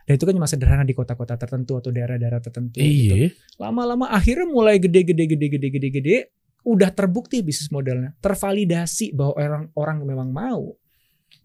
Dan 0.05 0.13
itu 0.17 0.23
kan 0.25 0.33
cuma 0.37 0.45
sederhana 0.45 0.85
di 0.85 0.93
kota-kota 0.93 1.33
tertentu 1.33 1.77
atau 1.77 1.89
daerah-daerah 1.89 2.41
tertentu. 2.41 2.77
gitu. 2.77 3.13
Iya. 3.13 3.33
Lama-lama 3.61 4.09
akhirnya 4.09 4.45
mulai 4.45 4.77
gede 4.77 5.01
gede 5.01 5.25
gede 5.29 5.47
gede 5.49 5.67
gede 5.69 5.89
gede 5.89 6.17
udah 6.65 6.89
terbukti 6.89 7.45
bisnis 7.45 7.69
modelnya, 7.69 8.17
tervalidasi 8.21 9.13
bahwa 9.13 9.37
orang-orang 9.37 9.97
memang 10.01 10.29
mau. 10.33 10.73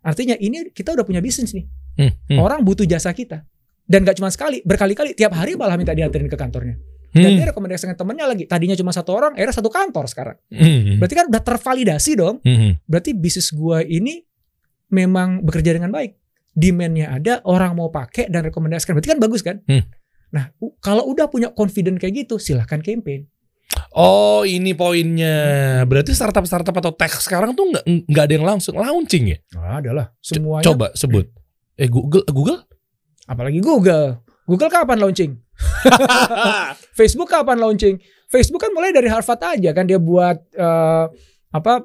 Artinya 0.00 0.32
ini 0.40 0.72
kita 0.72 0.96
udah 0.96 1.04
punya 1.04 1.20
bisnis 1.20 1.52
nih. 1.52 1.68
Hmm, 2.00 2.12
hmm, 2.32 2.38
Orang 2.40 2.64
butuh 2.64 2.88
jasa 2.88 3.12
kita. 3.12 3.44
Dan 3.84 4.06
gak 4.06 4.16
cuma 4.16 4.30
sekali, 4.32 4.62
berkali-kali 4.64 5.12
tiap 5.12 5.34
hari 5.36 5.58
malah 5.58 5.76
minta 5.76 5.92
dianterin 5.92 6.30
ke 6.30 6.38
kantornya. 6.38 6.78
Dan 7.10 7.34
hmm, 7.34 7.38
dia 7.42 7.46
rekomendasikan 7.50 7.94
temennya 7.98 8.26
lagi. 8.30 8.46
Tadinya 8.46 8.78
cuma 8.78 8.94
satu 8.94 9.10
orang, 9.18 9.34
akhirnya 9.34 9.56
satu 9.58 9.70
kantor 9.70 10.04
sekarang. 10.06 10.36
hmm, 10.50 11.02
Berarti 11.02 11.14
kan 11.18 11.26
udah 11.26 11.42
tervalidasi 11.42 12.10
dong. 12.14 12.38
hmm. 12.42 12.86
Berarti 12.86 13.10
bisnis 13.18 13.50
gua 13.50 13.82
ini 13.82 14.22
memang 14.94 15.42
bekerja 15.42 15.74
dengan 15.74 15.90
baik. 15.90 16.14
Demand-nya 16.54 17.14
ada, 17.14 17.42
orang 17.46 17.74
mau 17.74 17.90
pakai 17.90 18.30
dan 18.30 18.46
rekomendasikan. 18.46 18.94
Berarti 18.94 19.10
kan 19.10 19.18
bagus 19.22 19.42
kan? 19.42 19.58
Hmm. 19.66 19.86
Nah, 20.30 20.54
kalau 20.78 21.10
udah 21.10 21.26
punya 21.26 21.50
confident 21.50 21.98
kayak 21.98 22.26
gitu, 22.26 22.38
silahkan 22.38 22.78
campaign. 22.78 23.26
Oh 23.90 24.46
ini 24.46 24.74
poinnya. 24.74 25.82
Berarti 25.86 26.14
startup-startup 26.14 26.74
atau 26.78 26.94
tech 26.94 27.10
sekarang 27.18 27.54
tuh 27.58 27.70
nggak 27.70 27.84
nggak 28.06 28.24
ada 28.26 28.34
yang 28.38 28.46
langsung 28.46 28.78
launching 28.78 29.34
ya? 29.34 29.38
Nah, 29.58 29.82
adalah 29.82 30.06
semuanya. 30.22 30.66
Coba 30.70 30.86
sebut. 30.94 31.26
Eh 31.74 31.90
Google 31.90 32.22
Google? 32.30 32.62
Apalagi 33.26 33.58
Google. 33.58 34.22
Google 34.46 34.70
kapan 34.70 34.98
launching? 34.98 35.32
Facebook 36.98 37.30
kapan 37.30 37.58
launching? 37.60 37.96
Facebook 38.30 38.62
kan 38.62 38.70
mulai 38.70 38.94
dari 38.94 39.10
Harvard 39.10 39.42
aja 39.42 39.70
kan 39.74 39.84
dia 39.84 39.98
buat 39.98 40.38
eh, 40.54 41.04
apa 41.50 41.82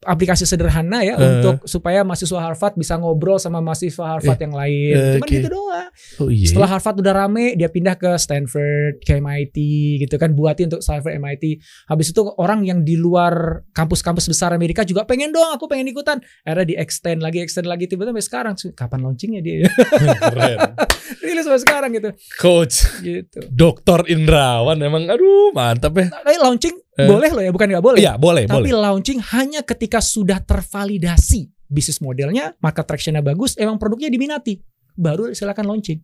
aplikasi 0.00 0.42
sederhana 0.42 1.00
ya 1.00 1.12
Eh. 1.12 1.20
untuk 1.20 1.64
supaya 1.64 2.00
mahasiswa 2.00 2.40
Harvard 2.40 2.72
bisa 2.74 2.96
ngobrol 2.96 3.36
sama 3.36 3.60
mahasiswa 3.60 4.16
Harvard 4.16 4.40
yang 4.40 4.52
lain. 4.52 4.92
eh, 4.92 5.04
Cuman 5.14 5.22
oke. 5.22 5.34
gitu 5.34 5.48
doang. 5.48 5.88
Oh 6.18 6.28
iya. 6.28 6.46
Setelah 6.46 6.68
Harvard 6.70 6.96
udah 6.98 7.14
rame, 7.14 7.52
dia 7.52 7.68
pindah 7.68 7.94
ke 7.94 8.16
Stanford, 8.16 8.98
ke 8.98 9.12
MIT 9.14 9.56
gitu 10.00 10.16
kan, 10.16 10.32
buatin 10.32 10.66
untuk 10.66 10.80
Stanford 10.80 11.14
MIT. 11.14 11.60
Habis 11.86 12.10
itu 12.10 12.20
orang 12.34 12.64
yang 12.64 12.80
di 12.80 12.96
luar 12.96 13.60
kampus-kampus 13.70 14.24
besar 14.26 14.50
Amerika 14.50 14.82
juga 14.82 15.04
pengen 15.04 15.30
dong, 15.30 15.50
aku 15.50 15.66
pengen 15.66 15.86
ikutan. 15.86 16.16
Akhirnya 16.42 16.64
di 16.64 16.74
extend 16.74 17.20
lagi, 17.20 17.38
extend 17.38 17.66
lagi, 17.66 17.84
tiba-tiba 17.84 18.16
sampai 18.16 18.24
sekarang. 18.24 18.54
Kapan 18.72 19.00
launchingnya 19.02 19.40
dia? 19.40 19.68
Keren. 20.24 20.58
Rilis 21.24 21.44
sampai 21.44 21.60
sekarang 21.60 21.90
gitu. 21.92 22.08
Coach 22.36 22.88
Gitu. 23.00 23.44
Dr. 23.48 24.08
Indrawan 24.08 24.80
emang 24.80 25.04
aduh 25.06 25.52
mantap 25.52 25.92
ya. 25.94 26.08
Tapi 26.08 26.36
launching 26.38 26.76
Eh. 26.98 27.06
boleh 27.06 27.30
loh 27.30 27.42
ya, 27.46 27.50
bukan 27.54 27.66
nggak 27.70 27.84
boleh. 27.84 28.00
Iya 28.02 28.18
boleh 28.18 28.50
Tapi 28.50 28.74
boleh. 28.74 28.82
launching 28.82 29.22
hanya 29.30 29.62
ketika 29.62 30.02
sudah 30.02 30.42
tervalidasi 30.42 31.46
bisnis 31.70 32.02
modelnya, 32.02 32.58
market 32.58 32.82
tractionnya 32.90 33.22
bagus, 33.22 33.54
emang 33.54 33.78
produknya 33.78 34.10
diminati, 34.10 34.58
baru 34.98 35.30
silakan 35.30 35.70
launching. 35.70 36.02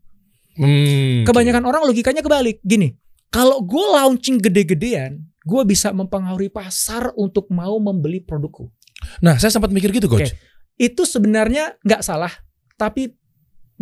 Hmm, 0.55 1.27
Kebanyakan 1.27 1.67
orang 1.67 1.83
logikanya 1.83 2.23
kebalik. 2.23 2.63
Gini, 2.63 2.95
kalau 3.27 3.59
gue 3.67 3.83
launching 3.83 4.39
gede-gedean, 4.39 5.19
gue 5.43 5.63
bisa 5.67 5.91
mempengaruhi 5.91 6.47
pasar 6.47 7.11
untuk 7.19 7.51
mau 7.51 7.75
membeli 7.83 8.23
produkku. 8.23 8.71
Nah 9.19 9.35
saya 9.37 9.51
sempat 9.51 9.75
mikir 9.75 9.91
gitu 9.91 10.07
coach. 10.07 10.31
Oke. 10.31 10.39
Itu 10.79 11.03
sebenarnya 11.03 11.75
nggak 11.83 12.07
salah, 12.07 12.31
tapi 12.79 13.11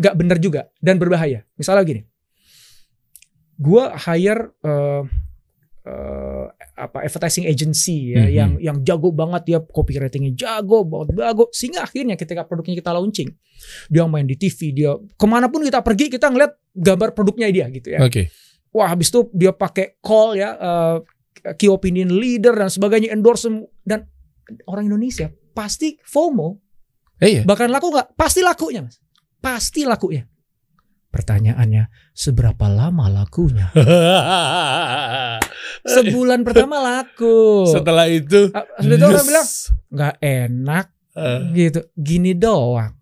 nggak 0.01 0.15
benar 0.17 0.41
juga 0.41 0.73
dan 0.81 0.97
berbahaya. 0.97 1.45
Misalnya 1.61 1.85
gini, 1.85 2.03
gue 3.61 3.85
hire 4.09 4.43
eh, 4.65 5.03
apa 6.73 7.05
advertising 7.05 7.45
agency 7.45 8.17
ya 8.17 8.25
Mhm. 8.25 8.33
yang 8.33 8.51
yang 8.59 8.77
jago 8.81 9.13
banget 9.13 9.43
dia 9.45 9.59
copywritingnya 9.61 10.33
jago 10.33 10.83
banget 10.83 11.13
jago 11.15 11.45
sehingga 11.53 11.85
akhirnya 11.85 12.17
ketika 12.17 12.43
produknya 12.43 12.81
kita 12.81 12.91
launching 12.91 13.29
dia 13.89 14.09
main 14.09 14.25
di 14.25 14.35
TV 14.35 14.73
dia 14.73 14.91
ke 14.97 15.27
mana 15.29 15.53
pun 15.53 15.61
kita 15.61 15.85
pergi 15.85 16.09
kita 16.09 16.33
ngeliat 16.33 16.57
gambar 16.73 17.13
produknya 17.13 17.53
dia 17.53 17.69
gitu 17.69 17.93
ya 17.93 18.01
Oke. 18.01 18.33
wah 18.73 18.89
habis 18.89 19.13
itu 19.13 19.29
dia 19.31 19.53
pakai 19.53 20.01
call 20.01 20.33
ya 20.35 20.57
eh, 20.57 20.97
key 21.55 21.69
opinion 21.69 22.09
leader 22.09 22.57
dan 22.57 22.73
sebagainya 22.73 23.13
endorse 23.13 23.45
dan 23.85 24.09
orang 24.65 24.89
Indonesia 24.89 25.29
pasti 25.53 26.01
FOMO 26.01 26.57
Eh, 27.21 27.39
iya. 27.39 27.43
bahkan 27.45 27.69
laku 27.69 27.93
nggak 27.93 28.17
pasti 28.17 28.41
lakunya 28.41 28.81
mas 28.81 28.97
pasti 29.39 29.85
lakunya 29.85 30.25
pertanyaannya 31.13 31.87
seberapa 32.11 32.67
lama 32.67 33.07
lakunya 33.07 33.69
sebulan 35.85 36.43
pertama 36.43 36.81
laku 36.81 37.69
Setelah 37.69 38.07
itu. 38.07 38.51
Ah, 38.51 38.65
sudah 38.79 38.97
itu 38.97 39.05
orang 39.05 39.27
bilang 39.27 39.47
nggak 39.89 40.15
enak 40.19 40.87
Eh, 41.13 41.41
gitu 41.53 41.81
gini 41.93 42.33
doang 42.33 42.97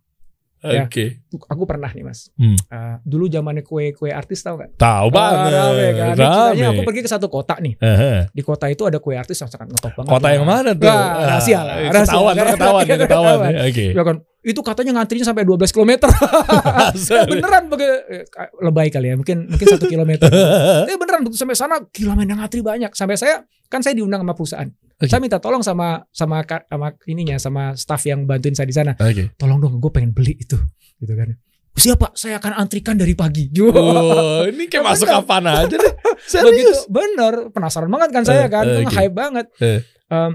Ya. 0.60 0.84
Oke. 0.84 1.24
aku 1.48 1.64
pernah 1.64 1.88
nih 1.88 2.04
mas 2.04 2.28
Hmm. 2.36 2.52
Ah, 2.68 3.00
dulu 3.00 3.24
zamannya 3.26 3.64
kue 3.64 3.96
kue 3.96 4.12
artis 4.12 4.44
tau 4.44 4.60
nggak 4.60 4.76
Tahu 4.76 5.08
banget. 5.08 5.56
Ah, 5.56 5.72
rame 5.72 5.86
kan 5.88 6.12
Rame. 6.52 6.64
aku 6.68 6.80
pergi 6.84 7.00
ke 7.00 7.08
satu 7.08 7.26
kota 7.26 7.56
nih 7.56 7.80
Heeh. 7.80 8.28
di 8.28 8.42
kota 8.44 8.68
itu 8.68 8.84
ada 8.84 9.00
kue 9.00 9.16
artis 9.16 9.38
yang 9.38 9.48
sangat 9.48 9.72
ngetop 9.72 9.96
banget 9.96 10.12
Kota 10.12 10.28
yang 10.28 10.44
mana 10.44 10.76
tuh? 10.76 10.84
Wah, 10.84 11.00
rahasia 11.24 11.64
lah, 11.64 11.74
Ah, 11.78 11.88
rahasia. 11.88 12.12
Ketahuan, 12.12 12.34
ketahuan, 12.52 12.84
ketahuan. 12.84 13.38
Oke. 13.62 13.84
Kan, 13.96 14.16
itu 14.40 14.60
katanya 14.64 14.96
ngantrinya 14.96 15.26
sampai 15.28 15.44
12 15.44 15.68
km. 15.68 15.92
Asal. 16.90 17.28
beneran 17.28 17.68
bagi 17.68 17.84
eh, 17.84 18.24
lebay 18.60 18.88
kali 18.88 19.12
ya, 19.12 19.16
mungkin 19.16 19.48
mungkin 19.48 19.66
satu 19.68 19.84
kilometer. 19.84 20.28
Tapi 20.32 20.96
beneran 21.02 21.20
begitu 21.22 21.38
sampai 21.38 21.56
sana 21.56 21.76
yang 21.92 22.40
ngantri 22.40 22.64
banyak. 22.64 22.90
Sampai 22.96 23.20
saya 23.20 23.44
kan 23.68 23.84
saya 23.84 23.92
diundang 23.92 24.24
sama 24.24 24.32
perusahaan. 24.32 24.68
Oke. 24.68 25.08
Saya 25.08 25.20
minta 25.20 25.40
tolong 25.40 25.60
sama 25.60 26.04
sama 26.08 26.40
sama 26.44 26.88
ininya 27.04 27.36
sama 27.36 27.72
staff 27.72 28.00
yang 28.04 28.24
bantuin 28.24 28.56
saya 28.56 28.68
di 28.68 28.76
sana. 28.76 28.92
Oke. 28.96 29.32
Tolong 29.36 29.60
dong, 29.60 29.76
gue 29.76 29.92
pengen 29.92 30.12
beli 30.12 30.36
itu, 30.36 30.56
gitu 30.96 31.12
kan. 31.12 31.36
Siapa? 31.70 32.12
Saya 32.12 32.36
akan 32.36 32.60
antrikan 32.60 32.98
dari 32.98 33.16
pagi. 33.16 33.48
Oh, 33.62 34.44
ini 34.44 34.68
kayak 34.68 34.84
masuk 34.90 35.08
kapan 35.08 35.48
aja 35.48 35.76
deh. 35.76 35.94
begitu 36.20 36.68
Serius. 36.68 36.84
bener 36.84 37.48
penasaran 37.48 37.88
banget 37.88 38.10
kan 38.12 38.22
saya 38.28 38.44
Eh, 38.44 38.48
kan 38.52 38.64
eh, 38.68 38.84
Itu 38.84 38.88
oke. 38.88 38.96
hype 39.00 39.14
banget 39.16 39.46
Eh. 39.56 39.80
Em, 40.10 40.32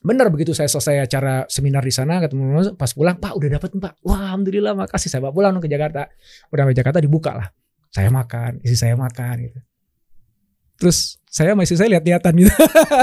bener 0.00 0.32
begitu 0.32 0.56
saya 0.56 0.68
selesai 0.68 1.04
acara 1.04 1.44
seminar 1.46 1.84
di 1.84 1.92
sana 1.92 2.24
ketemu 2.24 2.72
pas 2.72 2.88
pulang 2.96 3.20
pak 3.20 3.36
udah 3.36 3.60
dapat 3.60 3.70
pak 3.76 3.92
wah 4.00 4.32
alhamdulillah 4.32 4.72
makasih 4.72 5.12
saya 5.12 5.20
bawa 5.20 5.32
pulang 5.36 5.60
ke 5.60 5.68
Jakarta 5.68 6.08
udah 6.48 6.62
sampai 6.64 6.76
Jakarta 6.76 6.98
dibuka 7.04 7.36
lah 7.36 7.48
saya 7.92 8.08
makan 8.08 8.64
isi 8.64 8.80
saya 8.80 8.96
makan 8.96 9.34
gitu 9.44 9.60
terus 10.80 11.20
saya 11.30 11.54
masih 11.54 11.78
saya 11.78 11.94
lihat-lihatan 11.94 12.32
gitu 12.42 12.50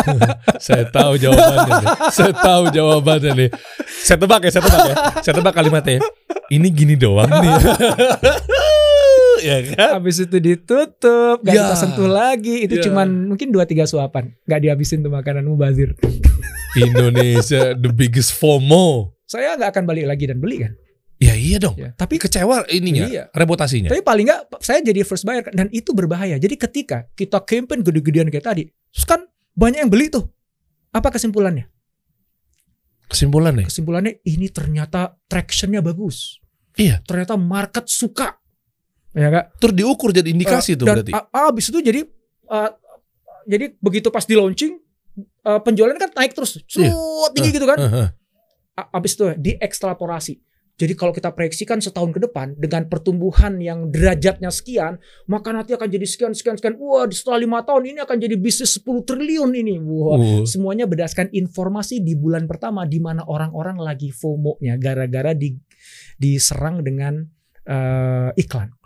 Saya 0.67 0.83
tahu 0.91 1.15
jawabannya 1.15 1.79
nih. 1.79 1.87
Saya 2.11 2.33
tahu 2.35 2.63
jawabannya 2.75 3.31
nih. 3.39 3.49
Saya 4.03 4.17
tebak 4.19 4.41
ya, 4.43 4.51
saya 4.51 4.63
tebak 4.67 4.83
ya. 4.83 4.95
Saya 5.23 5.33
tebak 5.39 5.53
kalimatnya. 5.55 6.03
Ini 6.51 6.67
gini 6.75 6.99
doang 6.99 7.31
nih. 7.31 7.55
ya 9.39 9.57
kan? 9.67 9.97
habis 9.97 10.17
itu 10.19 10.37
ditutup 10.37 11.41
gak 11.41 11.51
Ya. 11.51 11.63
kita 11.65 11.75
sentuh 11.75 12.05
lagi 12.05 12.63
itu 12.63 12.77
Ya. 12.77 12.83
cuman 12.85 13.07
mungkin 13.27 13.49
dua 13.49 13.63
tiga 13.63 13.83
suapan 13.83 14.33
nggak 14.43 14.59
dihabisin 14.61 14.99
tuh 14.99 15.09
makanan 15.09 15.43
mubazir 15.43 15.93
Indonesia 16.77 17.73
the 17.73 17.89
biggest 17.89 18.33
FOMO. 18.33 19.15
saya 19.23 19.55
nggak 19.55 19.71
akan 19.71 19.83
balik 19.85 20.05
lagi 20.05 20.25
dan 20.25 20.37
beli 20.37 20.61
kan 20.61 20.73
Ya 21.17 21.33
iya 21.33 21.57
dong. 21.57 21.73
ya 21.75 21.89
tapi 21.91 22.21
Kecewa 22.21 22.69
ininya, 22.69 23.09
Iya. 23.09 23.23
reputasinya. 23.33 23.89
Tapi 23.89 24.05
paling 24.05 24.29
nggak 24.29 24.61
saya 24.61 24.85
jadi 24.85 25.01
first 25.01 25.25
buyer 25.25 25.49
dan 25.49 25.65
itu 25.71 25.89
berbahaya. 25.89 26.37
Jadi 26.37 26.53
ketika 26.55 27.09
kita 27.11 27.41
campaign 27.41 27.81
gede-gedean 27.81 28.29
kayak 28.29 28.45
tadi, 28.45 28.63
terus 28.93 29.01
kan 29.03 29.25
banyak 29.57 29.81
yang 29.81 29.89
beli 29.89 30.13
tuh. 30.13 30.29
Apa 30.93 31.09
kesimpulannya? 31.09 31.65
Kesimpulan 33.09 33.57
nih. 33.57 33.65
Kesimpulannya 33.65 34.13
ini 34.21 34.45
ternyata 34.51 35.17
tractionnya 35.25 35.81
bagus. 35.81 36.37
Iya. 36.77 37.01
Ternyata 37.01 37.33
market 37.33 37.89
suka. 37.89 38.37
Ya 39.17 39.27
kak. 39.33 39.45
Terus 39.57 39.73
diukur 39.73 40.09
jadi 40.13 40.29
indikasi 40.29 40.77
tuh 40.77 40.85
dan 40.85 41.01
berarti. 41.01 41.11
abis 41.33 41.73
itu 41.73 41.79
jadi 41.81 42.05
uh, 42.53 42.69
jadi 43.49 43.73
begitu 43.81 44.13
pas 44.13 44.21
di 44.21 44.37
launching 44.37 44.77
uh, 45.41 45.57
penjualan 45.65 45.97
kan 45.97 46.13
naik 46.13 46.37
terus. 46.37 46.61
Suut, 46.69 47.33
tinggi 47.33 47.49
gitu 47.49 47.65
kan. 47.65 47.81
Heeh. 47.81 48.07
A- 48.77 48.89
abis 48.93 49.17
itu 49.17 49.33
diekstrapolasi. 49.33 50.37
Jadi 50.77 50.93
kalau 50.93 51.09
kita 51.09 51.33
proyeksikan 51.33 51.81
setahun 51.81 52.13
ke 52.13 52.21
depan 52.21 52.53
dengan 52.53 52.85
pertumbuhan 52.85 53.57
yang 53.57 53.89
derajatnya 53.89 54.53
sekian, 54.53 55.01
maka 55.25 55.49
nanti 55.49 55.73
akan 55.73 55.89
jadi 55.89 56.05
sekian 56.05 56.37
sekian 56.37 56.53
sekian. 56.53 56.77
Wah, 56.77 57.09
setelah 57.09 57.41
lima 57.41 57.65
tahun 57.65 57.97
ini 57.97 57.99
akan 58.05 58.21
jadi 58.21 58.37
bisnis 58.37 58.77
10 58.77 59.01
triliun 59.01 59.51
ini. 59.57 59.81
Wah, 59.81 60.21
Uh, 60.21 60.45
semuanya 60.45 60.85
berdasarkan 60.85 61.33
informasi 61.33 62.05
di 62.05 62.13
bulan 62.13 62.45
pertama 62.45 62.85
di 62.85 63.01
mana 63.01 63.25
orang-orang 63.25 63.81
lagi 63.81 64.13
FOMO-nya 64.13 64.77
gara-gara 64.77 65.33
di, 65.33 65.57
diserang 66.21 66.85
dengan 66.85 67.25
eh, 67.67 68.29
iklan. 68.37 68.76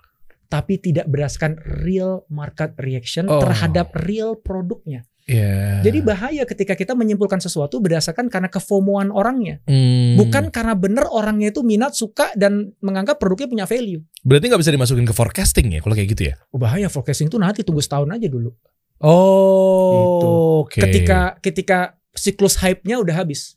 Tapi 0.52 0.84
tidak 0.84 1.08
berdasarkan 1.08 1.56
real 1.82 2.28
market 2.28 2.76
reaction 2.76 3.32
Oh. 3.32 3.40
terhadap 3.40 3.96
real 4.04 4.36
produknya. 4.36 5.08
ya. 5.22 5.80
Jadi 5.80 6.02
bahaya 6.04 6.44
ketika 6.44 6.76
kita 6.76 6.92
menyimpulkan 6.92 7.40
sesuatu 7.40 7.80
berdasarkan 7.80 8.28
karena 8.28 8.52
kefomoan 8.52 9.14
orangnya. 9.16 9.64
Hmm. 9.64 10.18
Bukan 10.20 10.52
karena 10.52 10.76
bener 10.76 11.08
orangnya 11.08 11.56
itu 11.56 11.64
minat, 11.64 11.96
suka 11.96 12.34
dan 12.36 12.76
menganggap 12.84 13.16
produknya 13.16 13.48
punya 13.48 13.66
value. 13.70 14.02
Berarti 14.28 14.52
nggak 14.52 14.60
bisa 14.60 14.74
dimasukin 14.76 15.08
ke 15.08 15.16
forecasting 15.16 15.72
ya 15.72 15.80
kalau 15.80 15.96
kayak 15.96 16.10
gitu 16.12 16.24
ya? 16.30 16.36
Oh, 16.52 16.60
bahaya 16.60 16.92
forecasting 16.92 17.32
itu 17.32 17.40
nanti 17.40 17.64
tunggu 17.64 17.80
setahun 17.80 18.12
aja 18.12 18.28
dulu. 18.28 18.52
Oh, 19.32 20.66
oke. 20.66 20.82
Ketika 20.82 21.38
ketika 21.40 21.80
siklus 22.12 22.60
hype-nya 22.60 23.00
udah 23.00 23.16
habis. 23.24 23.56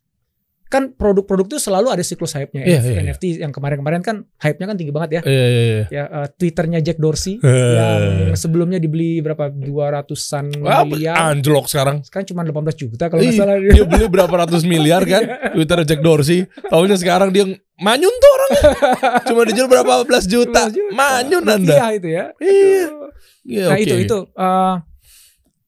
Kan 0.75 0.91
produk-produk 0.91 1.47
itu 1.47 1.59
selalu 1.61 1.87
ada 1.89 2.03
siklus 2.03 2.35
hype-nya. 2.35 2.66
Iya, 2.66 2.79
iya, 2.83 2.99
NFT 3.05 3.39
yang 3.39 3.49
kemarin-kemarin 3.49 4.03
kan 4.03 4.27
hype-nya 4.37 4.66
kan 4.66 4.75
tinggi 4.75 4.91
banget 4.91 5.11
ya. 5.12 5.20
Iya 5.22 5.47
iya 5.47 5.62
iya. 5.62 5.85
Ya 5.89 6.05
eh, 6.05 6.27
Twitternya 6.29 6.83
Jack 6.83 6.99
Dorsey 6.99 7.39
Eh. 7.39 7.75
yang 7.79 8.35
sebelumnya 8.35 8.77
dibeli 8.77 9.18
berapa 9.20 9.47
200-an 9.49 10.51
Wah, 10.59 10.83
miliar. 10.83 11.14
anjlok 11.31 11.66
sekarang. 11.66 12.03
Sekarang 12.03 12.27
cuma 12.27 12.43
18 12.43 12.75
juta 12.77 13.07
kalau 13.07 13.22
nggak 13.22 13.31
Ih, 13.31 13.39
salah. 13.39 13.57
dia 13.57 13.85
beli 13.85 14.07
berapa 14.09 14.35
ratus 14.37 14.62
miliar 14.64 15.03
kan 15.05 15.22
Twitter 15.55 15.79
Jack 15.85 16.01
Dorsey 16.01 16.43
tahunya 16.64 16.97
sekarang 16.97 17.31
dia 17.31 17.47
manyun 17.77 18.11
tuh 18.12 18.31
orangnya 18.31 18.62
cuma 19.29 19.43
dijual 19.45 19.66
berapa 19.66 20.03
belas 20.03 20.25
juta 20.25 20.66
18 20.66 20.75
juta. 20.75 20.91
manyun 20.93 21.43
anda 21.45 21.70
Rupiah 21.70 21.91
itu 21.93 22.09
ya. 22.09 22.25
Iya. 22.37 22.83
Aduh. 22.83 23.09
Iya, 23.45 23.64
Nah 23.64 23.77
oke. 23.77 23.85
itu 23.85 23.95
itu 24.01 24.18
eh, 24.27 24.75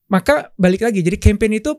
maka 0.07 0.35
balik 0.55 0.81
lagi 0.81 1.01
jadi 1.01 1.15
campaign 1.17 1.53
itu 1.57 1.73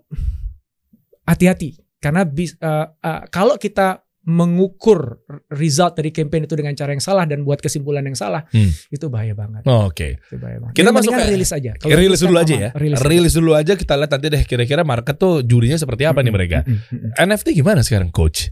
hati-hati 1.24 1.80
karena 2.08 2.24
bis, 2.24 2.56
eh, 2.56 2.68
eh, 2.88 3.22
kalau 3.28 3.56
kita 3.56 4.00
mengukur 4.26 5.24
result 5.50 5.96
dari 5.96 6.12
campaign 6.12 6.44
itu 6.44 6.56
dengan 6.56 6.72
cara 6.74 6.92
yang 6.92 7.00
salah 7.00 7.24
dan 7.24 7.42
buat 7.42 7.58
kesimpulan 7.58 8.04
yang 8.04 8.14
salah 8.14 8.44
Hmm. 8.50 8.72
itu 8.90 9.08
bahaya 9.08 9.32
banget. 9.32 9.64
Oh, 9.64 9.88
oke 9.88 10.20
bahaya 10.34 10.60
banget. 10.62 10.74
Kita 10.74 10.84
Jadi 10.86 10.98
masuk 11.00 11.12
ke- 11.14 11.28
rilis 11.28 11.52
aja. 11.54 11.72
Kalau 11.74 11.96
rilis 11.96 12.20
kan 12.20 12.28
dulu 12.28 12.38
aja 12.38 12.56
ya 12.58 12.70
Rilis. 12.74 13.00
rilis 13.02 13.34
dulu 13.34 13.52
aja 13.54 13.74
kita 13.74 13.94
lihat 13.96 14.12
nanti 14.12 14.28
deh 14.28 14.44
kira-kira 14.44 14.84
market 14.84 15.16
tuh 15.16 15.40
jurinya 15.42 15.76
seperti 15.76 16.04
apa 16.04 16.20
nih 16.20 16.34
mereka 16.34 16.60
Mm, 16.62 16.76
mm, 16.76 16.98
mm. 17.08 17.12
NFT 17.24 17.48
gimana 17.56 17.80
sekarang 17.82 18.12
coach 18.12 18.52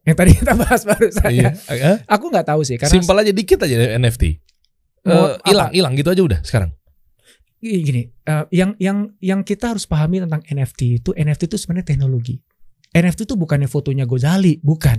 Yang 0.00 0.16
tadi 0.16 0.30
kita 0.34 0.52
bahas 0.56 0.82
barusan. 0.82 1.28
iya 1.28 1.52
ya. 1.68 2.00
Aku 2.06 2.32
nggak 2.32 2.46
tahu 2.46 2.64
sih 2.64 2.80
karena 2.80 2.88
simpel 2.90 3.16
aja 3.16 3.28
dikit 3.30 3.60
aja 3.60 3.76
NFT 3.94 4.24
Mau 5.02 5.12
Eh, 5.26 5.36
hilang 5.46 5.68
hilang 5.70 5.92
gitu 5.94 6.08
aja 6.08 6.22
udah 6.22 6.40
sekarang 6.40 6.72
gini, 7.60 8.08
eh, 8.24 8.44
yang 8.50 8.72
yang 8.80 9.12
yang 9.20 9.40
kita 9.42 9.68
harus 9.68 9.84
pahami 9.84 10.16
tentang 10.18 10.40
NFT 10.42 10.80
itu 10.96 11.12
NFT 11.12 11.44
itu 11.44 11.56
sebenarnya 11.56 11.84
teknologi. 11.86 12.40
NFT 12.90 13.22
itu 13.22 13.38
bukannya 13.38 13.70
fotonya 13.70 14.02
Gozali, 14.02 14.58
bukan. 14.58 14.98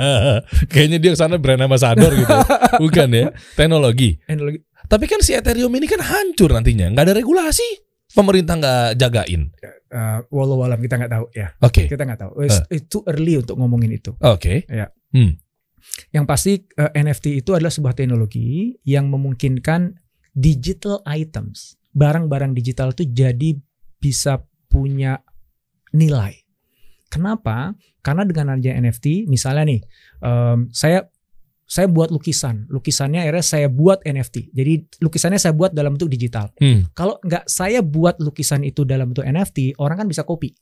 kayaknya 0.72 0.96
dia 0.96 1.10
ke 1.12 1.18
sana 1.20 1.36
brand 1.36 1.60
ambassador 1.60 2.08
gitu 2.08 2.24
ya. 2.32 2.44
bukan 2.82 3.08
ya 3.12 3.26
teknologi 3.52 4.16
Teknologi 4.24 4.64
Tapi 4.88 5.04
kan 5.08 5.20
si 5.20 5.32
Ethereum 5.36 5.72
ini 5.76 5.88
kan 5.88 6.00
hancur 6.00 6.52
nantinya, 6.52 6.88
nggak 6.92 7.04
ada 7.08 7.14
regulasi. 7.16 7.64
Pemerintah 8.12 8.60
nggak 8.60 9.00
jagain. 9.00 9.48
eh, 9.88 10.18
walau 10.28 10.60
alam 10.64 10.76
kita 10.76 11.00
nggak 11.00 11.12
tahu 11.12 11.26
ya. 11.32 11.48
Oke, 11.64 11.88
Kita 11.88 12.04
nggak 12.04 12.20
tahu. 12.20 12.32
It's, 12.44 12.60
it's 12.68 12.88
too 12.92 13.00
early 13.08 13.40
untuk 13.40 13.56
ngomongin 13.56 13.88
itu. 13.92 14.12
oke. 14.20 14.68
Yang 16.12 16.24
pasti 16.28 16.52
eh, 16.76 16.92
NFT 16.92 17.40
itu 17.40 17.56
adalah 17.56 17.72
sebuah 17.72 17.96
teknologi 17.96 18.76
yang 18.84 19.08
memungkinkan 19.08 19.96
digital 20.32 21.00
items, 21.04 21.80
barang-barang 21.92 22.52
digital 22.52 22.92
itu 22.92 23.08
jadi 23.08 23.56
bisa 23.96 24.44
punya 24.68 25.24
nilai. 25.92 26.41
Kenapa? 27.12 27.76
Karena 28.00 28.24
dengan 28.24 28.56
adanya 28.56 28.80
NFT, 28.80 29.28
misalnya 29.28 29.68
nih, 29.68 29.80
em, 30.24 30.72
saya 30.72 31.04
saya 31.62 31.88
buat 31.88 32.12
lukisan, 32.12 32.68
lukisannya 32.68 33.24
akhirnya 33.24 33.44
saya 33.44 33.68
buat 33.68 34.04
NFT. 34.04 34.52
Jadi 34.52 35.00
lukisannya 35.00 35.40
saya 35.40 35.56
buat 35.56 35.72
dalam 35.72 35.96
bentuk 35.96 36.08
digital. 36.08 36.52
Hmm. 36.56 36.88
Kalau 36.92 37.16
nggak 37.20 37.48
saya 37.48 37.80
buat 37.80 38.20
lukisan 38.20 38.60
itu 38.64 38.84
dalam 38.84 39.12
bentuk 39.12 39.24
NFT, 39.24 39.76
orang 39.80 40.04
kan 40.04 40.08
bisa 40.08 40.24
copy. 40.24 40.52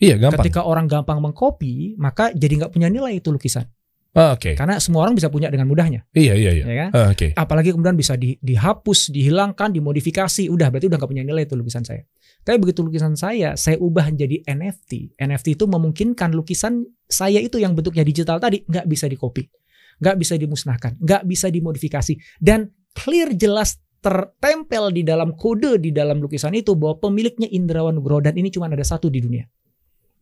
Iya 0.00 0.16
gampang. 0.18 0.42
Ketika 0.42 0.64
orang 0.66 0.90
gampang 0.90 1.22
mengcopy, 1.22 1.94
maka 2.00 2.32
jadi 2.34 2.66
nggak 2.66 2.72
punya 2.74 2.88
nilai 2.90 3.20
itu 3.20 3.30
lukisan. 3.30 3.68
Ah, 4.10 4.34
Oke. 4.34 4.58
Karena 4.58 4.82
semua 4.82 5.06
orang 5.06 5.14
bisa 5.14 5.30
punya 5.30 5.46
dengan 5.54 5.70
mudahnya, 5.70 6.02
Iya 6.10 6.34
iya 6.34 6.50
iya. 6.50 6.64
ya 6.66 6.74
kan? 6.82 6.90
Ah, 6.90 7.06
Oke. 7.14 7.30
apalagi 7.30 7.70
kemudian 7.70 7.94
bisa 7.94 8.18
di- 8.18 8.34
dihapus, 8.42 9.14
dihilangkan, 9.14 9.70
dimodifikasi, 9.70 10.50
udah 10.50 10.66
berarti 10.66 10.90
udah 10.90 10.98
nggak 10.98 11.10
punya 11.14 11.22
nilai 11.22 11.46
itu 11.46 11.54
lukisan 11.54 11.86
saya. 11.86 12.02
Tapi 12.40 12.56
begitu 12.56 12.80
lukisan 12.80 13.14
saya, 13.14 13.52
saya 13.54 13.76
ubah 13.76 14.08
menjadi 14.08 14.40
NFT. 14.48 15.20
NFT 15.20 15.60
itu 15.60 15.64
memungkinkan 15.68 16.32
lukisan 16.32 16.88
saya 17.04 17.36
itu 17.36 17.60
yang 17.60 17.76
bentuknya 17.76 18.00
digital 18.00 18.40
tadi 18.40 18.64
nggak 18.64 18.88
bisa 18.88 19.06
dikopi, 19.06 19.44
nggak 20.00 20.16
bisa 20.16 20.34
dimusnahkan, 20.40 20.96
nggak 20.96 21.22
bisa 21.28 21.52
dimodifikasi, 21.52 22.16
dan 22.40 22.72
clear 22.96 23.36
jelas 23.36 23.76
tertempel 24.00 24.88
di 24.88 25.04
dalam 25.04 25.36
kode 25.36 25.76
di 25.76 25.92
dalam 25.92 26.24
lukisan 26.24 26.56
itu 26.56 26.72
bahwa 26.72 26.96
pemiliknya 27.04 27.46
Indrawan 27.52 28.00
Nugroho 28.00 28.24
dan 28.24 28.32
ini 28.40 28.48
cuma 28.48 28.66
ada 28.66 28.80
satu 28.80 29.12
di 29.12 29.20
dunia. 29.20 29.44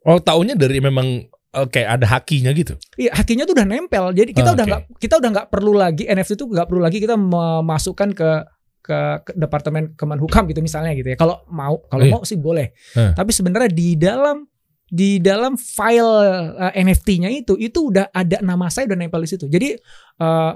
Oh 0.03 0.19
taunya 0.19 0.59
dari 0.59 0.83
memang 0.83 1.23
oke 1.55 1.81
ada 1.87 2.07
hakinya 2.11 2.51
gitu. 2.51 2.75
Iya, 2.99 3.15
hakinya 3.15 3.47
tuh 3.47 3.55
udah 3.55 3.67
nempel. 3.71 4.11
Jadi 4.11 4.35
kita 4.35 4.51
Ah, 4.51 4.57
udah 4.59 4.65
nggak 4.67 4.83
kita 4.99 5.15
udah 5.23 5.31
nggak 5.31 5.49
perlu 5.55 5.73
lagi 5.79 6.11
NFT 6.11 6.35
itu 6.35 6.47
nggak 6.51 6.67
perlu 6.67 6.83
lagi 6.83 6.99
kita 6.99 7.15
memasukkan 7.15 8.11
ke 8.19 8.31
ke, 8.79 8.99
ke 9.23 9.33
departemen 9.35 9.93
Kemenhukam 9.93 10.47
gitu 10.47 10.61
misalnya 10.61 10.93
gitu 10.93 11.09
ya. 11.09 11.17
Kalau 11.17 11.43
mau 11.49 11.83
kalau 11.87 12.03
Iya. 12.03 12.13
mau 12.13 12.23
sih 12.23 12.37
boleh. 12.37 12.73
Eh. 12.95 13.13
Tapi 13.13 13.31
sebenarnya 13.31 13.69
di 13.69 13.95
dalam 13.95 14.45
di 14.85 15.21
dalam 15.21 15.55
file 15.55 16.17
uh, 16.57 16.73
NFT-nya 16.73 17.29
itu 17.29 17.55
itu 17.55 17.93
udah 17.93 18.09
ada 18.09 18.41
nama 18.41 18.69
saya 18.69 18.89
udah 18.89 18.97
nempel 18.97 19.21
di 19.21 19.29
situ. 19.29 19.45
Jadi 19.45 19.77
uh, 20.19 20.53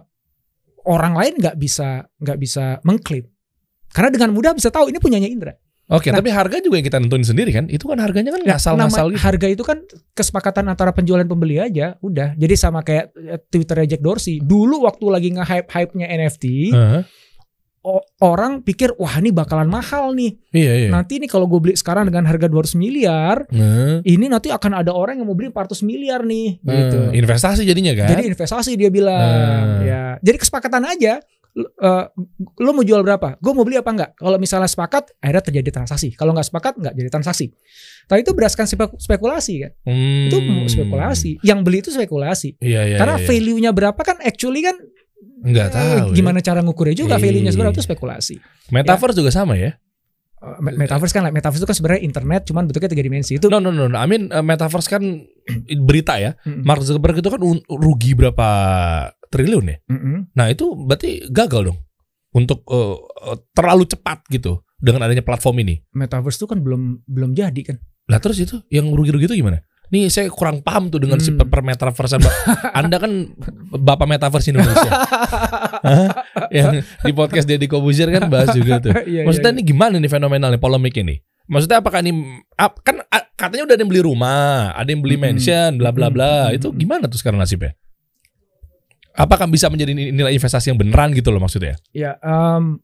orang 0.84 1.14
lain 1.14 1.32
nggak 1.38 1.56
bisa 1.56 2.02
nggak 2.16 2.38
bisa 2.38 2.80
mengklaim. 2.82 3.28
Karena 3.88 4.08
dengan 4.08 4.32
mudah 4.32 4.52
bisa 4.52 4.68
tahu 4.68 4.88
ini 4.88 4.96
punyanya 4.96 5.28
Indra. 5.28 5.52
Oke, 5.92 6.08
Nah. 6.08 6.24
tapi 6.24 6.32
harga 6.32 6.56
juga 6.64 6.80
yang 6.80 6.86
kita 6.88 6.96
nentuin 6.96 7.20
sendiri 7.20 7.52
kan? 7.52 7.68
Itu 7.68 7.84
kan 7.84 8.00
harganya 8.00 8.32
kan 8.32 8.40
Nah, 8.40 8.56
ngasal-ngasal 8.56 9.04
nama- 9.04 9.12
gitu. 9.12 9.20
Harga 9.20 9.46
itu 9.50 9.60
kan 9.60 9.78
kesepakatan 10.10 10.64
antara 10.64 10.88
penjual 10.88 11.20
dan 11.20 11.28
pembeli 11.28 11.60
aja, 11.60 12.00
udah. 12.00 12.32
Jadi 12.32 12.54
sama 12.56 12.80
kayak 12.80 13.12
eh, 13.12 13.36
Twitternya 13.42 13.84
Jack 13.90 14.00
Dorsey. 14.00 14.40
Dulu 14.40 14.88
waktu 14.88 15.04
lagi 15.04 15.28
nge-hype 15.36 15.68
hype-nya 15.68 16.06
NFT, 16.08 16.72
Heeh. 16.72 17.02
o- 17.04 17.04
orang 18.18 18.62
pikir 18.62 18.94
wah 18.94 19.18
ini 19.18 19.30
bakalan 19.30 19.66
mahal 19.66 20.14
nih. 20.14 20.38
Iya 20.50 20.72
iya. 20.78 20.88
Nanti 20.88 21.18
nih 21.18 21.26
kalau 21.26 21.44
gue 21.44 21.58
beli 21.58 21.74
sekarang 21.74 22.06
dengan 22.06 22.24
harga 22.24 22.46
200 22.46 22.74
miliar, 22.74 23.42
Nah, 23.50 23.98
ini 24.02 24.26
nanti 24.26 24.48
akan 24.48 24.72
ada 24.78 24.94
orang 24.94 25.18
yang 25.18 25.26
mau 25.26 25.34
beli 25.34 25.50
400 25.50 25.82
miliar 25.82 26.22
nih, 26.22 26.62
gitu. 26.62 26.98
eh, 27.10 27.18
investasi 27.18 27.62
jadinya 27.62 27.92
kan? 27.92 28.08
Jadi 28.08 28.22
investasi 28.28 28.70
dia 28.74 28.88
bilang, 28.88 29.18
Hmm. 29.18 29.82
ya. 29.82 30.02
Jadi 30.18 30.36
kesepakatan 30.38 30.86
aja. 30.86 31.18
Lu, 31.52 31.68
eh, 31.68 32.04
lu 32.58 32.70
mau 32.72 32.80
jual 32.80 33.04
berapa? 33.04 33.36
Gue 33.36 33.52
mau 33.52 33.60
beli 33.60 33.76
apa 33.76 33.90
enggak? 33.92 34.10
Kalau 34.16 34.40
misalnya 34.40 34.64
sepakat, 34.64 35.12
akhirnya 35.20 35.44
terjadi 35.44 35.70
transaksi. 35.74 36.08
Kalau 36.14 36.32
nggak 36.32 36.48
sepakat, 36.48 36.80
nggak 36.80 36.94
jadi 36.96 37.10
transaksi. 37.10 37.52
Tapi 38.08 38.24
itu 38.24 38.32
berdasarkan 38.32 38.64
spek- 38.64 38.96
spekulasi 38.96 39.54
kan. 39.60 39.72
Hmm. 39.84 40.32
Itu 40.32 40.38
spekulasi. 40.66 41.44
Yang 41.44 41.58
beli 41.60 41.78
itu 41.80 41.90
spekulasi. 41.90 42.56
Iya 42.56 42.88
iya. 42.88 42.96
Karena 42.96 43.20
iya. 43.20 43.26
value-nya 43.26 43.70
berapa 43.70 44.00
kan 44.00 44.16
actually 44.22 44.64
kan 44.64 44.80
nggak 45.42 45.68
eh, 45.68 45.72
tahu. 45.72 46.06
ya. 46.10 46.14
gimana 46.14 46.38
cara 46.38 46.60
ngukurnya 46.60 46.96
juga 46.96 47.14
Iya. 47.16 47.22
value-nya 47.22 47.50
sebenarnya 47.50 47.76
itu 47.76 47.84
spekulasi. 47.84 48.34
Metaverse 48.68 49.16
juga 49.16 49.30
sama 49.30 49.54
ya? 49.54 49.74
Eh, 50.38 50.58
me- 50.58 50.74
Metaverse 50.76 51.10
kan 51.10 51.26
metaverse 51.28 51.58
itu 51.58 51.68
kan 51.68 51.76
sebenarnya 51.76 52.02
internet 52.02 52.42
cuman 52.46 52.66
bentuknya 52.66 52.90
tiga 52.90 53.02
dimensi 53.02 53.32
itu. 53.36 53.46
No 53.46 53.58
no 53.58 53.70
no, 53.70 53.86
no. 53.86 53.94
I 53.94 54.06
mean 54.06 54.28
uh, 54.28 54.40
metaverse 54.40 54.86
kan 54.86 55.02
berita 55.88 56.18
ya. 56.18 56.34
Mm-mm. 56.42 56.62
Mark 56.62 56.82
Zuckerberg 56.82 57.18
itu 57.18 57.28
kan 57.28 57.40
rugi 57.68 58.12
berapa 58.12 58.48
triliun 59.28 59.64
ya. 59.66 59.76
Nah 60.32 60.46
itu 60.46 60.74
berarti 60.74 61.26
gagal 61.26 61.72
dong 61.72 61.78
untuk 62.32 62.62
uh, 62.66 62.96
terlalu 63.50 63.84
cepat 63.84 64.24
gitu 64.28 64.60
dengan 64.76 65.04
adanya 65.04 65.22
platform 65.22 65.62
ini. 65.62 65.78
Metaverse 65.90 66.38
itu 66.38 66.46
kan 66.46 66.58
belum 66.58 67.06
belum 67.06 67.32
jadi 67.32 67.62
kan. 67.62 67.76
Lah 68.06 68.18
terus 68.18 68.36
itu 68.36 68.58
yang 68.68 68.90
rugi-rugi 68.90 69.26
itu 69.26 69.38
gimana? 69.38 69.62
Nih 69.92 70.08
saya 70.08 70.32
kurang 70.32 70.64
paham 70.64 70.88
tuh 70.88 70.96
dengan 70.96 71.20
si 71.20 71.28
Hmm. 71.30 71.44
per 71.44 71.60
metaverse 71.60 72.16
Anda 72.80 72.96
kan 72.96 73.12
bapak 73.68 74.08
metaverse 74.08 74.48
Indonesia. 74.48 74.88
Yang 76.48 76.88
di 77.04 77.12
podcast 77.12 77.44
Deddy 77.44 77.68
Kobuzier 77.68 78.08
kan 78.08 78.32
bahas 78.32 78.56
juga 78.56 78.80
tuh. 78.80 78.92
Iya, 79.12 79.28
Maksudnya 79.28 79.52
iya, 79.52 79.56
ini 79.60 79.68
gimana 79.68 79.94
nih 80.00 80.08
fenomenalnya 80.08 80.56
polemik 80.56 80.96
ini? 80.96 81.20
Maksudnya 81.44 81.84
apakah 81.84 82.00
ini 82.00 82.40
kan 82.80 83.04
katanya 83.36 83.68
udah 83.68 83.74
ada 83.76 83.82
yang 83.84 83.90
beli 83.92 84.00
rumah, 84.00 84.72
ada 84.72 84.88
yang 84.88 85.04
beli 85.04 85.20
Mm-mm. 85.20 85.36
mansion, 85.36 85.70
bla 85.76 85.92
bla 85.92 86.08
bla. 86.08 86.48
Mm-mm. 86.48 86.56
Itu 86.56 86.72
gimana 86.72 87.04
tuh 87.04 87.20
sekarang 87.20 87.36
nasibnya? 87.36 87.76
Apakah 89.12 89.44
bisa 89.44 89.68
menjadi 89.68 89.92
ni- 89.92 90.08
nilai 90.08 90.32
investasi 90.32 90.72
yang 90.72 90.80
beneran 90.80 91.12
gitu 91.12 91.28
loh 91.28 91.42
maksudnya? 91.42 91.76
Ya, 91.92 92.16
em, 92.24 92.80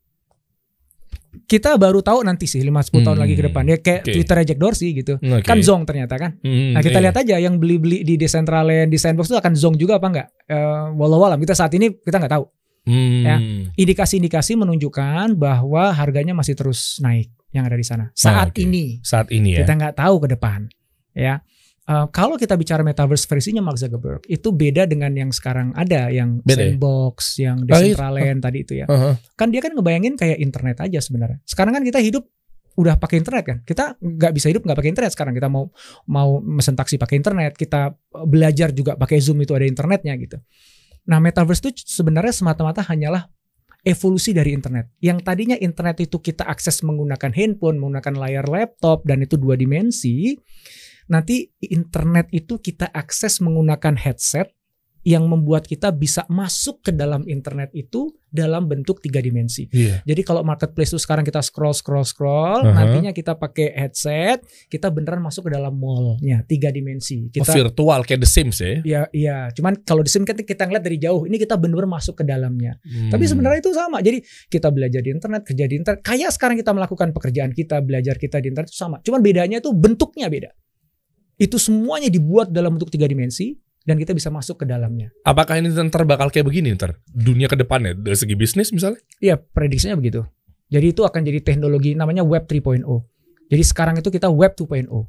kita 1.45 1.77
baru 1.77 2.01
tahu 2.01 2.23
nanti 2.23 2.45
sih 2.45 2.61
5-10 2.61 2.73
tahun 3.03 3.15
Hmm, 3.15 3.23
lagi 3.23 3.35
ke 3.35 3.45
depan. 3.45 3.65
Ya 3.65 3.77
kayak 3.77 4.01
oke. 4.03 4.13
Twitter 4.13 4.37
Jack 4.45 4.59
Dorsey 4.59 4.91
gitu. 4.93 5.15
Oke. 5.17 5.45
Kan 5.45 5.61
Zong 5.61 5.85
ternyata 5.85 6.17
kan. 6.17 6.37
Hmm, 6.41 6.73
Nah 6.73 6.81
kita 6.81 6.99
iya. 6.99 7.05
lihat 7.05 7.17
aja 7.19 7.37
yang 7.37 7.57
beli-beli 7.57 8.01
di 8.01 8.15
Decentraland, 8.15 8.89
di 8.89 8.97
Sandbox 8.97 9.29
itu 9.29 9.37
akan 9.37 9.53
Zong 9.53 9.77
juga 9.77 9.97
apa 9.97 10.07
enggak? 10.09 10.29
Eh, 10.47 10.85
walau 10.95 11.21
alam 11.23 11.37
kita 11.37 11.53
saat 11.53 11.73
ini 11.73 11.93
kita 11.95 12.17
nggak 12.17 12.33
tahu. 12.33 12.45
Hmm. 12.85 13.21
ya. 13.23 13.37
Indikasi-indikasi 13.77 14.57
menunjukkan 14.57 15.37
bahwa 15.37 15.93
harganya 15.93 16.33
masih 16.33 16.57
terus 16.57 16.97
naik 16.99 17.29
yang 17.51 17.65
ada 17.65 17.77
di 17.77 17.85
sana. 17.85 18.09
Saat 18.13 18.53
oke. 18.53 18.61
ini 18.61 19.01
Saat 19.01 19.29
ini 19.29 19.55
ya. 19.55 19.63
kita 19.63 19.73
nggak 19.77 19.95
tahu 19.95 20.25
ke 20.25 20.29
depan. 20.33 20.69
Ya. 21.13 21.45
Eh, 21.89 22.07
kalau 22.13 22.37
kita 22.37 22.53
bicara 22.53 22.85
metaverse 22.85 23.25
versinya 23.25 23.65
Mark 23.65 23.81
Zuckerberg 23.81 24.21
itu 24.29 24.53
beda 24.53 24.85
dengan 24.85 25.09
yang 25.17 25.33
sekarang 25.33 25.73
ada 25.73 26.13
yang 26.13 26.45
Beda 26.45 26.69
ya? 26.69 26.77
Sandbox, 26.77 27.17
yang 27.41 27.65
Oh, 27.65 27.81
iya. 27.81 27.97
Decentraland 27.97 28.39
tadi 28.45 28.59
itu 28.61 28.73
ya. 28.77 28.87
Heeh. 28.93 29.15
kan 29.33 29.49
dia 29.49 29.65
kan 29.65 29.73
ngebayangin 29.73 30.21
kayak 30.21 30.37
internet 30.37 30.85
aja 30.85 31.01
sebenarnya. 31.01 31.41
Sekarang 31.49 31.73
kan 31.73 31.81
kita 31.81 31.97
hidup 32.05 32.29
udah 32.77 33.01
pakai 33.01 33.25
internet 33.25 33.45
kan. 33.49 33.59
Kita 33.65 33.97
nggak 33.97 34.33
bisa 34.37 34.53
hidup 34.53 34.69
nggak 34.69 34.77
pakai 34.77 34.91
internet 34.93 35.13
sekarang. 35.17 35.33
Kita 35.33 35.49
mau 35.49 35.73
mau 36.13 36.45
mesen 36.45 36.77
taksi 36.77 37.01
pakai 37.01 37.17
internet. 37.25 37.57
Kita 37.57 37.89
belajar 38.29 38.69
juga 38.77 38.93
pakai 39.01 39.25
Zoom 39.25 39.41
itu 39.41 39.57
ada 39.57 39.65
internetnya 39.65 40.13
gitu. 40.21 40.37
Nah 41.09 41.25
metaverse 41.25 41.73
itu 41.73 41.89
sebenarnya 41.89 42.37
semata-mata 42.37 42.85
hanyalah 42.85 43.33
evolusi 43.81 44.37
dari 44.37 44.53
internet. 44.53 44.93
Yang 45.01 45.25
tadinya 45.25 45.57
internet 45.57 46.05
itu 46.05 46.21
kita 46.21 46.45
akses 46.45 46.85
menggunakan 46.85 47.33
handphone, 47.33 47.81
menggunakan 47.81 48.13
layar 48.13 48.45
laptop 48.45 49.09
dan 49.09 49.25
itu 49.25 49.41
dua 49.41 49.57
dimensi. 49.57 50.37
Nanti 51.09 51.51
internet 51.65 52.29
itu 52.31 52.61
kita 52.61 52.89
akses 52.93 53.41
menggunakan 53.41 53.97
headset 53.97 54.53
yang 55.09 55.25
membuat 55.25 55.65
kita 55.65 55.89
bisa 55.95 56.29
masuk 56.29 56.85
ke 56.85 56.91
dalam 56.93 57.25
internet 57.25 57.73
itu 57.73 58.13
dalam 58.29 58.69
bentuk 58.69 59.01
tiga 59.01 59.25
dimensi. 59.25 59.65
Iya. 59.73 60.05
Jadi 60.05 60.21
kalau 60.21 60.45
marketplace 60.45 60.93
itu 60.93 61.01
sekarang 61.01 61.25
kita 61.25 61.41
scroll 61.41 61.73
scroll 61.73 62.05
scroll, 62.05 62.61
Aha. 62.61 62.77
nantinya 62.77 63.17
kita 63.17 63.33
pakai 63.41 63.73
headset, 63.73 64.45
kita 64.69 64.93
beneran 64.93 65.25
masuk 65.25 65.49
ke 65.49 65.51
dalam 65.57 65.73
mallnya 65.81 66.45
tiga 66.45 66.69
dimensi. 66.69 67.25
Oh, 67.25 67.33
Kita 67.33 67.57
virtual 67.57 68.05
kayak 68.05 68.21
The 68.21 68.29
Sims 68.29 68.59
ya. 68.61 68.69
ya 68.85 69.01
iya, 69.17 69.39
cuman 69.57 69.81
kalau 69.81 70.05
di 70.05 70.13
sini 70.13 70.29
kan 70.29 70.37
kita 70.37 70.69
ngeliat 70.69 70.85
dari 70.85 71.01
jauh, 71.01 71.25
ini 71.25 71.41
kita 71.41 71.57
bener-bener 71.57 71.89
masuk 71.89 72.21
ke 72.21 72.25
dalamnya. 72.29 72.77
Hmm. 72.85 73.09
Tapi 73.09 73.25
sebenarnya 73.25 73.65
itu 73.65 73.73
sama. 73.73 74.05
Jadi 74.05 74.21
kita 74.53 74.69
belajar 74.69 75.01
di 75.01 75.09
internet, 75.09 75.41
kerja 75.49 75.65
di 75.65 75.75
internet. 75.81 76.05
Kayak 76.05 76.37
sekarang 76.37 76.61
kita 76.61 76.77
melakukan 76.77 77.17
pekerjaan 77.17 77.57
kita, 77.57 77.81
belajar 77.81 78.21
kita 78.21 78.45
di 78.45 78.53
internet 78.53 78.69
itu 78.69 78.77
sama. 78.77 79.01
Cuman 79.01 79.25
bedanya 79.25 79.65
itu 79.65 79.73
bentuknya 79.73 80.29
beda. 80.29 80.53
Itu 81.39 81.57
semuanya 81.57 82.11
dibuat 82.11 82.51
dalam 82.51 82.75
bentuk 82.75 82.91
tiga 82.91 83.07
dimensi 83.07 83.55
dan 83.81 83.97
kita 83.97 84.13
bisa 84.13 84.29
masuk 84.29 84.61
ke 84.61 84.65
dalamnya. 84.67 85.09
apakah 85.23 85.57
ini 85.57 85.71
ntar 85.73 86.05
bakal 86.05 86.29
kayak 86.29 86.45
begini 86.45 86.75
ntar 86.75 86.99
dunia 87.09 87.49
ke 87.49 87.57
depannya 87.57 87.95
dari 87.95 88.13
segi 88.15 88.35
bisnis 88.35 88.69
misalnya? 88.69 89.01
Iya, 89.17 89.39
prediksinya 89.39 89.97
begitu. 89.97 90.27
Jadi 90.69 90.93
itu 90.93 91.01
akan 91.01 91.25
jadi 91.25 91.41
teknologi 91.41 91.95
namanya 91.95 92.21
Web 92.21 92.45
3.0. 92.45 92.85
Jadi 93.49 93.63
sekarang 93.65 93.97
itu 93.97 94.11
kita 94.11 94.29
Web 94.29 94.53
2.0. 94.55 95.09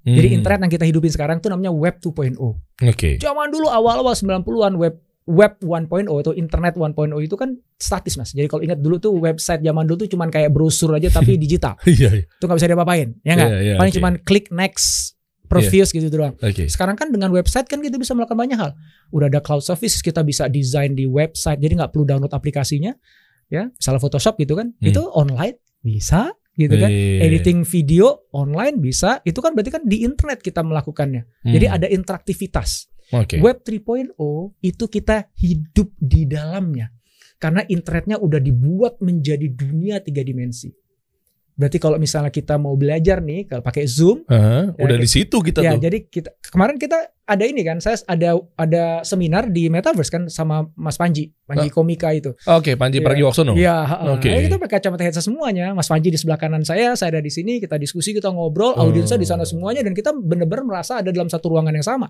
Jadi 0.00 0.28
Hmm. 0.30 0.38
internet 0.38 0.60
yang 0.62 0.72
kita 0.72 0.86
hidupin 0.86 1.10
sekarang 1.10 1.42
itu 1.42 1.50
namanya 1.50 1.74
Web 1.74 1.98
2.0. 1.98 2.38
Oke. 2.80 3.18
Zaman 3.18 3.50
dulu 3.50 3.66
awal-awal 3.66 4.14
90-an 4.14 4.78
web 4.78 4.94
web 5.26 5.52
1.0 5.60 5.86
atau 6.08 6.32
internet 6.32 6.74
1.0 6.74 6.94
itu 7.20 7.34
kan 7.34 7.52
statis 7.76 8.14
Mas. 8.14 8.30
Jadi 8.30 8.46
kalau 8.46 8.62
ingat 8.62 8.78
dulu 8.78 8.96
tuh 8.96 9.12
website 9.12 9.60
zaman 9.60 9.84
dulu 9.84 10.02
tuh 10.02 10.10
cuman 10.10 10.26
kayak 10.26 10.48
brosur 10.48 10.94
aja 10.94 11.10
tapi 11.10 11.34
digital. 11.44 11.74
Iya. 11.82 12.14
iya. 12.14 12.24
Itu 12.24 12.46
nggak 12.46 12.56
bisa 12.56 12.68
diapa-apain, 12.68 13.08
ya 13.20 13.32
nggak? 13.34 13.50
Iya, 13.50 13.58
iya, 13.60 13.74
Paling 13.76 13.92
oke. 13.92 13.98
cuman 13.98 14.12
klik 14.22 14.46
next, 14.50 15.18
previews 15.50 15.90
gitu 15.90 16.06
doang. 16.06 16.38
Oke. 16.38 16.70
Sekarang 16.70 16.94
kan 16.94 17.10
dengan 17.10 17.34
website 17.34 17.66
kan 17.66 17.82
kita 17.82 17.98
bisa 17.98 18.14
melakukan 18.14 18.38
banyak 18.38 18.54
hal. 18.54 18.78
Udah 19.10 19.26
ada 19.26 19.42
cloud 19.42 19.66
service, 19.66 19.98
kita 19.98 20.22
bisa 20.22 20.46
desain 20.46 20.94
di 20.94 21.10
website, 21.10 21.58
jadi 21.58 21.82
nggak 21.82 21.90
perlu 21.90 22.06
download 22.06 22.30
aplikasinya, 22.30 22.94
ya. 23.50 23.66
Misalnya 23.74 24.00
Photoshop 24.00 24.38
gitu 24.38 24.54
kan, 24.54 24.70
Hmm. 24.78 24.86
itu 24.86 25.02
online 25.10 25.58
bisa, 25.82 26.30
gitu 26.54 26.78
kan. 26.78 26.86
Iya. 26.86 27.26
Editing 27.26 27.66
video 27.66 28.30
online 28.30 28.78
bisa, 28.78 29.18
itu 29.26 29.42
kan 29.42 29.52
berarti 29.58 29.74
kan 29.74 29.82
di 29.82 30.06
internet 30.06 30.38
kita 30.38 30.62
melakukannya. 30.62 31.26
Hmm. 31.42 31.52
Jadi 31.52 31.66
ada 31.66 31.86
interaktivitas. 31.90 32.86
Oke. 33.10 33.42
Web 33.42 33.66
3.0 33.66 34.54
itu 34.62 34.84
kita 34.86 35.26
hidup 35.34 35.90
di 35.98 36.30
dalamnya. 36.30 36.94
Karena 37.40 37.64
internetnya 37.66 38.20
udah 38.20 38.38
dibuat 38.38 39.00
menjadi 39.02 39.48
dunia 39.50 39.98
tiga 40.04 40.20
dimensi. 40.20 40.70
Berarti 41.60 41.76
kalau 41.76 42.00
misalnya 42.00 42.32
kita 42.32 42.56
mau 42.56 42.72
belajar 42.72 43.20
nih, 43.20 43.44
kalau 43.44 43.60
pakai 43.60 43.84
Zoom, 43.84 44.24
Aha, 44.24 44.72
Ya, 44.72 44.80
udah 44.80 44.96
di 44.96 45.04
situ 45.04 45.36
kita 45.38 45.60
ya 45.60 45.76
tuh. 45.76 45.84
jadi 45.84 46.08
kita 46.08 46.32
kemarin 46.48 46.80
kita 46.80 46.96
ada 47.22 47.44
ini 47.44 47.60
kan, 47.60 47.78
saya 47.78 48.00
ada 48.08 48.32
ada 48.56 48.84
seminar 49.04 49.44
di 49.46 49.68
Metaverse 49.68 50.08
kan 50.08 50.22
sama 50.26 50.72
Mas 50.72 50.96
Panji, 50.96 51.36
Panji 51.44 51.68
Komika 51.68 52.10
itu. 52.10 52.32
Oke, 52.48 52.74
Panji 52.74 52.98
Iya. 52.98 53.06
Pragiwaksono. 53.06 53.52
Iya. 53.52 53.76
Oke. 54.08 54.32
Nah, 54.32 54.40
kita 54.40 54.56
pakai 54.56 54.80
kacamata 54.80 55.04
headset 55.04 55.20
semuanya. 55.22 55.76
Mas 55.76 55.86
Panji 55.86 56.08
di 56.08 56.16
sebelah 56.16 56.40
kanan 56.40 56.64
saya, 56.64 56.96
saya 56.96 57.12
ada 57.14 57.20
di 57.20 57.28
sini, 57.28 57.60
kita 57.60 57.76
diskusi, 57.76 58.10
kita 58.10 58.32
ngobrol, 58.32 58.72
Oh. 58.72 58.88
audiensnya 58.88 59.14
di 59.14 59.28
sana 59.28 59.44
semuanya 59.44 59.84
dan 59.84 59.92
kita 59.92 60.10
benar-benar 60.10 60.64
merasa 60.64 60.98
ada 60.98 61.12
dalam 61.12 61.28
satu 61.28 61.52
ruangan 61.52 61.70
yang 61.70 61.84
sama. 61.84 62.08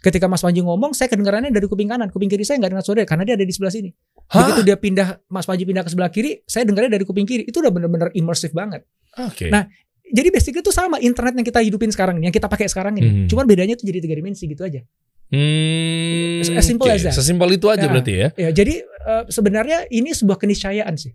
Ketika 0.00 0.24
Mas 0.24 0.40
Panji 0.40 0.62
ngomong, 0.62 0.94
saya 0.94 1.10
kedengarannya 1.10 1.50
dari 1.50 1.66
kuping 1.66 1.90
kanan, 1.90 2.08
kuping 2.08 2.30
kiri 2.30 2.46
saya 2.46 2.56
nggak 2.56 2.70
dengar 2.70 2.84
suara 2.86 3.02
karena 3.02 3.26
dia 3.26 3.34
ada 3.34 3.44
di 3.44 3.52
sebelah 3.52 3.74
sini. 3.74 3.90
Hah? 4.26 4.42
Begitu 4.42 4.62
dia 4.62 4.74
pindah, 4.74 5.22
Mas 5.26 5.46
Panji 5.46 5.62
pindah 5.62 5.82
ke 5.82 5.90
sebelah 5.90 6.10
kiri, 6.10 6.42
saya 6.44 6.66
dengarnya 6.66 6.92
dari 6.92 7.06
kuping 7.06 7.22
kiri. 7.22 7.44
Itu 7.44 7.62
udah 7.62 7.70
benar-benar 7.70 8.10
immersive 8.12 8.50
banget. 8.50 8.82
Oke. 9.16 9.48
Nah, 9.48 9.66
Jadi 10.06 10.30
basically 10.30 10.62
itu 10.62 10.70
sama 10.70 11.02
internet 11.02 11.34
yang 11.34 11.42
kita 11.42 11.58
hidupin 11.58 11.90
sekarang 11.90 12.14
ini, 12.16 12.30
yang 12.30 12.34
kita 12.34 12.46
pakai 12.46 12.70
sekarang 12.70 12.94
ini. 12.94 13.06
Hmm. 13.06 13.26
Cuman 13.26 13.42
bedanya 13.42 13.74
itu 13.74 13.82
jadi 13.82 13.98
tiga 13.98 14.14
dimensi 14.14 14.46
gitu 14.46 14.62
aja. 14.62 14.78
Hmm, 15.34 16.46
As- 16.54 16.62
simple 16.62 16.86
oke. 16.86 16.94
as 16.94 17.02
that. 17.02 17.14
Sesimpel 17.14 17.50
itu 17.52 17.66
aja 17.66 17.82
Ya. 17.82 17.90
berarti 17.90 18.12
ya. 18.14 18.28
Ya, 18.38 18.48
jadi 18.52 18.74
eh, 18.86 19.24
sebenarnya 19.26 19.90
ini 19.90 20.10
sebuah 20.10 20.38
keniscayaan 20.38 20.94
sih. 20.94 21.10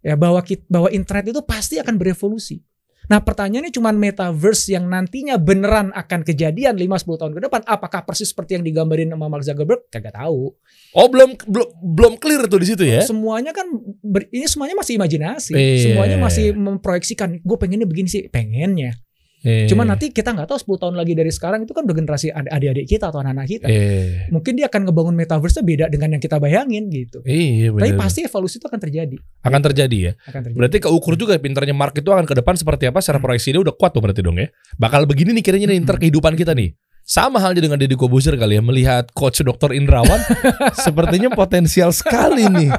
Ya 0.00 0.16
bahwa 0.16 0.40
kit- 0.40 0.64
bahwa 0.66 0.88
internet 0.88 1.30
itu 1.30 1.40
pasti 1.42 1.76
akan 1.76 1.94
berevolusi. 1.94 2.64
Nah, 3.12 3.20
pertanyaannya 3.20 3.68
cuma 3.68 3.92
metaverse 3.92 4.72
yang 4.72 4.88
nantinya 4.88 5.36
beneran 5.36 5.92
akan 5.92 6.24
kejadian 6.24 6.80
5 6.80 7.04
10 7.04 7.20
tahun 7.20 7.32
ke 7.36 7.40
depan 7.44 7.60
apakah 7.68 8.08
persis 8.08 8.32
seperti 8.32 8.56
yang 8.56 8.64
digambarin 8.64 9.12
sama 9.12 9.28
Mark 9.28 9.44
Zuckerberg? 9.44 9.84
Kagak 9.92 10.16
tahu. 10.16 10.56
Oh, 10.96 11.06
belum 11.12 11.36
belum 11.44 11.68
belum 11.92 12.12
clear 12.16 12.48
tuh 12.48 12.64
di 12.64 12.72
situ 12.72 12.88
ya. 12.88 13.04
Semuanya 13.04 13.52
kan 13.52 13.68
ber- 14.00 14.32
ini 14.32 14.48
semuanya 14.48 14.80
masih 14.80 14.96
imajinasi. 14.96 15.52
Iya. 15.52 15.92
Semuanya 15.92 16.16
masih 16.16 16.56
memproyeksikan 16.56 17.44
gue 17.44 17.56
pengennya 17.60 17.84
begini 17.84 18.08
sih, 18.08 18.32
pengennya. 18.32 18.96
Eh, 19.42 19.66
Cuma 19.66 19.82
nanti 19.82 20.08
kita 20.08 20.30
nggak 20.30 20.46
tahu 20.46 20.54
10 20.54 20.78
tahun 20.78 20.94
lagi 20.94 21.12
dari 21.12 21.26
sekarang 21.28 21.66
itu 21.66 21.74
kan 21.74 21.82
udah 21.82 21.92
generasi 21.92 22.30
ad- 22.30 22.46
adik-adik 22.46 22.86
kita 22.86 23.10
atau 23.10 23.18
anak-anak 23.18 23.46
kita. 23.48 23.66
eh 23.66 24.30
Mungkin 24.30 24.54
dia 24.54 24.70
akan 24.70 24.86
ngebangun 24.86 25.14
metaverse 25.14 25.60
beda 25.60 25.86
dengan 25.86 26.14
yang 26.14 26.22
kita 26.22 26.38
bayangin 26.38 26.86
gitu. 26.86 27.20
iya 27.22 27.68
Tapi 27.68 27.90
benar. 27.90 27.98
pasti 27.98 28.22
evolusi 28.22 28.56
itu 28.56 28.66
akan 28.66 28.80
terjadi. 28.80 29.16
Akan 29.42 29.60
terjadi 29.60 29.98
ya. 29.98 30.12
Akan 30.22 30.40
terjadi. 30.40 30.56
Berarti 30.56 30.76
keukur 30.80 31.14
juga 31.16 31.34
pintarnya 31.36 31.74
Mark 31.74 31.94
itu 31.94 32.06
akan 32.06 32.22
ke 32.22 32.34
depan 32.34 32.54
seperti 32.54 32.86
apa 32.86 33.02
secara 33.02 33.18
proyeksi 33.18 33.50
dia 33.50 33.60
udah 33.60 33.74
kuat 33.74 33.90
tuh 33.90 33.98
berarti 33.98 34.22
dong 34.22 34.38
ya. 34.38 34.46
Bakal 34.78 35.04
begini 35.04 35.34
nih 35.34 35.42
kiranya 35.42 35.66
nih 35.68 35.82
ntar 35.82 35.98
kehidupan 35.98 36.38
kita 36.38 36.54
nih. 36.54 36.78
Sama 37.02 37.42
halnya 37.42 37.58
dengan 37.60 37.82
Deddy 37.82 37.98
Kobuzer 37.98 38.38
kali 38.38 38.54
ya 38.54 38.62
melihat 38.62 39.10
coach 39.10 39.42
Dr. 39.42 39.74
Indrawan 39.74 40.22
sepertinya 40.78 41.34
potensial 41.34 41.90
sekali 41.90 42.46
nih. 42.46 42.70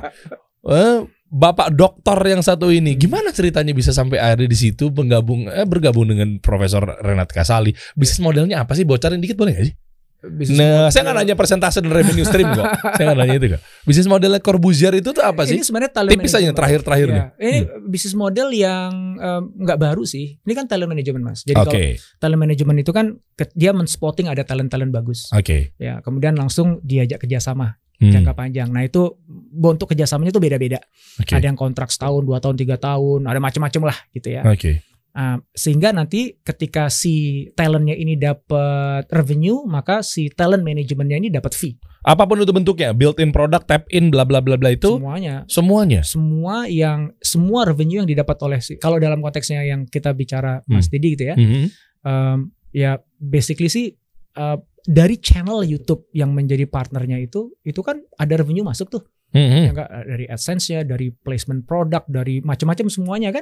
Eh, 0.63 0.97
Bapak 1.33 1.73
dokter 1.73 2.13
yang 2.23 2.39
satu 2.39 2.69
ini 2.69 2.93
gimana 2.93 3.33
ceritanya 3.33 3.73
bisa 3.73 3.89
sampai 3.89 4.21
ada 4.21 4.45
di 4.45 4.53
situ 4.53 4.87
bergabung 4.87 5.49
eh, 5.49 5.65
bergabung 5.65 6.05
dengan 6.05 6.37
Profesor 6.37 6.85
Renat 7.01 7.25
Kasali. 7.27 7.73
Bisnis 7.93 8.21
modelnya 8.21 8.61
apa 8.61 8.77
sih? 8.77 8.85
Bocorin 8.85 9.17
dikit 9.17 9.33
boleh 9.33 9.51
gak 9.51 9.65
sih? 9.65 9.75
Bisnis 10.23 10.55
Nah, 10.55 10.87
model- 10.87 10.91
saya 10.93 11.01
nggak 11.03 11.17
nanya 11.19 11.35
persentase 11.35 11.77
dan 11.81 11.91
revenue 11.91 12.23
stream 12.23 12.47
kok. 12.53 12.63
saya 12.95 13.11
nggak 13.11 13.19
nanya 13.19 13.35
itu 13.35 13.47
kok. 13.49 13.61
Bisnis 13.83 14.05
modelnya 14.05 14.39
Corbuzier 14.39 14.93
itu 14.93 15.09
tuh 15.09 15.19
apa 15.19 15.43
sih? 15.43 15.57
Ini 15.57 15.65
sebenarnya 15.65 15.91
talent 15.91 16.13
Tipis 16.13 16.31
aja 16.31 16.47
terakhir-terakhir 16.47 17.07
Ya, 17.09 17.15
nih. 17.17 17.25
Ini 17.35 17.57
bisnis 17.83 18.13
model 18.13 18.47
yang 18.53 18.91
em, 19.17 19.41
nggak 19.57 19.75
baru 19.75 20.05
sih. 20.05 20.39
Ini 20.39 20.53
kan 20.53 20.69
talent 20.69 20.87
management 20.87 21.23
mas. 21.25 21.41
Jadi 21.41 21.59
Oke, 21.59 21.65
kalau 21.65 22.21
talent 22.21 22.39
management 22.39 22.77
itu 22.79 22.91
kan 22.93 23.05
dia 23.51 23.73
men-spotting 23.73 24.29
ada 24.29 24.45
talent-talent 24.45 24.93
bagus. 24.93 25.27
oke. 25.27 25.75
Ya, 25.75 25.99
kemudian 25.99 26.37
langsung 26.37 26.77
diajak 26.79 27.19
kerjasama 27.19 27.81
Hmm, 27.95 28.09
jangka 28.09 28.33
panjang. 28.33 28.69
Nah 28.69 28.81
itu 28.81 29.15
bentuk 29.53 29.89
kerjasamanya 29.89 30.31
itu 30.31 30.41
beda-beda. 30.41 30.79
Oke. 31.17 31.33
Ada 31.33 31.45
yang 31.45 31.55
kontrak 31.55 31.87
setahun, 31.87 32.21
dua 32.21 32.37
tahun, 32.37 32.57
tiga 32.57 32.75
tahun, 32.75 33.25
ada 33.25 33.37
macam-macam 33.37 33.93
lah 33.93 33.97
gitu 34.11 34.33
ya. 34.33 34.41
Oke. 34.43 34.81
Ah, 35.13 35.37
sehingga 35.53 35.93
nanti 35.93 36.41
ketika 36.41 36.89
si 36.89 37.45
talentnya 37.53 37.93
ini 37.93 38.17
dapat 38.17 39.05
revenue, 39.07 39.61
maka 39.63 40.01
si 40.01 40.25
talent 40.27 40.65
manajemennya 40.65 41.21
ini 41.21 41.29
dapat 41.29 41.53
fee. 41.53 41.77
Apa 42.01 42.25
pun 42.25 42.41
itu 42.41 42.49
bentuknya, 42.49 42.91
built-in 42.91 43.29
product, 43.29 43.69
tap 43.69 43.85
in, 43.87 44.09
bla 44.09 44.25
bla 44.25 44.41
bla 44.41 44.57
bla 44.57 44.73
itu 44.73 44.97
Semuanya 44.97 45.45
semuanya. 45.45 46.01
semua 46.01 46.65
yang 46.65 47.13
semua 47.21 47.63
revenue 47.63 48.01
yang 48.01 48.09
didapat 48.09 48.35
oleh 48.41 48.57
si 48.59 48.75
kalau 48.75 48.97
dalam 48.97 49.21
konteksnya 49.21 49.61
yang 49.61 49.85
kita 49.85 50.11
bicara 50.11 50.59
Mas 50.65 50.89
Didi 50.89 51.13
gitu 51.13 51.29
ya 51.29 51.35
Mhm. 51.37 51.63
em, 52.03 52.39
ya 52.73 52.91
basically 53.15 53.69
sih 53.69 53.93
eh, 54.33 54.57
dari 54.83 55.15
channel 55.19 55.63
YouTube 55.63 56.11
yang 56.11 56.35
menjadi 56.35 56.67
partnernya 56.67 57.19
itu 57.23 57.55
itu 57.63 57.79
kan 57.79 58.03
ada 58.19 58.33
revenue 58.39 58.67
masuk 58.67 58.91
tuh. 58.91 59.03
Mhm. 59.33 59.73
ya 59.73 59.85
dari 60.05 60.29
AdSense-nya 60.29 60.85
dari 60.85 61.09
placement 61.09 61.65
produk 61.65 62.05
dari 62.05 62.37
macam-macam 62.45 62.85
semuanya 62.85 63.33
kan. 63.33 63.41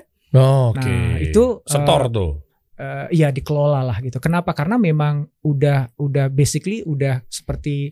Oke. 0.72 0.88
Nah, 0.88 1.20
itu, 1.20 1.60
setor 1.68 2.08
eh, 2.08 2.12
tuh. 2.16 2.32
Eh, 2.80 3.08
ya 3.20 3.28
dikelola 3.30 3.84
lah 3.84 4.00
gitu. 4.00 4.16
Kenapa? 4.24 4.56
Karena 4.56 4.80
memang 4.80 5.28
udah 5.44 5.92
udah 6.00 6.32
basically 6.32 6.80
udah 6.88 7.20
seperti 7.28 7.92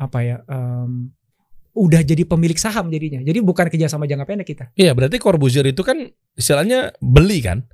apa 0.00 0.18
ya 0.24 0.36
em, 0.48 1.12
udah 1.76 2.00
jadi 2.02 2.24
pemilik 2.24 2.56
saham 2.56 2.88
jadinya. 2.88 3.20
Jadi 3.20 3.38
bukan 3.44 3.68
kerjasama 3.68 4.08
jangka 4.08 4.26
pendek 4.26 4.48
kita. 4.48 4.64
Iya, 4.74 4.96
berarti 4.96 5.20
Corbuzier 5.20 5.68
itu 5.68 5.84
kan 5.84 6.08
istilahnya 6.34 6.96
beli 6.98 7.44
kan, 7.44 7.68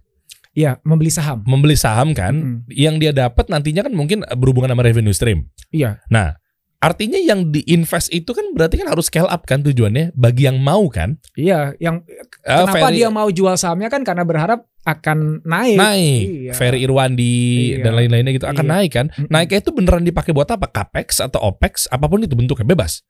ya 0.56 0.80
membeli 0.82 1.12
saham 1.12 1.44
membeli 1.44 1.76
saham 1.76 2.10
kan, 2.10 2.32
Mm-mm. 2.32 2.72
yang 2.72 2.96
dia 2.96 3.12
dapat 3.12 3.46
nantinya 3.46 3.84
kan 3.84 3.92
mungkin 3.92 4.24
berhubungan 4.32 4.72
sama 4.72 4.82
revenue 4.82 5.12
stream. 5.12 5.52
iya 5.68 6.00
Nah, 6.08 6.40
artinya 6.78 7.16
yang 7.16 7.50
diinvest 7.50 8.08
itu 8.08 8.32
kan 8.32 8.52
berarti 8.52 8.78
kan 8.78 8.88
harus 8.88 9.06
scale 9.06 9.26
up 9.26 9.44
kan 9.44 9.60
tujuannya 9.60 10.12
bagi 10.12 10.44
yang 10.44 10.56
mau 10.56 10.88
kan. 10.88 11.20
Iya, 11.34 11.76
yang 11.76 12.04
Eh, 12.06 12.24
kenapa 12.62 12.88
Ferry- 12.88 12.96
dia 12.96 13.08
mau 13.08 13.28
jual 13.28 13.52
sahamnya 13.54 13.88
kan 13.88 14.00
karena 14.00 14.22
berharap 14.22 14.64
akan 14.82 15.42
naik. 15.42 15.76
naik, 15.76 16.24
Iya. 16.46 16.52
Ferry 16.54 16.78
Irwandi 16.80 17.34
Iya. 17.74 17.82
dan 17.82 17.92
lain-lainnya 17.92 18.32
gitu 18.32 18.46
akan 18.46 18.62
Iya. 18.62 18.72
naik 18.72 18.90
kan. 18.92 19.06
Naiknya 19.26 19.58
itu 19.60 19.70
beneran 19.70 20.04
dipakai 20.04 20.30
buat 20.30 20.46
apa? 20.46 20.70
Capex 20.70 21.18
atau 21.18 21.42
opex, 21.44 21.84
apa 21.86 22.06
pun 22.06 22.22
itu 22.22 22.32
bentuknya 22.32 22.64
bebas. 22.64 23.02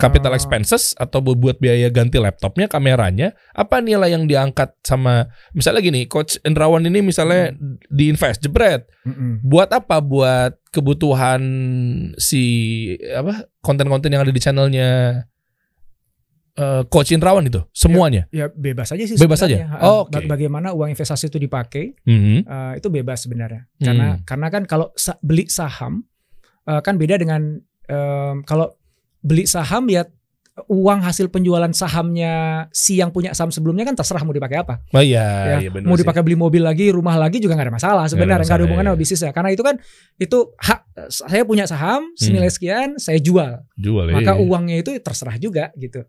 Capital 0.00 0.32
Oh. 0.32 0.34
expenses 0.34 0.96
atau 0.96 1.20
bu- 1.20 1.36
buat 1.36 1.56
biaya 1.56 1.86
ganti 1.88 2.16
laptopnya, 2.16 2.66
kameranya, 2.66 3.30
apa 3.50 3.78
nilai 3.78 4.08
yang 4.08 4.24
diangkat 4.24 4.72
sama 4.80 5.26
misalnya 5.50 5.80
gini, 5.80 6.04
Coach 6.04 6.40
Endrawan 6.40 6.82
ini 6.82 7.00
misalnya 7.00 7.52
diinvest 7.86 8.40
jebret, 8.40 8.88
Mm-mm. 9.04 9.44
buat 9.44 9.68
apa? 9.68 10.00
Buat 10.00 10.56
kebutuhan 10.70 11.40
si 12.16 12.42
apa 13.06 13.44
konten-konten 13.58 14.08
yang 14.08 14.22
ada 14.22 14.30
di 14.30 14.38
channelnya 14.38 15.22
eh, 16.52 16.82
coach 16.86 17.10
Indrawan 17.10 17.46
itu 17.46 17.62
semuanya. 17.70 18.26
Ya 18.30 18.50
bebas 18.50 18.90
aja 18.90 19.00
sih. 19.00 19.16
Bebas 19.16 19.38
sebenarnya. 19.38 19.70
aja? 19.70 19.82
Oh, 19.82 20.02
Ah, 20.02 20.10
ba- 20.10 20.18
oke. 20.18 20.28
Bagaimana 20.28 20.68
uang 20.70 20.90
investasi 20.90 21.28
itu 21.28 21.38
dipakai 21.38 21.94
Mhm. 22.02 22.38
eh, 22.42 22.72
itu 22.76 22.88
bebas 22.88 23.22
sebenarnya. 23.22 23.70
Karena 23.76 24.16
Hmm. 24.16 24.22
karena 24.24 24.46
kan 24.48 24.62
kalau 24.64 24.90
sa- 24.94 25.18
beli 25.20 25.46
saham 25.46 26.04
eh, 26.62 26.80
kan 26.80 26.94
beda 26.94 27.16
dengan 27.16 27.58
em, 27.86 28.36
kalau 28.44 28.70
beli 29.20 29.44
saham 29.44 29.88
ya 29.88 30.04
uang 30.68 31.00
hasil 31.00 31.32
penjualan 31.32 31.70
sahamnya 31.72 32.66
si 32.74 33.00
yang 33.00 33.08
punya 33.14 33.32
saham 33.32 33.48
sebelumnya 33.48 33.86
kan 33.88 33.96
terserah 33.96 34.20
mau 34.26 34.34
dipakai 34.34 34.60
apa. 34.60 34.82
Oh 34.92 35.00
iya, 35.00 35.56
ya, 35.56 35.56
iya 35.64 35.70
benar 35.72 35.88
mau 35.88 35.96
sih. 35.96 36.04
dipakai 36.04 36.20
beli 36.20 36.36
mobil 36.36 36.60
lagi, 36.60 36.92
rumah 36.92 37.16
lagi 37.16 37.40
juga 37.40 37.56
nggak 37.56 37.68
ada 37.70 37.76
masalah 37.80 38.04
sebenarnya, 38.10 38.44
nggak 38.44 38.58
ada 38.60 38.64
hubungannya 38.66 38.92
iya. 38.92 38.96
sama 38.96 39.00
bisnisnya. 39.00 39.32
Karena 39.32 39.50
itu 39.54 39.62
kan 39.64 39.74
itu 40.20 40.38
hak 40.60 40.80
saya 41.08 41.42
punya 41.48 41.64
saham 41.64 42.12
senilai 42.18 42.50
sekian, 42.52 43.00
saya 43.00 43.16
jual. 43.22 43.64
jual 43.78 44.04
ya. 44.10 44.14
Maka 44.20 44.32
uangnya 44.36 44.76
itu 44.84 44.92
terserah 45.00 45.36
juga 45.40 45.72
gitu. 45.78 46.04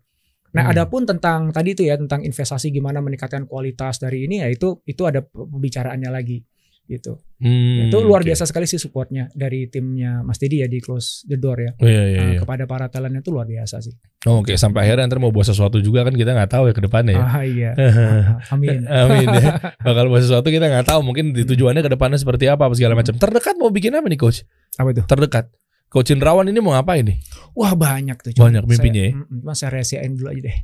Nah, 0.52 0.68
Hmm. 0.68 0.72
adapun 0.76 1.08
tentang 1.08 1.48
tadi 1.48 1.72
itu 1.72 1.88
ya 1.88 1.96
tentang 1.96 2.20
investasi 2.20 2.68
gimana 2.68 3.00
meningkatkan 3.00 3.48
kualitas 3.48 3.96
dari 3.96 4.28
ini 4.28 4.44
ya 4.44 4.52
itu 4.52 4.84
itu 4.84 5.08
ada 5.08 5.24
pembicaraannya 5.24 6.12
lagi 6.12 6.44
gitu. 6.84 7.18
Hmm, 7.38 7.88
itu 7.88 7.96
luar 7.98 8.22
oke. 8.22 8.30
biasa 8.30 8.46
sekali 8.46 8.66
sih 8.66 8.78
supportnya 8.78 9.26
dari 9.34 9.66
timnya 9.66 10.22
Mas 10.22 10.38
Didi 10.38 10.62
ya 10.62 10.70
di 10.70 10.78
close 10.78 11.26
the 11.26 11.34
door 11.34 11.58
ya. 11.58 11.74
Oh, 11.74 11.86
iya, 11.86 12.02
iya, 12.06 12.18
Nah, 12.18 12.30
iya. 12.34 12.40
kepada 12.42 12.64
para 12.66 12.86
talentnya 12.86 13.18
itu 13.18 13.30
luar 13.30 13.46
biasa 13.46 13.82
sih. 13.82 13.94
Oh, 14.26 14.38
Oke, 14.38 14.54
sampai 14.54 14.86
akhirnya 14.86 15.10
ntar 15.10 15.18
mau 15.18 15.34
buat 15.34 15.46
sesuatu 15.46 15.82
juga 15.82 16.06
kan 16.06 16.14
kita 16.14 16.30
nggak 16.30 16.50
tahu 16.50 16.70
ya 16.70 16.74
ke 16.74 16.82
depannya 16.82 17.18
ya. 17.18 17.24
Ah 17.24 17.42
iya. 17.42 17.70
Ah, 17.74 18.22
Amin. 18.54 18.86
Amin 18.86 19.26
ya. 19.26 19.58
Bakal 19.86 20.06
buat 20.06 20.22
sesuatu 20.22 20.46
kita 20.46 20.70
nggak 20.70 20.86
tahu. 20.86 21.00
Mungkin 21.02 21.34
tujuannya 21.34 21.82
ke 21.82 21.90
depannya 21.90 22.18
seperti 22.18 22.46
apa 22.46 22.70
apa 22.70 22.74
segala 22.78 22.94
macam. 22.94 23.14
Terdekat 23.18 23.58
mau 23.58 23.74
bikin 23.74 23.90
apa 23.94 24.06
nih 24.06 24.18
coach? 24.18 24.46
Apa 24.78 24.94
itu? 24.94 25.02
Terdekat. 25.02 25.50
Coach 25.92 26.08
Indrawan 26.08 26.48
ini 26.48 26.56
mau 26.64 26.72
ngapain 26.72 27.04
nih? 27.04 27.20
Wah 27.52 27.76
banyak 27.76 28.16
tuh. 28.16 28.32
Banyak 28.32 28.64
mimpinya 28.64 29.02
ya? 29.04 29.12
Saya, 29.12 29.28
mm, 29.28 29.38
cuma 29.44 29.52
saya 29.52 29.70
rahasiain 29.76 30.12
dulu 30.16 30.32
aja 30.32 30.40
deh. 30.40 30.56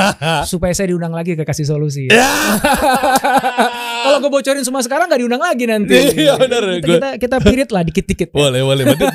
Supaya 0.52 0.76
saya 0.76 0.92
diundang 0.92 1.16
lagi 1.16 1.32
ke 1.32 1.40
kasih 1.40 1.64
solusi. 1.64 2.12
Ya. 2.12 2.20
Kalau 4.04 4.20
gue 4.20 4.28
bocorin 4.28 4.60
semua 4.60 4.84
sekarang 4.84 5.08
nggak 5.08 5.20
diundang 5.24 5.40
lagi 5.40 5.64
nanti. 5.64 5.96
Iya, 5.96 6.36
benar. 6.36 6.62
Kita, 6.76 6.84
Gua- 6.84 6.96
kita, 7.00 7.08
kita 7.16 7.36
pirit 7.40 7.70
lah 7.72 7.80
dikit-dikit. 7.80 8.28
boleh, 8.28 8.60
boleh. 8.60 8.84
Berarti 8.84 9.06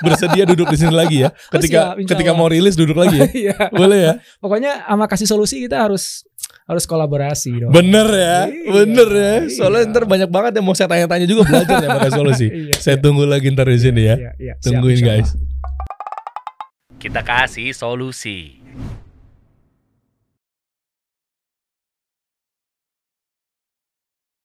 bersedia 0.00 0.44
duduk 0.48 0.72
di 0.72 0.78
sini 0.80 0.94
lagi 0.96 1.16
ya. 1.20 1.30
Ketika 1.52 1.92
siap, 1.92 2.00
insya 2.00 2.10
ketika 2.16 2.32
mau 2.32 2.48
rilis 2.48 2.72
duduk 2.72 2.96
lagi 2.96 3.20
ya. 3.20 3.28
Iya. 3.52 3.56
Boleh 3.68 3.98
ya? 4.00 4.12
Pokoknya 4.40 4.88
sama 4.88 5.04
kasih 5.04 5.28
solusi 5.28 5.60
kita 5.60 5.76
harus 5.84 6.24
harus 6.68 6.84
kolaborasi 6.84 7.64
dong. 7.64 7.72
Bener 7.72 8.04
ya, 8.12 8.38
Iya, 8.44 8.68
bener 8.68 9.08
ya. 9.08 9.34
Soalnya 9.48 9.88
iya. 9.88 9.90
ntar 9.90 10.04
banyak 10.04 10.28
banget 10.28 10.52
yang 10.60 10.66
mau 10.68 10.76
saya 10.76 10.92
tanya-tanya 10.92 11.24
juga 11.24 11.48
belajar 11.48 11.80
ya 11.80 11.88
pakai 11.96 12.12
solusi. 12.12 12.46
Iya, 12.58 12.74
Saya 12.76 12.96
iya. 13.00 13.02
tunggu 13.02 13.24
lagi 13.24 13.48
ntar 13.48 13.72
di 13.72 13.80
sini 13.80 14.02
ya. 14.04 14.16
Iya, 14.20 14.30
iya. 14.36 14.54
Siap, 14.60 14.76
Tungguin 14.76 15.00
insya 15.00 15.08
guys. 15.08 15.28
Kita 17.00 17.20
kasih 17.24 17.72
solusi. 17.72 18.60